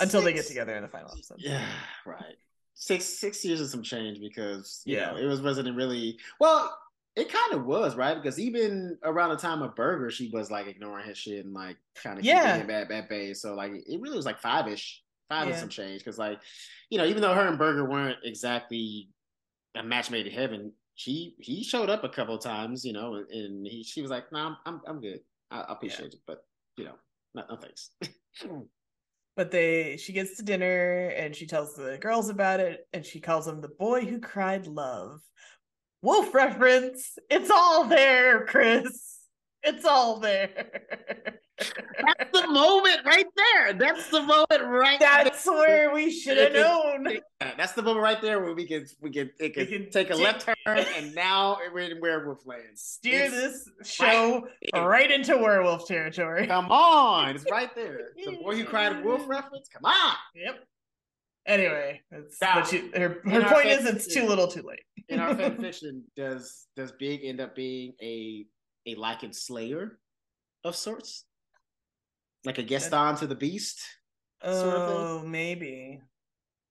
Until 0.00 0.22
they 0.22 0.32
get 0.32 0.46
together 0.46 0.74
in 0.76 0.82
the 0.82 0.88
final 0.88 1.10
episode. 1.12 1.38
Yeah, 1.40 1.66
right. 2.04 2.36
Six 2.74 3.04
six 3.04 3.44
years 3.44 3.60
of 3.60 3.68
some 3.68 3.82
change 3.82 4.20
because 4.20 4.82
you 4.84 4.96
Yeah. 4.96 5.12
know 5.12 5.16
it 5.16 5.24
was 5.24 5.40
wasn't 5.40 5.74
really 5.76 6.18
well. 6.40 6.76
It 7.14 7.32
kind 7.32 7.54
of 7.54 7.64
was 7.64 7.96
right 7.96 8.14
because 8.14 8.38
even 8.38 8.98
around 9.02 9.30
the 9.30 9.36
time 9.36 9.62
of 9.62 9.74
Berger, 9.74 10.10
she 10.10 10.28
was 10.28 10.50
like 10.50 10.66
ignoring 10.66 11.06
his 11.06 11.16
shit 11.16 11.44
and 11.46 11.54
like 11.54 11.78
kind 11.94 12.18
of 12.18 12.24
Yeah. 12.24 12.52
keeping 12.58 12.68
him 12.68 12.70
at 12.82 12.90
at 12.90 13.08
bay. 13.08 13.32
So 13.32 13.54
like 13.54 13.72
it 13.72 14.00
really 14.00 14.16
was 14.16 14.26
like 14.26 14.38
five 14.38 14.68
ish. 14.68 15.02
five 15.28 15.46
yeah. 15.46 15.52
and 15.52 15.60
some 15.60 15.68
change. 15.70 16.00
Because 16.00 16.18
like, 16.18 16.38
you 16.90 16.98
know, 16.98 17.06
even 17.06 17.22
though 17.22 17.34
her 17.34 17.46
and 17.48 17.58
Berger 17.58 17.88
weren't 17.88 18.18
exactly 18.22 19.08
a 19.74 19.82
match 19.82 20.10
made 20.10 20.26
in 20.26 20.32
heaven, 20.32 20.72
she 20.94 21.34
he 21.40 21.64
showed 21.64 21.88
up 21.90 22.04
a 22.04 22.08
couple 22.10 22.34
of 22.34 22.42
times, 22.42 22.84
you 22.84 22.92
know, 22.92 23.24
and 23.30 23.66
he 23.66 23.82
she 23.82 24.02
was 24.02 24.10
like, 24.10 24.30
"No, 24.32 24.50
nah, 24.50 24.56
I'm 24.66 24.80
I'm 24.86 25.00
good. 25.00 25.20
I, 25.50 25.60
I 25.62 25.72
appreciate 25.72 26.12
yeah. 26.12 26.16
it, 26.16 26.22
but 26.26 26.44
you 26.76 26.84
know, 26.84 26.94
no, 27.34 27.44
no 27.48 27.56
thanks." 27.56 27.90
but 29.36 29.50
they 29.50 29.96
she 29.98 30.12
gets 30.12 30.36
to 30.36 30.42
dinner 30.42 31.08
and 31.08 31.36
she 31.36 31.46
tells 31.46 31.74
the 31.74 31.98
girls 31.98 32.28
about 32.28 32.60
it, 32.60 32.86
and 32.92 33.04
she 33.04 33.20
calls 33.20 33.46
him 33.46 33.60
the 33.60 33.68
boy 33.68 34.04
who 34.04 34.18
cried 34.18 34.66
love. 34.66 35.20
Wolf 36.02 36.34
reference. 36.34 37.18
It's 37.30 37.50
all 37.50 37.84
there, 37.84 38.46
Chris. 38.46 39.18
It's 39.62 39.84
all 39.84 40.20
there. 40.20 41.38
That's 41.58 42.30
the 42.32 42.48
moment 42.48 42.98
right 43.04 43.26
there. 43.36 43.72
That's 43.72 44.08
the 44.10 44.20
moment 44.20 44.62
right. 44.62 45.00
That's 45.00 45.44
there. 45.44 45.54
where 45.54 45.94
we 45.94 46.10
should 46.10 46.36
have 46.36 46.52
known. 46.52 47.18
That's 47.40 47.72
the 47.72 47.82
moment 47.82 48.02
right 48.02 48.20
there 48.20 48.40
where 48.40 48.54
we 48.54 48.66
can 48.66 48.86
we 49.00 49.10
can 49.10 49.30
it 49.40 49.54
can, 49.54 49.66
can 49.66 49.90
take 49.90 50.10
a 50.10 50.14
left 50.14 50.46
turn, 50.46 50.56
and 50.96 51.14
now 51.14 51.58
we're 51.72 51.90
in 51.90 52.00
werewolf 52.00 52.46
land. 52.46 52.62
Steer 52.74 53.24
it's 53.24 53.34
this 53.34 53.70
show 53.84 54.46
right, 54.74 54.86
right, 54.86 55.10
into 55.10 55.36
werewolf 55.36 55.86
territory. 55.86 56.46
Come 56.46 56.70
on, 56.70 57.34
it's 57.34 57.50
right 57.50 57.74
there. 57.74 58.10
The 58.16 58.36
boy 58.42 58.56
who 58.56 58.64
cried 58.64 59.04
wolf 59.04 59.22
reference. 59.28 59.68
Come 59.68 59.84
on. 59.84 60.16
Yep. 60.34 60.64
Anyway, 61.46 62.02
it's 62.10 62.40
now, 62.40 62.56
but 62.56 62.68
she, 62.68 62.90
her 62.96 63.20
her 63.24 63.44
point 63.44 63.66
is 63.66 63.86
it's 63.86 64.12
too 64.12 64.26
little, 64.26 64.48
too 64.48 64.62
late. 64.62 64.80
in 65.08 65.20
our 65.20 65.34
fan 65.34 65.56
fiction, 65.58 66.02
does 66.16 66.66
does 66.74 66.92
Big 66.92 67.24
end 67.24 67.40
up 67.40 67.54
being 67.54 67.92
a 68.02 68.46
a 68.86 68.96
Lycan 68.96 69.34
slayer 69.34 69.98
of 70.64 70.74
sorts? 70.74 71.25
Like 72.46 72.58
a 72.58 72.62
Gaston 72.62 73.16
to 73.16 73.26
the 73.26 73.34
Beast. 73.34 73.80
Oh, 74.40 75.20
maybe. 75.26 76.00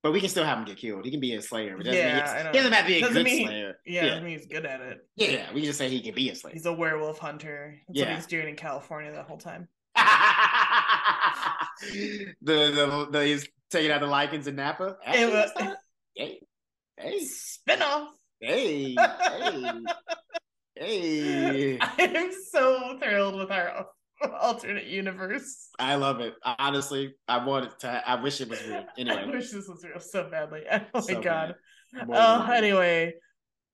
But 0.02 0.14
we 0.14 0.22
can 0.22 0.30
still 0.30 0.46
have 0.46 0.60
him 0.60 0.66
get 0.66 0.78
killed. 0.78 1.04
He 1.04 1.12
can 1.12 1.20
be 1.20 1.34
a 1.34 1.42
slayer. 1.42 1.76
But 1.76 1.88
yeah, 1.88 2.48
he 2.48 2.54
doesn't 2.54 2.72
have 2.72 2.86
to 2.86 2.92
be 2.92 3.02
a 3.02 3.12
good 3.12 3.26
mean, 3.26 3.48
slayer. 3.48 3.76
Yeah, 3.86 4.06
yeah. 4.06 4.26
he's 4.26 4.46
good 4.46 4.66
at 4.66 4.80
it. 4.80 5.06
Yeah, 5.16 5.52
we 5.52 5.62
can 5.62 5.66
just 5.66 5.80
say 5.80 5.90
he 5.90 6.02
can 6.02 6.14
be 6.14 6.30
a 6.30 6.36
slayer. 6.36 6.54
He's 6.54 6.66
a 6.66 6.74
werewolf 6.74 7.18
hunter. 7.18 7.76
That's 7.88 8.00
yeah. 8.00 8.06
what 8.06 8.16
he's 8.16 8.28
doing 8.28 8.48
in 8.48 8.56
California 8.56 9.12
the 9.12 9.24
whole 9.24 9.38
time. 9.38 9.68
the, 9.96 10.04
the 12.42 13.08
the 13.12 13.26
he's 13.26 13.48
taking 13.70 13.92
out 13.92 14.00
the 14.00 14.08
Lycans 14.08 14.48
in 14.48 14.56
Napa. 14.56 14.96
Actually, 15.04 15.34
was, 15.34 15.52
hey, 16.16 16.40
hey, 16.98 17.20
spinoff. 17.20 18.08
Hey, 18.40 18.96
hey, 20.76 20.76
hey. 20.76 21.78
I'm 21.82 22.32
so 22.52 22.98
thrilled 23.02 23.36
with 23.36 23.52
our 23.52 23.88
alternate 24.40 24.86
universe. 24.86 25.70
I 25.80 25.96
love 25.96 26.20
it. 26.20 26.34
Honestly, 26.44 27.16
I 27.28 27.44
wanted 27.46 27.78
to. 27.80 28.10
I 28.10 28.22
wish 28.22 28.42
it 28.42 28.50
was 28.50 28.66
real. 28.68 28.86
Anyway, 28.98 29.24
I 29.24 29.26
wish 29.26 29.52
this 29.52 29.68
was 29.68 29.84
real 29.84 30.00
so 30.00 30.30
badly. 30.30 30.64
Oh 30.94 31.02
so 31.02 31.14
my 31.14 31.22
god. 31.22 31.56
Oh, 32.10 32.52
anyway. 32.52 33.14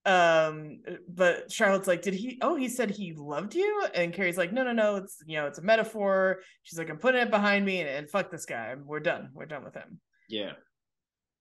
Um, 0.04 0.80
but 1.08 1.50
Charlotte's 1.52 1.86
like, 1.86 2.02
did 2.02 2.14
he? 2.14 2.38
Oh, 2.42 2.56
he 2.56 2.68
said 2.68 2.90
he 2.90 3.14
loved 3.16 3.54
you, 3.54 3.86
and 3.94 4.12
Carrie's 4.12 4.36
like, 4.36 4.52
no, 4.52 4.64
no, 4.64 4.72
no. 4.72 4.96
It's 4.96 5.18
you 5.26 5.36
know, 5.36 5.46
it's 5.46 5.58
a 5.58 5.62
metaphor. 5.62 6.40
She's 6.64 6.78
like, 6.78 6.90
I'm 6.90 6.98
putting 6.98 7.22
it 7.22 7.30
behind 7.30 7.64
me, 7.64 7.80
and, 7.80 7.88
and 7.88 8.10
fuck 8.10 8.30
this 8.30 8.46
guy. 8.46 8.74
We're 8.84 9.00
done. 9.00 9.30
We're 9.32 9.46
done 9.46 9.64
with 9.64 9.74
him. 9.74 10.00
Yeah. 10.28 10.52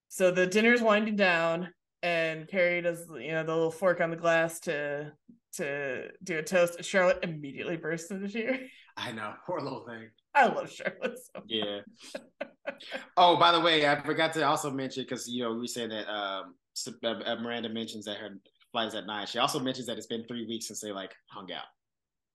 So 0.09 0.29
the 0.29 0.45
dinner's 0.45 0.81
winding 0.81 1.15
down, 1.15 1.69
and 2.03 2.47
Carrie 2.47 2.81
does 2.81 3.07
you 3.19 3.31
know 3.31 3.43
the 3.43 3.53
little 3.53 3.71
fork 3.71 3.99
on 3.99 4.11
the 4.11 4.15
glass 4.15 4.59
to 4.61 5.11
to 5.53 6.09
do 6.23 6.39
a 6.39 6.43
toast. 6.43 6.83
Charlotte 6.83 7.19
immediately 7.23 7.77
bursts 7.77 8.11
into 8.11 8.27
tears. 8.27 8.69
I 8.97 9.11
know, 9.11 9.33
poor 9.45 9.61
little 9.61 9.85
thing. 9.85 10.09
I 10.33 10.47
love 10.47 10.71
Charlotte 10.71 11.17
so 11.17 11.41
Yeah. 11.47 11.79
oh, 13.17 13.37
by 13.37 13.51
the 13.51 13.59
way, 13.59 13.87
I 13.87 14.01
forgot 14.01 14.33
to 14.33 14.45
also 14.45 14.71
mention 14.71 15.03
because 15.03 15.27
you 15.27 15.43
know 15.43 15.53
we 15.53 15.67
said 15.67 15.91
that 15.91 16.09
um, 16.11 16.55
uh, 17.03 17.07
uh, 17.07 17.35
Miranda 17.37 17.69
mentions 17.69 18.05
that 18.05 18.17
her 18.17 18.39
flight 18.71 18.87
is 18.87 18.95
at 18.95 19.05
nine. 19.05 19.27
She 19.27 19.39
also 19.39 19.59
mentions 19.59 19.87
that 19.87 19.97
it's 19.97 20.07
been 20.07 20.25
three 20.27 20.45
weeks 20.45 20.67
since 20.67 20.81
they 20.81 20.91
like 20.91 21.13
hung 21.29 21.51
out. 21.51 21.65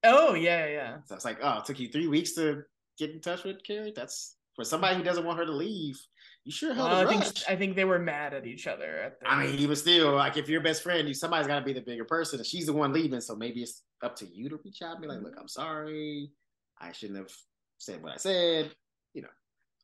Oh 0.05 0.35
yeah, 0.35 0.67
yeah. 0.67 0.97
So 1.07 1.15
it's 1.15 1.25
like, 1.25 1.39
oh, 1.43 1.59
it 1.59 1.65
took 1.65 1.79
you 1.81 1.89
three 1.89 2.09
weeks 2.09 2.33
to 2.35 2.63
get 2.99 3.11
in 3.11 3.21
touch 3.21 3.45
with 3.45 3.63
Carrie. 3.65 3.93
That's 3.95 4.37
for 4.55 4.65
somebody 4.65 4.97
who 4.97 5.03
doesn't 5.03 5.25
want 5.25 5.39
her 5.39 5.47
to 5.47 5.53
leave. 5.53 5.99
You 6.47 6.53
sure 6.53 6.73
held 6.73 6.89
well, 6.89 7.09
I 7.09 7.11
think 7.11 7.25
I 7.49 7.57
think 7.57 7.75
they 7.75 7.85
were 7.85 7.99
mad 7.99 8.33
at 8.33 8.47
each 8.47 8.69
other. 8.69 8.99
At 8.99 9.17
I 9.27 9.43
mean, 9.45 9.59
he 9.59 9.67
was 9.67 9.81
still 9.81 10.15
like, 10.15 10.37
if 10.37 10.49
you're 10.49 10.61
best 10.61 10.81
friend, 10.81 11.09
you 11.09 11.13
somebody's 11.13 11.49
got 11.49 11.59
to 11.59 11.65
be 11.65 11.73
the 11.73 11.81
bigger 11.81 12.05
person, 12.05 12.39
and 12.39 12.47
she's 12.47 12.67
the 12.67 12.73
one 12.73 12.93
leaving. 12.93 13.21
So 13.21 13.35
maybe 13.35 13.63
it's 13.65 13.83
up 14.01 14.15
to 14.19 14.27
you 14.33 14.49
to 14.51 14.59
reach 14.65 14.81
out 14.81 14.93
and 14.93 15.03
be 15.03 15.09
like, 15.09 15.23
look, 15.23 15.35
I'm 15.41 15.49
sorry. 15.49 16.31
I 16.81 16.93
shouldn't 16.93 17.19
have 17.19 17.33
said 17.79 18.01
what 18.01 18.13
I 18.13 18.17
said. 18.17 18.71
You 19.13 19.23
know, 19.23 19.29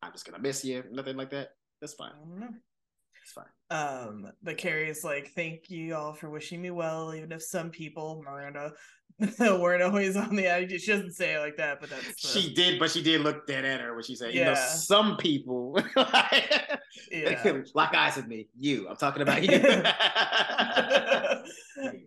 I'm 0.02 0.12
just 0.12 0.24
gonna 0.24 0.38
miss 0.38 0.64
you. 0.64 0.84
Nothing 0.92 1.16
like 1.16 1.30
that. 1.30 1.48
That's 1.80 1.94
fine. 1.94 2.12
It's 3.22 3.32
fine. 3.32 3.44
Um, 3.70 4.30
but 4.42 4.58
Carrie's 4.58 5.04
like, 5.04 5.32
thank 5.34 5.70
you 5.70 5.94
all 5.94 6.12
for 6.12 6.28
wishing 6.28 6.60
me 6.60 6.70
well, 6.70 7.14
even 7.14 7.32
if 7.32 7.42
some 7.42 7.70
people, 7.70 8.22
Miranda, 8.24 8.72
weren't 9.38 9.82
always 9.82 10.16
on 10.16 10.36
the 10.36 10.46
attitude. 10.46 10.80
She 10.80 10.92
doesn't 10.92 11.12
say 11.12 11.34
it 11.34 11.38
like 11.38 11.56
that, 11.56 11.80
but 11.80 11.90
that's 11.90 12.06
the... 12.06 12.28
she 12.28 12.52
did, 12.54 12.78
but 12.78 12.90
she 12.90 13.02
did 13.02 13.20
look 13.22 13.46
dead 13.46 13.64
at 13.64 13.80
her 13.80 13.94
when 13.94 14.04
she 14.04 14.14
said, 14.16 14.34
yeah. 14.34 14.40
you 14.40 14.46
know, 14.46 14.54
some 14.54 15.16
people 15.16 15.78
yeah. 15.96 17.62
like 17.74 17.94
I 17.94 18.10
said 18.10 18.28
me, 18.28 18.48
you. 18.58 18.88
I'm 18.88 18.96
talking 18.96 19.22
about 19.22 19.42
you. 19.42 19.54
and 19.56 19.72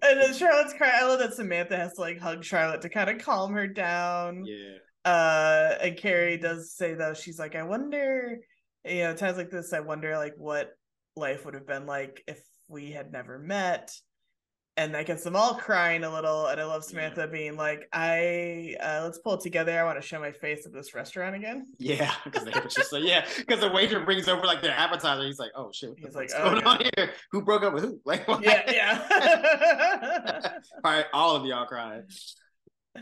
then 0.01 0.34
Charlotte's 0.34 0.74
crying. 0.74 0.93
I 0.95 1.05
love 1.05 1.20
that 1.20 1.34
Samantha 1.34 1.78
has 1.78 1.93
to 1.93 2.01
like 2.01 2.20
hug 2.20 2.43
Charlotte 2.43 2.82
to 2.82 2.89
kind 2.89 3.09
of 3.09 3.20
calm 3.20 3.53
her 3.53 3.68
down. 3.68 4.43
Yeah. 4.45 4.78
Uh, 5.09 5.78
and 5.82 5.97
Carrie 5.97 6.38
does 6.38 6.74
say 6.74 6.95
though, 6.95 7.13
she's 7.13 7.39
like, 7.39 7.55
I 7.55 7.63
wonder, 7.63 8.39
you 8.84 9.03
know, 9.03 9.13
times 9.13 9.38
like 9.38 9.51
this, 9.51 9.72
I 9.72 9.80
wonder 9.80 10.18
like 10.18 10.34
what 10.38 10.72
life 11.16 11.45
would 11.45 11.53
have 11.53 11.68
been 11.68 11.86
like 11.86 12.24
if 12.28 12.41
we 12.68 12.91
had 12.91 13.11
never 13.11 13.39
met. 13.39 13.91
And 14.78 14.93
that 14.93 15.05
gets 15.05 15.24
them 15.24 15.38
all 15.38 15.53
crying 15.55 16.03
a 16.03 16.13
little 16.13 16.47
and 16.47 16.59
i 16.59 16.66
love 16.66 16.84
samantha 16.84 17.22
yeah. 17.22 17.28
being 17.28 17.55
like 17.55 17.88
i 17.93 18.76
uh, 18.84 19.03
let's 19.05 19.18
pull 19.20 19.36
it 19.36 19.39
together. 19.39 19.80
I 19.80 19.86
want 19.86 20.01
to 20.01 20.05
show 20.05 20.20
my 20.20 20.34
face 20.34 20.66
at 20.66 20.74
this 20.74 20.93
restaurant 20.93 21.34
again. 21.34 21.66
Yeah 21.80 22.13
because 22.26 22.43
they 22.43 22.51
just 22.51 22.91
like 22.91 23.03
yeah 23.05 23.26
because 23.38 23.61
the 23.61 23.72
waiter 23.72 24.01
brings 24.01 24.28
over 24.28 24.45
like 24.45 24.61
their 24.61 24.74
appetizer. 24.74 25.26
He's 25.26 25.39
like 25.39 25.51
oh 25.55 25.72
shit 25.74 25.91
he's 25.97 26.13
like 26.13 26.30
oh, 26.36 26.51
going 26.51 26.63
on 26.66 26.82
here? 26.97 27.11
Who 27.32 27.41
broke 27.41 27.63
up 27.63 27.74
with 27.74 27.86
who? 27.86 28.01
Like 28.05 28.26
yeah 28.41 28.70
yeah. 28.70 30.41
All 30.84 30.91
right 30.91 31.05
all 31.13 31.38
of 31.38 31.45
y'all 31.45 31.66
crying. 31.66 32.03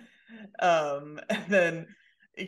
Um 0.60 1.20
and 1.30 1.46
then 1.48 1.88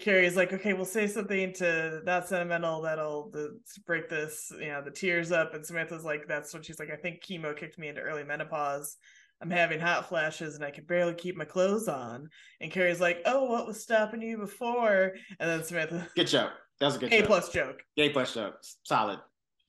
Carrie's 0.01 0.35
like, 0.35 0.51
okay, 0.51 0.73
we'll 0.73 0.85
say 0.85 1.05
something 1.07 1.53
to 1.53 2.01
that 2.05 2.27
sentimental 2.27 2.81
that'll 2.81 3.29
the, 3.29 3.59
break 3.85 4.09
this, 4.09 4.51
you 4.59 4.67
know, 4.67 4.81
the 4.81 4.91
tears 4.91 5.31
up. 5.31 5.53
And 5.53 5.65
Samantha's 5.65 6.03
like, 6.03 6.27
that's 6.27 6.53
what 6.53 6.65
she's 6.65 6.79
like. 6.79 6.89
I 6.91 6.95
think 6.95 7.23
chemo 7.23 7.55
kicked 7.55 7.77
me 7.77 7.89
into 7.89 8.01
early 8.01 8.23
menopause. 8.23 8.97
I'm 9.41 9.51
having 9.51 9.79
hot 9.79 10.07
flashes 10.09 10.55
and 10.55 10.63
I 10.63 10.71
can 10.71 10.85
barely 10.85 11.13
keep 11.13 11.35
my 11.35 11.45
clothes 11.45 11.87
on. 11.87 12.29
And 12.61 12.71
Carrie's 12.71 13.01
like, 13.01 13.21
oh, 13.25 13.43
what 13.43 13.67
was 13.67 13.81
stopping 13.81 14.21
you 14.21 14.37
before? 14.37 15.13
And 15.39 15.49
then 15.49 15.63
Samantha, 15.63 16.07
good 16.15 16.27
joke. 16.27 16.51
That 16.79 16.87
was 16.87 16.95
a 16.95 16.99
good 16.99 17.13
A 17.13 17.23
plus 17.23 17.49
joke. 17.49 17.83
A 17.97 18.09
plus 18.09 18.33
joke. 18.33 18.55
Solid. 18.83 19.19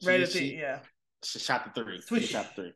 She, 0.03 0.09
right 0.09 0.21
at 0.21 0.31
the 0.31 0.45
yeah. 0.45 0.79
She 1.25 1.39
shot 1.39 1.75
the 1.75 1.83
three. 1.83 2.01
Sweet. 2.01 2.23
She 2.23 2.27
shot 2.29 2.55
the 2.55 2.63
three. 2.63 2.73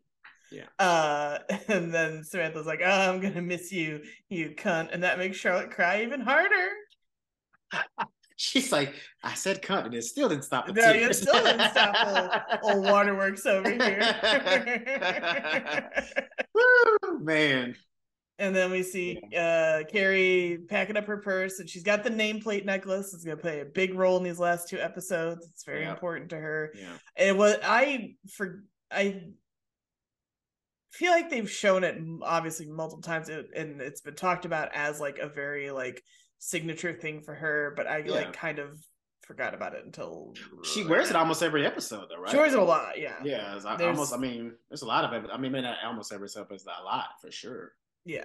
Yeah. 0.53 0.65
Uh, 0.81 1.39
and 1.69 1.95
then 1.95 2.25
Samantha's 2.25 2.67
like, 2.67 2.81
"Oh, 2.85 3.11
I'm 3.11 3.21
gonna 3.21 3.41
miss 3.41 3.71
you, 3.71 4.03
you 4.29 4.51
cunt," 4.51 4.89
and 4.93 5.05
that 5.05 5.19
makes 5.19 5.37
Charlotte 5.37 5.71
cry 5.71 6.03
even 6.03 6.21
harder. 6.21 6.71
She's 8.37 8.73
like, 8.73 8.95
I 9.23 9.35
said 9.35 9.61
cunt, 9.61 9.85
and 9.85 9.95
it 9.95 10.03
still 10.03 10.31
didn't 10.31 10.45
stop 10.45 10.67
the 10.67 10.73
no, 10.73 10.91
it 10.93 11.15
still 11.15 11.45
didn't 11.45 11.71
stop 11.73 12.43
old, 12.63 12.63
old 12.77 12.85
waterworks 12.85 13.45
over 13.45 13.71
here. 13.71 14.01
Woo, 16.55 17.19
man. 17.19 17.77
And 18.39 18.57
then 18.57 18.71
we 18.71 18.83
see 18.83 19.21
uh, 19.39 19.83
Carrie 19.93 20.61
packing 20.71 20.97
up 20.97 21.05
her 21.05 21.19
purse, 21.19 21.61
and 21.61 21.69
she's 21.69 21.83
got 21.83 22.03
the 22.03 22.09
nameplate 22.09 22.65
necklace. 22.65 23.13
It's 23.13 23.25
going 23.25 23.37
to 23.37 23.43
play 23.43 23.61
a 23.61 23.67
big 23.67 23.95
role 23.95 24.17
in 24.17 24.23
these 24.23 24.39
last 24.39 24.71
two 24.71 24.79
episodes. 24.79 25.47
It's 25.53 25.65
very 25.65 25.83
yeah. 25.83 25.91
important 25.91 26.31
to 26.31 26.39
her. 26.39 26.73
Yeah. 26.75 26.97
And 27.17 27.37
what 27.37 27.61
I 27.63 28.15
for 28.33 28.65
I 28.91 29.25
feel 30.93 31.11
like 31.13 31.29
they've 31.29 31.51
shown 31.51 31.85
it 31.85 32.01
obviously 32.23 32.67
multiple 32.67 33.03
times, 33.03 33.29
and 33.29 33.83
it's 33.83 34.01
been 34.01 34.15
talked 34.15 34.47
about 34.47 34.71
as 34.75 34.99
like 34.99 35.19
a 35.19 35.29
very 35.29 35.71
like 35.71 36.03
signature 36.41 36.93
thing 36.93 37.21
for 37.21 37.35
her, 37.35 37.73
but 37.77 37.87
I 37.87 37.99
yeah. 37.99 38.13
like 38.13 38.33
kind 38.33 38.59
of 38.59 38.83
forgot 39.23 39.55
about 39.55 39.75
it 39.75 39.85
until 39.85 40.35
she 40.65 40.85
wears 40.85 41.09
it 41.09 41.15
almost 41.15 41.43
every 41.43 41.65
episode, 41.65 42.07
though, 42.11 42.21
right? 42.21 42.33
She 42.33 42.37
wears 42.37 42.53
it 42.53 42.59
a 42.59 42.65
lot, 42.65 42.99
yeah. 42.99 43.15
Yeah, 43.23 43.61
almost. 43.65 44.13
I 44.13 44.17
mean, 44.17 44.55
there's 44.69 44.83
a 44.83 44.87
lot 44.87 45.05
of 45.05 45.13
it. 45.13 45.31
I 45.33 45.37
mean, 45.37 45.53
maybe 45.53 45.63
not 45.63 45.77
almost 45.85 46.13
every 46.13 46.25
episode, 46.25 46.49
but 46.49 46.61
a 46.81 46.85
lot 46.85 47.07
for 47.21 47.31
sure. 47.31 47.73
Yeah. 48.05 48.25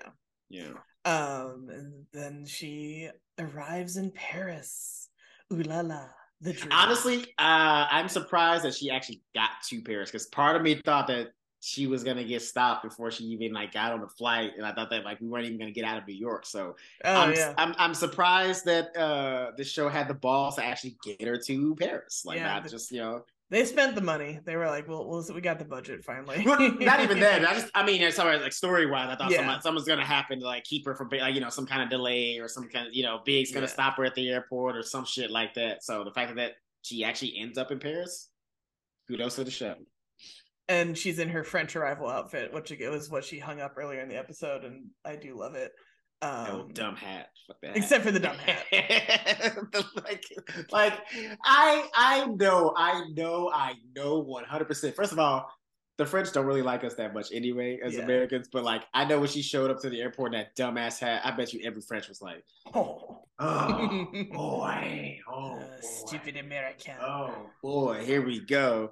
Yeah. 0.50 0.72
Um, 1.04 1.68
and 1.70 2.06
then 2.12 2.46
she 2.46 3.10
arrives 3.38 3.98
in 3.98 4.12
Paris. 4.12 5.10
Ooh 5.54 5.62
la 5.62 5.82
la. 5.82 6.08
The 6.42 6.58
Honestly, 6.72 7.24
uh, 7.38 7.88
I'm 7.90 8.10
surprised 8.10 8.64
that 8.64 8.74
she 8.74 8.90
actually 8.90 9.22
got 9.34 9.52
to 9.70 9.82
Paris 9.82 10.12
because 10.12 10.28
part 10.28 10.56
of 10.56 10.62
me 10.62 10.82
thought 10.84 11.08
that 11.08 11.30
she 11.68 11.88
was 11.88 12.04
gonna 12.04 12.24
get 12.24 12.44
stopped 12.44 12.84
before 12.84 13.10
she 13.10 13.24
even 13.24 13.52
like 13.52 13.72
got 13.74 13.92
on 13.92 14.00
the 14.00 14.08
flight, 14.08 14.52
and 14.56 14.64
I 14.64 14.72
thought 14.72 14.92
that 14.92 15.04
like 15.04 15.20
we 15.20 15.28
weren't 15.28 15.46
even 15.48 15.58
gonna 15.58 15.72
get 15.72 15.84
out 15.84 15.98
of 15.98 16.08
New 16.08 16.14
York. 16.14 16.46
So 16.46 16.76
Oh 17.04 17.12
I'm, 17.22 17.34
yeah. 17.34 17.54
I'm 17.58 17.74
I'm 17.80 17.94
surprised 17.96 18.66
that 18.66 18.96
uh 18.96 19.52
the 19.58 19.64
show 19.64 19.90
had 19.90 20.08
the 20.08 20.14
balls 20.14 20.58
to 20.58 20.64
actually 20.64 20.96
get 21.04 21.24
her 21.28 21.38
to 21.38 21.76
Paris, 21.76 22.22
like 22.24 22.38
Yeah, 22.38 22.46
not 22.54 22.64
the- 22.64 22.70
just 22.70 22.92
you 22.92 23.00
know 23.00 23.26
They 23.50 23.66
spent 23.66 23.96
the 23.96 24.02
money. 24.02 24.40
They 24.46 24.56
were 24.56 24.68
like, 24.68 24.88
"Well, 24.88 25.08
we'll 25.08 25.26
we 25.34 25.42
got 25.42 25.58
the 25.58 25.66
budget 25.66 26.04
finally." 26.06 26.44
well, 26.46 26.60
not 26.92 27.00
even 27.00 27.20
that. 27.22 27.44
I 27.48 27.54
just, 27.60 27.72
I 27.74 27.84
mean, 27.84 28.02
as 28.04 28.16
far 28.16 28.30
as 28.32 28.42
like 28.44 28.54
story 28.54 28.86
wise, 28.86 29.10
I 29.10 29.16
thought 29.16 29.32
Yeah. 29.32 29.38
someone, 29.38 29.62
something's 29.62 29.88
gonna 29.88 30.06
happen 30.06 30.40
to 30.42 30.46
like 30.46 30.64
keep 30.66 30.86
her 30.86 30.94
from, 30.96 31.10
like, 31.12 31.34
you 31.34 31.42
know, 31.42 31.50
some 31.50 31.66
kind 31.66 31.82
of 31.82 31.90
delay 31.90 32.38
or 32.40 32.48
some 32.48 32.68
kind 32.70 32.88
of, 32.88 32.94
you 32.94 33.02
know, 33.04 33.22
Big's 33.26 33.52
gonna 33.52 33.66
Yeah. 33.66 33.72
stop 33.74 33.98
her 33.98 34.06
at 34.06 34.14
the 34.16 34.30
airport 34.30 34.76
or 34.76 34.84
some 34.84 35.04
shit 35.06 35.30
like 35.32 35.54
that. 35.56 35.84
So 35.84 36.04
the 36.04 36.12
fact 36.12 36.36
that 36.36 36.54
she 36.84 37.04
actually 37.04 37.38
ends 37.40 37.58
up 37.58 37.72
in 37.72 37.80
Paris, 37.80 38.30
kudos 39.08 39.36
to 39.38 39.44
the 39.44 39.52
show. 39.52 39.76
And 40.68 40.98
she's 40.98 41.20
in 41.20 41.30
her 41.30 41.44
French 41.44 41.76
arrival 41.76 42.08
outfit, 42.10 42.54
which 42.54 42.72
it 42.72 42.90
was 42.90 43.10
what 43.10 43.24
she 43.24 43.40
hung 43.40 43.62
up 43.62 43.74
earlier 43.78 44.02
in 44.02 44.10
the 44.10 44.18
episode, 44.18 44.64
and 44.64 44.86
I 45.06 45.16
do 45.16 45.38
love 45.38 45.56
it. 45.56 45.72
That 46.22 46.50
Um, 46.50 46.56
old 46.56 46.74
dumb 46.74 46.96
hat. 46.96 47.28
Fuck 47.48 47.58
that. 47.62 47.68
hat. 47.70 47.78
except 47.78 48.04
for 48.06 48.12
the 48.12 48.20
dumb 48.20 48.38
hat. 48.38 48.66
The, 49.72 49.86
like, 50.04 50.24
like 50.72 50.94
I, 51.44 51.88
I 51.94 52.26
know, 52.28 52.74
I 52.76 53.04
know, 53.16 53.52
I 53.54 53.74
know, 53.96 54.20
one 54.20 54.44
hundred 54.46 54.66
percent. 54.68 54.96
First 54.96 55.12
of 55.12 55.20
all. 55.20 55.50
The 55.98 56.06
French 56.06 56.34
don't 56.34 56.46
really 56.46 56.62
like 56.62 56.84
us 56.84 56.96
that 56.96 57.14
much 57.14 57.30
anyway 57.32 57.80
as 57.82 57.94
Yeah. 57.96 58.02
Americans, 58.02 58.50
but 58.52 58.66
like 58.66 58.84
I 58.94 59.06
know 59.06 59.18
when 59.18 59.30
she 59.30 59.42
showed 59.42 59.72
up 59.72 59.80
to 59.82 59.90
the 59.90 60.02
airport 60.02 60.34
in 60.36 60.40
that 60.42 60.54
dumbass 60.54 61.00
hat, 61.00 61.22
I 61.24 61.32
bet 61.32 61.54
you 61.54 61.62
every 61.66 61.82
French 61.82 62.10
was 62.10 62.22
like, 62.22 62.44
Oh, 62.74 63.24
Oh 63.40 64.06
boy. 64.34 65.20
Oh 65.32 65.56
uh, 65.56 65.60
boy. 65.60 65.66
stupid 65.82 66.36
American. 66.36 66.96
Oh 67.02 67.34
boy, 67.64 68.04
here 68.04 68.22
we 68.26 68.42
go. 68.42 68.92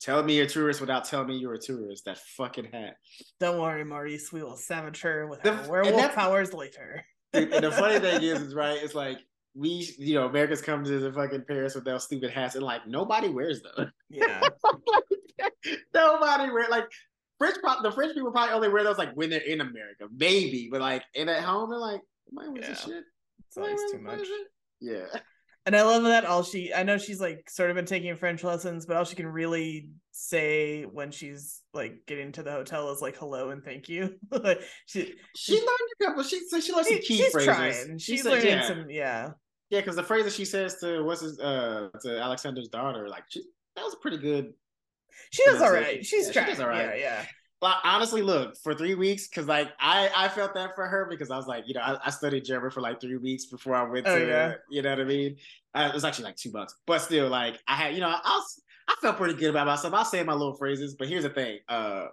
Tell 0.00 0.22
me 0.22 0.36
you're 0.36 0.46
a 0.46 0.48
tourist 0.48 0.80
without 0.80 1.04
telling 1.04 1.26
me 1.28 1.36
you're 1.38 1.54
a 1.54 1.58
tourist. 1.58 2.04
That 2.04 2.18
fucking 2.18 2.66
hat. 2.72 2.96
Don't 3.40 3.60
worry, 3.60 3.84
Maurice. 3.84 4.32
We 4.32 4.42
will 4.42 4.56
savage 4.56 5.00
her 5.02 5.26
with 5.26 5.42
The- 5.42 5.54
our 5.54 5.68
werewolf 5.68 6.14
powers 6.14 6.52
later. 6.54 7.04
And 7.34 7.52
the 7.52 7.70
funny 7.70 7.98
thing 8.00 8.22
is, 8.22 8.40
is 8.40 8.54
right, 8.54 8.78
it's 8.82 8.94
like 8.94 9.18
we 9.54 9.86
you 9.98 10.14
know, 10.14 10.26
Americans 10.28 10.62
come 10.62 10.82
to 10.82 10.98
the 10.98 11.12
fucking 11.12 11.44
Paris 11.46 11.74
with 11.74 11.84
their 11.84 11.98
stupid 11.98 12.30
hats 12.30 12.54
and 12.54 12.64
like 12.64 12.86
nobody 12.86 13.28
wears 13.28 13.60
them. 13.60 13.92
yeah, 14.08 14.40
nobody 15.94 16.50
wear 16.50 16.68
like 16.70 16.84
French 17.38 17.56
the 17.82 17.92
French 17.92 18.14
people 18.14 18.30
probably 18.32 18.54
only 18.54 18.68
wear 18.70 18.82
those 18.82 18.96
like 18.98 19.12
when 19.14 19.30
they're 19.30 19.40
in 19.40 19.60
America. 19.60 20.06
Maybe, 20.16 20.68
but 20.70 20.80
like 20.80 21.02
in 21.14 21.28
at 21.28 21.42
home 21.44 21.68
they're 21.70 21.78
like, 21.78 22.00
Nobody 22.32 22.60
wears 22.60 22.66
this 22.68 22.86
Yeah. 22.88 22.94
shit. 22.94 23.04
it's 23.46 23.56
Nobody 23.56 23.76
too 23.92 23.98
much. 23.98 24.26
Yeah. 24.80 25.20
And 25.68 25.76
I 25.76 25.82
love 25.82 26.02
that 26.04 26.24
all 26.24 26.42
she 26.42 26.72
I 26.72 26.82
know 26.82 26.96
she's 26.96 27.20
like 27.20 27.50
sort 27.50 27.68
of 27.68 27.76
been 27.76 27.84
taking 27.84 28.16
French 28.16 28.42
lessons, 28.42 28.86
but 28.86 28.96
all 28.96 29.04
she 29.04 29.16
can 29.16 29.26
really 29.26 29.90
say 30.12 30.84
when 30.84 31.10
she's 31.10 31.60
like 31.74 32.06
getting 32.06 32.32
to 32.32 32.42
the 32.42 32.50
hotel 32.50 32.90
is 32.90 33.02
like 33.02 33.18
hello 33.18 33.50
and 33.50 33.62
thank 33.62 33.86
you. 33.86 34.14
she 34.86 35.14
She 35.36 35.52
learned 35.52 35.68
a 36.00 36.04
couple. 36.06 36.22
She 36.22 36.40
so 36.48 36.58
she 36.58 36.72
learned 36.72 36.86
some 36.86 36.96
she- 36.96 37.02
key 37.02 37.16
she's 37.18 37.32
phrases. 37.32 37.54
trying. 37.54 37.98
She 37.98 38.12
She's 38.16 38.22
said, 38.22 38.30
learning 38.32 38.46
yeah. 38.48 38.66
some 38.66 38.86
yeah. 38.88 39.28
Yeah, 39.68 39.80
because 39.80 39.96
the 39.96 40.02
phrase 40.02 40.24
that 40.24 40.32
she 40.32 40.46
says 40.46 40.76
to 40.80 41.02
what's 41.04 41.20
his 41.20 41.38
uh 41.38 41.88
to 42.00 42.18
Alexander's 42.18 42.68
daughter, 42.68 43.06
like 43.06 43.24
she, 43.28 43.42
that 43.76 43.84
was 43.84 43.94
pretty 44.00 44.16
good. 44.16 44.54
She 45.32 45.44
does 45.44 45.60
all 45.60 45.70
right. 45.70 46.02
She's 46.02 46.22
Yeah, 46.28 46.32
she 46.32 46.32
trying. 46.32 46.46
does 46.48 46.60
all 46.60 46.68
right. 46.68 46.98
Yeah, 46.98 47.24
yeah. 47.24 47.24
Like 47.60 47.76
honestly, 47.82 48.22
look 48.22 48.56
for 48.62 48.72
three 48.74 48.94
weeks 48.94 49.26
because 49.28 49.46
like 49.48 49.68
I 49.80 50.10
I 50.14 50.28
felt 50.28 50.54
that 50.54 50.74
for 50.76 50.86
her 50.86 51.06
because 51.10 51.30
I 51.30 51.36
was 51.36 51.46
like 51.48 51.64
you 51.66 51.74
know 51.74 51.80
I, 51.80 51.98
I 52.06 52.10
studied 52.10 52.44
German 52.44 52.70
for 52.70 52.80
like 52.80 53.00
three 53.00 53.16
weeks 53.16 53.46
before 53.46 53.74
I 53.74 53.82
went 53.82 54.06
Oh, 54.06 54.16
to 54.18 54.26
yeah. 54.26 54.54
you 54.70 54.80
know 54.82 54.90
what 54.90 55.00
I 55.00 55.04
mean. 55.04 55.36
Uh, 55.74 55.88
it 55.90 55.94
was 55.94 56.04
actually 56.04 56.26
like 56.26 56.36
two 56.36 56.52
months, 56.52 56.76
but 56.86 57.00
still 57.00 57.28
like 57.28 57.58
I 57.66 57.74
had 57.74 57.94
you 57.94 58.00
know 58.00 58.08
I 58.08 58.20
was 58.24 58.62
I 58.88 58.94
felt 59.02 59.16
pretty 59.16 59.34
good 59.34 59.50
about 59.50 59.66
myself. 59.66 59.92
I 59.92 59.98
was 59.98 60.10
saying 60.10 60.26
my 60.26 60.34
little 60.34 60.54
phrases, 60.56 60.94
but 60.94 61.08
here's 61.08 61.24
the 61.24 61.30
thing. 61.30 61.58
Uh, 61.68 62.06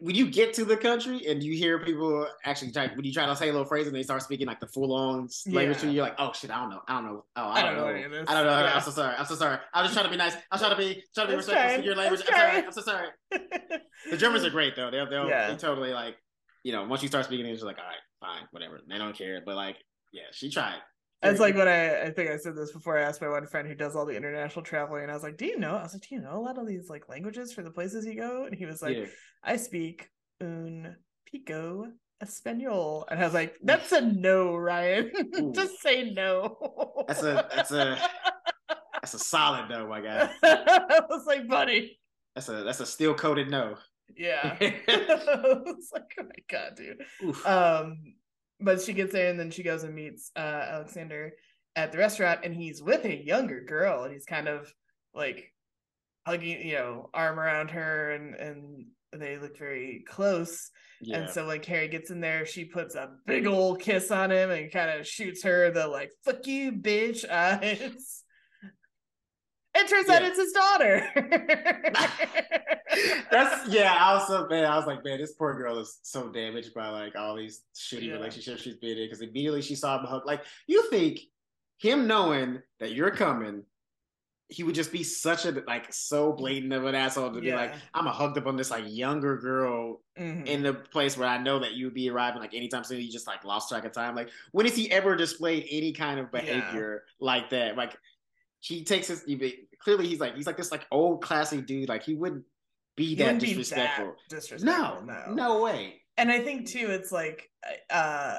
when 0.00 0.14
you 0.14 0.30
get 0.30 0.54
to 0.54 0.64
the 0.64 0.76
country 0.76 1.26
and 1.26 1.42
you 1.42 1.54
hear 1.54 1.78
people 1.80 2.26
actually 2.44 2.70
try 2.70 2.86
when 2.88 3.04
you 3.04 3.12
try 3.12 3.26
to 3.26 3.34
say 3.34 3.48
a 3.48 3.52
little 3.52 3.66
phrase 3.66 3.86
and 3.86 3.94
they 3.96 4.02
start 4.02 4.22
speaking 4.22 4.46
like 4.46 4.60
the 4.60 4.66
full 4.66 4.92
on 4.92 5.28
language 5.48 5.78
to 5.80 5.86
you, 5.86 5.92
you're 5.92 6.04
like, 6.04 6.14
oh 6.18 6.32
shit, 6.32 6.50
I 6.50 6.60
don't 6.60 6.70
know, 6.70 6.80
I 6.86 6.94
don't 6.94 7.04
know, 7.06 7.24
oh 7.36 7.42
I, 7.42 7.60
I 7.60 7.62
don't, 7.62 7.74
don't 7.74 7.76
know 7.76 7.86
know, 7.88 7.94
any 7.94 8.04
of 8.04 8.10
this. 8.12 8.24
I 8.28 8.34
don't 8.34 8.46
know. 8.46 8.58
Yeah. 8.60 8.74
I'm 8.74 8.80
so 8.82 8.90
sorry. 8.92 9.16
I'm 9.16 9.26
so 9.26 9.34
sorry. 9.34 9.58
I 9.74 9.82
was 9.82 9.88
just 9.90 9.94
trying 9.94 10.06
to 10.06 10.10
be 10.10 10.16
nice. 10.16 10.36
I'm 10.50 10.58
trying 10.58 10.70
to 10.70 10.76
be 10.76 11.02
trying 11.14 11.26
to 11.26 11.32
be 11.32 11.36
respectful 11.36 11.78
to 11.80 11.84
your 11.84 11.96
language. 11.96 12.20
I'm 12.28 12.34
sorry. 12.34 12.64
I'm 12.64 12.72
so 12.72 12.80
sorry. 12.82 13.08
The 14.10 14.16
Germans 14.16 14.44
are 14.44 14.50
great 14.50 14.74
though. 14.74 14.90
They'll 14.90 15.08
they'll 15.08 15.28
Yeah. 15.28 15.50
they 15.50 15.56
totally 15.56 15.92
like 15.92 16.16
you 16.64 16.72
know 16.72 16.84
once 16.84 17.02
you 17.02 17.08
start 17.08 17.24
speaking 17.24 17.46
English, 17.46 17.60
they're 17.60 17.68
like 17.68 17.78
all 17.78 17.84
right, 17.84 18.00
fine, 18.20 18.48
whatever. 18.50 18.80
They 18.88 18.98
don't 18.98 19.16
care. 19.16 19.40
But 19.44 19.54
like 19.56 19.76
yeah, 20.12 20.22
she 20.32 20.50
tried. 20.50 20.78
It's 21.22 21.40
like 21.40 21.54
when 21.54 21.68
I, 21.68 22.02
I 22.02 22.10
think 22.10 22.30
I 22.30 22.36
said 22.36 22.56
this 22.56 22.72
before. 22.72 22.98
I 22.98 23.02
asked 23.02 23.20
my 23.20 23.28
one 23.28 23.46
friend 23.46 23.68
who 23.68 23.74
does 23.74 23.94
all 23.94 24.04
the 24.04 24.16
international 24.16 24.64
traveling, 24.64 25.02
and 25.02 25.10
I 25.10 25.14
was 25.14 25.22
like, 25.22 25.36
"Do 25.36 25.46
you 25.46 25.58
know?" 25.58 25.76
I 25.76 25.82
was 25.82 25.92
like, 25.94 26.02
"Do 26.08 26.14
you 26.14 26.20
know 26.20 26.36
a 26.36 26.40
lot 26.40 26.58
of 26.58 26.66
these 26.66 26.88
like 26.90 27.08
languages 27.08 27.52
for 27.52 27.62
the 27.62 27.70
places 27.70 28.04
you 28.04 28.16
go?" 28.16 28.44
And 28.44 28.54
he 28.54 28.66
was 28.66 28.82
like, 28.82 28.96
yeah. 28.96 29.06
"I 29.42 29.56
speak 29.56 30.08
un 30.40 30.96
pico 31.26 31.86
español," 32.22 33.04
and 33.08 33.20
I 33.20 33.24
was 33.24 33.34
like, 33.34 33.56
"That's 33.62 33.92
a 33.92 34.00
no, 34.00 34.56
Ryan. 34.56 35.12
Just 35.54 35.80
say 35.80 36.10
no." 36.10 37.04
That's 37.06 37.22
a 37.22 37.48
that's 37.54 37.70
a 37.70 37.98
that's 38.94 39.14
a 39.14 39.18
solid 39.18 39.68
no, 39.68 39.86
my 39.86 40.00
guy. 40.00 40.30
I 40.42 41.00
was 41.08 41.24
like, 41.26 41.48
"Buddy, 41.48 41.98
That's 42.34 42.48
a 42.48 42.64
that's 42.64 42.80
a 42.80 42.86
steel 42.86 43.14
coated 43.14 43.48
no. 43.50 43.76
yeah." 44.16 44.56
I 44.60 45.62
was 45.64 45.90
like, 45.92 46.12
"Oh 46.18 46.24
my 46.24 46.42
god, 46.48 46.74
dude." 46.76 47.00
Oof. 47.24 47.46
Um, 47.46 47.98
but 48.64 48.80
she 48.80 48.92
gets 48.92 49.12
there 49.12 49.30
and 49.30 49.38
then 49.38 49.50
she 49.50 49.62
goes 49.62 49.82
and 49.82 49.94
meets 49.94 50.30
uh 50.36 50.40
Alexander 50.70 51.32
at 51.76 51.92
the 51.92 51.98
restaurant 51.98 52.40
and 52.44 52.54
he's 52.54 52.82
with 52.82 53.04
a 53.04 53.24
younger 53.24 53.60
girl 53.62 54.04
and 54.04 54.12
he's 54.12 54.26
kind 54.26 54.48
of 54.48 54.72
like 55.14 55.52
hugging, 56.26 56.66
you 56.66 56.74
know, 56.74 57.10
arm 57.14 57.38
around 57.38 57.70
her 57.70 58.10
and 58.12 58.34
and 58.34 58.86
they 59.12 59.36
look 59.38 59.58
very 59.58 60.04
close. 60.08 60.70
yeah. 61.00 61.18
And 61.18 61.30
so 61.30 61.46
when 61.46 61.60
Carrie 61.60 61.88
gets 61.88 62.10
in 62.10 62.20
there, 62.20 62.46
she 62.46 62.64
puts 62.64 62.94
a 62.94 63.10
big 63.26 63.46
old 63.46 63.80
kiss 63.80 64.10
on 64.10 64.30
him 64.30 64.50
and 64.50 64.72
kind 64.72 64.98
of 64.98 65.06
shoots 65.06 65.42
her 65.42 65.70
the 65.70 65.86
like 65.86 66.10
"fuck 66.24 66.46
you, 66.46 66.72
bitch" 66.72 67.28
eyes. 67.30 68.21
It 69.82 69.88
turns 69.88 70.08
out 70.08 70.22
it's 70.22 70.38
his 70.38 70.52
daughter. 70.52 71.08
That's 73.30 73.68
yeah. 73.72 73.96
I 73.98 74.14
was 74.14 74.26
so 74.26 74.46
man. 74.48 74.64
I 74.64 74.76
was 74.76 74.86
like, 74.86 75.04
man, 75.04 75.18
this 75.18 75.32
poor 75.32 75.54
girl 75.54 75.78
is 75.78 75.98
so 76.02 76.28
damaged 76.28 76.74
by 76.74 76.88
like 76.88 77.16
all 77.16 77.36
these 77.36 77.62
shitty 77.74 78.08
Yeah. 78.08 78.14
relationships 78.14 78.62
she's 78.62 78.76
been 78.76 78.98
in. 78.98 79.04
Because 79.06 79.20
immediately 79.22 79.62
she 79.62 79.74
saw 79.74 79.98
him 79.98 80.06
hug. 80.06 80.26
Like 80.26 80.42
you 80.66 80.88
think 80.90 81.20
him 81.78 82.06
knowing 82.06 82.60
that 82.80 82.92
you're 82.92 83.10
coming, 83.10 83.62
he 84.48 84.62
would 84.62 84.74
just 84.74 84.92
be 84.92 85.02
such 85.02 85.46
a 85.46 85.62
like 85.66 85.90
so 85.92 86.32
blatant 86.32 86.72
of 86.74 86.84
an 86.84 86.94
asshole 86.94 87.32
to 87.32 87.40
be 87.40 87.52
like, 87.54 87.72
I'm 87.94 88.06
a 88.06 88.12
hugged 88.12 88.36
up 88.36 88.46
on 88.46 88.56
this 88.56 88.70
like 88.70 88.84
younger 88.86 89.38
girl 89.38 90.00
Mhm. 90.18 90.46
in 90.46 90.62
the 90.62 90.74
place 90.74 91.16
where 91.16 91.26
I 91.26 91.38
know 91.38 91.58
that 91.60 91.72
you 91.72 91.86
would 91.86 91.94
be 91.94 92.10
arriving 92.10 92.42
like 92.42 92.52
anytime 92.52 92.84
soon. 92.84 93.00
You 93.00 93.10
just 93.10 93.26
like 93.26 93.44
lost 93.44 93.70
track 93.70 93.86
of 93.86 93.92
time. 93.92 94.14
Like 94.14 94.28
when 94.50 94.66
has 94.66 94.76
he 94.76 94.92
ever 94.92 95.16
displayed 95.16 95.66
any 95.70 95.94
kind 95.94 96.20
of 96.20 96.30
behavior 96.30 97.04
like 97.18 97.48
that? 97.48 97.78
Like 97.78 97.96
he 98.62 98.84
takes 98.84 99.08
his 99.08 99.22
he- 99.24 99.66
clearly 99.82 100.06
he's 100.06 100.20
like 100.20 100.34
he's 100.36 100.46
like 100.46 100.56
this 100.56 100.70
like 100.72 100.86
old 100.90 101.22
classy 101.22 101.60
dude. 101.60 101.88
Like 101.88 102.02
he 102.04 102.14
wouldn't 102.14 102.44
be 102.96 103.14
that 103.16 103.24
wouldn't 103.24 103.42
be 103.42 103.48
disrespectful. 103.48 104.14
that 104.30 104.36
disrespectful. 104.36 105.04
no, 105.06 105.24
no, 105.26 105.34
no 105.34 105.62
way. 105.62 106.02
and 106.18 106.30
i 106.30 106.38
think 106.40 106.68
too 106.68 106.88
it's 106.90 107.10
like 107.10 107.48
uh 107.88 108.38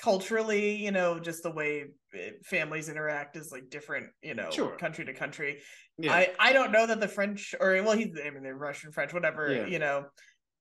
culturally 0.00 0.76
you 0.76 0.90
know 0.90 1.18
just 1.20 1.42
the 1.42 1.50
way 1.50 1.84
eh, 2.14 2.30
families 2.44 2.88
interact 2.88 3.36
is 3.36 3.52
like 3.52 3.68
different 3.70 4.06
you 4.22 4.34
know 4.34 4.50
Sure. 4.50 4.74
country 4.76 5.04
to 5.04 5.12
country 5.12 5.60
Yeah. 5.98 6.12
i 6.14 6.32
i 6.38 6.52
don't 6.54 6.72
know 6.72 6.86
that 6.86 6.98
the 6.98 7.06
french 7.08 7.54
or 7.60 7.72
well 7.82 7.96
he's 7.96 8.08
i 8.26 8.30
mean 8.30 8.42
they're 8.42 8.56
russian 8.56 8.90
french 8.90 9.12
whatever 9.12 9.52
Yeah. 9.54 9.66
you 9.66 9.78
know 9.78 10.06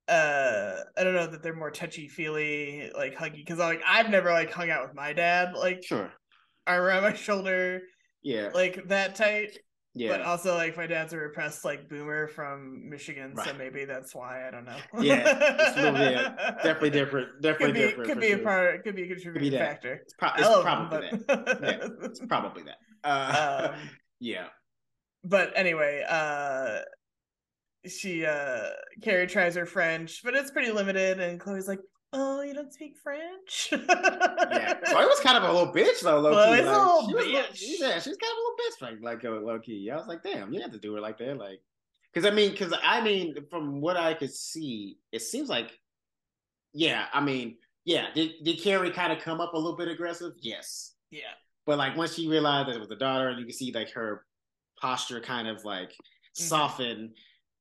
uh 0.09 0.75
i 0.97 1.03
don't 1.05 1.13
know 1.15 1.27
that 1.27 1.41
they're 1.41 1.55
more 1.55 1.71
touchy 1.71 2.09
feely 2.09 2.91
like 2.95 3.15
huggy 3.17 3.37
because 3.37 3.59
I'm 3.59 3.67
like 3.69 3.81
i've 3.87 4.09
never 4.09 4.31
like 4.31 4.51
hung 4.51 4.69
out 4.69 4.85
with 4.85 4.95
my 4.95 5.13
dad 5.13 5.53
like 5.55 5.81
sure. 5.83 6.11
arm 6.67 6.81
around 6.83 7.03
my 7.03 7.13
shoulder 7.13 7.81
Yeah. 8.23 8.49
like 8.53 8.87
that 8.87 9.15
tight 9.15 9.57
yeah. 9.95 10.09
but 10.09 10.21
also 10.21 10.55
like 10.55 10.75
my 10.75 10.87
dad's 10.87 11.13
a 11.13 11.17
repressed 11.17 11.63
like 11.63 11.87
boomer 11.87 12.27
from 12.27 12.89
michigan 12.89 13.35
so 13.43 13.53
maybe 13.53 13.85
that's 13.85 14.15
why 14.15 14.47
i 14.47 14.51
don't 14.51 14.65
know 14.65 14.75
Yeah, 15.01 15.23
it's 15.69 15.77
a 15.77 15.81
little 15.81 15.93
bit- 15.99 16.37
definitely 16.63 16.89
different. 16.89 17.41
Definitely 17.41 17.65
could 17.67 17.73
be 17.73 17.79
different. 17.81 18.09
could 18.09 18.19
be 18.21 18.27
a 18.31 18.35
sure. 18.37 18.43
part 18.43 18.83
could 18.83 18.95
be 18.95 19.03
a 19.03 19.07
contributing 19.07 19.51
that. 19.51 19.59
factor 19.59 19.93
It's, 20.01 20.13
pro- 20.15 20.29
it's 20.35 20.47
probably 20.63 21.07
him, 21.07 21.23
that. 21.27 21.59
Yeah. 21.61 21.87
It's 22.07 22.19
probably 22.25 22.63
that. 22.63 22.77
Uh, 23.03 23.69
Um, 23.73 23.79
yeah. 24.19 24.45
but 25.25 25.51
anyway 25.55 26.03
uh 26.09 26.79
she 27.85 28.25
uh 28.25 28.69
carrie 29.01 29.27
tries 29.27 29.55
her 29.55 29.65
french 29.65 30.21
but 30.23 30.33
it's 30.33 30.51
pretty 30.51 30.71
limited 30.71 31.19
and 31.19 31.37
chloe's 31.39 31.67
like 31.67 31.79
oh 32.13 32.41
you 32.41 32.53
don't 32.53 32.71
speak 32.73 32.95
french 32.97 33.69
Yeah. 33.71 34.73
Chloe 34.85 35.05
was 35.05 35.19
kind 35.21 35.37
of 35.37 35.43
a 35.43 35.51
little 35.51 35.73
bitch 35.73 36.01
though, 36.01 36.19
low 36.19 36.31
key. 36.31 36.61
a 36.61 36.63
Like, 36.63 36.65
little 36.65 37.07
she 37.07 37.13
bitch. 37.13 37.79
Yeah, 37.79 37.99
she's 37.99 38.17
kind 38.17 38.31
of 38.31 38.37
a 38.37 38.41
little 38.41 38.57
bitch, 38.59 38.81
like 38.81 39.01
like 39.01 39.25
uh, 39.25 39.39
low 39.41 39.59
key. 39.59 39.77
Yeah, 39.85 39.95
I 39.95 39.97
was 39.97 40.07
like, 40.07 40.23
damn, 40.23 40.53
you 40.53 40.59
didn't 40.59 40.71
have 40.71 40.81
to 40.81 40.87
do 40.87 40.93
her 40.95 41.01
like 41.01 41.17
that, 41.19 41.37
like. 41.37 41.61
Because 42.13 42.29
I 42.31 42.33
mean, 42.35 42.51
because 42.51 42.73
I 42.83 43.01
mean, 43.01 43.35
from 43.49 43.81
what 43.81 43.97
I 43.97 44.13
could 44.13 44.31
see, 44.33 44.97
it 45.11 45.21
seems 45.23 45.49
like, 45.49 45.71
yeah, 46.73 47.05
I 47.11 47.21
mean, 47.21 47.57
yeah, 47.85 48.07
did 48.13 48.33
did 48.43 48.61
Carrie 48.61 48.91
kind 48.91 49.11
of 49.11 49.19
come 49.19 49.41
up 49.41 49.53
a 49.53 49.57
little 49.57 49.75
bit 49.77 49.87
aggressive? 49.87 50.33
Yes, 50.39 50.93
yeah 51.09 51.21
but 51.65 51.77
like 51.77 51.95
once 51.95 52.13
she 52.15 52.27
realized 52.27 52.67
that 52.67 52.75
it 52.75 52.79
was 52.79 52.89
the 52.89 52.95
daughter, 52.95 53.29
and 53.29 53.39
you 53.39 53.45
can 53.45 53.53
see 53.53 53.71
like 53.73 53.91
her 53.91 54.25
posture 54.79 55.19
kind 55.19 55.47
of 55.47 55.63
like 55.65 55.91
Mm-hmm. 56.35 56.47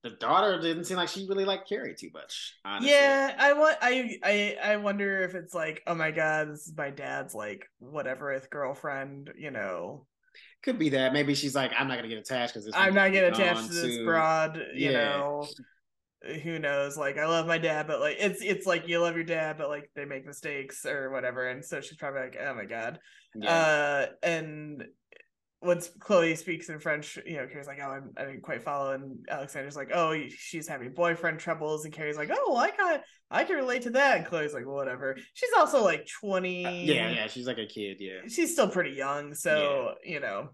The 0.03 0.11
daughter 0.11 0.61
didn't 0.61 0.85
seem 0.85 0.97
like 0.97 1.09
she 1.09 1.27
really 1.29 1.45
liked 1.45 1.69
Carrie 1.69 1.95
too 1.95 2.11
much. 2.12 2.57
Honestly. 2.65 2.91
Yeah, 2.91 3.35
I 3.39 3.53
want 3.53 3.77
I 3.81 4.19
I 4.23 4.57
I 4.73 4.77
wonder 4.77 5.23
if 5.23 5.35
it's 5.35 5.55
like, 5.55 5.83
oh 5.87 5.95
my 5.95 6.11
god, 6.11 6.51
this 6.51 6.66
is 6.66 6.77
my 6.77 6.91
dad's 6.91 7.35
like 7.35 7.66
whatever 7.79 8.27
whatevereth 8.27 8.51
girlfriend, 8.51 9.31
you 9.37 9.51
know. 9.51 10.07
Could 10.62 10.79
be 10.79 10.91
that. 10.91 11.12
Maybe 11.12 11.35
she's 11.35 11.55
like, 11.55 11.73
I'm 11.79 11.89
not 11.89 11.97
gonna 11.97 12.09
get 12.09 12.19
attached 12.19 12.55
because 12.55 12.69
I'm 12.74 12.95
not 12.95 13.12
getting 13.12 13.33
attached 13.33 13.69
to 13.69 13.74
this 13.74 13.99
broad, 14.05 14.57
you 14.74 14.91
Yeah. 14.91 15.16
know. 15.16 15.49
Who 16.45 16.61
knows? 16.61 16.97
Like, 16.97 17.19
I 17.19 17.27
love 17.27 17.49
my 17.49 17.59
dad, 17.59 17.89
but 17.89 18.01
like, 18.01 18.16
it's 18.20 18.43
it's 18.43 18.65
like 18.66 18.87
you 18.87 19.01
love 19.01 19.16
your 19.16 19.24
dad, 19.24 19.59
but 19.59 19.69
like 19.69 19.91
they 19.97 20.05
make 20.05 20.24
mistakes 20.24 20.87
or 20.87 21.11
whatever, 21.11 21.49
and 21.49 21.65
so 21.65 21.81
she's 21.81 21.97
probably 21.97 22.20
like, 22.20 22.37
oh 22.41 22.55
my 22.55 22.65
god. 22.65 23.01
Yeah. 23.35 23.51
Uh, 23.51 24.07
and 24.23 24.85
once 25.62 25.90
Chloe 26.01 26.34
speaks 26.34 26.68
in 26.68 26.78
French, 26.80 27.18
you 27.24 27.36
know, 27.36 27.47
Carrie's 27.47 27.66
like, 27.66 27.78
"Oh, 27.82 27.90
I'm, 27.90 28.10
I 28.16 28.24
didn't 28.24 28.43
quite 28.43 28.62
follow," 28.62 28.93
and 28.93 29.24
Alexander's 29.28 29.76
like, 29.76 29.90
"Oh, 29.94 30.16
she's 30.28 30.66
having 30.66 30.93
boyfriend 30.93 31.39
troubles," 31.39 31.84
and 31.84 31.94
Carrie's 31.94 32.16
like, 32.16 32.30
"Oh, 32.32 32.56
I 32.56 32.70
can 32.70 33.01
I 33.30 33.44
can 33.44 33.56
relate 33.56 33.82
to 33.82 33.90
that." 33.90 34.18
And 34.18 34.26
Chloe's 34.26 34.55
like, 34.55 34.66
well, 34.66 34.74
"Whatever." 34.76 35.16
She's 35.34 35.51
also 35.56 35.82
like 35.84 36.06
twenty. 36.20 36.66
Uh, 36.66 36.70
yeah, 36.70 37.10
yeah. 37.10 37.26
She's 37.28 37.47
like 37.47 37.59
a 37.59 37.66
kid. 37.66 37.98
Yeah. 38.01 38.28
She's 38.28 38.52
still 38.52 38.68
pretty 38.68 38.90
young, 38.93 39.34
so 39.34 39.94
you 40.05 40.20
know, 40.20 40.48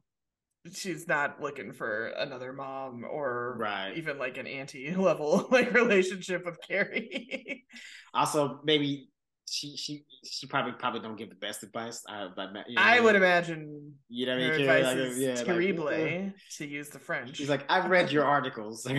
she's 0.75 1.09
not 1.09 1.41
looking 1.41 1.73
for 1.73 2.09
another 2.09 2.53
mom 2.53 3.05
or 3.09 3.57
Right. 3.59 3.97
even 3.97 4.19
like 4.19 4.37
an 4.37 4.47
auntie 4.47 4.95
level 4.97 5.49
like 5.51 5.73
relationship 5.73 6.45
with 6.45 6.59
Carrie. 6.67 7.65
Also, 8.13 8.61
maybe 8.65 9.09
she 9.51 9.77
she 9.77 10.05
she 10.25 10.47
probably 10.47 10.73
probably 10.73 11.01
don't 11.01 11.17
give 11.17 11.29
the 11.29 11.35
best 11.37 11.63
advice. 11.63 12.03
I 12.09 12.29
but 12.35 12.51
you 12.69 12.75
know, 12.75 12.83
I 12.83 13.01
would 13.01 13.17
imagine 13.17 13.95
You 14.09 14.27
know 14.27 14.37
what 14.37 14.45
I 14.45 14.51
mean? 14.51 14.61
Advice 14.61 14.85
like, 14.85 14.97
is 14.97 15.19
yeah, 15.19 15.35
like, 15.35 15.45
terrible 15.45 15.89
uh, 15.89 16.31
to 16.57 16.67
use 16.67 16.89
the 16.89 16.99
French. 16.99 17.37
She's 17.37 17.49
like, 17.49 17.65
I've 17.69 17.91
read 17.91 18.11
your 18.11 18.25
articles. 18.25 18.87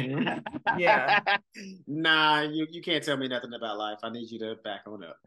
Yeah. 0.78 1.20
nah, 1.88 2.42
you, 2.42 2.66
you 2.70 2.82
can't 2.82 3.04
tell 3.04 3.18
me 3.18 3.28
nothing 3.28 3.54
about 3.54 3.78
life. 3.78 3.98
I 4.04 4.10
need 4.10 4.30
you 4.30 4.40
to 4.40 4.56
back 4.64 4.82
on 4.88 5.04
up. 5.04 5.18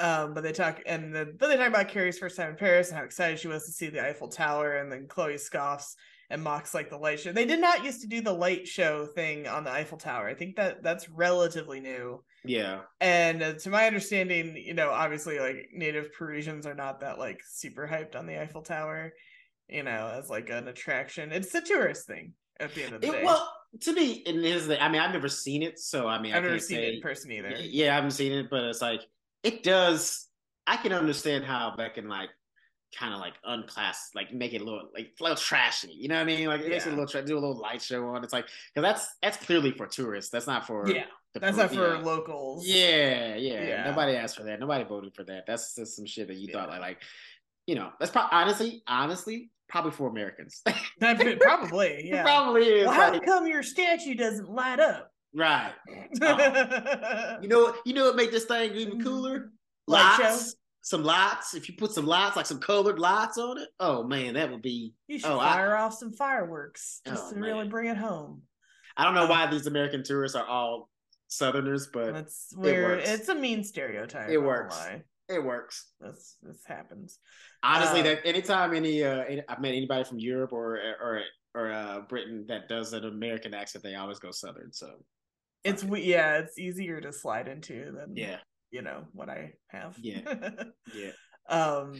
Um, 0.00 0.34
but 0.34 0.42
they 0.42 0.52
talk 0.52 0.80
and 0.86 1.14
the, 1.14 1.34
then 1.38 1.50
they 1.50 1.56
talk 1.56 1.68
about 1.68 1.88
Carrie's 1.88 2.18
first 2.18 2.36
time 2.36 2.50
in 2.50 2.56
Paris 2.56 2.88
and 2.88 2.98
how 2.98 3.04
excited 3.04 3.38
she 3.38 3.48
was 3.48 3.64
to 3.66 3.72
see 3.72 3.88
the 3.88 4.04
Eiffel 4.04 4.28
Tower, 4.28 4.76
and 4.76 4.92
then 4.92 5.06
Chloe 5.08 5.38
scoffs 5.38 5.96
and 6.30 6.42
mocks 6.42 6.74
like 6.74 6.90
the 6.90 6.96
light 6.96 7.20
show. 7.20 7.32
They 7.32 7.46
did 7.46 7.60
not 7.60 7.84
used 7.84 8.02
to 8.02 8.06
do 8.06 8.20
the 8.20 8.32
light 8.32 8.68
show 8.68 9.06
thing 9.06 9.48
on 9.48 9.64
the 9.64 9.70
Eiffel 9.70 9.98
Tower. 9.98 10.28
I 10.28 10.34
think 10.34 10.56
that 10.56 10.82
that's 10.82 11.08
relatively 11.08 11.80
new. 11.80 12.22
Yeah. 12.44 12.80
And 13.00 13.42
uh, 13.42 13.54
to 13.54 13.70
my 13.70 13.86
understanding, 13.86 14.56
you 14.56 14.74
know, 14.74 14.90
obviously 14.90 15.38
like 15.38 15.70
native 15.72 16.12
Parisians 16.12 16.66
are 16.66 16.74
not 16.74 17.00
that 17.00 17.18
like 17.18 17.40
super 17.44 17.86
hyped 17.86 18.16
on 18.16 18.26
the 18.26 18.40
Eiffel 18.40 18.62
Tower, 18.62 19.12
you 19.68 19.82
know, 19.82 20.12
as 20.14 20.30
like 20.30 20.50
an 20.50 20.68
attraction. 20.68 21.32
It's 21.32 21.54
a 21.54 21.60
tourist 21.60 22.06
thing 22.06 22.34
at 22.60 22.74
the 22.74 22.84
end 22.84 22.94
of 22.94 23.00
the 23.00 23.08
It, 23.08 23.12
day. 23.12 23.24
well, 23.24 23.52
to 23.80 23.92
me, 23.92 24.22
and 24.26 24.42
here's 24.44 24.66
the 24.66 24.82
I 24.82 24.88
mean, 24.88 25.00
I've 25.00 25.12
never 25.12 25.28
seen 25.28 25.62
it, 25.62 25.78
so 25.78 26.08
I 26.08 26.20
mean, 26.20 26.32
I 26.32 26.38
I've 26.38 26.42
never 26.44 26.58
seen 26.58 26.78
say, 26.78 26.88
it 26.88 26.94
in 26.94 27.00
person 27.00 27.30
either. 27.32 27.50
Yeah, 27.58 27.92
I 27.92 27.94
haven't 27.96 28.12
seen 28.12 28.32
it, 28.32 28.48
but 28.50 28.64
it's 28.64 28.80
like 28.80 29.02
it 29.42 29.62
does. 29.62 30.26
I 30.66 30.76
can 30.76 30.92
understand 30.92 31.44
how 31.44 31.74
that 31.76 31.94
can 31.94 32.08
like 32.08 32.30
kind 32.98 33.12
of 33.12 33.20
like 33.20 33.34
unclass, 33.44 34.10
like 34.14 34.32
make 34.32 34.54
it 34.54 34.62
a 34.62 34.64
little 34.64 34.88
like 34.94 35.12
a 35.20 35.22
little 35.22 35.36
trashy. 35.36 35.92
You 35.92 36.08
know 36.08 36.14
what 36.16 36.22
I 36.22 36.24
mean? 36.24 36.46
Like 36.46 36.62
it 36.62 36.70
makes 36.70 36.86
it 36.86 36.90
a 36.90 36.96
little 36.96 37.06
tra- 37.06 37.24
do 37.24 37.34
a 37.34 37.40
little 37.40 37.58
light 37.58 37.82
show 37.82 38.06
on. 38.08 38.24
It's 38.24 38.32
like 38.32 38.46
because 38.74 38.82
that's 38.88 39.08
that's 39.22 39.36
clearly 39.44 39.72
for 39.72 39.86
tourists. 39.86 40.30
That's 40.30 40.46
not 40.46 40.66
for 40.66 40.88
Yeah, 40.90 41.04
that's 41.34 41.56
not 41.56 41.70
for 41.70 41.94
yeah. 41.96 42.00
locals. 42.02 42.66
Yeah, 42.66 43.36
yeah, 43.36 43.62
Yeah. 43.64 43.84
Nobody 43.90 44.16
asked 44.16 44.36
for 44.36 44.44
that. 44.44 44.60
Nobody 44.60 44.84
voted 44.84 45.14
for 45.14 45.24
that. 45.24 45.44
That's 45.46 45.74
just 45.74 45.96
some 45.96 46.06
shit 46.06 46.28
that 46.28 46.36
you 46.36 46.52
thought 46.52 46.68
like, 46.68 46.80
like, 46.80 47.02
you 47.66 47.74
know, 47.74 47.90
that's 48.00 48.10
probably 48.10 48.30
honestly, 48.32 48.82
honestly, 48.86 49.50
probably 49.68 49.90
for 49.92 50.08
Americans. 50.08 50.62
Probably, 51.00 52.08
yeah. 52.08 52.20
It 52.20 52.24
probably 52.24 52.62
is. 52.62 52.86
Well, 52.86 52.94
how 52.94 53.12
like, 53.12 53.24
come 53.24 53.46
your 53.46 53.62
statue 53.62 54.14
doesn't 54.14 54.48
light 54.50 54.80
up? 54.80 55.12
right. 55.34 55.72
You 57.42 57.48
know, 57.48 57.74
you 57.84 57.92
know 57.94 58.04
what 58.06 58.16
make 58.16 58.30
this 58.32 58.44
thing 58.46 58.74
even 58.74 59.02
cooler? 59.02 59.50
Light 59.86 60.18
Lights. 60.20 60.56
Some 60.82 61.04
lights. 61.04 61.54
If 61.54 61.68
you 61.68 61.74
put 61.76 61.92
some 61.92 62.06
lights, 62.06 62.36
like 62.36 62.46
some 62.46 62.58
colored 62.60 62.98
lights 62.98 63.36
on 63.38 63.58
it, 63.58 63.68
oh 63.78 64.02
man, 64.04 64.34
that 64.34 64.50
would 64.50 64.62
be. 64.62 64.94
you 65.06 65.18
should 65.18 65.30
Oh, 65.30 65.38
I- 65.38 65.52
fire 65.52 65.76
off 65.76 65.94
some 65.94 66.12
fireworks 66.12 67.00
just 67.06 67.26
Oh, 67.28 67.34
to 67.34 67.40
really 67.40 67.68
bring 67.68 67.88
it 67.90 67.96
home. 67.96 68.42
I 68.96 69.04
don't 69.04 69.14
know 69.14 69.24
Um, 69.24 69.28
why 69.28 69.46
these 69.50 69.66
American 69.66 70.02
tourists 70.02 70.34
are 70.36 70.46
all 70.46 70.88
Southerners, 71.28 71.88
but 71.92 72.12
That's 72.14 72.52
where 72.56 72.96
works. 72.96 73.10
it's 73.10 73.28
a 73.28 73.34
mean 73.34 73.62
stereotype. 73.64 74.30
It 74.30 74.38
works. 74.38 74.74
lie. 74.76 75.02
it 75.28 75.44
works. 75.44 75.92
This 76.00 76.36
this 76.42 76.62
happens. 76.66 77.18
Honestly, 77.62 78.00
Uh, 78.00 78.04
that 78.04 78.26
anytime 78.26 78.74
any 78.74 79.04
uh 79.04 79.22
any, 79.24 79.42
I've 79.48 79.60
met 79.60 79.74
anybody 79.74 80.04
from 80.04 80.18
Europe 80.18 80.52
or 80.52 80.76
or 81.00 81.20
or 81.54 81.70
uh 81.70 82.00
Britain 82.08 82.46
that 82.48 82.68
does 82.68 82.92
an 82.92 83.04
American 83.04 83.54
accent, 83.54 83.84
they 83.84 83.94
always 83.94 84.18
go 84.18 84.30
Southern. 84.30 84.72
So 84.72 84.88
It's 85.64 85.82
it. 85.82 85.88
we 85.88 86.02
yeah, 86.02 86.38
it's 86.38 86.58
easier 86.58 87.00
to 87.00 87.12
slide 87.12 87.46
into 87.48 87.92
than 87.92 88.16
yeah, 88.16 88.38
you 88.70 88.82
know 88.82 89.04
what 89.12 89.28
I 89.28 89.52
have. 89.68 89.96
Yeah. 90.00 90.20
yeah. 90.94 91.10
um 91.48 91.94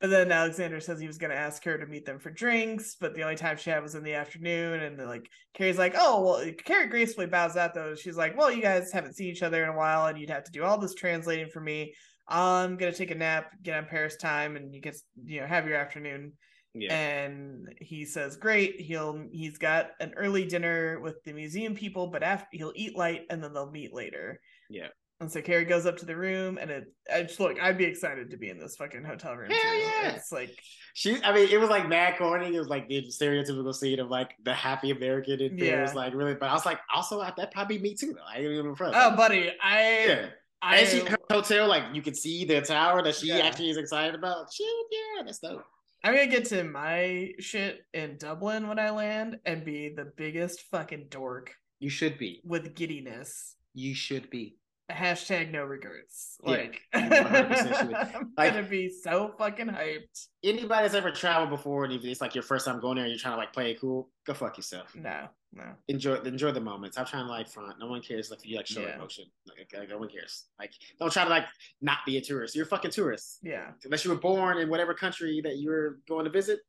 but 0.00 0.10
then 0.10 0.30
Alexander 0.30 0.80
says 0.80 1.00
he 1.00 1.08
was 1.08 1.18
going 1.18 1.30
to 1.30 1.36
ask 1.36 1.64
her 1.64 1.76
to 1.76 1.86
meet 1.86 2.06
them 2.06 2.18
for 2.18 2.30
drinks, 2.30 2.96
but 3.00 3.14
the 3.14 3.22
only 3.22 3.34
time 3.34 3.56
she 3.56 3.70
had 3.70 3.82
was 3.82 3.96
in 3.96 4.04
the 4.04 4.14
afternoon. 4.14 4.80
And 4.80 4.98
like 4.98 5.28
Carrie's 5.54 5.78
like, 5.78 5.94
"Oh, 5.96 6.22
well." 6.22 6.52
Carrie 6.64 6.86
gracefully 6.86 7.26
bows 7.26 7.56
out 7.56 7.74
though. 7.74 7.94
She's 7.96 8.16
like, 8.16 8.36
"Well, 8.36 8.52
you 8.52 8.62
guys 8.62 8.92
haven't 8.92 9.16
seen 9.16 9.28
each 9.28 9.42
other 9.42 9.62
in 9.62 9.70
a 9.70 9.76
while, 9.76 10.06
and 10.06 10.18
you'd 10.18 10.30
have 10.30 10.44
to 10.44 10.52
do 10.52 10.62
all 10.62 10.78
this 10.78 10.94
translating 10.94 11.48
for 11.48 11.60
me. 11.60 11.94
I'm 12.28 12.76
gonna 12.76 12.92
take 12.92 13.10
a 13.10 13.16
nap, 13.16 13.52
get 13.62 13.76
on 13.76 13.86
Paris 13.86 14.16
time, 14.16 14.56
and 14.56 14.72
you 14.74 14.80
get 14.80 14.96
you 15.24 15.40
know 15.40 15.46
have 15.46 15.66
your 15.66 15.76
afternoon." 15.76 16.34
Yeah. 16.74 16.94
And 16.94 17.68
he 17.80 18.04
says, 18.04 18.36
"Great. 18.36 18.80
He'll 18.80 19.26
he's 19.32 19.58
got 19.58 19.90
an 20.00 20.14
early 20.16 20.44
dinner 20.46 21.00
with 21.00 21.22
the 21.24 21.32
museum 21.32 21.74
people, 21.74 22.06
but 22.08 22.22
after 22.22 22.48
he'll 22.52 22.72
eat 22.76 22.96
light, 22.96 23.22
and 23.30 23.42
then 23.42 23.52
they'll 23.52 23.70
meet 23.70 23.92
later." 23.92 24.40
Yeah. 24.70 24.88
And 25.20 25.30
so 25.30 25.42
Carrie 25.42 25.64
goes 25.64 25.84
up 25.84 25.96
to 25.98 26.06
the 26.06 26.16
room, 26.16 26.58
and 26.58 26.70
it. 26.70 26.92
I 27.12 27.22
just 27.22 27.40
look. 27.40 27.60
I'd 27.60 27.76
be 27.76 27.84
excited 27.84 28.30
to 28.30 28.36
be 28.36 28.50
in 28.50 28.58
this 28.58 28.76
fucking 28.76 29.02
hotel 29.02 29.34
room 29.34 29.50
Hell 29.50 29.60
too. 29.72 29.78
yeah. 29.78 30.10
It's 30.14 30.30
like, 30.30 30.56
She, 30.94 31.20
I 31.24 31.34
mean, 31.34 31.48
it 31.50 31.58
was 31.58 31.70
like 31.70 31.88
mad 31.88 32.18
corny. 32.18 32.54
It 32.54 32.58
was 32.58 32.68
like 32.68 32.88
the 32.88 33.02
stereotypical 33.08 33.74
scene 33.74 33.98
of 33.98 34.08
like 34.10 34.34
the 34.44 34.54
happy 34.54 34.92
American 34.92 35.40
in 35.40 35.56
Paris, 35.58 35.90
Yeah. 35.90 35.96
like 35.96 36.14
really. 36.14 36.34
But 36.34 36.50
I 36.50 36.54
was 36.54 36.64
like, 36.64 36.78
also 36.94 37.20
that 37.20 37.50
probably 37.52 37.78
me 37.78 37.94
too. 37.96 38.12
Though 38.14 38.22
I 38.32 38.36
ain't 38.38 38.52
even 38.52 38.74
front. 38.76 38.94
oh, 38.96 39.16
buddy, 39.16 39.50
I, 39.60 40.06
yeah. 40.06 40.26
I, 40.62 40.76
and 40.78 40.88
she, 40.88 41.00
her 41.00 41.16
hotel, 41.30 41.66
like 41.66 41.82
you 41.92 42.00
can 42.02 42.14
see 42.14 42.44
the 42.44 42.60
tower 42.60 43.02
that 43.02 43.16
she 43.16 43.26
Yeah. 43.28 43.38
actually 43.38 43.70
is 43.70 43.76
excited 43.76 44.14
about. 44.14 44.52
Shit, 44.52 44.66
yeah, 44.92 45.24
that's 45.24 45.40
dope. 45.40 45.64
I'm 46.04 46.14
gonna 46.14 46.28
get 46.28 46.44
to 46.46 46.62
my 46.62 47.32
shit 47.40 47.84
in 47.92 48.18
Dublin 48.18 48.68
when 48.68 48.78
I 48.78 48.90
land 48.90 49.40
and 49.44 49.64
be 49.64 49.88
the 49.88 50.12
biggest 50.16 50.60
fucking 50.70 51.06
dork 51.10 51.52
You 51.80 51.90
should 51.90 52.18
be. 52.18 52.40
with 52.44 52.76
giddiness. 52.76 53.56
You 53.74 53.96
should 53.96 54.30
be. 54.30 54.54
Hashtag 54.90 55.50
no 55.50 55.64
regrets. 55.64 56.38
Yeah, 56.44 56.50
Like, 56.52 56.80
100% 56.94 58.14
I'm 58.14 58.32
Like- 58.36 58.54
gonna 58.54 58.62
be 58.66 58.88
so 58.88 59.34
fucking 59.38 59.66
hyped. 59.66 60.26
Anybody 60.42 60.82
that's 60.82 60.94
ever 60.94 61.10
traveled 61.10 61.50
before, 61.50 61.84
and 61.84 61.92
if 61.92 62.04
it's 62.04 62.20
like 62.22 62.34
your 62.34 62.42
first 62.42 62.64
time 62.64 62.80
going 62.80 62.96
there, 62.96 63.04
and 63.04 63.12
you're 63.12 63.18
trying 63.18 63.34
to 63.34 63.38
like 63.38 63.52
play 63.52 63.72
it 63.72 63.80
cool, 63.80 64.08
go 64.26 64.32
fuck 64.32 64.56
yourself. 64.56 64.94
No, 64.94 65.28
no. 65.52 65.64
Enjoy, 65.88 66.14
enjoy 66.20 66.52
the 66.52 66.60
moments. 66.60 66.96
I'm 66.96 67.04
trying 67.04 67.24
to 67.26 67.30
like 67.30 67.48
front. 67.50 67.78
No 67.78 67.86
one 67.88 68.00
cares 68.00 68.30
if 68.30 68.46
you 68.46 68.56
like 68.56 68.66
show 68.66 68.80
Yeah. 68.80 68.94
emotion. 68.96 69.26
Like, 69.46 69.68
like, 69.78 69.88
no 69.90 69.98
one 69.98 70.08
cares. 70.08 70.46
Like, 70.58 70.72
don't 70.98 71.12
try 71.12 71.24
to 71.24 71.30
like 71.30 71.44
not 71.82 71.98
be 72.06 72.16
a 72.16 72.20
tourist. 72.22 72.54
You're 72.56 72.64
a 72.64 72.68
fucking 72.68 72.92
tourist. 72.92 73.40
Yeah, 73.42 73.72
Unless 73.84 74.04
you 74.06 74.10
were 74.10 74.16
born 74.18 74.56
in 74.58 74.70
whatever 74.70 74.94
country 74.94 75.40
that 75.44 75.58
you're 75.58 75.98
going 76.08 76.24
to 76.24 76.30
visit, 76.30 76.60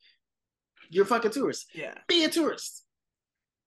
you're 0.90 1.04
a 1.06 1.08
fucking 1.08 1.32
tourist. 1.32 1.68
yeah. 1.74 1.94
Be 2.08 2.26
a 2.26 2.30
tourist. 2.30 2.84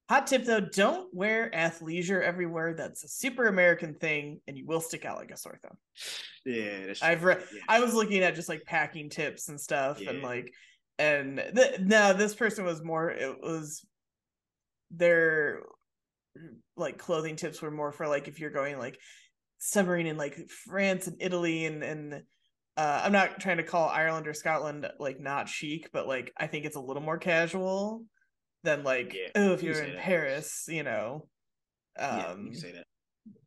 Hot 0.09 0.27
tip 0.27 0.45
though: 0.45 0.61
don't 0.61 1.09
wear 1.15 1.51
athleisure 1.55 2.23
everywhere. 2.23 2.75
That's 2.75 3.05
a 3.05 3.09
super 3.09 3.47
American 3.47 3.95
thing, 3.95 4.41
and 4.47 4.59
you 4.59 4.67
will 4.67 4.81
stick 4.81 5.05
out 5.05 5.19
like 5.19 5.31
a 5.31 5.37
sore 5.37 5.59
thumb. 5.63 5.77
Yeah, 6.45 6.95
I've 7.03 7.25
read. 7.25 7.43
Yeah. 7.53 7.61
I 7.69 7.81
was 7.81 7.95
looking 7.95 8.23
at 8.23 8.35
just 8.35 8.49
like 8.49 8.65
packing 8.65 9.09
tips 9.11 9.49
and 9.49 9.61
stuff, 9.61 10.01
and 10.01 10.23
like, 10.23 10.53
and 10.99 11.43
th- 11.55 11.81
no, 11.81 12.13
this 12.13 12.35
person 12.35 12.65
was 12.65 12.83
more. 12.83 13.11
It 13.11 13.41
was 13.41 13.87
their 14.91 15.61
like 16.77 16.99
clothing 16.99 17.37
tips 17.37 17.63
were 17.63 17.71
more 17.71 17.93
for 17.93 18.07
like 18.07 18.29
if 18.29 18.41
you're 18.41 18.51
going 18.51 18.79
like 18.79 18.99
submarine 19.59 20.07
in 20.07 20.17
like 20.17 20.37
France 20.67 21.07
and 21.07 21.17
Italy 21.21 21.67
and 21.67 21.83
and 21.83 22.23
uh, 22.77 23.03
I'm 23.05 23.13
not 23.13 23.39
trying 23.39 23.59
to 23.59 23.63
call 23.63 23.89
Ireland 23.89 24.27
or 24.27 24.35
Scotland 24.35 24.87
like 24.99 25.21
not 25.21 25.49
chic, 25.49 25.91
but 25.93 26.09
like 26.09 26.33
I 26.37 26.47
think 26.47 26.65
it's 26.65 26.77
a 26.77 26.81
little 26.81 27.03
more 27.03 27.19
casual 27.19 28.05
than 28.63 28.85
like 28.85 29.15
Yeah, 29.15 29.29
oh 29.37 29.53
if 29.53 29.63
you 29.63 29.69
you're 29.71 29.77
say 29.77 29.89
in 29.91 29.95
that. 29.97 30.03
Paris, 30.03 30.65
you 30.69 30.83
know. 30.83 31.29
yeah, 31.99 32.27
Um, 32.33 32.49
you 32.49 32.55
say 32.55 32.73
that. 32.73 32.87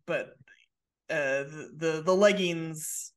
but 0.05 0.27
uh 1.09 1.43
the, 1.43 1.69
the 1.77 2.01
the 2.05 2.15
leggings 2.15 3.11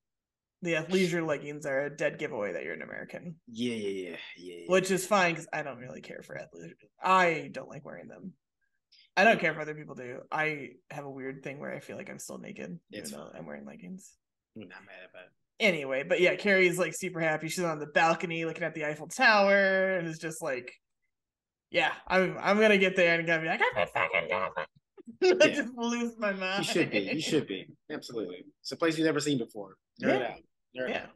the 0.61 0.73
athleisure 0.75 1.25
leggings 1.27 1.65
are 1.67 1.85
a 1.87 1.97
dead 1.97 2.19
giveaway 2.19 2.53
that 2.53 2.65
you're 2.65 2.75
an 2.75 2.83
american 2.83 3.37
Yeah, 3.47 3.75
yeah, 3.75 3.89
yeah, 4.11 4.17
yeah. 4.37 4.55
yeah. 4.59 4.65
which 4.67 4.91
is 4.91 5.07
fine 5.07 5.33
because 5.35 5.49
i 5.53 5.63
don't 5.63 5.79
really 5.79 6.01
care 6.03 6.21
for 6.23 6.35
athleisure 6.37 6.75
i 7.03 7.49
don't 7.53 7.69
like 7.69 7.85
wearing 7.87 8.09
them 8.09 8.33
i 9.17 9.25
don't 9.25 9.41
care 9.41 9.53
if 9.53 9.59
other 9.59 9.75
people 9.75 9.95
do 9.95 10.21
i 10.31 10.71
have 10.91 11.05
a 11.07 11.11
weird 11.11 11.43
thing 11.43 11.61
where 11.61 11.73
i 11.73 11.81
feel 11.81 11.97
like 11.97 12.11
i'm 12.11 12.19
still 12.19 12.39
naked 12.39 12.79
It's 12.91 13.09
even 13.11 13.21
though 13.21 13.31
i'm 13.39 13.47
wearing 13.47 13.65
leggings 13.65 14.13
I'm 14.57 14.69
not 14.69 14.85
mad 14.85 15.09
about 15.09 15.25
it. 15.27 15.65
anyway 15.65 16.03
but 16.03 16.21
yeah 16.21 16.35
carrie's 16.37 16.79
like 16.79 16.95
super 16.95 17.21
happy 17.21 17.49
she's 17.49 17.65
on 17.65 17.79
the 17.79 17.87
balcony 17.87 18.45
looking 18.45 18.65
at 18.65 18.75
the 18.75 18.85
eiffel 18.85 19.07
tower 19.09 19.97
and 19.97 20.09
is 20.09 20.19
just 20.19 20.43
like 20.43 20.73
yeah 21.71 21.93
i'm 22.07 22.37
i'm 22.41 22.59
gonna 22.61 22.79
get 22.79 22.97
there 22.97 23.19
and 23.19 23.27
gonna 23.27 23.43
be 23.43 23.49
like 23.49 23.61
i'm 23.77 23.83
a 23.83 23.87
fucking 23.87 24.29
dolphin 24.29 24.65
that 25.39 25.49
Yeah. 25.51 25.55
just 25.63 25.75
blew 25.75 26.13
my 26.19 26.33
mind. 26.33 26.67
You 26.67 26.73
should 26.73 26.91
be. 26.91 26.99
You 27.01 27.21
should 27.21 27.47
be. 27.47 27.67
Absolutely. 27.91 28.45
It's 28.61 28.73
a 28.73 28.77
place 28.77 28.99
you've 28.99 29.07
never 29.07 29.21
seen 29.21 29.39
before. 29.39 29.77
Nerd 30.03 30.21
Yeah. 30.21 30.27
out. 30.27 30.39
Nerd 30.77 30.89
Yeah. 30.91 31.03
out. 31.05 31.09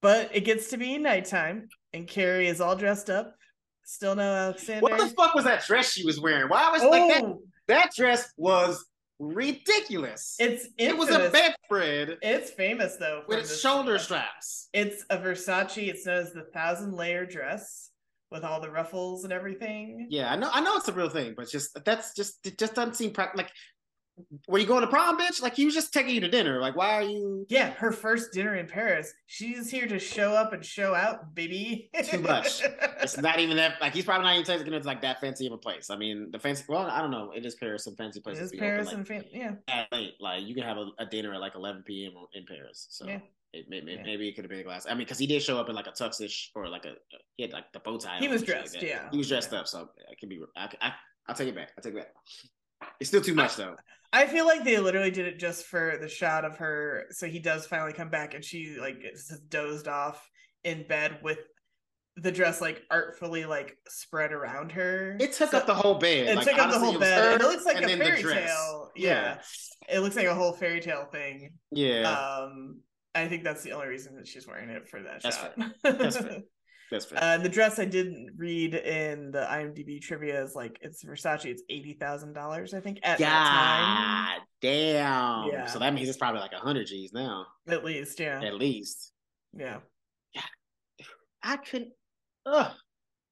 But 0.00 0.30
it 0.34 0.42
gets 0.44 0.68
to 0.70 0.76
be 0.76 0.96
nighttime, 0.96 1.68
and 1.92 2.06
Carrie 2.06 2.46
is 2.46 2.60
all 2.60 2.76
dressed 2.76 3.10
up. 3.10 3.34
Still 3.84 4.14
no 4.14 4.22
Alexander. 4.32 4.82
What 4.82 4.98
the 4.98 5.08
fuck 5.14 5.34
was 5.34 5.44
that 5.44 5.64
dress 5.66 5.92
she 5.92 6.04
was 6.04 6.20
wearing? 6.20 6.48
Why 6.48 6.70
was 6.70 6.82
like 6.84 7.12
that? 7.14 7.24
Oh, 7.24 7.42
That 7.66 7.90
dress 7.96 8.32
was 8.36 8.84
ridiculous. 9.18 10.36
it's 10.38 10.68
it 10.78 10.96
was 10.96 11.08
a 11.10 11.24
infamous. 11.24 11.32
bedspread 11.32 12.18
It's 12.22 12.50
famous 12.52 12.96
though 12.96 13.22
for 13.26 13.36
with 13.36 13.48
this 13.48 13.60
shoulder 13.60 13.92
dress. 13.92 14.04
straps. 14.04 14.68
It's 14.72 15.04
a 15.10 15.18
Versace. 15.18 15.88
It's 15.88 16.06
known 16.06 16.18
as 16.18 16.32
the 16.32 16.44
thousand 16.54 16.94
layer 16.94 17.26
dress 17.26 17.90
with 18.36 18.44
all 18.44 18.60
the 18.60 18.70
ruffles 18.70 19.24
and 19.24 19.32
everything. 19.32 20.06
Yeah, 20.10 20.30
I 20.32 20.36
know. 20.36 20.50
I 20.52 20.60
know 20.60 20.76
it's 20.76 20.88
a 20.88 20.92
real 20.92 21.08
thing, 21.08 21.34
but 21.36 21.48
just 21.48 21.76
that's 21.84 22.14
just 22.14 22.46
it 22.46 22.58
just 22.58 22.74
doesn't 22.74 22.94
seem 22.96 23.10
prac- 23.12 23.36
like. 23.36 23.50
Were 24.48 24.58
you 24.58 24.66
going 24.66 24.80
to 24.80 24.86
prom, 24.86 25.18
bitch? 25.20 25.42
Like 25.42 25.54
he 25.54 25.66
was 25.66 25.74
just 25.74 25.92
taking 25.92 26.14
you 26.14 26.22
to 26.22 26.28
dinner. 26.28 26.58
Like 26.58 26.74
why 26.74 26.92
are 26.94 27.02
you? 27.02 27.44
Yeah, 27.50 27.68
her 27.72 27.92
first 27.92 28.32
dinner 28.32 28.54
in 28.56 28.66
Paris. 28.66 29.12
She's 29.26 29.70
here 29.70 29.86
to 29.86 29.98
show 29.98 30.32
up 30.32 30.54
and 30.54 30.64
show 30.64 30.94
out, 30.94 31.34
baby. 31.34 31.90
Too 32.02 32.20
much. 32.20 32.62
It's 33.02 33.18
not 33.18 33.40
even 33.40 33.58
that. 33.58 33.74
Like 33.78 33.92
he's 33.92 34.06
probably 34.06 34.24
not 34.24 34.32
even 34.36 34.46
taking 34.46 34.72
it 34.72 34.80
to 34.80 34.86
like 34.86 35.02
that 35.02 35.20
fancy 35.20 35.46
of 35.46 35.52
a 35.52 35.58
place. 35.58 35.90
I 35.90 35.96
mean, 35.98 36.30
the 36.30 36.38
fancy. 36.38 36.64
Well, 36.66 36.86
I 36.86 37.02
don't 37.02 37.10
know. 37.10 37.30
It 37.36 37.44
is 37.44 37.56
Paris. 37.56 37.84
Some 37.84 37.94
fancy 37.94 38.20
It 38.20 38.24
places. 38.24 38.44
is 38.44 38.52
be 38.52 38.58
Paris 38.58 38.86
open, 38.88 39.00
and 39.00 39.06
fancy. 39.06 39.28
yeah, 39.34 39.50
like, 39.68 39.76
at 39.76 39.92
late. 39.92 40.14
Like 40.18 40.44
you 40.46 40.54
can 40.54 40.64
have 40.64 40.78
a, 40.78 40.86
a 40.98 41.04
dinner 41.04 41.34
at 41.34 41.40
like 41.40 41.54
11 41.54 41.82
p.m. 41.86 42.12
in 42.32 42.46
Paris. 42.46 42.86
So 42.88 43.06
Yeah. 43.06 43.18
It, 43.52 43.66
may, 43.68 43.80
may- 43.80 43.94
Yeah. 43.96 44.02
maybe 44.04 44.28
it 44.28 44.34
could 44.34 44.44
have 44.44 44.50
been 44.50 44.60
a 44.60 44.64
glass. 44.64 44.86
I 44.86 44.90
mean, 44.90 44.98
because 45.00 45.18
he 45.18 45.26
did 45.26 45.42
show 45.42 45.58
up 45.58 45.68
in 45.68 45.74
like 45.74 45.86
a 45.86 45.92
tuxish 45.92 46.48
or 46.54 46.68
like 46.68 46.84
a 46.84 46.94
he 47.36 47.42
had 47.44 47.52
like 47.52 47.72
the 47.72 47.80
bow 47.80 47.98
tie. 47.98 48.18
He 48.18 48.28
was 48.28 48.40
shit 48.42 48.48
like 48.50 48.56
dressed, 48.70 48.82
yeah. 48.82 49.08
he 49.10 49.18
was 49.18 49.28
dressed 49.28 49.50
Yeah. 49.52 49.60
up. 49.60 49.68
So 49.68 49.88
it 50.10 50.18
could 50.20 50.28
be. 50.28 50.40
I, 50.56 50.68
I, 50.80 50.92
I'll 51.28 51.34
take 51.34 51.48
it 51.48 51.54
back. 51.54 51.70
I'll 51.76 51.82
take 51.82 51.94
it 51.94 51.98
back. 51.98 52.08
It's 53.00 53.08
still 53.10 53.22
too 53.22 53.34
much 53.34 53.56
though. 53.56 53.76
I 54.12 54.26
feel 54.26 54.46
like 54.46 54.64
they 54.64 54.78
literally 54.78 55.10
did 55.10 55.26
it 55.26 55.38
just 55.38 55.66
for 55.66 55.98
the 56.00 56.08
shot 56.08 56.44
of 56.44 56.56
her. 56.58 57.06
So 57.10 57.26
he 57.26 57.38
does 57.38 57.66
finally 57.66 57.92
come 57.92 58.08
back, 58.10 58.34
and 58.34 58.44
she 58.44 58.76
like 58.80 58.96
dozed 59.48 59.88
off 59.88 60.26
in 60.64 60.86
bed 60.86 61.18
with 61.22 61.38
the 62.18 62.32
dress 62.32 62.62
like 62.62 62.82
artfully 62.90 63.44
like 63.44 63.76
spread 63.88 64.32
around 64.32 64.72
her. 64.72 65.16
It 65.20 65.32
took 65.34 65.50
So- 65.50 65.58
up 65.58 65.66
the 65.66 65.74
whole 65.74 65.96
bed. 65.96 66.28
It 66.28 66.36
Like, 66.36 66.46
took 66.46 66.58
up 66.58 66.70
the 66.70 66.78
whole 66.78 66.94
it 66.96 67.00
bed. 67.00 67.40
it 67.40 67.44
looks 67.44 67.64
like 67.66 67.82
a 67.82 67.88
fairy 67.96 68.22
tale. 68.22 68.90
Yeah. 68.96 69.38
it 69.88 70.00
looks 70.00 70.16
like 70.16 70.24
a 70.26 70.34
whole 70.34 70.52
fairy 70.54 70.80
tale 70.80 71.04
thing. 71.12 71.52
Yeah. 71.72 72.10
Um, 72.10 72.80
I 73.16 73.28
think 73.28 73.44
that's 73.44 73.62
the 73.62 73.72
only 73.72 73.88
reason 73.88 74.16
that 74.16 74.26
she's 74.26 74.46
wearing 74.46 74.70
it 74.70 74.88
for 74.88 75.02
that 75.02 75.22
That's 75.22 75.36
shot. 75.36 75.54
That's 75.82 76.16
fair. 76.16 76.40
That's 76.90 77.04
fair. 77.04 77.18
Uh, 77.20 77.38
the 77.38 77.48
dress 77.48 77.80
I 77.80 77.84
didn't 77.84 78.34
read 78.36 78.74
in 78.74 79.32
the 79.32 79.40
IMDb 79.40 80.00
trivia 80.00 80.40
is 80.44 80.54
like 80.54 80.78
it's 80.82 81.04
Versace. 81.04 81.46
It's 81.46 81.64
eighty 81.68 81.94
thousand 81.94 82.32
dollars, 82.32 82.74
I 82.74 82.80
think, 82.80 83.00
at 83.02 83.18
that 83.18 84.38
God 84.38 84.46
damn. 84.60 85.48
Yeah. 85.50 85.66
So 85.66 85.80
that 85.80 85.92
means 85.94 86.08
it's 86.08 86.16
probably 86.16 86.40
like 86.40 86.52
a 86.52 86.58
hundred 86.58 86.86
G's 86.86 87.12
now. 87.12 87.46
At 87.66 87.84
least, 87.84 88.20
yeah, 88.20 88.40
at 88.40 88.54
least. 88.54 89.10
yeah. 89.52 89.78
Yeah, 90.32 90.42
I 91.42 91.56
couldn't. 91.56 91.90
Ugh. 92.44 92.70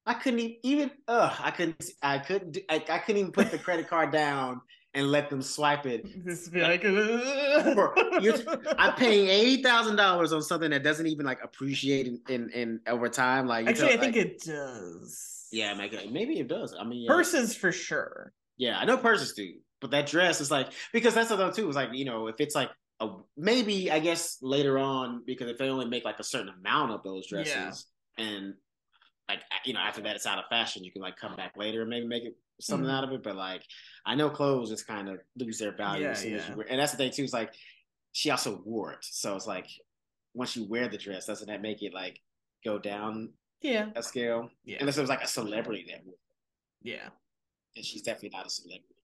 I 0.07 0.15
couldn't 0.15 0.57
even. 0.65 0.91
Ugh. 1.07 1.37
I 1.39 1.51
couldn't. 1.53 1.85
I 2.03 2.19
couldn't. 2.19 2.59
I, 2.69 2.85
I 2.89 2.99
couldn't 2.99 3.21
even 3.21 3.33
put 3.33 3.53
the 3.53 3.59
credit 3.59 3.89
card 3.89 4.11
down 4.11 4.61
and 4.95 5.11
let 5.11 5.29
them 5.29 5.43
swipe 5.43 5.87
it. 5.87 6.07
Just 6.25 6.53
be 6.53 6.61
like, 6.61 6.85
I'm 8.79 8.95
paying 8.95 9.29
eighty 9.29 9.63
thousand 9.63 9.97
dollars 9.97 10.33
on 10.33 10.43
something 10.43 10.71
that 10.71 10.83
doesn't 10.83 11.07
even 11.07 11.27
like 11.27 11.43
appreciate 11.43 12.07
in 12.07 12.21
in, 12.29 12.51
in 12.51 12.81
over 12.87 13.09
time. 13.09 13.47
Like 13.47 13.67
Actually, 13.67 13.95
I 13.95 13.97
think 13.97 14.17
like- 14.17 14.27
it 14.27 14.43
does. 14.45 15.31
Yeah, 15.53 15.75
maybe 15.75 16.41
it 16.41 16.49
does. 16.49 16.75
I 16.79 16.83
mean, 16.85 17.03
yeah. 17.03 17.09
purses 17.09 17.55
for 17.55 17.71
sure. 17.71 18.33
Yeah, 18.57 18.79
I 18.79 18.85
know 18.85 18.97
purses 18.97 19.35
do, 19.35 19.53
but 19.81 19.91
that 19.93 20.07
dress 20.07 20.41
is 20.41 20.51
like 20.51 20.69
because 20.93 21.15
that's 21.15 21.29
the 21.29 21.51
too. 21.51 21.69
Is 21.69 21.77
like 21.77 21.91
you 21.93 22.05
know 22.05 22.27
if 22.29 22.37
it's 22.39 22.55
like 22.55 22.71
a 23.01 23.09
maybe 23.37 23.91
I 23.91 23.99
guess 24.01 24.39
later 24.43 24.79
on 24.79 25.23
because 25.27 25.49
if 25.49 25.59
they 25.59 25.69
only 25.69 25.87
make 25.87 26.05
like 26.05 26.19
a 26.19 26.25
certain 26.25 26.53
amount 26.61 26.93
of 26.93 27.03
those 27.03 27.29
dresses 27.29 27.87
and 28.17 28.55
like 29.29 29.41
you 29.65 29.75
know 29.75 29.81
after 29.81 30.03
that 30.03 30.17
it's 30.17 30.27
out 30.27 30.39
of 30.39 30.45
fashion, 30.51 30.85
you 30.85 30.93
can 30.93 31.03
like 31.03 31.17
come 31.17 31.35
back 31.37 31.53
later 31.57 31.83
and 31.83 31.91
maybe 31.91 32.07
make 32.07 32.25
it 32.25 32.37
something 32.61 32.89
Mhm. 32.89 32.93
out 32.93 33.05
of 33.05 33.13
it. 33.13 33.23
But 33.23 33.37
like 33.37 33.63
I 34.07 34.15
know 34.15 34.31
clothes 34.31 34.71
just 34.71 34.87
kind 34.87 35.09
of 35.09 35.21
lose 35.37 35.59
their 35.59 35.73
value 35.77 36.05
Yeah, 36.05 36.11
as 36.11 36.21
soon 36.21 36.35
as 36.35 36.43
yeah. 36.45 36.51
you 36.51 36.57
wear, 36.57 36.67
and 36.71 36.81
that's 36.81 36.93
the 36.93 36.99
thing 36.99 37.13
too. 37.13 37.25
Is 37.25 37.33
like 37.33 37.53
she 38.13 38.31
also 38.31 38.63
wore 38.65 38.93
it, 38.93 38.99
so 39.03 39.35
it's 39.37 39.47
like 39.47 39.69
once 40.35 40.57
you 40.57 40.65
wear 40.65 40.89
the 40.89 40.99
dress, 40.99 41.27
doesn't 41.27 41.49
that 41.49 41.63
make 41.63 41.83
it 41.83 41.93
like 41.95 42.21
go 42.65 42.79
down 42.79 43.33
Yeah, 43.61 43.91
a 43.97 44.03
scale? 44.03 44.51
yeah, 44.65 44.79
Unless 44.81 44.99
it 44.99 45.01
was 45.01 45.11
like 45.11 45.23
a 45.23 45.27
celebrity 45.29 45.87
that 45.91 46.05
wore 46.05 46.15
it, 46.15 46.89
yeah. 46.91 47.09
and 47.77 47.85
she's 47.85 48.03
definitely 48.03 48.31
not 48.37 48.47
a 48.47 48.51
celebrity. 48.51 48.95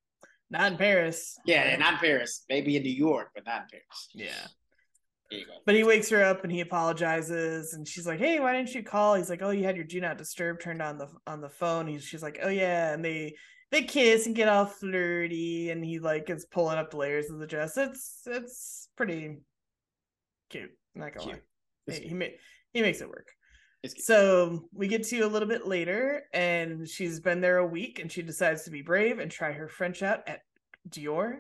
Not 0.53 0.73
in 0.73 0.79
Paris. 0.79 1.39
Yeah, 1.45 1.77
not 1.77 1.95
in 1.95 1.99
Paris. 2.01 2.45
Maybe 2.49 2.77
in 2.77 2.83
New 2.83 2.91
York, 2.91 3.31
but 3.35 3.47
not 3.47 3.63
in 3.63 3.69
Paris. 3.69 4.09
Yeah. 4.13 4.47
There 5.31 5.41
you 5.41 5.47
go. 5.47 5.53
But 5.65 5.75
he 5.75 5.85
wakes 5.85 6.09
her 6.11 6.23
up 6.25 6.43
and 6.43 6.53
he 6.53 6.61
apologizes, 6.61 7.75
and 7.75 7.87
she's 7.87 8.07
like, 8.07 8.19
"Hey, 8.19 8.41
why 8.41 8.53
didn't 8.53 8.75
you 8.75 8.83
call?" 8.83 9.15
He's 9.15 9.31
like, 9.31 9.43
"Oh, 9.43 9.51
you 9.51 9.65
had 9.65 9.77
your 9.77 9.85
do 9.85 10.01
not 10.01 10.19
disturb 10.19 10.61
turned 10.61 10.83
on 10.83 10.99
the 10.99 11.09
on 11.27 11.41
the 11.41 11.49
phone." 11.51 11.87
He's 11.87 12.05
she's 12.05 12.23
like, 12.23 12.39
"Oh 12.43 12.49
yeah," 12.49 12.93
and 12.93 13.05
they 13.05 13.37
they 13.71 13.83
kiss 13.83 14.27
and 14.27 14.35
get 14.35 14.49
all 14.49 14.67
flirty, 14.67 15.71
and 15.71 15.85
he 15.85 16.01
like 16.01 16.29
is 16.31 16.47
pulling 16.47 16.79
up 16.79 16.91
the 16.91 16.97
layers 16.97 17.31
of 17.31 17.39
the 17.39 17.47
dress. 17.47 17.77
It's 17.77 18.23
it's 18.27 18.89
pretty 18.97 19.39
cute. 20.49 20.71
Not 20.95 21.15
gonna 21.15 21.27
Cute. 21.27 21.43
lie, 21.89 21.95
he 21.95 22.09
he, 22.09 22.15
ma- 22.15 22.27
he 22.73 22.83
makes 22.83 23.01
it 23.01 23.09
work. 23.09 23.29
So 23.97 24.69
we 24.75 24.89
get 24.89 25.05
to 25.05 25.21
a 25.21 25.27
little 25.29 25.49
bit 25.49 25.67
later, 25.67 26.25
and 26.35 26.87
she's 26.89 27.21
been 27.21 27.41
there 27.41 27.59
a 27.59 27.67
week, 27.67 27.99
and 27.99 28.11
she 28.13 28.21
decides 28.23 28.65
to 28.65 28.71
be 28.71 28.83
brave 28.83 29.19
and 29.21 29.31
try 29.31 29.53
her 29.53 29.69
French 29.69 30.03
out 30.03 30.29
at 30.29 30.41
Dior, 30.89 31.39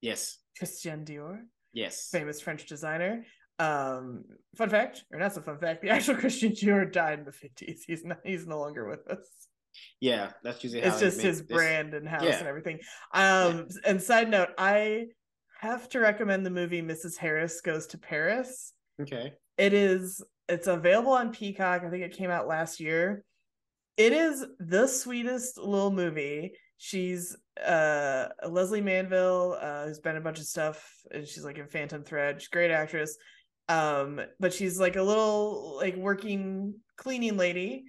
Yes. 0.00 0.38
Christian 0.56 1.04
Dior 1.04 1.40
Yes. 1.72 2.08
famous 2.10 2.40
French 2.40 2.66
designer. 2.66 3.24
Um, 3.58 4.24
fun 4.56 4.70
fact, 4.70 5.04
or 5.12 5.18
not 5.18 5.34
so 5.34 5.40
fun 5.42 5.58
fact, 5.58 5.82
the 5.82 5.90
actual 5.96 6.14
Christian 6.16 6.52
Dior 6.52 6.90
died 6.90 7.18
in 7.20 7.24
the 7.24 7.32
fifties. 7.32 7.84
He's 7.86 8.04
not. 8.04 8.18
He's 8.24 8.46
no 8.46 8.60
longer 8.60 8.88
with 8.88 9.06
us. 9.08 9.28
Yeah, 10.00 10.30
that's 10.42 10.62
usually 10.64 10.82
how 10.82 10.88
It's 10.90 11.00
just 11.00 11.20
his 11.20 11.38
this. 11.42 11.56
brand 11.56 11.94
and 11.94 12.08
house 12.08 12.22
Yeah. 12.24 12.38
and 12.38 12.46
everything. 12.48 12.78
Um, 13.12 13.66
and 13.84 14.00
side 14.02 14.28
note, 14.30 14.48
I 14.58 15.06
have 15.60 15.88
to 15.90 15.98
recommend 16.00 16.46
the 16.46 16.50
movie 16.50 16.82
Mrs. 16.82 17.16
Harris 17.16 17.60
Goes 17.60 17.86
to 17.88 17.98
Paris. 17.98 18.72
Okay. 19.00 19.32
It 19.56 19.72
is. 19.72 20.22
It's 20.48 20.66
available 20.68 21.12
on 21.12 21.32
Peacock. 21.32 21.82
I 21.84 21.90
think 21.90 22.02
it 22.04 22.16
came 22.16 22.30
out 22.30 22.46
last 22.48 22.80
year. 22.80 23.22
It 23.96 24.12
is 24.12 24.44
the 24.60 24.86
sweetest 24.86 25.58
little 25.58 25.90
movie. 25.90 26.52
She's 26.78 27.36
uh 27.64 28.28
Lesley 28.48 28.80
Manville, 28.80 29.58
uh, 29.60 29.86
who's 29.86 29.98
been 29.98 30.12
in 30.12 30.22
a 30.22 30.24
bunch 30.24 30.38
of 30.38 30.46
stuff, 30.46 30.88
and 31.10 31.26
she's 31.26 31.44
like 31.44 31.58
in 31.58 31.66
Phantom 31.66 32.04
Thread. 32.04 32.40
She's 32.40 32.48
a 32.48 32.52
great 32.52 32.70
actress. 32.70 33.16
Um, 33.68 34.20
but 34.40 34.54
she's 34.54 34.78
like 34.78 34.96
a 34.96 35.02
little 35.02 35.76
like 35.76 35.96
working 35.96 36.74
cleaning 36.96 37.36
lady 37.36 37.84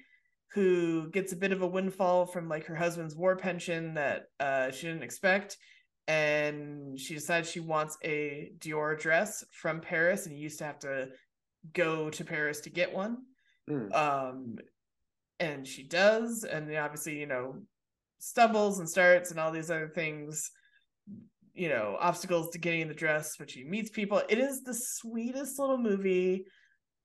who 0.53 1.10
gets 1.11 1.32
a 1.32 1.38
bit 1.38 1.52
of 1.52 1.61
a 1.61 1.68
windfall 1.68 2.26
from 2.26 2.49
like 2.49 2.66
her 2.66 2.76
husband's 2.76 3.16
war 3.16 3.36
pension 3.36 3.94
that 3.94 4.24
uh 4.40 4.72
she 4.72 4.88
didn't 4.88 5.03
expect. 5.03 5.57
And 6.07 6.99
she 6.99 7.14
decides 7.14 7.52
she 7.52 7.60
wants 7.60 7.95
a 8.03 8.52
Dior 8.57 8.99
dress 8.99 9.45
from 9.52 9.80
Paris, 9.80 10.26
and 10.26 10.36
you 10.36 10.41
used 10.41 10.57
to 10.57 10.66
have 10.66 10.80
to 10.80 11.10
go 11.74 12.10
to 12.10 12.26
Paris 12.26 12.61
to 12.61 12.72
get 12.72 12.91
one. 12.91 13.18
Mm. 13.70 13.94
Um, 13.95 14.57
and 15.40 15.68
she 15.68 15.84
does, 15.84 16.44
and 16.44 16.76
obviously, 16.76 17.20
you 17.20 17.28
know, 17.28 17.61
stumbles 18.20 18.80
and 18.80 18.90
starts 18.90 19.32
and 19.32 19.40
all 19.40 19.52
these 19.52 19.72
other 19.72 19.88
things, 19.88 20.52
you 21.54 21.70
know, 21.70 21.98
obstacles 22.00 22.50
to 22.52 22.58
getting 22.58 22.88
the 22.88 22.94
dress, 22.94 23.36
but 23.38 23.50
she 23.50 23.64
meets 23.64 23.90
people. 23.90 24.22
It 24.30 24.40
is 24.40 24.64
the 24.64 24.74
sweetest 24.74 25.58
little 25.60 25.78
movie. 25.78 26.46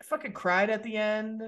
I 0.00 0.04
fucking 0.04 0.32
cried 0.32 0.70
at 0.70 0.82
the 0.82 0.96
end. 0.96 1.42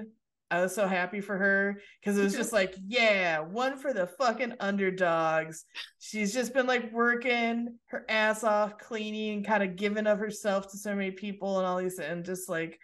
I 0.49 0.61
was 0.61 0.73
so 0.73 0.87
happy 0.87 1.19
for 1.19 1.37
her 1.37 1.81
because 1.99 2.17
it 2.17 2.23
was 2.23 2.33
just 2.33 2.53
like, 2.53 2.73
yeah, 2.87 3.39
one 3.39 3.77
for 3.77 3.91
the 3.91 4.07
fucking 4.07 4.53
underdogs. 4.61 5.65
She's 5.99 6.33
just 6.33 6.53
been 6.53 6.65
like 6.65 6.91
working 6.93 7.77
her 7.87 8.05
ass 8.07 8.45
off, 8.45 8.77
cleaning, 8.77 9.43
kind 9.43 9.61
of 9.61 9.75
giving 9.75 10.07
of 10.07 10.19
herself 10.19 10.71
to 10.71 10.77
so 10.77 10.95
many 10.95 11.11
people 11.11 11.57
and 11.57 11.67
all 11.67 11.77
these, 11.77 11.99
and 11.99 12.23
just 12.23 12.47
like 12.47 12.79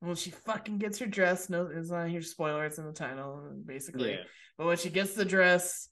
when 0.00 0.16
she 0.16 0.30
fucking 0.30 0.78
gets 0.78 0.98
her 0.98 1.06
dress, 1.06 1.48
no, 1.48 1.68
it's 1.72 1.90
not 1.90 2.06
a 2.06 2.08
huge 2.08 2.26
spoiler, 2.26 2.64
it's 2.64 2.78
in 2.78 2.86
the 2.86 2.92
title, 2.92 3.40
basically. 3.64 4.12
Yeah. 4.12 4.24
But 4.58 4.66
when 4.66 4.76
she 4.76 4.90
gets 4.90 5.14
the 5.14 5.24
dress 5.24 5.88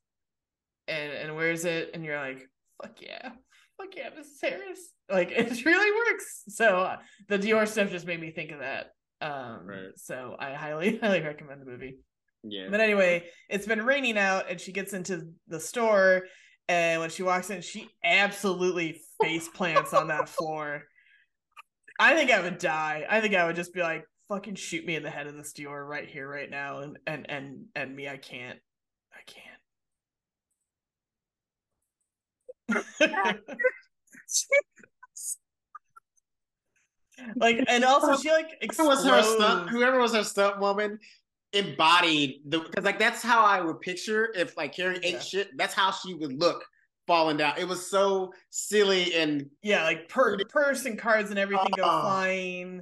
and 0.88 1.12
and 1.12 1.36
wears 1.36 1.64
it, 1.64 1.90
and 1.94 2.04
you're 2.04 2.18
like, 2.18 2.46
fuck 2.82 3.00
yeah, 3.00 3.30
fuck 3.78 3.94
yeah, 3.96 4.10
Mrs. 4.10 4.40
Harris. 4.42 4.80
Like 5.10 5.30
it 5.34 5.64
really 5.64 6.12
works. 6.12 6.42
So 6.48 6.78
uh, 6.78 6.96
the 7.28 7.38
Dior 7.38 7.66
stuff 7.68 7.90
just 7.90 8.06
made 8.06 8.20
me 8.20 8.30
think 8.30 8.50
of 8.52 8.60
that. 8.60 8.92
Um, 9.20 9.66
Right. 9.66 9.88
so 9.96 10.36
I 10.38 10.52
highly, 10.54 10.98
highly 11.02 11.20
recommend 11.22 11.60
the 11.62 11.66
movie. 11.66 11.98
Yeah. 12.42 12.66
But 12.70 12.80
anyway, 12.80 13.24
it's 13.48 13.66
been 13.66 13.82
raining 13.84 14.18
out, 14.18 14.50
and 14.50 14.60
she 14.60 14.70
gets 14.72 14.92
into 14.92 15.28
the 15.48 15.58
store, 15.60 16.24
and 16.68 17.00
when 17.00 17.08
she 17.10 17.22
walks 17.22 17.48
in, 17.48 17.62
she 17.62 17.88
absolutely 18.04 19.00
face 19.22 19.48
plants 19.48 19.94
on 19.94 20.08
that 20.08 20.28
floor. 20.36 20.82
I 21.98 22.14
think 22.14 22.30
I 22.30 22.40
would 22.42 22.58
die. 22.58 23.06
I 23.08 23.20
think 23.20 23.34
I 23.34 23.46
would 23.46 23.56
just 23.56 23.72
be 23.72 23.80
like, 23.80 24.04
"Fucking 24.28 24.56
shoot 24.56 24.84
me 24.84 24.96
in 24.96 25.02
the 25.02 25.10
head 25.10 25.26
of 25.26 25.36
this 25.36 25.52
Dior 25.54 25.86
right 25.88 26.08
here, 26.08 26.28
right 26.28 26.50
now," 26.50 26.80
and 26.80 26.98
and 27.06 27.30
and 27.30 27.64
and 27.76 27.94
me, 27.96 28.08
I 28.08 28.16
can't, 28.18 28.58
I 29.12 29.22
can't. 29.26 29.53
like 37.36 37.64
and 37.68 37.84
also 37.84 38.16
she 38.20 38.30
like 38.30 38.46
Whoever 38.76 38.88
was 38.88 39.04
her 39.04 39.22
stunt, 39.22 39.70
whoever 39.70 39.98
was 40.00 40.14
her 40.14 40.24
stunt 40.24 40.58
woman 40.60 40.98
embodied 41.52 42.40
the 42.46 42.58
because 42.60 42.84
like 42.84 42.98
that's 42.98 43.22
how 43.22 43.44
I 43.44 43.60
would 43.60 43.80
picture 43.80 44.32
if 44.34 44.56
like 44.56 44.74
Carrie 44.74 44.98
ate 45.02 45.12
Yeah. 45.14 45.20
shit. 45.20 45.56
That's 45.56 45.74
how 45.74 45.92
she 45.92 46.14
would 46.14 46.40
look 46.40 46.64
falling 47.06 47.36
down. 47.36 47.54
It 47.58 47.68
was 47.68 47.88
so 47.90 48.32
silly 48.50 49.14
and 49.14 49.48
yeah 49.62 49.84
like 49.84 50.08
per- 50.08 50.36
purse 50.48 50.84
and 50.86 50.98
cards 50.98 51.30
and 51.30 51.38
everything 51.38 51.70
go 51.76 51.82
Oh. 51.84 52.00
flying 52.02 52.80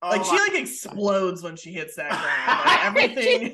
oh 0.00 0.08
like 0.10 0.24
she 0.24 0.38
like 0.38 0.54
explodes 0.62 1.42
when 1.42 1.56
she 1.56 1.72
hits 1.72 1.96
that 1.96 2.08
ground 2.10 2.94
like, 2.96 3.14
everything 3.14 3.52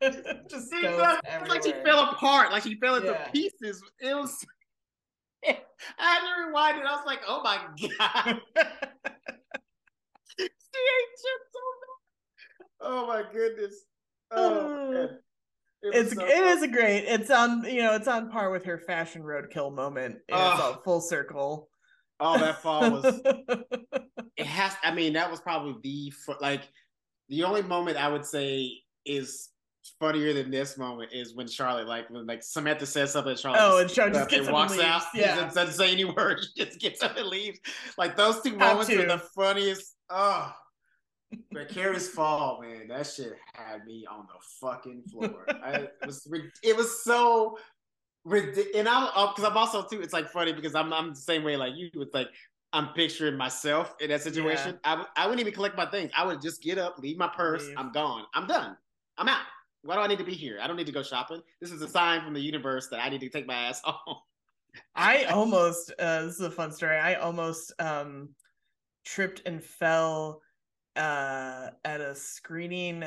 just 0.50 0.72
She 0.72 0.82
goes 0.82 0.96
does. 0.98 1.48
Like 1.48 1.64
she 1.64 1.72
fell 1.84 2.10
apart, 2.10 2.52
like 2.52 2.62
she 2.62 2.76
fell 2.76 2.94
into 2.96 3.08
Yeah. 3.12 3.28
pieces. 3.30 3.82
It 4.00 4.14
was. 4.14 4.44
I 5.48 5.56
had 5.98 6.20
to 6.20 6.46
rewind 6.48 6.78
it. 6.78 6.84
I 6.86 6.96
was 6.96 7.06
like, 7.06 7.20
"Oh 7.26 7.42
my 7.42 7.56
god, 7.56 8.40
she 10.38 10.44
ate 10.44 11.14
shit 11.16 11.42
so 11.52 11.60
bad." 11.80 12.68
Oh 12.80 13.06
my 13.06 13.22
goodness. 13.32 13.84
Oh. 14.30 15.08
It 15.80 15.94
it's 15.94 16.12
so 16.14 16.24
it 16.24 16.28
funny. 16.32 16.46
is 16.50 16.62
a 16.62 16.68
great 16.68 17.04
it's 17.06 17.30
on 17.30 17.62
you 17.64 17.82
know 17.82 17.94
it's 17.94 18.08
on 18.08 18.30
par 18.30 18.50
with 18.50 18.64
her 18.64 18.78
fashion 18.78 19.22
roadkill 19.22 19.72
moment 19.72 20.16
it's 20.28 20.36
Oh. 20.36 20.60
all 20.74 20.82
full 20.82 21.00
circle 21.00 21.68
Oh, 22.20 22.36
that 22.36 22.60
fall 22.60 22.90
was. 22.90 23.20
it 24.36 24.44
has. 24.46 24.74
I 24.82 24.92
mean, 24.92 25.12
that 25.12 25.30
was 25.30 25.40
probably 25.40 25.76
the 25.84 26.12
like 26.40 26.62
the 27.28 27.44
only 27.44 27.62
moment 27.62 27.96
I 27.96 28.08
would 28.08 28.26
say 28.26 28.72
is 29.04 29.50
funnier 29.98 30.32
than 30.32 30.50
this 30.50 30.76
moment 30.78 31.12
is 31.12 31.34
when 31.34 31.46
Charlotte 31.48 31.86
like 31.88 32.08
when 32.10 32.26
like 32.26 32.42
Samantha 32.42 32.86
says 32.86 33.12
something. 33.12 33.30
And 33.32 33.38
Charlotte 33.40 33.60
Oh, 33.60 33.78
and 33.78 33.90
Charlotte 33.90 34.14
just 34.14 34.30
gets 34.30 34.46
and 34.46 34.52
walks 34.54 34.72
and 34.72 34.82
out. 34.82 35.02
Yeah. 35.14 35.34
doesn't, 35.34 35.54
doesn't 35.54 35.74
say 35.74 35.92
any 35.92 36.04
words. 36.16 36.52
She 36.56 36.64
just 36.64 36.78
gets 36.80 37.02
up 37.02 37.16
and 37.16 37.26
leaves. 37.26 37.58
Like 37.96 38.16
those 38.16 38.40
two 38.42 38.56
moments 38.56 38.90
are 38.90 39.06
the 39.06 39.18
funniest. 39.34 39.94
Oh. 40.10 40.52
But 41.52 41.68
Carrie's 41.68 42.08
fall, 42.08 42.62
man, 42.62 42.88
that 42.88 43.06
shit 43.06 43.34
had 43.52 43.84
me 43.84 44.06
on 44.10 44.26
the 44.28 44.38
fucking 44.60 45.02
floor. 45.10 45.44
I, 45.62 45.72
it 45.72 45.94
was 46.06 46.26
it 46.62 46.76
was 46.76 47.04
so 47.04 47.58
ridiculous. 48.24 48.70
And 48.74 48.88
I'm 48.88 49.28
because 49.34 49.44
I'm 49.44 49.56
also 49.56 49.82
too. 49.82 50.00
It's 50.00 50.12
like 50.14 50.30
funny 50.30 50.52
because 50.52 50.74
I'm 50.74 50.92
I'm 50.92 51.10
the 51.10 51.16
same 51.16 51.44
way 51.44 51.56
like 51.56 51.74
you. 51.76 51.90
It's 51.96 52.14
like 52.14 52.28
I'm 52.72 52.88
picturing 52.94 53.36
myself 53.36 53.94
in 54.00 54.08
that 54.10 54.22
situation. 54.22 54.78
I 54.84 54.90
w- 54.90 55.08
I 55.16 55.24
wouldn't 55.26 55.40
even 55.40 55.52
collect 55.52 55.76
my 55.76 55.86
things. 55.86 56.10
I 56.16 56.24
would 56.26 56.40
just 56.40 56.62
get 56.62 56.78
up, 56.78 56.98
leave 56.98 57.18
my 57.18 57.28
purse. 57.28 57.66
Leave. 57.66 57.76
I'm 57.78 57.92
gone. 57.92 58.24
I'm 58.34 58.46
done. 58.46 58.76
I'm 59.18 59.28
out. 59.28 59.42
Why 59.82 59.94
do 59.94 60.00
I 60.00 60.06
need 60.06 60.18
to 60.18 60.24
be 60.24 60.34
here? 60.34 60.58
I 60.62 60.66
don't 60.66 60.76
need 60.76 60.86
to 60.86 60.92
go 60.92 61.02
shopping. 61.02 61.40
This 61.60 61.70
is 61.70 61.82
a 61.82 61.88
sign 61.88 62.22
from 62.22 62.34
the 62.34 62.40
universe 62.40 62.88
that 62.88 63.00
I 63.00 63.08
need 63.08 63.20
to 63.20 63.28
take 63.28 63.46
my 63.46 63.54
ass 63.54 63.80
home. 63.84 64.18
I 64.94 65.24
almost 65.24 65.92
uh 65.98 66.22
this 66.26 66.34
is 66.34 66.40
a 66.40 66.50
fun 66.50 66.72
story. 66.72 66.96
I 66.98 67.14
almost 67.14 67.72
um 67.78 68.30
tripped 69.04 69.42
and 69.46 69.62
fell 69.62 70.42
uh 70.96 71.70
at 71.84 72.00
a 72.00 72.14
screening 72.14 73.04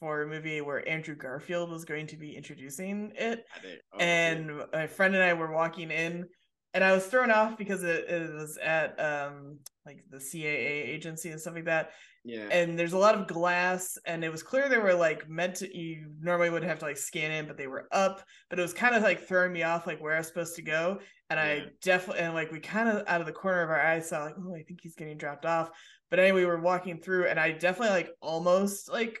for 0.00 0.22
a 0.22 0.26
movie 0.26 0.60
where 0.60 0.86
Andrew 0.88 1.14
Garfield 1.14 1.70
was 1.70 1.84
going 1.84 2.06
to 2.08 2.16
be 2.16 2.34
introducing 2.36 3.12
it 3.16 3.44
Oh, 3.92 3.98
and 3.98 4.46
shit. 4.48 4.72
my 4.72 4.86
friend 4.86 5.14
and 5.14 5.22
I 5.22 5.32
were 5.34 5.52
walking 5.52 5.90
in 5.90 6.26
and 6.74 6.82
I 6.82 6.92
was 6.92 7.06
thrown 7.06 7.30
off 7.30 7.56
because 7.58 7.82
it, 7.82 8.08
it 8.08 8.32
was 8.34 8.58
at 8.58 8.98
um 8.98 9.58
like 9.86 10.04
the 10.10 10.18
CAA 10.18 10.88
agency 10.88 11.30
and 11.30 11.40
stuff 11.40 11.54
like 11.54 11.66
that. 11.66 11.90
Yeah, 12.24 12.46
and 12.52 12.78
there's 12.78 12.92
a 12.92 12.98
lot 12.98 13.16
of 13.16 13.26
glass 13.26 13.98
and 14.06 14.22
it 14.24 14.30
was 14.30 14.44
clear 14.44 14.68
they 14.68 14.78
were 14.78 14.94
like 14.94 15.28
meant 15.28 15.56
to 15.56 15.76
you 15.76 16.06
normally 16.20 16.50
would 16.50 16.62
have 16.62 16.78
to 16.78 16.84
like 16.84 16.96
scan 16.96 17.32
in 17.32 17.46
but 17.46 17.56
they 17.56 17.66
were 17.66 17.88
up. 17.90 18.22
But 18.48 18.58
it 18.58 18.62
was 18.62 18.72
kind 18.72 18.94
of 18.94 19.02
like 19.02 19.26
throwing 19.26 19.52
me 19.52 19.64
off 19.64 19.86
like 19.88 20.00
where 20.00 20.14
i 20.14 20.18
was 20.18 20.28
supposed 20.28 20.54
to 20.56 20.62
go. 20.62 21.00
And 21.30 21.38
Yeah. 21.38 21.44
i 21.44 21.62
definitely 21.82 22.22
and 22.22 22.34
like 22.34 22.52
we 22.52 22.60
kind 22.60 22.88
of 22.88 23.06
out 23.08 23.20
of 23.20 23.26
the 23.26 23.32
corner 23.32 23.62
of 23.62 23.70
our 23.70 23.80
eyes 23.80 24.08
saw 24.08 24.24
like 24.24 24.36
oh 24.38 24.54
i 24.54 24.62
think 24.62 24.80
he's 24.82 24.94
getting 24.94 25.18
dropped 25.18 25.46
off. 25.46 25.70
But 26.10 26.20
anyway 26.20 26.40
we 26.42 26.46
were 26.46 26.60
walking 26.60 26.98
through 27.00 27.26
and 27.26 27.40
i 27.40 27.50
definitely 27.50 27.88
like 27.96 28.10
almost 28.20 28.88
like 28.88 29.18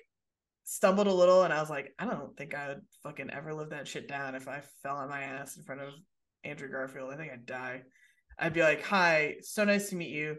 stumbled 0.64 1.08
a 1.08 1.12
little 1.12 1.42
and 1.42 1.52
i 1.52 1.60
was 1.60 1.68
like 1.70 1.92
i 1.98 2.04
don't 2.04 2.36
think 2.36 2.54
i 2.54 2.68
would 2.68 2.82
fucking 3.02 3.30
ever 3.30 3.52
live 3.52 3.70
that 3.70 3.88
shit 3.88 4.06
down 4.08 4.36
if 4.36 4.46
i 4.46 4.62
fell 4.82 4.96
on 4.96 5.08
my 5.08 5.22
ass 5.22 5.56
in 5.56 5.64
front 5.64 5.80
of 5.80 5.88
andrew 6.44 6.70
garfield 6.70 7.12
i 7.12 7.16
think 7.16 7.32
i'd 7.32 7.46
die 7.46 7.82
i'd 8.38 8.52
be 8.52 8.62
like 8.62 8.82
hi 8.82 9.34
so 9.42 9.64
nice 9.64 9.88
to 9.90 9.96
meet 9.96 10.10
you 10.10 10.36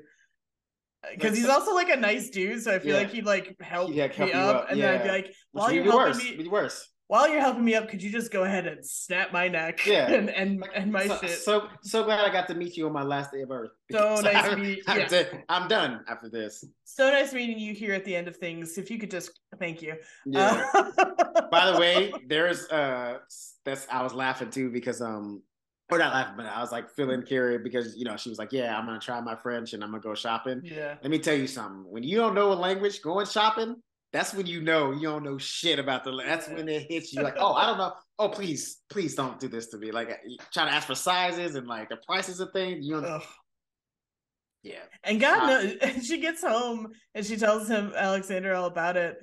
because 1.11 1.35
he's 1.35 1.49
also 1.49 1.73
like 1.75 1.89
a 1.89 1.97
nice 1.97 2.29
dude, 2.29 2.63
so 2.63 2.73
I 2.73 2.79
feel 2.79 2.93
Yeah. 2.95 3.01
like 3.01 3.11
he'd 3.11 3.25
like 3.25 3.57
help 3.61 3.91
He'd, 3.91 3.99
like, 3.99 4.15
help 4.15 4.29
me 4.29 4.33
up, 4.33 4.55
up, 4.55 4.71
and 4.71 4.81
then 4.81 4.95
I'd 4.95 5.03
be 5.03 5.09
like, 5.09 5.33
while 5.51 5.69
you're 5.69 5.83
helping 5.83 5.99
worse. 5.99 6.23
me, 6.23 6.37
Be 6.37 6.47
worse. 6.47 6.89
while 7.07 7.27
you're 7.27 7.41
helping 7.41 7.65
me 7.65 7.75
up, 7.75 7.89
could 7.89 8.01
you 8.01 8.09
just 8.09 8.31
go 8.31 8.45
ahead 8.45 8.65
and 8.67 8.85
snap 8.85 9.33
my 9.33 9.49
neck? 9.49 9.85
Yeah. 9.85 10.09
and 10.13 10.29
and, 10.29 10.65
and 10.73 10.93
my 10.93 11.05
so, 11.07 11.17
shit. 11.17 11.29
So 11.39 11.67
so 11.81 12.05
glad 12.05 12.21
I 12.21 12.31
got 12.31 12.47
to 12.47 12.55
meet 12.55 12.77
you 12.77 12.85
on 12.87 12.93
my 12.93 13.03
last 13.03 13.33
day 13.33 13.41
of 13.41 13.51
Earth. 13.51 13.71
So 13.91 13.99
nice 14.23 14.45
to 14.45 14.51
I'm, 14.53 14.61
meet- 14.61 14.83
I'm, 14.87 14.99
yeah. 15.01 15.07
de- 15.09 15.43
I'm 15.49 15.67
done 15.67 16.05
after 16.07 16.29
this. 16.29 16.63
so 16.85 17.11
nice 17.11 17.33
meeting 17.33 17.59
you 17.59 17.73
here 17.73 17.93
at 17.93 18.05
the 18.05 18.15
end 18.15 18.29
of 18.29 18.37
things. 18.37 18.77
If 18.77 18.89
you 18.89 18.97
could 18.97 19.11
just 19.11 19.31
thank 19.59 19.81
you. 19.81 19.95
Yeah. 20.25 20.65
Uh, 20.73 21.41
By 21.51 21.69
the 21.69 21.77
way, 21.77 22.13
there's 22.29 22.65
uh 22.69 23.17
that's 23.65 23.85
I 23.91 24.03
was 24.03 24.13
laughing 24.13 24.51
too 24.51 24.71
because 24.71 25.01
um 25.01 25.41
or 25.89 25.97
not 25.97 26.13
laughing, 26.13 26.33
but 26.37 26.45
I 26.45 26.59
was 26.61 26.71
like 26.71 26.89
feeling 26.89 27.21
mm. 27.21 27.27
Carrie 27.27 27.59
because 27.59 27.95
you 27.95 28.05
know 28.05 28.17
she 28.17 28.29
was 28.29 28.39
like, 28.39 28.51
Yeah, 28.51 28.77
I'm 28.77 28.85
gonna 28.85 28.99
try 28.99 29.19
my 29.21 29.35
French 29.35 29.73
and 29.73 29.83
I'm 29.83 29.91
gonna 29.91 30.01
go 30.01 30.15
shopping. 30.15 30.61
yeah. 30.63 30.95
Let 31.01 31.11
me 31.11 31.19
tell 31.19 31.35
you 31.35 31.47
something. 31.47 31.83
When 31.91 32.03
you 32.03 32.17
don't 32.17 32.35
know 32.35 32.51
a 32.51 32.55
language, 32.55 33.01
going 33.01 33.25
shopping, 33.25 33.75
that's 34.11 34.33
when 34.33 34.45
you 34.45 34.61
know 34.61 34.91
you 34.91 35.01
don't 35.01 35.23
know 35.23 35.37
shit 35.37 35.79
about 35.79 36.03
the. 36.03 36.15
That's 36.25 36.47
when 36.47 36.69
it 36.69 36.85
hits 36.89 37.13
you 37.13 37.21
like, 37.21 37.35
oh, 37.37 37.53
I 37.53 37.65
don't 37.65 37.77
know. 37.77 37.93
Oh, 38.19 38.29
please, 38.29 38.81
please 38.89 39.15
don't 39.15 39.39
do 39.39 39.47
this 39.47 39.67
to 39.67 39.77
me. 39.77 39.91
Like 39.91 40.19
trying 40.53 40.67
to 40.67 40.73
ask 40.73 40.87
for 40.87 40.95
sizes 40.95 41.55
and 41.55 41.67
like 41.67 41.89
the 41.89 41.97
prices 41.97 42.39
of 42.39 42.51
things. 42.53 42.85
You. 42.85 42.97
Ugh. 42.97 43.23
Yeah. 44.63 44.83
And 45.03 45.19
God 45.19 45.47
knows, 45.47 46.05
she 46.05 46.19
gets 46.19 46.41
home 46.41 46.93
and 47.13 47.25
she 47.25 47.35
tells 47.35 47.67
him 47.67 47.91
Alexander 47.95 48.53
all 48.55 48.67
about 48.67 48.97
it. 48.97 49.17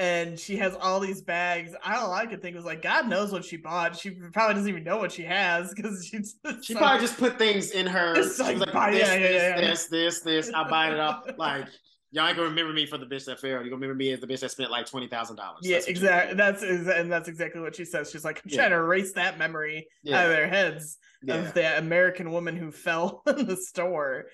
And 0.00 0.40
she 0.40 0.56
has 0.56 0.74
all 0.80 0.98
these 0.98 1.20
bags. 1.20 1.74
I 1.84 1.96
all 1.96 2.10
I 2.14 2.24
could 2.24 2.40
think 2.40 2.56
was 2.56 2.64
like, 2.64 2.80
God 2.80 3.06
knows 3.06 3.32
what 3.32 3.44
she 3.44 3.58
bought. 3.58 3.94
She 3.94 4.12
probably 4.32 4.54
doesn't 4.54 4.68
even 4.70 4.82
know 4.82 4.96
what 4.96 5.12
she 5.12 5.22
has 5.24 5.74
because 5.74 6.06
she's 6.06 6.36
She 6.62 6.72
so- 6.72 6.78
probably 6.78 7.00
just 7.00 7.18
put 7.18 7.36
things 7.36 7.72
in 7.72 7.86
her. 7.86 8.14
It's 8.18 8.38
like, 8.38 8.56
like, 8.56 8.72
buy- 8.72 8.92
this, 8.92 9.06
yeah, 9.06 9.14
yeah, 9.14 9.20
this, 9.20 9.42
yeah, 9.42 9.48
yeah. 9.48 9.60
this, 9.60 9.86
this, 9.88 10.20
this. 10.20 10.50
I 10.54 10.66
buy 10.70 10.90
it 10.90 10.98
up. 10.98 11.26
Like 11.36 11.66
y'all 12.12 12.26
ain't 12.26 12.36
gonna 12.36 12.48
remember 12.48 12.72
me 12.72 12.86
for 12.86 12.96
the 12.96 13.04
bitch 13.04 13.26
that 13.26 13.40
failed. 13.40 13.62
You 13.64 13.70
gonna 13.70 13.80
remember 13.82 13.94
me 13.94 14.10
as 14.12 14.20
the 14.20 14.26
bitch 14.26 14.40
that 14.40 14.50
spent 14.52 14.70
like 14.70 14.86
twenty 14.86 15.06
thousand 15.06 15.36
dollars. 15.36 15.60
Yeah, 15.64 15.80
exactly. 15.86 16.34
That's 16.34 16.62
is, 16.62 16.88
and 16.88 17.12
that's 17.12 17.28
exactly 17.28 17.60
what 17.60 17.76
she 17.76 17.84
says. 17.84 18.10
She's 18.10 18.24
like, 18.24 18.38
I'm 18.38 18.50
Yeah. 18.50 18.56
trying 18.56 18.70
to 18.70 18.76
erase 18.76 19.12
that 19.12 19.38
memory 19.38 19.86
out 20.10 20.24
of 20.24 20.30
their 20.30 20.48
heads 20.48 20.96
yeah. 21.22 21.34
of 21.34 21.52
the 21.52 21.76
American 21.76 22.30
woman 22.30 22.56
who 22.56 22.72
fell 22.72 23.22
in 23.26 23.46
the 23.46 23.56
store. 23.56 24.24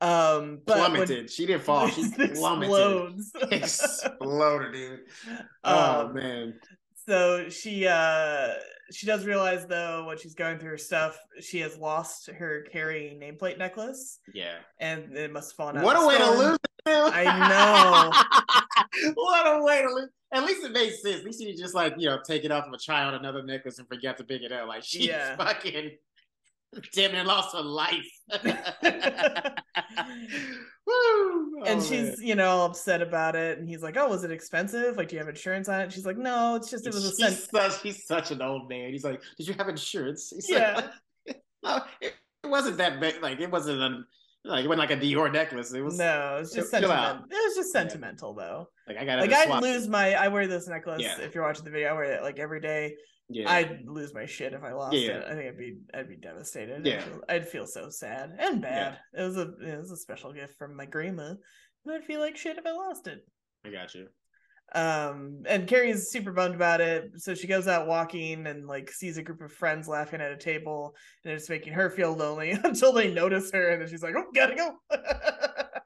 Um, 0.00 0.60
but 0.66 0.76
plummeted. 0.76 1.30
She 1.30 1.46
didn't 1.46 1.62
fall. 1.64 1.88
She 1.88 2.04
plummeted. 2.34 3.20
Exploded, 3.52 4.72
dude. 4.72 5.00
Oh 5.64 6.06
Um, 6.06 6.14
man. 6.14 6.54
so 7.06 7.48
she 7.48 7.86
uh 7.86 8.48
she 8.92 9.06
does 9.06 9.24
realize 9.24 9.66
though 9.66 10.04
when 10.06 10.16
she's 10.18 10.34
going 10.34 10.58
through 10.58 10.70
her 10.70 10.78
stuff 10.78 11.18
she 11.40 11.58
has 11.60 11.76
lost 11.76 12.28
her 12.30 12.64
carry 12.70 13.18
nameplate 13.20 13.58
necklace 13.58 14.20
Yeah. 14.32 14.56
and 14.78 15.16
it 15.16 15.32
must 15.32 15.50
have 15.52 15.56
fallen 15.56 15.78
out 15.78 15.84
What 15.84 15.96
a 15.96 16.06
way 16.06 16.18
to 16.18 16.30
lose. 16.30 16.54
it. 16.56 16.60
I 16.88 17.48
know. 17.48 19.12
what 19.14 19.46
a 19.46 19.62
way 19.64 19.82
to 19.82 19.88
lose. 19.92 20.08
At 20.32 20.44
least 20.44 20.64
it 20.64 20.72
made 20.72 20.92
sense. 20.92 21.20
At 21.20 21.24
least 21.24 21.40
you 21.40 21.56
just 21.56 21.74
like, 21.74 21.94
you 21.98 22.08
know, 22.08 22.18
take 22.24 22.44
it 22.44 22.50
off 22.52 22.66
of 22.66 22.72
a 22.72 22.78
try 22.78 23.02
on 23.04 23.14
another 23.14 23.42
necklace 23.42 23.78
and 23.78 23.88
forget 23.88 24.16
to 24.18 24.24
pick 24.24 24.42
it 24.42 24.52
up. 24.52 24.68
Like 24.68 24.84
she 24.84 25.08
Yeah. 25.08 25.36
fucking 25.36 25.92
damn 26.92 27.12
near 27.12 27.24
lost 27.24 27.54
her 27.56 27.62
life. 27.62 28.06
Woo! 30.86 31.62
and 31.66 31.80
Oh, 31.80 31.82
she's 31.82 32.18
man. 32.18 32.26
you 32.26 32.34
know 32.34 32.64
upset 32.64 33.02
about 33.02 33.34
it 33.34 33.58
and 33.58 33.68
he's 33.68 33.82
like 33.82 33.96
oh 33.96 34.08
was 34.08 34.24
it 34.24 34.30
expensive 34.30 34.96
like 34.96 35.08
do 35.08 35.16
you 35.16 35.20
have 35.20 35.28
insurance 35.28 35.68
on 35.68 35.80
it 35.80 35.84
and 35.84 35.92
she's 35.92 36.06
like 36.06 36.16
no 36.18 36.54
it's 36.54 36.70
just 36.70 36.86
it 36.86 36.92
was 36.94 37.04
a 37.04 37.08
He's 37.08 37.18
cent 37.18 37.50
such, 37.72 37.82
he's 37.82 38.06
such 38.06 38.30
an 38.30 38.42
old 38.42 38.68
man. 38.68 38.90
He's 38.92 39.04
like, 39.04 39.20
did 39.36 39.48
you 39.48 39.54
have 39.54 39.68
insurance? 39.68 40.30
He's 40.34 40.48
Yeah. 40.48 40.88
like, 41.26 41.42
no, 41.64 41.80
it, 42.00 42.14
it 42.44 42.48
wasn't 42.48 42.76
that 42.78 43.00
big. 43.00 43.20
Like 43.22 43.40
it 43.40 43.50
wasn't 43.50 43.80
a, 43.80 44.04
like 44.48 44.64
it 44.64 44.68
wasn't 44.68 44.88
like 44.88 44.96
a 44.96 45.00
Dior 45.02 45.32
necklace. 45.32 45.72
It 45.72 45.82
was 45.82 45.98
no 45.98 46.38
it's 46.40 46.52
just 46.54 46.72
out. 46.72 46.80
sentimental 46.82 47.24
it 47.30 47.34
was 47.34 47.56
just 47.56 47.74
Yeah. 47.74 47.80
sentimental 47.80 48.34
though 48.34 48.68
like 48.86 48.96
I 48.98 49.04
got 49.04 49.18
like 49.18 49.32
i'd 49.32 49.60
lose 49.62 49.88
my 49.88 50.14
i 50.14 50.28
wear 50.28 50.46
this 50.46 50.68
necklace 50.68 51.02
Yeah. 51.02 51.18
if 51.20 51.34
you're 51.34 51.42
watching 51.42 51.64
the 51.64 51.70
video 51.70 51.88
i 51.88 51.92
wear 51.94 52.04
it 52.04 52.22
like 52.22 52.38
every 52.38 52.60
day 52.60 52.94
Yeah. 53.28 53.50
I'd 53.50 53.86
lose 53.86 54.14
my 54.14 54.26
shit 54.26 54.52
if 54.52 54.62
I 54.62 54.72
lost 54.72 54.96
Yeah. 54.96 55.18
it. 55.18 55.24
I 55.26 55.34
think 55.34 55.48
I'd 55.48 55.58
be 55.58 55.78
I'd 55.94 56.08
be 56.08 56.16
devastated. 56.16 56.86
Yeah. 56.86 56.96
I'd 56.98 57.04
feel, 57.04 57.20
I'd 57.28 57.48
feel 57.48 57.66
so 57.66 57.88
sad 57.90 58.36
and 58.38 58.62
bad. 58.62 58.98
It 59.12 59.22
was 59.22 59.36
a 59.36 59.52
it 59.60 59.78
was 59.78 59.90
a 59.90 59.96
special 59.96 60.32
gift 60.32 60.56
from 60.58 60.76
my 60.76 60.86
grandma, 60.86 61.34
and 61.84 61.94
I'd 61.94 62.04
feel 62.04 62.20
like 62.20 62.36
shit 62.36 62.58
if 62.58 62.66
I 62.66 62.72
lost 62.72 63.06
it. 63.08 63.20
I 63.64 63.70
got 63.70 63.94
you. 63.94 64.06
Um, 64.74 65.44
and 65.46 65.68
Carrie's 65.68 66.10
super 66.10 66.32
bummed 66.32 66.56
about 66.56 66.80
it, 66.80 67.10
so 67.18 67.34
she 67.34 67.46
goes 67.46 67.68
out 67.68 67.86
walking 67.86 68.46
and 68.48 68.66
like 68.66 68.90
sees 68.90 69.16
a 69.16 69.22
group 69.22 69.40
of 69.40 69.52
friends 69.52 69.86
laughing 69.88 70.20
at 70.20 70.32
a 70.32 70.36
table, 70.36 70.94
and 71.24 71.32
it's 71.32 71.48
making 71.48 71.72
her 71.72 71.88
feel 71.90 72.14
lonely 72.14 72.50
until 72.64 72.92
they 72.92 73.12
notice 73.12 73.50
her, 73.52 73.70
and 73.70 73.80
then 73.82 73.88
she's 73.88 74.02
like, 74.02 74.14
"Oh, 74.16 74.24
gotta 74.34 74.54
go." 74.54 74.76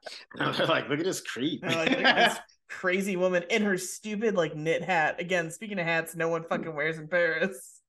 And 0.39 0.55
they're 0.55 0.65
like, 0.65 0.89
look 0.89 0.97
at 0.99 1.05
this 1.05 1.21
creep. 1.21 1.63
Like, 1.63 1.91
"Look 1.91 2.01
at 2.01 2.15
this 2.15 2.39
crazy 2.71 3.15
woman 3.15 3.43
in 3.49 3.61
her 3.63 3.77
stupid 3.77 4.35
like 4.35 4.55
knit 4.55 4.83
hat. 4.83 5.19
Again, 5.19 5.51
speaking 5.51 5.77
of 5.79 5.85
hats, 5.85 6.15
no 6.15 6.29
one 6.29 6.43
fucking 6.43 6.73
wears 6.73 6.97
in 6.97 7.07
Paris. 7.07 7.81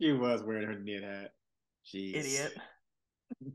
She 0.00 0.12
was 0.12 0.42
wearing 0.42 0.66
her 0.66 0.78
knit 0.78 1.02
hat. 1.04 1.30
Jeez. 1.92 2.16
Idiot. 2.16 2.54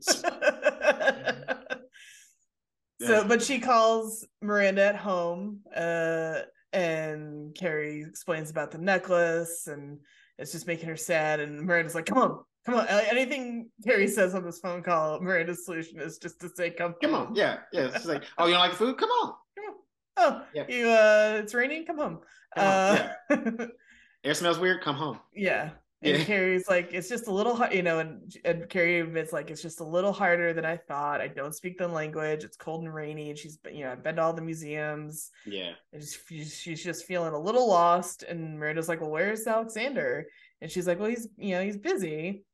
so, 3.00 3.24
but 3.26 3.42
she 3.42 3.58
calls 3.60 4.26
Miranda 4.42 4.84
at 4.84 4.96
home, 4.96 5.60
uh, 5.74 6.40
and 6.72 7.54
Carrie 7.54 8.02
explains 8.02 8.50
about 8.50 8.70
the 8.70 8.78
necklace, 8.78 9.66
and 9.66 9.98
it's 10.38 10.52
just 10.52 10.66
making 10.66 10.88
her 10.88 10.96
sad. 10.96 11.40
And 11.40 11.62
Miranda's 11.62 11.94
like, 11.94 12.06
"Come 12.06 12.18
on, 12.18 12.44
come 12.64 12.74
on!" 12.76 12.86
Anything 12.88 13.70
Carrie 13.84 14.08
says 14.08 14.34
on 14.34 14.44
this 14.44 14.60
phone 14.60 14.82
call, 14.82 15.20
Miranda's 15.20 15.64
solution 15.64 16.00
is 16.00 16.18
just 16.18 16.40
to 16.40 16.48
say, 16.48 16.70
"Come, 16.70 16.94
come 17.02 17.14
on." 17.14 17.34
Yeah, 17.34 17.58
yeah. 17.72 17.90
She's 17.96 18.06
like, 18.06 18.24
"Oh, 18.38 18.46
you 18.46 18.52
don't 18.52 18.60
like 18.60 18.74
food? 18.74 18.98
Come 18.98 19.10
on." 19.10 19.34
Come 19.56 19.64
on. 19.66 19.74
Oh, 20.18 20.44
yeah. 20.54 20.64
you. 20.68 20.88
Uh, 20.88 21.40
it's 21.42 21.54
raining. 21.54 21.86
Come 21.86 21.98
home. 21.98 22.18
Come 22.56 22.66
uh, 22.66 23.08
yeah. 23.30 23.66
Air 24.24 24.34
smells 24.34 24.58
weird. 24.58 24.82
Come 24.82 24.96
home. 24.96 25.20
Yeah. 25.34 25.70
And 26.00 26.16
yeah. 26.16 26.24
Carrie's 26.24 26.68
like, 26.68 26.92
it's 26.92 27.08
just 27.08 27.26
a 27.26 27.32
little 27.32 27.56
hard, 27.56 27.74
you 27.74 27.82
know, 27.82 27.98
and, 27.98 28.32
and 28.44 28.68
Carrie 28.68 29.00
admits 29.00 29.32
like 29.32 29.50
it's 29.50 29.62
just 29.62 29.80
a 29.80 29.84
little 29.84 30.12
harder 30.12 30.52
than 30.52 30.64
I 30.64 30.76
thought. 30.76 31.20
I 31.20 31.26
don't 31.26 31.54
speak 31.54 31.76
the 31.76 31.88
language. 31.88 32.44
It's 32.44 32.56
cold 32.56 32.84
and 32.84 32.94
rainy, 32.94 33.30
and 33.30 33.38
she's 33.38 33.56
been, 33.56 33.74
you 33.74 33.84
know, 33.84 33.92
I've 33.92 34.04
been 34.04 34.14
to 34.16 34.22
all 34.22 34.32
the 34.32 34.40
museums. 34.40 35.30
Yeah. 35.44 35.72
And 35.92 36.02
she's, 36.02 36.54
she's 36.54 36.84
just 36.84 37.04
feeling 37.04 37.34
a 37.34 37.38
little 37.38 37.68
lost. 37.68 38.22
And 38.22 38.60
Miranda's 38.60 38.88
like, 38.88 39.00
Well, 39.00 39.10
where's 39.10 39.46
Alexander? 39.46 40.26
And 40.60 40.70
she's 40.70 40.86
like, 40.86 41.00
Well, 41.00 41.10
he's 41.10 41.26
you 41.36 41.56
know, 41.56 41.64
he's 41.64 41.76
busy. 41.76 42.44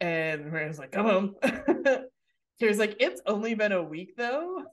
And 0.00 0.46
Miranda's 0.46 0.78
like, 0.78 0.92
Come 0.92 1.06
home. 1.06 1.34
Carrie's 2.60 2.78
like, 2.78 2.96
It's 3.00 3.20
only 3.26 3.54
been 3.54 3.72
a 3.72 3.82
week 3.82 4.16
though. 4.16 4.64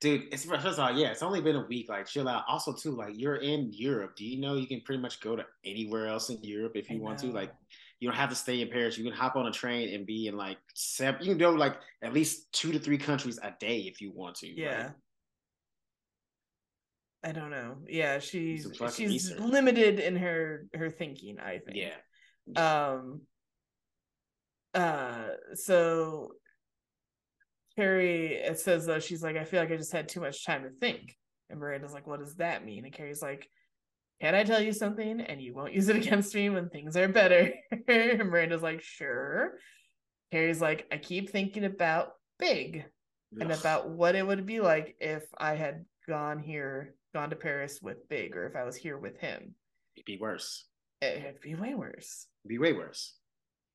Dude 0.00 0.24
it's 0.32 0.44
first 0.44 0.66
of 0.66 0.78
all 0.78 0.92
yeah 0.92 1.08
it's 1.08 1.22
only 1.22 1.40
been 1.40 1.56
a 1.56 1.66
week 1.66 1.88
like 1.88 2.06
chill 2.06 2.28
out. 2.28 2.44
Also 2.46 2.74
too 2.74 2.90
like 2.90 3.14
you're 3.16 3.36
in 3.36 3.70
europe. 3.72 4.16
Do 4.16 4.26
you 4.26 4.38
know 4.38 4.54
you 4.54 4.66
can 4.66 4.82
pretty 4.82 5.00
much 5.00 5.20
go 5.20 5.34
to 5.34 5.46
anywhere 5.64 6.08
else 6.08 6.28
in 6.28 6.42
europe 6.42 6.72
if 6.74 6.90
you 6.90 7.00
want 7.00 7.20
to? 7.20 7.28
Like 7.28 7.52
you 8.00 8.08
don't 8.08 8.16
have 8.18 8.28
to 8.28 8.36
stay 8.36 8.60
in 8.60 8.68
paris. 8.68 8.98
You 8.98 9.04
can 9.04 9.14
hop 9.14 9.36
on 9.36 9.46
a 9.46 9.50
train 9.50 9.94
and 9.94 10.04
be 10.04 10.26
in 10.26 10.36
like 10.36 10.58
seven 10.74 11.22
you 11.22 11.30
can 11.30 11.38
go 11.38 11.52
like 11.52 11.76
at 12.02 12.12
least 12.12 12.52
two 12.52 12.70
to 12.72 12.78
three 12.78 12.98
countries 12.98 13.38
a 13.42 13.54
day 13.58 13.78
if 13.80 14.02
you 14.02 14.12
want 14.12 14.34
to 14.36 14.48
yeah. 14.48 14.90
i 17.22 17.32
don't 17.32 17.50
know. 17.50 17.76
Yeah 17.88 18.18
she's 18.18 18.68
she's 18.94 19.32
limited 19.38 20.00
in 20.00 20.16
her 20.16 20.66
her 20.74 20.90
thinking 20.90 21.38
i 21.40 21.58
think. 21.58 21.78
Yeah. 21.78 22.92
Um 22.92 23.22
uh 24.74 25.28
so 25.54 26.32
Carrie, 27.76 28.34
it 28.34 28.58
says 28.58 28.86
though, 28.86 29.00
she's 29.00 29.22
like, 29.22 29.36
I 29.36 29.44
feel 29.44 29.60
like 29.60 29.72
I 29.72 29.76
just 29.76 29.92
had 29.92 30.08
too 30.08 30.20
much 30.20 30.44
time 30.44 30.62
to 30.62 30.70
think. 30.70 31.16
And 31.50 31.58
Miranda's 31.58 31.92
like, 31.92 32.06
what 32.06 32.20
does 32.20 32.36
that 32.36 32.64
mean? 32.64 32.84
And 32.84 32.94
Carrie's 32.94 33.22
like, 33.22 33.48
can 34.20 34.34
I 34.34 34.44
tell 34.44 34.60
you 34.60 34.72
something 34.72 35.20
and 35.20 35.42
you 35.42 35.54
won't 35.54 35.74
use 35.74 35.88
it 35.88 35.96
against 36.04 36.34
me 36.34 36.50
when 36.50 36.68
things 36.68 36.96
are 36.96 37.08
better? 37.08 37.52
and 37.88 38.30
Miranda's 38.30 38.62
like, 38.62 38.80
sure. 38.80 39.58
Carrie's 40.32 40.60
like, 40.60 40.86
I 40.92 40.98
keep 40.98 41.30
thinking 41.30 41.64
about 41.64 42.12
big 42.38 42.84
Ugh. 43.34 43.42
and 43.42 43.52
about 43.52 43.90
what 43.90 44.14
it 44.14 44.26
would 44.26 44.46
be 44.46 44.60
like 44.60 44.96
if 45.00 45.24
I 45.36 45.54
had 45.54 45.84
gone 46.08 46.38
here, 46.38 46.94
gone 47.12 47.30
to 47.30 47.36
Paris 47.36 47.80
with 47.82 48.08
Big, 48.08 48.36
or 48.36 48.46
if 48.46 48.56
I 48.56 48.64
was 48.64 48.76
here 48.76 48.98
with 48.98 49.18
him. 49.18 49.54
It'd 49.96 50.06
be 50.06 50.18
worse. 50.18 50.66
It'd 51.00 51.40
be 51.40 51.54
way 51.54 51.74
worse. 51.74 52.26
It'd 52.44 52.48
be 52.48 52.58
way 52.58 52.72
worse. 52.72 53.14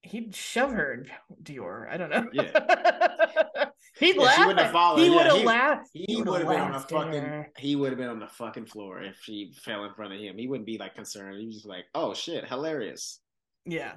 He'd 0.02 0.34
shove 0.34 0.72
her 0.72 1.06
Dior. 1.44 1.90
I 1.90 1.98
don't 1.98 2.10
know. 2.10 2.28
Yeah. 2.32 2.52
He'd 4.00 4.16
yeah, 4.16 4.22
laugh. 4.22 4.58
He, 4.58 4.72
followed, 4.72 5.02
he 5.02 5.10
would 5.10 5.26
have 5.26 5.44
laughed. 5.44 5.90
He, 5.94 6.06
he 6.08 6.22
would 6.22 6.40
have 6.40 6.50
been 6.50 6.62
on 6.62 6.72
the 6.72 6.80
fucking. 6.80 7.46
He 7.58 7.76
would 7.76 7.90
have 7.90 7.98
been 7.98 8.10
on 8.10 8.20
the 8.20 8.28
fucking 8.28 8.68
floor 8.68 9.02
if 9.02 9.18
she 9.22 9.54
fell 9.62 9.84
in 9.84 9.94
front 9.94 10.14
of 10.14 10.20
him. 10.20 10.38
He 10.38 10.48
wouldn't 10.48 10.66
be 10.66 10.78
like 10.78 10.96
concerned. 10.96 11.38
He 11.38 11.46
was 11.46 11.56
just 11.56 11.68
like, 11.68 11.86
"Oh 11.94 12.14
shit, 12.14 12.48
hilarious." 12.48 13.20
Yeah. 13.66 13.94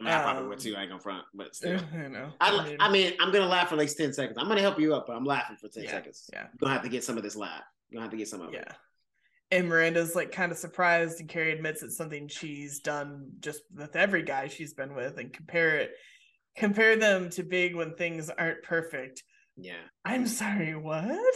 I, 0.00 0.04
mean, 0.04 0.12
I 0.12 0.22
probably 0.22 0.42
um, 0.42 0.48
would 0.50 0.58
too. 0.58 0.76
I 0.76 0.82
ain't 0.82 0.90
gonna 0.90 1.00
front, 1.00 1.24
but 1.34 1.54
still. 1.54 1.80
I 1.94 2.08
know. 2.08 2.30
I, 2.40 2.50
I, 2.50 2.64
mean, 2.64 2.76
I 2.80 2.90
mean, 2.90 3.12
I'm 3.20 3.32
gonna 3.32 3.46
laugh 3.46 3.70
for 3.70 3.76
like 3.76 3.94
ten 3.94 4.12
seconds. 4.12 4.36
I'm 4.38 4.48
gonna 4.48 4.60
help 4.60 4.78
you 4.78 4.94
up, 4.94 5.06
but 5.06 5.16
I'm 5.16 5.24
laughing 5.24 5.56
for 5.58 5.68
ten 5.68 5.84
yeah, 5.84 5.90
seconds. 5.92 6.28
Yeah. 6.32 6.42
You're 6.42 6.58
gonna 6.60 6.74
have 6.74 6.82
to 6.82 6.90
get 6.90 7.04
some 7.04 7.16
of 7.16 7.22
this 7.22 7.36
laugh. 7.36 7.62
You're 7.88 7.98
gonna 7.98 8.06
have 8.06 8.12
to 8.12 8.18
get 8.18 8.28
some 8.28 8.42
of 8.42 8.52
yeah. 8.52 8.60
it. 8.60 8.72
And 9.50 9.68
Miranda's 9.68 10.14
like 10.14 10.32
kind 10.32 10.50
of 10.50 10.58
surprised, 10.58 11.20
and 11.20 11.28
Carrie 11.28 11.52
admits 11.52 11.82
it's 11.82 11.96
something 11.96 12.26
she's 12.28 12.80
done 12.80 13.30
just 13.40 13.62
with 13.74 13.94
every 13.94 14.22
guy 14.22 14.48
she's 14.48 14.74
been 14.74 14.94
with, 14.94 15.18
and 15.18 15.32
compare 15.32 15.76
it, 15.76 15.92
compare 16.56 16.96
them 16.96 17.30
to 17.30 17.44
Big 17.44 17.76
when 17.76 17.94
things 17.94 18.28
aren't 18.28 18.62
perfect. 18.62 19.22
Yeah. 19.56 19.84
I'm 20.04 20.26
sorry, 20.26 20.74
what? 20.74 21.34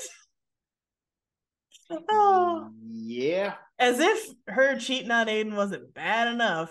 Oh. 2.09 2.71
Yeah. 2.89 3.55
As 3.79 3.99
if 4.01 4.29
her 4.49 4.79
cheating 4.79 5.11
on 5.11 5.29
Aidan 5.29 5.57
wasn't 5.57 5.95
bad 5.95 6.29
enough. 6.29 6.71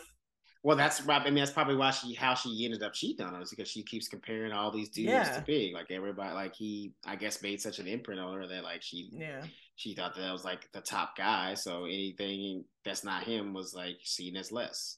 Well, 0.62 0.76
that's 0.76 1.08
I 1.08 1.24
mean 1.24 1.36
that's 1.36 1.52
probably 1.52 1.78
why 1.78 1.92
she 1.92 2.14
how 2.14 2.34
she 2.34 2.66
ended 2.66 2.84
up 2.84 2.94
cheating 2.94 3.26
on 3.26 3.34
us 3.36 3.50
because 3.50 3.70
she 3.70 3.82
keeps 3.84 4.10
comparing 4.10 4.52
all 4.52 4.72
these 4.72 4.90
dudes 4.90 5.10
yeah. 5.10 5.24
to 5.24 5.42
Big. 5.42 5.74
Like 5.74 5.90
everybody, 5.90 6.34
like 6.34 6.54
he 6.54 6.92
I 7.06 7.16
guess 7.16 7.42
made 7.42 7.62
such 7.62 7.80
an 7.80 7.88
imprint 7.88 8.20
on 8.20 8.36
her 8.36 8.48
that 8.48 8.64
like 8.64 8.82
she 8.82 9.10
yeah 9.14 9.42
she 9.80 9.96
thought 9.96 10.14
that 10.14 10.28
I 10.28 10.34
was 10.34 10.44
like 10.44 10.70
the 10.74 10.82
top 10.82 11.16
guy. 11.16 11.54
So 11.54 11.86
anything 11.86 12.66
that's 12.84 13.06
not 13.06 13.24
him 13.24 13.54
was 13.54 13.74
like 13.74 13.96
seen 14.04 14.36
as 14.36 14.52
less. 14.52 14.98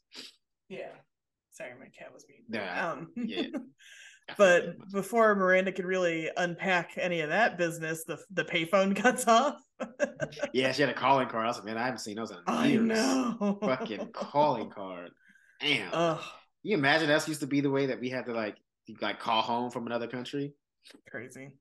Yeah. 0.69 0.89
Sorry, 1.51 1.69
my 1.79 1.85
cat 1.85 2.11
was 2.11 2.23
being. 2.23 2.41
Yeah. 2.49 2.89
Um, 2.89 3.11
yeah. 3.15 3.43
but 4.39 4.73
before 4.91 5.35
Miranda 5.35 5.71
could 5.71 5.85
really 5.85 6.31
unpack 6.35 6.93
any 6.97 7.21
of 7.21 7.29
that 7.29 7.59
business, 7.59 8.05
the 8.05 8.17
the 8.31 8.43
payphone 8.43 8.95
cuts 9.03 9.27
off. 9.27 9.61
yeah, 10.51 10.71
she 10.71 10.81
had 10.81 10.89
a 10.89 10.95
calling 10.95 11.27
card. 11.27 11.45
I 11.45 11.49
was 11.49 11.57
like, 11.57 11.65
man, 11.65 11.77
I 11.77 11.83
haven't 11.83 11.99
seen 11.99 12.15
those 12.15 12.31
in 12.31 12.37
I 12.47 12.65
years. 12.65 12.81
know. 12.81 13.59
Fucking 13.61 14.09
calling 14.13 14.71
card. 14.71 15.11
Damn. 15.59 15.89
Ugh. 15.93 16.23
you 16.63 16.75
imagine 16.75 17.07
that 17.07 17.27
used 17.27 17.41
to 17.41 17.47
be 17.47 17.61
the 17.61 17.69
way 17.69 17.85
that 17.85 17.99
we 17.99 18.09
had 18.09 18.25
to 18.25 18.33
like 18.33 18.57
like 18.99 19.19
call 19.19 19.43
home 19.43 19.69
from 19.69 19.85
another 19.85 20.07
country? 20.07 20.55
Crazy. 21.07 21.51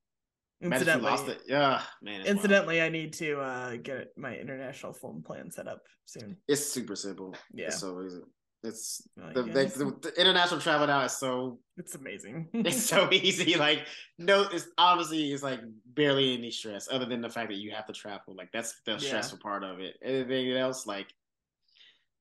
Incidentally, 0.62 1.10
lost 1.10 1.28
it. 1.28 1.42
Yeah, 1.46 1.80
man. 2.02 2.26
Incidentally, 2.26 2.78
wild. 2.78 2.86
I 2.86 2.88
need 2.90 3.12
to 3.14 3.40
uh, 3.40 3.76
get 3.76 4.08
my 4.16 4.36
international 4.36 4.92
phone 4.92 5.22
plan 5.22 5.50
set 5.50 5.66
up 5.66 5.82
soon. 6.04 6.36
It's 6.48 6.66
super 6.66 6.96
simple. 6.96 7.34
Yeah. 7.52 7.66
It's 7.66 7.78
so 7.78 8.02
easy. 8.02 8.20
It's 8.62 9.08
the, 9.16 9.42
the, 9.42 9.96
the, 10.02 10.20
international 10.20 10.60
travel 10.60 10.86
now 10.86 11.00
is 11.02 11.12
so 11.12 11.60
it's 11.78 11.94
amazing. 11.94 12.48
it's 12.52 12.84
so 12.84 13.08
easy. 13.10 13.56
Like 13.56 13.86
no, 14.18 14.48
it's 14.52 14.66
obviously 14.76 15.32
it's 15.32 15.42
like 15.42 15.60
barely 15.94 16.34
any 16.34 16.50
stress 16.50 16.86
other 16.92 17.06
than 17.06 17.22
the 17.22 17.30
fact 17.30 17.48
that 17.48 17.56
you 17.56 17.70
have 17.70 17.86
to 17.86 17.94
travel. 17.94 18.34
Like 18.36 18.50
that's 18.52 18.78
the 18.84 18.92
yeah. 18.92 18.98
stressful 18.98 19.38
part 19.42 19.64
of 19.64 19.80
it. 19.80 19.96
Anything 20.02 20.52
else, 20.52 20.86
like 20.86 21.06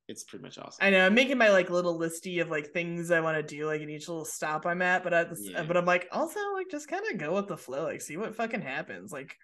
it's 0.10 0.24
pretty 0.24 0.44
much 0.44 0.58
awesome. 0.58 0.80
I 0.86 0.90
know. 0.90 1.06
I'm 1.06 1.14
making 1.14 1.38
my 1.38 1.50
like 1.50 1.70
little 1.70 1.98
listy 1.98 2.42
of 2.42 2.50
like 2.50 2.72
things 2.72 3.12
I 3.12 3.22
want 3.22 3.38
to 3.38 3.44
do, 3.44 3.66
like 3.66 3.82
in 3.82 3.90
each 3.90 4.10
little 4.10 4.26
stop 4.26 4.66
I'm 4.66 4.82
at. 4.82 5.04
But 5.04 5.14
at 5.14 5.30
yeah. 5.40 5.64
but 5.64 5.78
I'm 5.78 5.86
like 5.86 6.08
also 6.12 6.40
like 6.56 6.70
just 6.70 6.88
kind 6.88 7.04
of 7.12 7.18
go 7.18 7.36
with 7.36 7.48
the 7.48 7.58
flow, 7.58 7.84
like 7.84 8.02
see 8.02 8.18
what 8.18 8.36
fucking 8.36 8.62
happens. 8.62 9.12
Like 9.12 9.36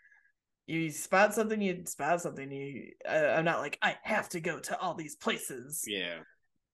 you 0.67 0.91
spot 0.91 1.33
something, 1.33 1.61
you 1.61 1.83
spot 1.85 2.21
something. 2.21 2.51
You, 2.51 2.91
I'm 3.09 3.45
not 3.45 3.59
like 3.59 3.77
I 3.81 3.95
have 4.03 4.27
to 4.29 4.41
go 4.41 4.59
to 4.59 4.79
all 4.79 4.95
these 4.95 5.15
places. 5.15 5.83
Yeah 5.87 6.17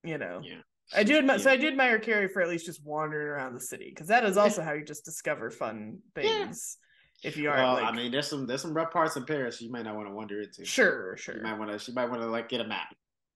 you 0.03 0.17
know. 0.17 0.41
Yeah. 0.43 0.59
I 0.93 1.03
do 1.03 1.17
admire, 1.17 1.37
yeah. 1.37 1.43
so 1.43 1.51
I 1.51 1.57
do 1.57 1.67
admire 1.67 1.99
Carrie 1.99 2.27
for 2.27 2.41
at 2.41 2.49
least 2.49 2.65
just 2.65 2.85
wandering 2.85 3.27
around 3.27 3.53
the 3.53 3.61
city 3.61 3.89
because 3.93 4.07
that 4.07 4.25
is 4.25 4.35
also 4.35 4.61
how 4.61 4.73
you 4.73 4.83
just 4.83 5.05
discover 5.05 5.49
fun 5.49 5.99
things. 6.15 6.77
Yeah. 7.23 7.29
If 7.29 7.37
you 7.37 7.49
are, 7.49 7.57
well, 7.57 7.73
like, 7.75 7.85
I 7.85 7.91
mean, 7.91 8.11
there's 8.11 8.27
some 8.27 8.47
there's 8.47 8.63
some 8.63 8.73
rough 8.73 8.91
parts 8.91 9.15
in 9.15 9.25
Paris 9.25 9.61
you 9.61 9.71
might 9.71 9.83
not 9.83 9.95
want 9.95 10.09
to 10.09 10.13
wander 10.13 10.41
into. 10.41 10.65
Sure, 10.65 11.15
sure. 11.17 11.37
You 11.37 11.43
might 11.43 11.57
want 11.57 11.71
to. 11.71 11.77
She 11.77 11.93
might 11.93 12.09
want 12.09 12.21
to 12.21 12.27
like 12.27 12.49
get 12.49 12.61
a 12.61 12.67
map. 12.67 12.87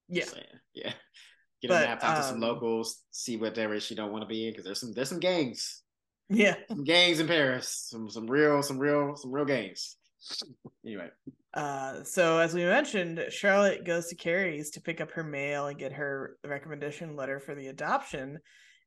Yeah, 0.08 0.26
yeah. 0.74 0.94
Get 1.62 1.70
but, 1.70 1.84
a 1.84 1.88
map, 1.88 2.00
talk 2.00 2.16
um, 2.16 2.22
to 2.22 2.24
some 2.24 2.36
um, 2.36 2.42
locals, 2.42 3.04
see 3.12 3.38
what 3.38 3.58
area 3.58 3.80
she 3.80 3.96
don't 3.96 4.12
want 4.12 4.24
to 4.24 4.28
be 4.28 4.48
in 4.48 4.52
because 4.52 4.66
there's 4.66 4.80
some 4.80 4.94
there's 4.94 5.10
some 5.10 5.20
gangs. 5.20 5.82
Yeah, 6.30 6.56
some 6.68 6.84
gangs 6.84 7.20
in 7.20 7.28
Paris. 7.28 7.88
Some 7.90 8.10
some 8.10 8.28
real 8.28 8.62
some 8.62 8.78
real 8.78 9.16
some 9.16 9.32
real 9.32 9.46
gangs. 9.46 9.98
anyway. 10.86 11.10
Uh, 11.54 12.04
so 12.04 12.40
as 12.40 12.54
we 12.54 12.64
mentioned, 12.66 13.26
Charlotte 13.30 13.86
goes 13.86 14.08
to 14.08 14.16
Carrie's 14.16 14.72
to 14.72 14.82
pick 14.82 15.00
up 15.00 15.12
her 15.12 15.24
mail 15.24 15.68
and 15.68 15.80
get 15.80 15.94
her 15.94 16.38
recommendation 16.46 17.16
letter 17.16 17.40
for 17.40 17.56
the 17.56 17.68
adoption. 17.68 18.40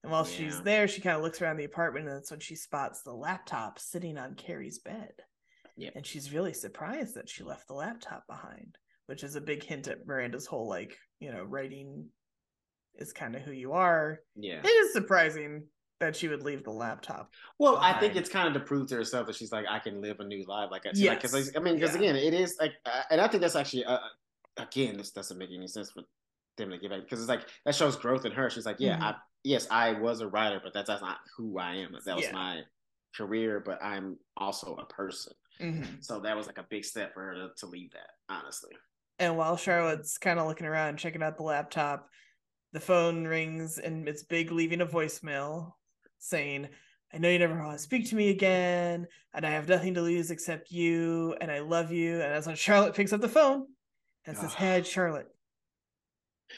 And 0.02 0.12
while 0.12 0.26
yeah. 0.28 0.36
she's 0.36 0.60
there, 0.62 0.86
she 0.86 1.00
kind 1.00 1.16
of 1.16 1.22
looks 1.22 1.42
around 1.42 1.56
the 1.56 1.64
apartment, 1.64 2.06
and 2.06 2.16
that's 2.16 2.30
when 2.30 2.40
she 2.40 2.54
spots 2.54 3.02
the 3.02 3.12
laptop 3.12 3.78
sitting 3.78 4.16
on 4.18 4.34
Carrie's 4.34 4.78
bed. 4.78 5.12
Yep. 5.76 5.92
And 5.96 6.06
she's 6.06 6.32
really 6.32 6.52
surprised 6.52 7.14
that 7.14 7.28
she 7.28 7.42
left 7.44 7.68
the 7.68 7.74
laptop 7.74 8.26
behind, 8.28 8.76
which 9.08 9.24
is 9.24 9.36
a 9.36 9.40
big 9.40 9.64
hint 9.64 9.88
at 9.88 10.06
Miranda's 10.06 10.46
whole 10.46 10.68
like, 10.68 10.96
you 11.18 11.32
know, 11.32 11.42
writing 11.42 12.04
is 12.96 13.12
kind 13.12 13.34
of 13.34 13.42
who 13.42 13.52
you 13.52 13.72
are. 13.72 14.20
Yeah. 14.36 14.60
It 14.62 14.68
is 14.68 14.92
surprising 14.92 15.64
that 15.98 16.14
she 16.14 16.28
would 16.28 16.42
leave 16.42 16.62
the 16.62 16.70
laptop. 16.70 17.32
Well, 17.58 17.76
behind. 17.76 17.96
I 17.96 18.00
think 18.00 18.16
it's 18.16 18.28
kind 18.28 18.46
of 18.46 18.54
to 18.54 18.60
prove 18.60 18.86
to 18.88 18.96
herself 18.96 19.26
that 19.26 19.36
she's 19.36 19.50
like, 19.50 19.64
I 19.68 19.78
can 19.78 20.02
live 20.02 20.20
a 20.20 20.24
new 20.24 20.44
life. 20.46 20.68
Like, 20.70 20.82
yes. 20.92 21.08
like, 21.08 21.22
cause 21.22 21.50
I 21.56 21.58
mean, 21.60 21.74
because 21.76 21.94
yeah. 21.94 22.10
again, 22.10 22.16
it 22.16 22.34
is 22.34 22.56
like, 22.60 22.72
uh, 22.84 23.02
and 23.10 23.20
I 23.20 23.28
think 23.28 23.40
that's 23.40 23.56
actually, 23.56 23.86
uh, 23.86 23.94
uh, 23.94 23.98
again, 24.58 24.98
this 24.98 25.10
doesn't 25.10 25.38
make 25.38 25.50
any 25.56 25.68
sense 25.68 25.90
for 25.90 26.02
them 26.58 26.70
to 26.70 26.78
give 26.78 26.90
back 26.90 27.00
because 27.00 27.20
it's 27.20 27.30
like 27.30 27.46
that 27.64 27.74
shows 27.74 27.96
growth 27.96 28.26
in 28.26 28.32
her. 28.32 28.50
She's 28.50 28.66
like, 28.66 28.76
yeah, 28.78 28.96
mm-hmm. 28.96 29.04
I 29.04 29.14
yes, 29.42 29.66
I 29.70 29.92
was 29.92 30.20
a 30.20 30.28
writer, 30.28 30.60
but 30.62 30.74
that's, 30.74 30.88
that's 30.88 31.00
not 31.00 31.16
who 31.36 31.58
I 31.58 31.76
am. 31.76 31.96
That 32.04 32.16
was 32.16 32.26
yeah. 32.26 32.32
my 32.32 32.60
career, 33.16 33.62
but 33.64 33.82
I'm 33.82 34.18
also 34.36 34.76
a 34.76 34.86
person. 34.92 35.32
Mm-hmm. 35.60 35.94
So 36.00 36.20
that 36.20 36.36
was 36.36 36.46
like 36.46 36.58
a 36.58 36.66
big 36.68 36.84
step 36.84 37.14
for 37.14 37.22
her 37.22 37.34
to, 37.34 37.48
to 37.58 37.66
leave 37.66 37.92
that, 37.92 38.10
honestly. 38.28 38.72
And 39.18 39.36
while 39.36 39.56
Charlotte's 39.56 40.18
kind 40.18 40.38
of 40.38 40.46
looking 40.46 40.66
around, 40.66 40.98
checking 40.98 41.22
out 41.22 41.36
the 41.36 41.42
laptop, 41.42 42.08
the 42.72 42.80
phone 42.80 43.24
rings 43.24 43.78
and 43.78 44.08
it's 44.08 44.22
Big 44.22 44.52
leaving 44.52 44.80
a 44.80 44.86
voicemail 44.86 45.72
saying, 46.18 46.68
I 47.12 47.18
know 47.18 47.28
you 47.28 47.38
never 47.38 47.58
want 47.58 47.76
to 47.76 47.82
speak 47.82 48.08
to 48.10 48.16
me 48.16 48.28
again, 48.28 49.06
and 49.32 49.46
I 49.46 49.50
have 49.50 49.68
nothing 49.68 49.94
to 49.94 50.02
lose 50.02 50.30
except 50.30 50.70
you, 50.70 51.34
and 51.40 51.50
I 51.50 51.60
love 51.60 51.90
you. 51.90 52.14
And 52.14 52.34
that's 52.34 52.46
when 52.46 52.56
Charlotte 52.56 52.94
picks 52.94 53.12
up 53.14 53.22
the 53.22 53.28
phone 53.28 53.66
and 54.26 54.36
says, 54.36 54.52
ah. 54.54 54.58
Hey, 54.58 54.82
Charlotte. 54.82 55.28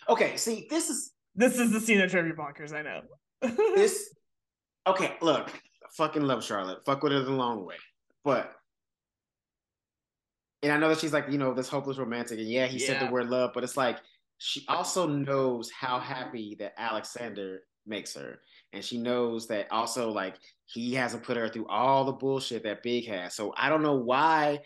Okay, 0.09 0.37
see, 0.37 0.67
this 0.69 0.91
is 0.91 1.13
this 1.37 1.59
is 1.59 1.71
the 1.71 1.81
scene 1.81 1.99
that 1.99 2.11
drove 2.11 2.27
you 2.27 2.35
bonkers, 2.35 2.73
I 2.73 2.83
know. 2.83 3.03
this 3.75 4.13
okay, 4.87 5.17
look, 5.21 5.49
I 5.51 5.87
fucking 5.93 6.23
love 6.23 6.45
Charlotte. 6.45 6.85
Fuck 6.85 7.03
with 7.03 7.13
her 7.13 7.23
the 7.23 7.31
long 7.31 7.65
way. 7.65 7.77
But 8.25 8.53
and 10.63 10.73
I 10.73 10.77
know 10.77 10.89
that 10.89 10.99
she's 10.99 11.13
like, 11.13 11.27
you 11.31 11.39
know, 11.39 11.55
this 11.55 11.69
hopeless 11.69 11.99
romantic, 11.99 12.39
and 12.39 12.49
yeah, 12.49 12.67
he 12.67 12.79
yeah. 12.79 12.87
said 12.87 13.09
the 13.09 13.13
word 13.13 13.31
love, 13.31 13.53
but 13.55 13.65
it's 13.65 13.77
like 13.77 13.99
she 14.39 14.65
also 14.69 15.07
knows 15.07 15.71
how 15.71 15.99
happy 15.99 16.57
that 16.59 16.75
Alexander 16.79 17.61
makes 17.87 18.15
her. 18.15 18.41
And 18.73 18.85
she 18.85 18.99
knows 18.99 19.49
that 19.49 19.71
also 19.71 20.11
like 20.11 20.37
he 20.65 20.95
hasn't 20.95 21.25
put 21.25 21.37
her 21.37 21.49
through 21.49 21.67
all 21.67 22.05
the 22.05 22.13
bullshit 22.13 22.63
that 22.63 22.83
Big 22.83 23.07
has. 23.09 23.35
So 23.35 23.53
I 23.57 23.69
don't 23.69 23.83
know 23.83 23.97
why 23.97 24.61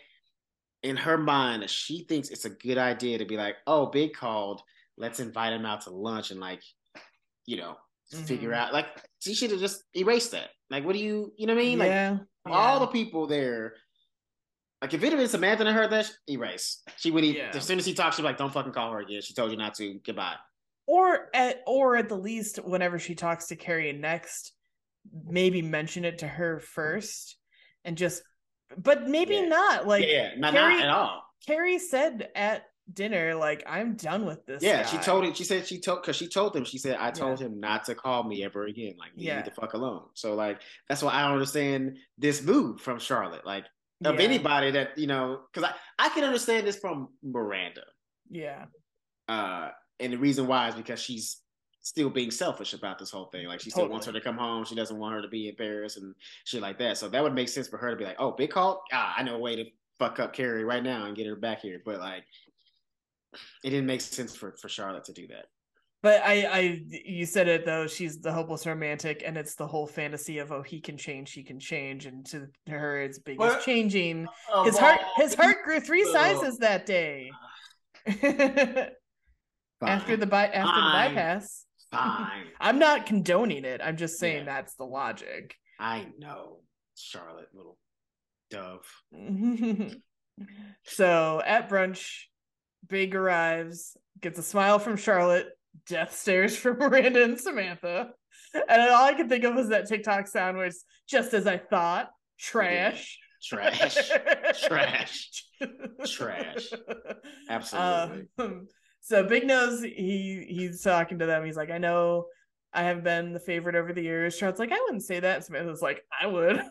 in 0.83 0.95
her 0.95 1.17
mind 1.17 1.69
she 1.69 2.05
thinks 2.05 2.29
it's 2.29 2.45
a 2.45 2.51
good 2.51 2.77
idea 2.77 3.17
to 3.17 3.25
be 3.25 3.35
like, 3.35 3.57
oh, 3.67 3.87
Big 3.87 4.13
called, 4.13 4.61
let's 4.97 5.19
invite 5.19 5.53
him 5.53 5.65
out 5.65 5.81
to 5.81 5.89
lunch 5.89 6.31
and 6.31 6.39
like, 6.39 6.61
you 7.45 7.57
know, 7.57 7.75
mm-hmm. 8.13 8.23
figure 8.23 8.53
out 8.53 8.73
like 8.73 8.87
she 9.19 9.33
should 9.33 9.51
have 9.51 9.59
just 9.59 9.83
erased 9.93 10.31
that. 10.31 10.51
Like, 10.69 10.85
what 10.85 10.93
do 10.93 10.99
you 10.99 11.33
you 11.35 11.47
know 11.47 11.55
what 11.55 11.61
I 11.61 11.65
mean? 11.65 11.79
Yeah. 11.79 12.11
Like 12.11 12.19
yeah. 12.47 12.53
all 12.53 12.79
the 12.79 12.87
people 12.87 13.27
there 13.27 13.73
like 14.85 14.93
if 14.93 15.03
it 15.03 15.11
had 15.11 15.17
been 15.17 15.27
Samantha 15.27 15.65
and 15.65 15.75
heard 15.75 15.89
that, 15.89 16.11
erase. 16.29 16.83
She 16.97 17.09
would 17.09 17.25
yeah. 17.25 17.49
as 17.55 17.65
soon 17.65 17.79
as 17.79 17.87
he 17.87 17.95
talks, 17.95 18.15
she'd 18.15 18.21
be 18.21 18.27
like, 18.27 18.37
"Don't 18.37 18.53
fucking 18.53 18.71
call 18.71 18.91
her 18.91 18.99
again. 18.99 19.21
She 19.23 19.33
told 19.33 19.49
you 19.49 19.57
not 19.57 19.73
to. 19.75 19.99
Goodbye." 20.05 20.35
Or 20.85 21.29
at 21.33 21.61
or 21.65 21.95
at 21.95 22.07
the 22.07 22.15
least, 22.15 22.57
whenever 22.63 22.99
she 22.99 23.15
talks 23.15 23.47
to 23.47 23.55
Carrie 23.55 23.91
next, 23.93 24.51
maybe 25.27 25.63
mention 25.63 26.05
it 26.05 26.19
to 26.19 26.27
her 26.27 26.59
first, 26.59 27.35
and 27.83 27.97
just, 27.97 28.21
but 28.77 29.07
maybe 29.07 29.35
yeah. 29.37 29.45
not. 29.45 29.87
Like, 29.87 30.05
yeah, 30.07 30.35
not, 30.37 30.53
Carrie, 30.53 30.75
not 30.75 30.83
at 30.83 30.89
all. 30.91 31.23
Carrie 31.47 31.79
said 31.79 32.29
at 32.35 32.65
dinner, 32.93 33.33
like, 33.33 33.63
"I'm 33.65 33.95
done 33.95 34.23
with 34.23 34.45
this." 34.45 34.61
Yeah, 34.61 34.83
guy. 34.83 34.89
she 34.89 34.97
told 34.99 35.25
him. 35.25 35.33
She 35.33 35.45
said 35.45 35.65
she 35.65 35.79
told 35.79 36.03
because 36.03 36.15
she 36.15 36.27
told 36.27 36.55
him. 36.55 36.63
She 36.63 36.77
said, 36.77 36.97
"I 36.99 37.09
told 37.09 37.39
yeah. 37.39 37.47
him 37.47 37.59
not 37.59 37.85
to 37.85 37.95
call 37.95 38.23
me 38.23 38.43
ever 38.43 38.65
again. 38.65 38.93
Like, 38.99 39.13
you 39.15 39.29
yeah. 39.29 39.37
need 39.37 39.45
to 39.45 39.51
fuck 39.51 39.73
alone." 39.73 40.03
So, 40.13 40.35
like, 40.35 40.61
that's 40.87 41.01
why 41.01 41.15
I 41.15 41.23
don't 41.23 41.33
understand 41.33 41.97
this 42.19 42.43
move 42.43 42.81
from 42.81 42.99
Charlotte. 42.99 43.47
Like, 43.47 43.65
of 44.03 44.15
yeah. 44.15 44.21
anybody 44.21 44.71
that 44.71 44.97
you 44.97 45.07
know 45.07 45.41
because 45.51 45.69
I, 45.69 46.05
I 46.05 46.09
can 46.09 46.23
understand 46.23 46.67
this 46.67 46.77
from 46.77 47.09
miranda. 47.23 47.83
Yeah. 48.29 48.65
Uh 49.27 49.69
and 49.99 50.13
the 50.13 50.17
reason 50.17 50.47
why 50.47 50.67
is 50.67 50.75
because 50.75 50.99
she's 50.99 51.37
still 51.81 52.09
being 52.09 52.31
selfish 52.31 52.73
about 52.73 52.97
this 52.99 53.11
whole 53.11 53.25
thing. 53.25 53.47
Like 53.47 53.61
she 53.61 53.69
totally. 53.69 53.85
still 53.85 53.91
wants 53.91 54.05
her 54.07 54.11
to 54.11 54.21
come 54.21 54.37
home. 54.37 54.65
She 54.65 54.75
doesn't 54.75 54.97
want 54.97 55.15
her 55.15 55.21
to 55.21 55.27
be 55.27 55.47
in 55.47 55.55
paris 55.55 55.97
and 55.97 56.13
shit 56.43 56.61
like 56.61 56.79
that. 56.79 56.97
So 56.97 57.07
that 57.07 57.23
would 57.23 57.33
make 57.33 57.49
sense 57.49 57.67
for 57.67 57.77
her 57.77 57.91
to 57.91 57.95
be 57.95 58.03
like 58.03 58.17
oh 58.19 58.31
big 58.31 58.51
call? 58.51 58.83
Ah, 58.91 59.13
i 59.17 59.23
know 59.23 59.35
a 59.35 59.39
way 59.39 59.55
to 59.55 59.65
fuck 59.97 60.19
up 60.19 60.33
carrie 60.33 60.65
right 60.65 60.83
now 60.83 61.05
and 61.05 61.15
get 61.15 61.27
her 61.27 61.35
back 61.35 61.61
here. 61.61 61.81
But 61.85 61.99
like 61.99 62.23
it 63.63 63.69
didn't 63.69 63.85
make 63.85 64.01
sense 64.01 64.35
for 64.35 64.55
for 64.57 64.69
charlotte 64.69 65.05
to 65.05 65.13
do 65.13 65.27
that 65.27 65.45
but 66.05 66.21
I, 66.23 66.45
I, 66.45 66.81
you 67.03 67.25
said 67.25 67.47
it 67.47 67.65
though. 67.65 67.87
She's 67.87 68.19
the 68.19 68.31
hopeless 68.31 68.67
romantic, 68.67 69.23
and 69.25 69.35
it's 69.35 69.55
the 69.55 69.65
whole 69.65 69.87
fantasy 69.87 70.37
of 70.37 70.51
oh, 70.51 70.61
he 70.61 70.79
can 70.79 70.97
change, 70.97 71.31
he 71.31 71.41
can 71.41 71.59
change, 71.59 72.05
and 72.05 72.23
to 72.27 72.47
her, 72.67 73.01
it's 73.01 73.17
big 73.17 73.41
as 73.41 73.65
changing. 73.65 74.27
His 74.65 74.77
heart, 74.77 74.99
his 75.17 75.33
heart 75.33 75.63
grew 75.63 75.79
three 75.79 76.03
sizes 76.03 76.59
that 76.59 76.85
day. 76.85 77.31
after 79.81 80.15
the 80.15 80.27
by, 80.27 80.45
after 80.45 80.71
Fine. 80.71 81.09
the 81.09 81.15
bypass. 81.15 81.65
Fine. 81.89 82.45
I'm 82.61 82.77
not 82.77 83.07
condoning 83.07 83.65
it. 83.65 83.81
I'm 83.83 83.97
just 83.97 84.19
saying 84.19 84.45
yeah. 84.45 84.57
that's 84.57 84.75
the 84.75 84.85
logic. 84.85 85.55
I 85.79 86.05
know, 86.19 86.59
Charlotte, 86.95 87.49
little 87.51 87.79
dove. 88.51 88.85
so 90.83 91.41
at 91.43 91.67
brunch, 91.67 92.25
Big 92.87 93.15
arrives, 93.15 93.97
gets 94.21 94.37
a 94.37 94.43
smile 94.43 94.77
from 94.77 94.97
Charlotte, 94.97 95.47
death 95.87 96.15
stares 96.15 96.55
from 96.57 96.77
Miranda 96.77 97.23
and 97.23 97.39
Samantha. 97.39 98.11
And 98.53 98.81
all 98.81 99.05
I 99.05 99.13
could 99.13 99.29
think 99.29 99.43
of 99.43 99.55
was 99.55 99.69
that 99.69 99.87
TikTok 99.87 100.27
sound 100.27 100.57
was 100.57 100.85
just 101.07 101.33
as 101.33 101.45
I 101.45 101.57
thought. 101.57 102.09
Trash. 102.39 103.17
Trash. 103.43 104.09
Trash. 104.67 105.43
Trash. 106.05 106.67
Absolutely. 107.49 108.27
Um, 108.39 108.67
so 109.01 109.23
Big 109.23 109.45
Nose, 109.45 109.81
he 109.83 110.45
he's 110.47 110.81
talking 110.81 111.19
to 111.19 111.25
them. 111.25 111.45
He's 111.45 111.57
like, 111.57 111.69
I 111.69 111.77
know 111.77 112.25
I 112.73 112.83
have 112.83 113.03
been 113.03 113.33
the 113.33 113.39
favorite 113.39 113.75
over 113.75 113.93
the 113.93 114.01
years. 114.01 114.35
Charlotte's 114.35 114.59
like, 114.59 114.71
I 114.71 114.79
wouldn't 114.85 115.03
say 115.03 115.19
that. 115.19 115.45
Samantha's 115.45 115.81
like, 115.81 116.01
I 116.19 116.27
would. 116.27 116.61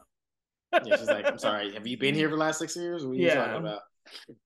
yeah, 0.84 0.96
she's 0.96 1.06
like, 1.06 1.26
I'm 1.26 1.38
sorry. 1.38 1.72
Have 1.74 1.86
you 1.86 1.96
been 1.96 2.14
here 2.14 2.28
for 2.28 2.36
the 2.36 2.40
last 2.40 2.58
six 2.58 2.76
years? 2.76 3.04
What 3.04 3.12
are 3.12 3.14
you 3.14 3.26
yeah. 3.26 3.34
talking 3.34 3.56
about? 3.56 3.82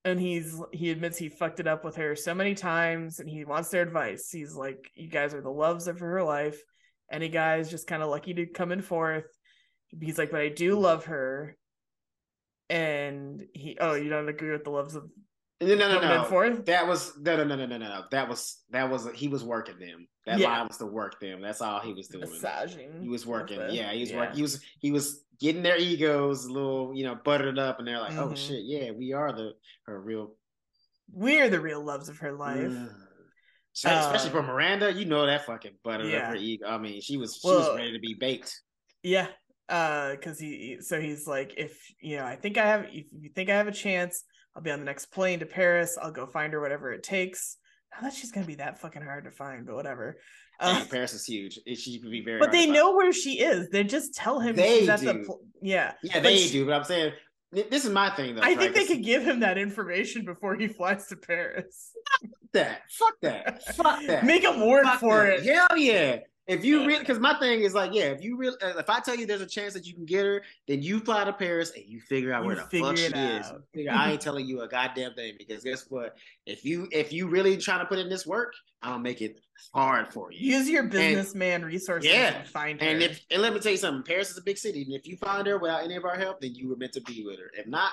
And 0.04 0.20
he's 0.20 0.60
he 0.72 0.90
admits 0.90 1.18
he 1.18 1.28
fucked 1.28 1.60
it 1.60 1.66
up 1.66 1.84
with 1.84 1.96
her 1.96 2.14
so 2.14 2.34
many 2.34 2.54
times 2.54 3.20
and 3.20 3.28
he 3.28 3.44
wants 3.44 3.70
their 3.70 3.82
advice 3.82 4.30
he's 4.30 4.54
like 4.54 4.90
you 4.94 5.08
guys 5.08 5.34
are 5.34 5.40
the 5.40 5.50
loves 5.50 5.88
of 5.88 6.00
her 6.00 6.22
life 6.22 6.60
any 7.10 7.28
guy's 7.28 7.70
just 7.70 7.86
kind 7.86 8.02
of 8.02 8.08
lucky 8.08 8.34
to 8.34 8.46
come 8.46 8.72
in 8.72 8.82
fourth 8.82 9.26
he's 10.00 10.18
like 10.18 10.30
but 10.30 10.40
i 10.40 10.48
do 10.48 10.78
love 10.78 11.06
her 11.06 11.56
and 12.70 13.44
he 13.54 13.76
oh 13.80 13.94
you 13.94 14.08
don't 14.08 14.28
agree 14.28 14.50
with 14.52 14.64
the 14.64 14.70
loves 14.70 14.94
of 14.94 15.04
no, 15.60 15.74
no, 15.74 16.00
no, 16.00 16.00
no. 16.00 16.24
Fourth? 16.24 16.66
That 16.66 16.86
was 16.86 17.18
no, 17.18 17.36
no, 17.36 17.42
no, 17.42 17.56
no, 17.56 17.66
no, 17.66 17.78
no. 17.78 18.04
That 18.12 18.28
was 18.28 18.62
that 18.70 18.88
was 18.88 19.08
he 19.12 19.26
was 19.26 19.42
working 19.42 19.78
them. 19.78 20.06
That 20.24 20.38
yeah. 20.38 20.56
line 20.56 20.68
was 20.68 20.76
to 20.76 20.86
work 20.86 21.18
them. 21.18 21.40
That's 21.40 21.60
all 21.60 21.80
he 21.80 21.92
was 21.92 22.06
doing. 22.06 22.30
Massaging. 22.30 23.02
He 23.02 23.08
was 23.08 23.26
working. 23.26 23.60
Yeah, 23.70 23.92
he 23.92 24.00
was 24.00 24.10
yeah. 24.10 24.18
working. 24.18 24.36
He 24.36 24.42
was 24.42 24.60
he 24.78 24.92
was 24.92 25.24
getting 25.40 25.62
their 25.62 25.78
egos 25.78 26.44
a 26.44 26.52
little, 26.52 26.92
you 26.94 27.04
know, 27.04 27.16
buttered 27.24 27.58
up, 27.58 27.78
and 27.78 27.88
they're 27.88 28.00
like, 28.00 28.12
oh, 28.12 28.22
mm-hmm. 28.22 28.32
"Oh 28.32 28.34
shit, 28.34 28.62
yeah, 28.64 28.90
we 28.90 29.12
are 29.12 29.32
the 29.32 29.52
her 29.86 30.00
real, 30.00 30.34
we're 31.10 31.48
the 31.48 31.60
real 31.60 31.82
loves 31.82 32.08
of 32.08 32.18
her 32.18 32.32
life." 32.32 32.72
So, 33.72 33.88
uh, 33.88 34.00
especially 34.00 34.30
for 34.30 34.42
Miranda, 34.42 34.92
you 34.92 35.04
know 35.04 35.24
that 35.26 35.46
fucking 35.46 35.74
buttered 35.84 36.10
yeah. 36.10 36.18
up 36.18 36.24
her 36.30 36.36
ego. 36.36 36.66
I 36.66 36.78
mean, 36.78 37.00
she 37.00 37.16
was 37.16 37.36
she 37.36 37.48
well, 37.48 37.58
was 37.60 37.76
ready 37.76 37.92
to 37.92 38.00
be 38.00 38.14
baked. 38.14 38.60
Yeah, 39.02 39.28
uh, 39.68 40.12
because 40.12 40.38
he 40.38 40.78
so 40.80 41.00
he's 41.00 41.26
like, 41.26 41.54
if 41.56 41.78
you 42.00 42.16
know, 42.16 42.24
I 42.24 42.36
think 42.36 42.58
I 42.58 42.66
have, 42.66 42.86
if 42.90 43.06
you 43.20 43.30
think 43.34 43.50
I 43.50 43.56
have 43.56 43.68
a 43.68 43.72
chance, 43.72 44.24
I'll 44.56 44.62
be 44.62 44.70
on 44.70 44.80
the 44.80 44.84
next 44.84 45.06
plane 45.06 45.38
to 45.40 45.46
Paris. 45.46 45.96
I'll 46.00 46.10
go 46.10 46.26
find 46.26 46.52
her, 46.52 46.60
whatever 46.60 46.92
it 46.92 47.02
takes. 47.02 47.56
Not 47.92 48.02
that 48.02 48.14
she's 48.14 48.32
gonna 48.32 48.46
be 48.46 48.56
that 48.56 48.80
fucking 48.80 49.02
hard 49.02 49.24
to 49.24 49.30
find, 49.30 49.64
but 49.64 49.76
whatever. 49.76 50.18
Uh, 50.60 50.84
Paris 50.90 51.14
is 51.14 51.24
huge. 51.24 51.58
She 51.76 52.00
could 52.00 52.10
be 52.10 52.22
very. 52.22 52.38
But 52.40 52.52
they 52.52 52.66
know 52.66 52.94
where 52.94 53.12
she 53.12 53.40
is. 53.40 53.68
They 53.70 53.84
just 53.84 54.14
tell 54.14 54.40
him 54.40 54.56
they 54.56 54.80
she's 54.80 54.88
at 54.88 55.00
do. 55.00 55.06
the. 55.06 55.14
Pl- 55.24 55.40
yeah. 55.62 55.92
Yeah, 56.02 56.20
they 56.20 56.36
she, 56.36 56.52
do. 56.52 56.66
But 56.66 56.74
I'm 56.74 56.84
saying 56.84 57.12
this 57.52 57.84
is 57.84 57.90
my 57.90 58.10
thing 58.10 58.34
though. 58.34 58.42
I 58.42 58.54
think 58.54 58.74
they 58.74 58.84
could 58.84 59.02
give 59.02 59.22
him 59.22 59.40
that 59.40 59.56
information 59.56 60.24
before 60.24 60.56
he 60.56 60.68
flies 60.68 61.06
to 61.08 61.16
Paris. 61.16 61.92
Fuck 62.20 62.30
that. 62.52 62.82
Fuck 62.90 63.14
that. 63.22 63.74
Fuck 63.74 64.06
that. 64.06 64.24
Make 64.24 64.44
him 64.44 64.66
work 64.66 64.84
Fuck 64.84 65.00
for 65.00 65.26
that. 65.26 65.40
it. 65.40 65.44
Hell 65.44 65.76
yeah. 65.76 66.18
If 66.48 66.64
you 66.64 66.86
really, 66.86 67.00
because 67.00 67.18
my 67.18 67.38
thing 67.38 67.60
is 67.60 67.74
like, 67.74 67.92
yeah, 67.92 68.04
if 68.04 68.24
you 68.24 68.38
really, 68.38 68.56
uh, 68.62 68.78
if 68.78 68.88
I 68.88 69.00
tell 69.00 69.14
you 69.14 69.26
there's 69.26 69.42
a 69.42 69.46
chance 69.46 69.74
that 69.74 69.86
you 69.86 69.92
can 69.92 70.06
get 70.06 70.24
her, 70.24 70.42
then 70.66 70.82
you 70.82 70.98
fly 70.98 71.22
to 71.24 71.32
Paris 71.32 71.72
and 71.76 71.84
you 71.86 72.00
figure 72.00 72.32
out 72.32 72.40
you 72.40 72.46
where 72.46 72.56
the 72.56 72.62
fuck 72.62 72.96
she 72.96 73.12
out. 73.12 73.40
is. 73.40 73.52
Figure, 73.74 73.92
I 73.92 74.12
ain't 74.12 74.20
telling 74.22 74.46
you 74.46 74.62
a 74.62 74.68
goddamn 74.68 75.12
thing 75.12 75.34
because 75.36 75.62
guess 75.62 75.84
what? 75.90 76.16
If 76.46 76.64
you 76.64 76.88
if 76.90 77.12
you 77.12 77.28
really 77.28 77.58
trying 77.58 77.80
to 77.80 77.84
put 77.84 77.98
in 77.98 78.08
this 78.08 78.26
work, 78.26 78.54
I'll 78.80 78.98
make 78.98 79.20
it 79.20 79.38
hard 79.74 80.10
for 80.10 80.32
you. 80.32 80.56
Use 80.56 80.70
your 80.70 80.84
businessman 80.84 81.66
resources 81.66 82.10
yeah. 82.10 82.40
to 82.40 82.48
find 82.48 82.80
her. 82.80 82.88
And 82.88 83.02
if 83.02 83.22
and 83.30 83.42
let 83.42 83.52
me 83.52 83.60
tell 83.60 83.72
you 83.72 83.78
something, 83.78 84.02
Paris 84.02 84.30
is 84.30 84.38
a 84.38 84.42
big 84.42 84.56
city, 84.56 84.82
and 84.82 84.94
if 84.94 85.06
you 85.06 85.18
find 85.18 85.46
her 85.46 85.58
without 85.58 85.84
any 85.84 85.96
of 85.96 86.06
our 86.06 86.16
help, 86.16 86.40
then 86.40 86.54
you 86.54 86.70
were 86.70 86.76
meant 86.76 86.92
to 86.94 87.02
be 87.02 87.24
with 87.26 87.38
her. 87.38 87.50
If 87.58 87.66
not, 87.66 87.92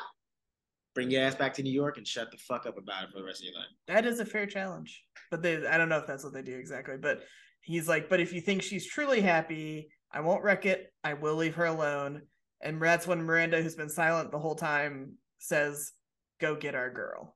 bring 0.94 1.12
your 1.12 1.24
ass 1.24 1.36
back 1.36 1.54
to 1.56 1.62
New 1.62 1.74
York 1.74 1.98
and 1.98 2.08
shut 2.08 2.32
the 2.32 2.38
fuck 2.38 2.66
up 2.66 2.78
about 2.78 3.04
it 3.04 3.10
for 3.12 3.20
the 3.20 3.26
rest 3.26 3.42
of 3.42 3.48
your 3.48 3.56
life. 3.56 3.68
That 3.88 4.06
is 4.06 4.22
a 4.22 4.26
fair 4.26 4.46
challenge, 4.46 5.04
but 5.30 5.42
they 5.42 5.68
I 5.68 5.78
don't 5.78 5.90
know 5.90 5.98
if 5.98 6.08
that's 6.08 6.24
what 6.24 6.34
they 6.34 6.42
do 6.42 6.58
exactly, 6.58 6.96
but 6.96 7.22
he's 7.66 7.88
like, 7.88 8.10
but 8.10 8.20
if 8.20 8.32
you 8.32 8.42
think 8.42 8.62
she's 8.62 8.86
truly 8.86 9.22
happy, 9.22 9.90
I 10.12 10.22
won't 10.22 10.44
wreck 10.44 10.66
it. 10.66 10.94
I 11.04 11.14
will 11.14 11.36
leave 11.36 11.56
her 11.56 11.66
alone. 11.66 12.22
And 12.62 12.82
that's 12.82 13.06
when 13.06 13.24
Miranda, 13.24 13.62
who's 13.62 13.76
been 13.76 13.90
silent 13.90 14.32
the 14.32 14.40
whole 14.40 14.56
time, 14.56 15.14
says, 15.40 15.92
Go 16.40 16.56
get 16.56 16.76
our 16.76 16.90
girl. 16.90 17.36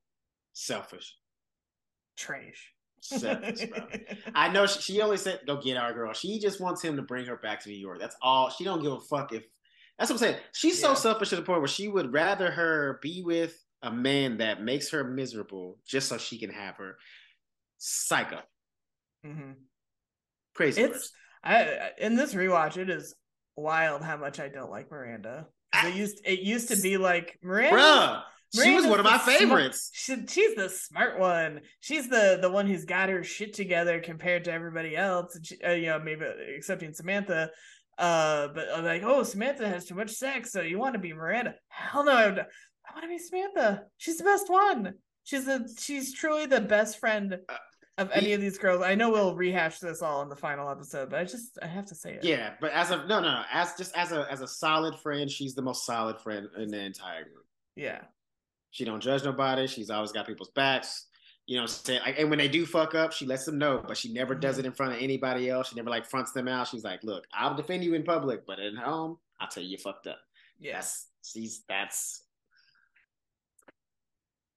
Selfish. 0.54 1.16
Trash. 2.18 2.74
Selfish. 3.02 3.68
I 4.36 4.50
know 4.50 4.66
she, 4.66 4.82
she 4.82 5.02
only 5.02 5.18
said, 5.18 5.42
Go 5.46 5.62
get 5.62 5.78
our 5.78 5.94
girl. 5.94 6.14
She 6.14 6.40
just 6.40 6.62
wants 6.62 6.82
him 6.82 6.96
to 6.96 7.02
bring 7.02 7.26
her 7.26 7.38
back 7.38 7.62
to 7.64 7.70
New 7.70 7.76
York. 7.76 8.00
That's 8.00 8.16
all. 8.22 8.50
She 8.50 8.64
don't 8.64 8.82
give 8.82 8.94
a 8.94 9.00
fuck 9.00 9.34
if 9.34 9.44
that's 9.98 10.10
what 10.10 10.16
I'm 10.16 10.20
saying. 10.20 10.38
She's 10.54 10.82
yeah. 10.82 10.90
so 10.90 10.94
selfish 10.94 11.30
to 11.30 11.36
the 11.36 11.42
point 11.42 11.60
where 11.60 11.68
she 11.68 11.90
would 11.90 12.14
rather 12.14 12.50
her 12.50 13.00
be 13.02 13.22
with 13.22 13.62
a 13.82 13.92
man 13.92 14.38
that 14.38 14.64
makes 14.64 14.90
her 14.92 15.04
miserable 15.04 15.78
just 15.86 16.08
so 16.08 16.18
she 16.18 16.38
can 16.38 16.50
have 16.50 16.78
her. 16.78 16.98
Psycho. 17.78 18.40
Mm-hmm. 19.26 19.52
Crazy. 20.60 20.82
It's 20.82 21.14
I 21.42 21.92
in 22.00 22.18
this 22.18 22.34
rewatch, 22.34 22.76
it 22.76 22.90
is 22.90 23.16
wild 23.56 24.04
how 24.04 24.18
much 24.18 24.42
I 24.42 24.50
don't 24.50 24.70
like 24.70 24.92
Miranda. 24.92 25.48
It 25.74 25.96
used 25.96 26.20
it 26.26 26.40
used 26.40 26.68
to 26.68 26.76
be 26.76 26.98
like 26.98 27.40
Miranda. 27.42 28.26
she 28.54 28.76
was 28.76 28.86
one 28.86 29.00
of 29.00 29.06
my 29.06 29.18
favorites. 29.20 29.90
Smart, 29.94 30.30
she, 30.30 30.42
she's 30.42 30.56
the 30.56 30.68
smart 30.68 31.18
one. 31.18 31.62
She's 31.80 32.10
the 32.10 32.40
the 32.42 32.52
one 32.52 32.68
who's 32.68 32.84
got 32.84 33.08
her 33.08 33.24
shit 33.24 33.54
together 33.54 34.02
compared 34.02 34.44
to 34.44 34.52
everybody 34.52 34.98
else. 34.98 35.40
She, 35.44 35.62
uh, 35.62 35.72
you 35.72 35.86
know, 35.86 36.00
maybe 36.00 36.26
excepting 36.58 36.94
Samantha. 36.94 37.52
Uh, 37.98 38.50
but 38.50 38.68
uh, 38.68 38.82
like, 38.82 39.04
oh, 39.04 39.24
Samantha 39.24 39.66
has 39.66 39.86
too 39.86 39.96
much 39.96 40.12
sex, 40.12 40.52
so 40.52 40.60
you 40.60 40.78
want 40.78 40.92
to 40.92 41.00
be 41.00 41.14
Miranda? 41.14 41.56
Hell 41.70 42.04
no, 42.04 42.12
I, 42.12 42.26
I 42.26 42.94
want 42.94 43.04
to 43.04 43.08
be 43.08 43.18
Samantha. 43.18 43.84
She's 43.96 44.18
the 44.18 44.26
best 44.26 44.50
one. 44.50 44.96
She's 45.24 45.48
a 45.48 45.66
she's 45.80 46.14
truly 46.14 46.48
the 46.48 46.60
best 46.60 47.00
friend 47.00 47.38
uh, 47.48 47.56
of 48.00 48.10
any 48.14 48.34
of 48.34 48.42
these 48.42 48.58
girls. 48.58 48.82
I 48.82 48.96
know 48.96 49.10
we'll 49.12 49.36
rehash 49.36 49.80
this 49.80 50.02
all 50.02 50.22
in 50.22 50.30
the 50.30 50.36
final 50.36 50.70
episode, 50.70 51.10
but 51.10 51.20
I 51.20 51.24
just 51.24 51.60
I 51.62 51.68
have 51.68 51.86
to 51.88 51.96
say 51.96 52.14
it. 52.14 52.24
Yeah, 52.24 52.54
but 52.60 52.72
as 52.72 52.92
a 52.92 53.06
no 53.08 53.20
no 53.20 53.44
as 53.52 53.74
just 53.76 53.96
as 53.96 54.12
a 54.12 54.26
as 54.32 54.42
a 54.42 54.48
solid 54.48 54.96
friend, 54.96 55.30
she's 55.30 55.54
the 55.54 55.62
most 55.62 55.86
solid 55.86 56.20
friend 56.20 56.48
in 56.58 56.70
the 56.70 56.80
entire 56.80 57.24
group. 57.24 57.46
Yeah. 57.76 58.02
She 58.72 58.86
don't 58.86 59.02
judge 59.02 59.24
nobody. 59.24 59.68
She's 59.68 59.90
always 59.90 60.12
got 60.12 60.28
people's 60.28 60.52
backs. 60.52 61.08
You 61.46 61.60
know, 61.60 61.66
saying 61.66 62.02
like, 62.06 62.20
and 62.20 62.30
when 62.30 62.38
they 62.38 62.48
do 62.48 62.66
fuck 62.66 62.94
up, 62.94 63.12
she 63.12 63.26
lets 63.26 63.46
them 63.46 63.58
know, 63.58 63.84
but 63.86 63.98
she 63.98 64.14
never 64.14 64.36
does 64.36 64.58
mm-hmm. 64.58 64.66
it 64.66 64.68
in 64.68 64.72
front 64.72 64.94
of 64.94 65.02
anybody 65.02 65.50
else. 65.50 65.70
She 65.70 65.76
never 65.76 65.90
like 65.90 66.06
fronts 66.06 66.32
them 66.32 66.48
out. 66.48 66.68
She's 66.68 66.84
like, 66.84 67.04
"Look, 67.04 67.26
I'll 67.34 67.56
defend 67.56 67.84
you 67.84 67.96
in 67.96 68.04
public, 68.04 68.46
but 68.46 68.60
at 68.60 68.76
home, 68.76 69.18
I'll 69.40 69.48
tell 69.48 69.64
you 69.64 69.70
you 69.70 69.78
fucked 69.78 70.06
up." 70.06 70.20
Yes, 70.60 71.08
she's 71.24 71.64
that's 71.68 72.22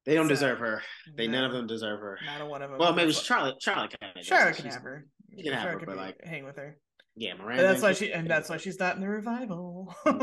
they 0.05 0.15
don't 0.15 0.27
so, 0.27 0.31
deserve 0.31 0.59
her. 0.59 0.83
They 1.17 1.27
no, 1.27 1.41
none 1.41 1.45
of 1.45 1.53
them 1.53 1.67
deserve 1.67 2.01
her. 2.01 2.19
Not 2.27 2.41
a 2.41 2.47
one 2.47 2.63
of 2.63 2.71
them. 2.71 2.79
Well, 2.79 2.93
maybe 2.93 3.13
Charlotte. 3.13 3.57
Charlotte 3.61 3.95
can. 4.01 4.23
Charlotte 4.23 4.57
can 4.57 4.67
have 4.67 4.83
her. 4.83 5.07
You 5.31 5.45
can 5.45 5.53
have 5.53 5.81
her, 5.81 5.87
but 5.87 5.97
like 5.97 6.25
hang 6.25 6.45
with 6.45 6.57
her. 6.57 6.79
Yeah, 7.15 7.35
Miranda. 7.35 7.63
But 7.63 7.69
that's 7.69 7.83
why 7.83 7.93
she, 7.93 8.13
and 8.13 8.29
that's 8.29 8.49
why 8.49 8.57
she's 8.57 8.79
not 8.79 8.97
in 8.97 9.03
the 9.03 9.09
revival. 9.09 9.95
yeah, 10.07 10.15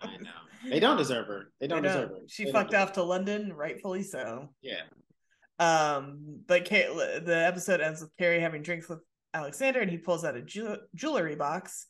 I 0.00 0.16
know. 0.18 0.30
They 0.68 0.78
don't 0.78 0.96
deserve 0.96 1.26
her. 1.26 1.52
They 1.60 1.66
don't, 1.66 1.82
they 1.82 1.88
don't. 1.88 1.96
deserve 1.96 2.10
her. 2.10 2.16
She 2.28 2.44
they 2.44 2.52
fucked 2.52 2.74
off 2.74 2.92
to 2.92 3.02
London, 3.02 3.52
rightfully 3.52 4.02
so. 4.02 4.50
Yeah. 4.62 4.82
Um, 5.58 6.42
but 6.46 6.64
Kay, 6.64 6.86
the 7.24 7.44
episode 7.46 7.80
ends 7.80 8.00
with 8.00 8.16
Carrie 8.18 8.40
having 8.40 8.62
drinks 8.62 8.88
with 8.88 9.00
Alexander, 9.34 9.80
and 9.80 9.90
he 9.90 9.98
pulls 9.98 10.24
out 10.24 10.36
a 10.36 10.42
ju- 10.42 10.78
jewelry 10.94 11.34
box, 11.34 11.86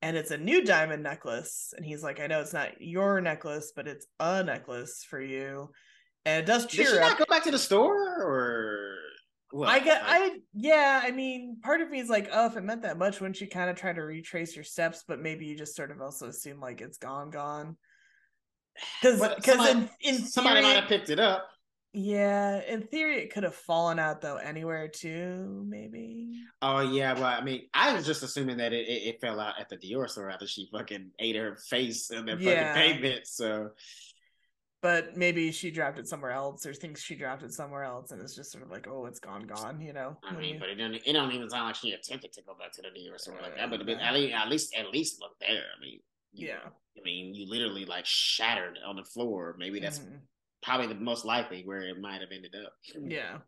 and 0.00 0.16
it's 0.16 0.30
a 0.30 0.38
new 0.38 0.64
diamond 0.64 1.02
necklace. 1.02 1.74
And 1.76 1.84
he's 1.84 2.02
like, 2.02 2.20
"I 2.20 2.28
know 2.28 2.40
it's 2.40 2.52
not 2.52 2.80
your 2.80 3.20
necklace, 3.20 3.72
but 3.74 3.88
it's 3.88 4.06
a 4.20 4.44
necklace 4.44 5.04
for 5.08 5.20
you." 5.20 5.70
And 6.24 6.42
it 6.42 6.46
does 6.46 6.66
cheer 6.66 6.84
Did 6.84 6.92
she 6.92 6.98
up. 6.98 7.10
Not 7.10 7.18
go 7.18 7.24
back 7.28 7.44
to 7.44 7.50
the 7.50 7.58
store, 7.58 8.22
or 8.22 8.96
what? 9.52 9.68
I 9.68 9.78
get, 9.80 10.02
I 10.04 10.38
yeah. 10.54 11.00
I 11.02 11.10
mean, 11.10 11.58
part 11.62 11.80
of 11.80 11.90
me 11.90 11.98
is 11.98 12.08
like, 12.08 12.28
oh, 12.32 12.46
if 12.46 12.56
it 12.56 12.62
meant 12.62 12.82
that 12.82 12.98
much, 12.98 13.20
wouldn't 13.20 13.40
you 13.40 13.48
kind 13.48 13.70
of 13.70 13.76
try 13.76 13.92
to 13.92 14.02
retrace 14.02 14.54
your 14.54 14.64
steps? 14.64 15.04
But 15.06 15.20
maybe 15.20 15.46
you 15.46 15.56
just 15.56 15.74
sort 15.74 15.90
of 15.90 16.00
also 16.00 16.28
assume 16.28 16.60
like 16.60 16.80
it's 16.80 16.98
gone, 16.98 17.30
gone. 17.30 17.76
Because 19.02 19.20
because 19.36 19.68
in, 19.68 19.88
in 20.00 20.16
theory, 20.16 20.28
somebody 20.28 20.62
might 20.62 20.76
have 20.76 20.88
picked 20.88 21.10
it 21.10 21.18
up. 21.18 21.48
Yeah, 21.92 22.60
in 22.68 22.82
theory, 22.82 23.16
it 23.16 23.34
could 23.34 23.42
have 23.42 23.54
fallen 23.54 23.98
out 23.98 24.20
though 24.20 24.36
anywhere 24.36 24.86
too, 24.86 25.66
maybe. 25.68 26.40
Oh 26.62 26.80
yeah, 26.80 27.14
well, 27.14 27.24
I 27.24 27.40
mean, 27.40 27.62
I 27.74 27.92
was 27.92 28.06
just 28.06 28.22
assuming 28.22 28.58
that 28.58 28.72
it, 28.72 28.86
it, 28.86 29.02
it 29.08 29.20
fell 29.20 29.40
out 29.40 29.54
at 29.58 29.68
the 29.68 29.76
Dior 29.76 30.08
store 30.08 30.30
after 30.30 30.46
she 30.46 30.68
fucking 30.72 31.10
ate 31.18 31.34
her 31.34 31.58
face 31.68 32.10
in 32.10 32.26
the 32.26 32.36
yeah. 32.38 32.74
fucking 32.74 32.92
pavement. 32.92 33.26
So 33.26 33.70
but 34.82 35.16
maybe 35.16 35.52
she 35.52 35.70
dropped 35.70 35.98
it 35.98 36.08
somewhere 36.08 36.30
else 36.30 36.64
or 36.64 36.72
thinks 36.72 37.02
she 37.02 37.14
dropped 37.14 37.42
it 37.42 37.52
somewhere 37.52 37.84
else 37.84 38.10
and 38.10 38.20
it's 38.20 38.34
just 38.34 38.50
sort 38.50 38.64
of 38.64 38.70
like 38.70 38.86
oh 38.88 39.06
it's 39.06 39.20
gone 39.20 39.46
gone 39.46 39.80
you 39.80 39.92
know 39.92 40.16
i 40.24 40.34
mean 40.34 40.58
but 40.58 40.68
it 40.68 40.76
don't 40.76 40.94
it 40.94 41.12
don't 41.12 41.32
even 41.32 41.48
sound 41.48 41.66
like 41.66 41.74
she 41.74 41.92
attempted 41.92 42.32
to 42.32 42.42
go 42.42 42.54
back 42.58 42.72
to 42.72 42.82
the 42.82 42.90
New 42.90 43.12
or 43.12 43.18
something 43.18 43.42
like 43.42 43.56
that 43.56 43.70
but 43.70 43.80
at 43.80 44.14
least 44.14 44.34
at 44.34 44.48
least 44.48 44.74
at 44.76 44.90
least 44.90 45.20
look 45.20 45.32
there 45.40 45.64
i 45.76 45.80
mean 45.80 46.00
yeah 46.32 46.68
i 46.96 47.02
mean 47.04 47.34
you 47.34 47.48
literally 47.48 47.84
like 47.84 48.06
shattered 48.06 48.78
on 48.86 48.96
the 48.96 49.04
floor 49.04 49.56
maybe 49.58 49.80
that's 49.80 49.98
mm-hmm. 49.98 50.16
probably 50.62 50.86
the 50.86 50.94
most 50.94 51.24
likely 51.24 51.62
where 51.64 51.82
it 51.82 52.00
might 52.00 52.20
have 52.20 52.30
ended 52.32 52.54
up 52.64 52.72
yeah 53.02 53.38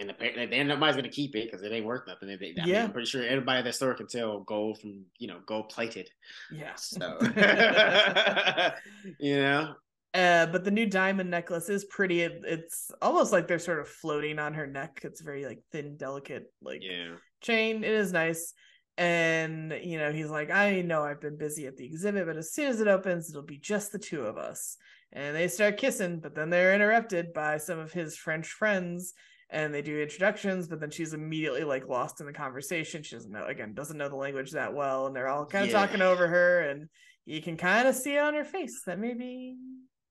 and 0.00 0.10
the, 0.10 0.46
then 0.48 0.68
nobody's 0.68 0.94
gonna 0.96 1.08
keep 1.08 1.34
it 1.34 1.50
because 1.50 1.64
it 1.64 1.72
ain't 1.72 1.84
worth 1.84 2.06
nothing. 2.06 2.28
They, 2.28 2.50
I 2.50 2.52
yeah, 2.54 2.64
mean, 2.64 2.76
I'm 2.76 2.92
pretty 2.92 3.08
sure 3.08 3.24
everybody 3.24 3.58
at 3.58 3.64
that 3.64 3.74
store 3.74 3.94
can 3.94 4.06
tell 4.06 4.40
gold 4.40 4.80
from 4.80 5.04
you 5.18 5.26
know 5.26 5.40
gold 5.44 5.70
plated. 5.70 6.08
Yeah, 6.52 6.74
so 6.76 7.18
you 9.18 9.38
know, 9.38 9.74
uh, 10.18 10.46
but 10.46 10.64
the 10.64 10.70
new 10.70 10.86
diamond 10.86 11.30
necklace 11.30 11.68
is 11.68 11.84
pretty. 11.84 12.22
It, 12.22 12.40
it's 12.44 12.90
almost 13.00 13.32
like 13.32 13.46
they're 13.46 13.60
sort 13.60 13.78
of 13.78 13.88
floating 13.88 14.40
on 14.40 14.54
her 14.54 14.66
neck. 14.66 15.00
It's 15.04 15.20
very 15.20 15.46
like 15.46 15.60
thin, 15.70 15.96
delicate, 15.96 16.52
like 16.60 16.80
yeah. 16.82 17.14
chain. 17.40 17.84
It 17.84 17.92
is 17.92 18.12
nice. 18.12 18.52
And 18.96 19.72
you 19.80 19.96
know, 19.96 20.10
he's 20.10 20.28
like, 20.28 20.50
I 20.50 20.80
know 20.82 21.04
I've 21.04 21.20
been 21.20 21.38
busy 21.38 21.68
at 21.68 21.76
the 21.76 21.84
exhibit, 21.84 22.26
but 22.26 22.36
as 22.36 22.52
soon 22.52 22.66
as 22.66 22.80
it 22.80 22.88
opens, 22.88 23.30
it'll 23.30 23.42
be 23.42 23.58
just 23.58 23.92
the 23.92 23.98
two 24.00 24.22
of 24.22 24.38
us. 24.38 24.76
And 25.12 25.36
they 25.36 25.46
start 25.46 25.76
kissing, 25.76 26.18
but 26.18 26.34
then 26.34 26.50
they're 26.50 26.74
interrupted 26.74 27.32
by 27.32 27.58
some 27.58 27.78
of 27.78 27.92
his 27.92 28.16
French 28.16 28.48
friends 28.48 29.14
and 29.50 29.72
they 29.72 29.82
do 29.82 30.00
introductions, 30.00 30.68
but 30.68 30.80
then 30.80 30.90
she's 30.90 31.14
immediately 31.14 31.64
like 31.64 31.88
lost 31.88 32.20
in 32.20 32.26
the 32.26 32.32
conversation. 32.32 33.02
She 33.02 33.14
doesn't 33.14 33.32
know 33.32 33.46
again, 33.46 33.72
doesn't 33.72 33.96
know 33.96 34.08
the 34.08 34.16
language 34.16 34.50
that 34.50 34.74
well, 34.74 35.06
and 35.06 35.16
they're 35.16 35.28
all 35.28 35.46
kind 35.46 35.64
of 35.64 35.70
yeah. 35.70 35.78
talking 35.78 36.02
over 36.02 36.26
her, 36.28 36.60
and 36.68 36.88
you 37.24 37.40
can 37.40 37.56
kind 37.56 37.88
of 37.88 37.94
see 37.94 38.16
it 38.16 38.20
on 38.20 38.34
her 38.34 38.44
face 38.44 38.82
that 38.84 38.98
maybe 38.98 39.56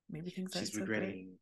maybe 0.09 0.29
things 0.29 0.51
she's 0.57 0.75
regretting. 0.75 1.33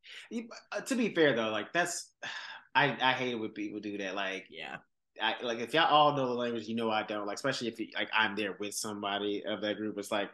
Uh, 0.71 0.81
to 0.81 0.95
be 0.95 1.13
fair 1.13 1.35
though, 1.35 1.49
like 1.49 1.73
that's 1.73 2.11
I 2.75 2.97
I 3.01 3.13
hate 3.13 3.31
it 3.31 3.39
when 3.39 3.51
people 3.51 3.79
do 3.79 3.97
that. 3.99 4.15
Like 4.15 4.47
yeah. 4.49 4.77
I, 5.21 5.35
like 5.41 5.59
if 5.59 5.73
y'all 5.73 5.87
all 5.87 6.13
know 6.13 6.27
the 6.27 6.33
language, 6.33 6.67
you 6.67 6.75
know 6.75 6.91
I 6.91 7.03
don't. 7.03 7.25
Like 7.25 7.35
especially 7.35 7.69
if 7.69 7.79
like 7.95 8.09
I'm 8.13 8.35
there 8.35 8.57
with 8.59 8.73
somebody 8.73 9.43
of 9.47 9.61
that 9.61 9.77
group, 9.77 9.97
it's 9.97 10.11
like 10.11 10.29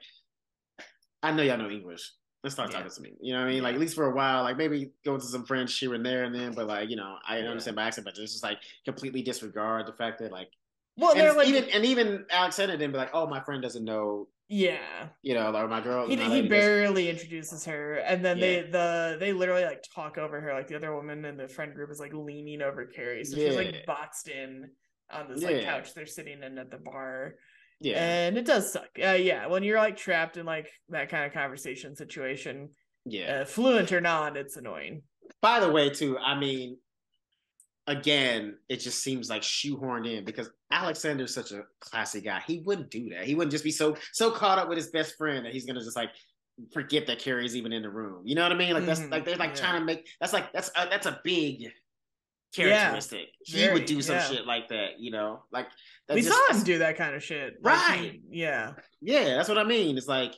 I 1.22 1.32
know 1.32 1.44
y'all 1.44 1.58
know 1.58 1.70
English. 1.70 2.12
Let's 2.44 2.56
start 2.56 2.72
yeah. 2.72 2.78
talking 2.78 2.92
to 2.92 3.02
me. 3.02 3.14
You 3.22 3.34
know 3.34 3.42
what 3.42 3.46
I 3.46 3.50
mean? 3.50 3.58
Yeah. 3.58 3.64
Like 3.64 3.76
at 3.76 3.80
least 3.80 3.94
for 3.94 4.10
a 4.10 4.16
while, 4.16 4.42
like 4.42 4.58
maybe 4.58 4.90
go 5.06 5.18
to 5.18 5.24
some 5.24 5.46
French 5.46 5.78
here 5.78 5.94
and 5.94 6.04
there 6.04 6.24
and 6.24 6.34
then, 6.34 6.54
but 6.54 6.66
like, 6.68 6.90
you 6.90 6.96
know, 6.96 7.18
I 7.28 7.40
yeah. 7.40 7.50
understand 7.50 7.76
by 7.76 7.84
accent, 7.84 8.06
but 8.06 8.16
just, 8.16 8.34
just 8.34 8.44
like 8.44 8.58
completely 8.84 9.22
disregard 9.22 9.86
the 9.86 9.94
fact 9.94 10.20
that 10.20 10.32
like 10.32 10.50
well, 10.98 11.16
and 11.16 11.38
like, 11.38 11.48
even 11.48 11.66
and 11.70 11.86
even 11.86 12.26
Alexander 12.30 12.76
didn't 12.76 12.92
be 12.92 12.98
like, 12.98 13.12
oh, 13.14 13.28
my 13.28 13.40
friend 13.42 13.62
doesn't 13.62 13.86
know 13.86 14.28
yeah. 14.52 15.08
You 15.22 15.34
know, 15.34 15.56
or 15.56 15.68
my 15.70 15.80
girl. 15.80 16.10
He, 16.10 16.18
he 16.18 16.42
barely 16.42 17.10
introduces 17.10 17.64
her. 17.64 17.96
And 17.96 18.24
then 18.24 18.38
yeah. 18.38 18.46
they 18.46 18.62
the 18.70 19.18
they 19.18 19.32
literally 19.32 19.64
like 19.64 19.82
talk 19.96 20.18
over 20.18 20.42
her. 20.42 20.54
Like 20.54 20.68
the 20.68 20.76
other 20.76 20.94
woman 20.94 21.24
in 21.24 21.38
the 21.38 21.48
friend 21.48 21.74
group 21.74 21.90
is 21.90 22.02
like 22.02 22.14
leaning 22.14 22.62
over 22.62 22.86
Carrie. 22.86 23.24
So 23.24 23.38
yeah. 23.38 23.48
she's 23.48 23.56
like 23.56 23.86
boxed 23.86 24.28
in 24.28 24.70
on 25.10 25.30
this 25.30 25.42
like 25.42 25.64
couch 25.64 25.94
they're 25.94 26.06
sitting 26.06 26.44
in 26.44 26.58
at 26.58 26.70
the 26.70 26.78
bar. 26.78 27.36
Yeah. 27.80 28.04
And 28.04 28.38
it 28.38 28.46
does 28.46 28.74
suck. 28.74 28.90
Uh, 29.02 29.12
yeah. 29.12 29.48
When 29.48 29.64
you're 29.64 29.78
like 29.78 29.96
trapped 29.96 30.36
in 30.36 30.46
like 30.46 30.70
that 30.90 31.08
kind 31.08 31.26
of 31.26 31.32
conversation 31.32 31.96
situation. 31.96 32.72
Yeah. 33.06 33.42
Uh, 33.42 33.46
fluent 33.46 33.94
or 33.94 34.02
not, 34.02 34.36
it's 34.36 34.58
annoying. 34.58 35.04
By 35.42 35.62
the 35.62 35.72
way, 35.72 35.90
too, 35.90 36.18
I 36.18 36.38
mean, 36.38 36.78
again, 37.88 38.58
it 38.70 38.78
just 38.78 39.04
seems 39.04 39.30
like 39.30 39.42
shoehorned 39.42 40.12
in 40.12 40.24
because 40.24 40.50
Alexander's 40.72 41.34
such 41.34 41.52
a 41.52 41.64
classy 41.80 42.22
guy. 42.22 42.42
He 42.46 42.60
wouldn't 42.60 42.90
do 42.90 43.10
that. 43.10 43.26
He 43.26 43.36
wouldn't 43.36 43.52
just 43.52 43.64
be 43.64 43.72
so 43.72 43.96
so 44.14 44.32
caught 44.32 44.60
up 44.60 44.70
with 44.70 44.78
his 44.78 44.90
best 44.90 45.16
friend 45.18 45.46
that 45.46 45.54
he's 45.54 45.66
gonna 45.66 45.82
just 45.82 45.96
like 45.96 46.12
forget 46.74 47.08
that 47.08 47.20
Carrie's 47.20 47.56
even 47.56 47.74
in 47.74 47.82
the 47.82 47.90
room. 47.90 48.22
You 48.26 48.36
know 48.36 48.44
what 48.44 48.52
I 48.52 48.56
mean? 48.56 48.74
Like 48.74 48.86
that's 48.86 49.00
mm-hmm. 49.00 49.12
like 49.12 49.26
they're 49.26 49.38
like 49.38 49.52
yeah. 49.52 49.62
trying 49.62 49.80
to 49.80 49.86
make 49.86 50.08
that's 50.20 50.34
like 50.34 50.52
that's 50.54 50.70
a, 50.76 50.88
that's 50.90 51.08
a 51.08 51.20
big 51.24 51.72
characteristic. 52.54 53.30
Yeah, 53.48 53.68
he 53.68 53.74
would 53.74 53.86
do 53.86 54.02
some 54.02 54.16
yeah. 54.16 54.24
shit 54.24 54.46
like 54.46 54.70
that. 54.70 55.00
You 55.00 55.12
know, 55.12 55.44
like 55.52 55.68
we 56.10 56.22
just, 56.22 56.30
saw 56.30 56.54
him 56.54 56.64
do 56.64 56.80
that 56.80 56.98
kind 56.98 57.16
of 57.16 57.24
shit. 57.24 57.56
Right? 57.62 58.02
Like 58.02 58.22
yeah. 58.30 58.74
Yeah, 59.02 59.36
that's 59.36 59.50
what 59.50 59.58
I 59.58 59.64
mean. 59.64 59.98
It's 59.98 60.08
like 60.08 60.36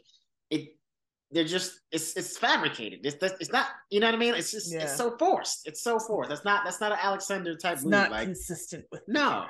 they're 1.34 1.44
just 1.44 1.82
it's 1.92 2.16
it's 2.16 2.38
fabricated. 2.38 3.00
It's 3.04 3.18
it's 3.22 3.52
not 3.52 3.68
you 3.90 4.00
know 4.00 4.08
what 4.08 4.16
I 4.16 4.18
mean. 4.18 4.36
It's 4.36 4.52
just 4.52 4.72
yeah. 4.72 4.84
it's 4.84 4.96
so 4.96 5.18
forced. 5.18 5.68
It's 5.68 5.82
so 5.82 6.00
forced. 6.00 6.30
That's 6.30 6.46
not 6.46 6.64
that's 6.64 6.80
not 6.80 6.92
an 6.92 7.00
Alexander 7.02 7.56
type 7.56 7.74
it's 7.74 7.84
move. 7.84 7.92
Not 7.92 8.12
like, 8.12 8.26
consistent 8.26 8.86
with 8.92 9.02
no, 9.08 9.48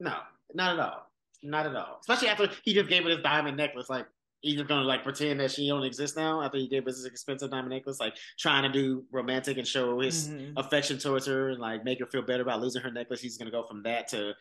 no, 0.00 0.16
not 0.52 0.74
at 0.74 0.80
all, 0.80 1.10
not 1.42 1.66
at 1.66 1.76
all. 1.76 1.98
Especially 2.00 2.28
after 2.28 2.50
he 2.64 2.74
just 2.74 2.88
gave 2.88 3.04
her 3.04 3.08
this 3.08 3.22
diamond 3.22 3.56
necklace. 3.56 3.88
Like 3.88 4.06
he's 4.40 4.56
just 4.56 4.68
gonna 4.68 4.82
like 4.82 5.04
pretend 5.04 5.40
that 5.40 5.52
she 5.52 5.68
don't 5.68 5.84
exist 5.84 6.16
now 6.16 6.42
after 6.42 6.58
he 6.58 6.68
gave 6.68 6.84
her 6.84 6.90
this 6.90 7.04
expensive 7.04 7.50
diamond 7.50 7.70
necklace. 7.70 8.00
Like 8.00 8.16
trying 8.38 8.64
to 8.64 8.68
do 8.68 9.04
romantic 9.12 9.58
and 9.58 9.66
show 9.66 10.00
his 10.00 10.28
mm-hmm. 10.28 10.58
affection 10.58 10.98
towards 10.98 11.26
her 11.26 11.50
and 11.50 11.60
like 11.60 11.84
make 11.84 12.00
her 12.00 12.06
feel 12.06 12.22
better 12.22 12.42
about 12.42 12.60
losing 12.60 12.82
her 12.82 12.90
necklace. 12.90 13.20
He's 13.20 13.38
gonna 13.38 13.52
go 13.52 13.64
from 13.64 13.84
that 13.84 14.08
to 14.08 14.32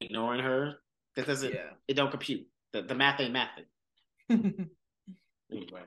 ignoring 0.00 0.42
her. 0.42 0.74
That 1.14 1.26
doesn't. 1.26 1.54
Yeah. 1.54 1.70
It 1.86 1.94
don't 1.94 2.10
compute. 2.10 2.46
The 2.72 2.82
the 2.82 2.94
math 2.96 3.20
ain't 3.20 3.34
mathing. 3.34 4.68
Anyway. 5.50 5.82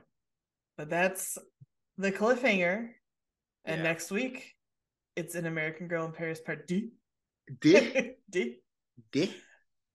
But 0.76 0.90
that's 0.90 1.38
the 1.96 2.12
cliffhanger. 2.12 2.90
And 3.64 3.78
yeah. 3.78 3.82
next 3.82 4.10
week, 4.10 4.54
it's 5.16 5.34
an 5.34 5.46
American 5.46 5.88
Girl 5.88 6.06
in 6.06 6.12
Paris 6.12 6.40
part 6.40 6.66
D. 6.66 6.90
D? 7.60 8.12
D. 8.30 8.56
D. 9.10 9.34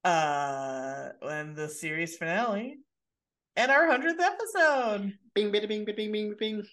Uh, 0.04 1.10
and 1.22 1.56
the 1.56 1.70
series 1.70 2.18
finale. 2.18 2.80
And 3.56 3.72
our 3.72 3.88
100th 3.88 4.20
episode. 4.20 5.14
Bing, 5.34 5.52
bing, 5.52 5.68
bing, 5.68 5.86
bing, 5.86 6.12
bing, 6.12 6.36
bing. 6.38 6.64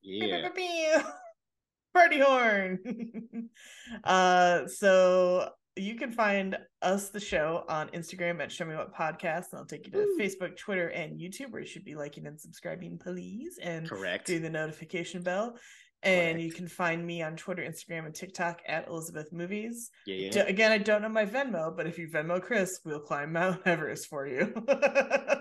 Yeah. 0.00 0.42
Bing, 0.42 0.52
bing, 0.54 0.92
bing, 0.94 1.04
Party 1.94 2.20
horn. 2.20 3.50
uh, 4.04 4.66
so 4.66 5.50
you 5.80 5.94
can 5.94 6.10
find 6.10 6.56
us, 6.82 7.10
the 7.10 7.20
show, 7.20 7.64
on 7.68 7.88
Instagram 7.88 8.40
at 8.42 8.50
Show 8.52 8.64
Me 8.64 8.74
What 8.74 8.94
Podcast. 8.94 9.52
And 9.52 9.60
I'll 9.60 9.64
take 9.64 9.86
you 9.86 9.92
to 9.92 9.98
Woo. 9.98 10.18
Facebook, 10.18 10.56
Twitter, 10.56 10.88
and 10.88 11.18
YouTube, 11.18 11.50
where 11.50 11.62
you 11.62 11.68
should 11.68 11.84
be 11.84 11.94
liking 11.94 12.26
and 12.26 12.38
subscribing, 12.40 12.98
please. 12.98 13.58
And 13.62 13.88
Correct. 13.88 14.26
do 14.26 14.38
the 14.38 14.50
notification 14.50 15.22
bell. 15.22 15.56
And 16.04 16.40
you 16.40 16.52
can 16.52 16.68
find 16.68 17.04
me 17.04 17.22
on 17.22 17.36
Twitter, 17.36 17.62
Instagram, 17.62 18.06
and 18.06 18.14
TikTok 18.14 18.60
at 18.68 18.86
Elizabeth 18.86 19.32
Movies. 19.32 19.90
Yeah, 20.06 20.30
yeah. 20.32 20.42
Again, 20.44 20.70
I 20.70 20.78
don't 20.78 21.02
know 21.02 21.08
my 21.08 21.26
Venmo, 21.26 21.76
but 21.76 21.88
if 21.88 21.98
you 21.98 22.08
Venmo 22.08 22.40
Chris, 22.40 22.80
we'll 22.84 23.00
climb 23.00 23.32
Mount 23.32 23.62
Everest 23.66 24.06
for 24.06 24.26
you. 24.26 24.54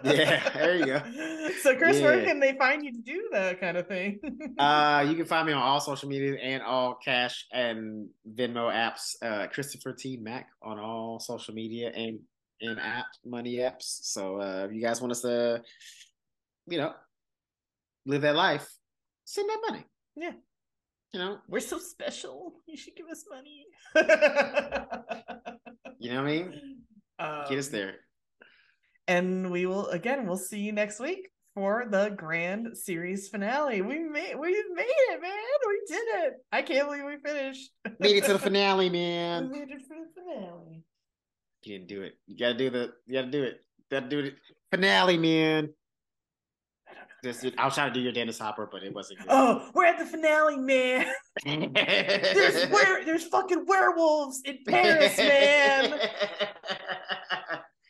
Yeah, 0.03 0.49
there 0.53 0.75
you 0.75 0.85
go. 0.85 1.01
So, 1.61 1.75
Chris, 1.75 1.99
where 2.01 2.23
can 2.23 2.39
they 2.39 2.53
find 2.53 2.85
you 2.85 2.91
to 2.91 3.01
do 3.01 3.29
that 3.31 3.59
kind 3.59 3.77
of 3.77 3.88
thing? 3.88 4.19
Uh, 4.59 5.05
you 5.07 5.15
can 5.15 5.25
find 5.25 5.45
me 5.47 5.53
on 5.53 5.61
all 5.61 5.79
social 5.79 6.09
media 6.09 6.35
and 6.41 6.63
all 6.63 6.95
cash 7.03 7.45
and 7.51 8.07
Venmo 8.27 8.71
apps. 8.71 9.15
Uh, 9.21 9.47
Christopher 9.47 9.93
T 9.93 10.17
Mack 10.17 10.49
on 10.61 10.79
all 10.79 11.19
social 11.19 11.53
media 11.53 11.91
and 11.95 12.19
and 12.61 12.79
app 12.79 13.05
money 13.25 13.57
apps. 13.57 13.99
So 14.03 14.39
uh, 14.39 14.67
if 14.67 14.75
you 14.75 14.81
guys 14.81 15.01
want 15.01 15.11
us 15.11 15.21
to, 15.21 15.61
you 16.67 16.77
know, 16.77 16.93
live 18.05 18.21
that 18.21 18.35
life, 18.35 18.67
send 19.25 19.49
that 19.49 19.61
money. 19.69 19.85
Yeah. 20.15 20.31
You 21.13 21.19
know, 21.19 21.38
We're 21.47 21.59
so 21.61 21.79
special. 21.79 22.53
You 22.67 22.75
should 22.77 22.95
give 22.95 23.07
us 23.07 23.23
money. 23.29 23.65
you 25.99 26.11
know 26.11 26.21
what 26.23 26.29
I 26.29 26.31
mean. 26.31 26.51
Get 27.49 27.59
us 27.59 27.67
Um, 27.67 27.71
there. 27.71 27.95
And 29.07 29.51
we 29.51 29.65
will 29.65 29.88
again. 29.88 30.27
We'll 30.27 30.38
see 30.38 30.59
you 30.59 30.73
next 30.73 30.99
week 30.99 31.29
for 31.55 31.85
the 31.89 32.09
grand 32.15 32.77
series 32.77 33.29
finale. 33.29 33.81
We 33.81 33.99
made 33.99 34.35
we 34.38 34.49
made 34.75 34.85
it, 35.09 35.21
man. 35.21 35.31
We 35.67 35.81
did 35.88 36.03
it. 36.25 36.34
I 36.51 36.61
can't 36.61 36.88
believe 36.89 37.05
we 37.05 37.17
finished. 37.25 37.71
Made 37.99 38.17
it 38.17 38.25
to 38.25 38.34
the 38.34 38.39
finale, 38.39 38.89
we 38.89 38.97
man. 38.99 39.49
made 39.49 39.69
it 39.71 39.81
for 39.88 39.95
the 39.95 40.21
finale. 40.21 40.84
You 41.63 41.77
didn't 41.77 41.88
do 41.88 42.01
it. 42.01 42.13
You 42.27 42.38
gotta 42.38 42.53
do 42.57 42.69
the. 42.69 42.91
You 43.05 43.13
gotta 43.13 43.31
do 43.31 43.43
it. 43.43 43.61
You 43.77 43.85
gotta 43.89 44.09
do 44.09 44.19
it. 44.19 44.35
Finale, 44.71 45.17
man. 45.17 45.69
I 47.23 47.27
don't 47.27 47.44
know. 47.44 47.49
Just, 47.49 47.60
I 47.60 47.65
was 47.65 47.73
trying 47.76 47.91
to 47.91 47.94
do 47.94 48.02
your 48.02 48.11
Dennis 48.11 48.39
Hopper, 48.39 48.68
but 48.72 48.84
it 48.84 48.94
wasn't 48.94 49.19
good. 49.19 49.27
Oh, 49.30 49.69
we're 49.73 49.85
at 49.85 49.98
the 49.98 50.06
finale, 50.06 50.57
man. 50.57 51.07
There's 51.45 52.69
where 52.69 53.03
there's 53.06 53.26
fucking 53.26 53.65
werewolves 53.65 54.41
in 54.45 54.60
Paris, 54.65 55.18
man. 55.18 55.99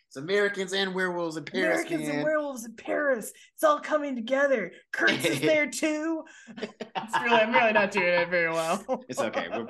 It's 0.07 0.15
Americans 0.15 0.71
and 0.71 0.95
werewolves 0.95 1.35
in 1.35 1.43
Paris, 1.43 1.81
Americans 1.81 2.07
man. 2.07 2.15
and 2.15 2.23
werewolves 2.23 2.63
in 2.65 2.75
Paris. 2.77 3.33
It's 3.55 3.63
all 3.63 3.81
coming 3.81 4.15
together. 4.15 4.71
Kurtz 4.93 5.25
is 5.25 5.41
there 5.41 5.67
too. 5.69 6.23
It's 6.57 7.19
really, 7.21 7.35
I'm 7.41 7.53
really 7.53 7.73
not 7.73 7.91
doing 7.91 8.07
it 8.07 8.29
very 8.29 8.49
well. 8.49 9.03
It's 9.09 9.19
okay. 9.19 9.47
We'll, 9.51 9.67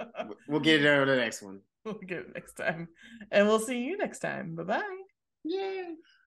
we'll 0.48 0.60
get 0.60 0.86
it 0.86 0.88
over 0.88 1.06
the 1.06 1.16
next 1.16 1.42
one. 1.42 1.62
we'll 1.84 1.96
get 1.96 2.20
it 2.20 2.34
next 2.36 2.54
time. 2.54 2.88
And 3.32 3.48
we'll 3.48 3.60
see 3.60 3.80
you 3.80 3.98
next 3.98 4.20
time. 4.20 4.54
Bye 4.54 4.64
bye. 4.64 4.98
Yeah. 5.44 5.84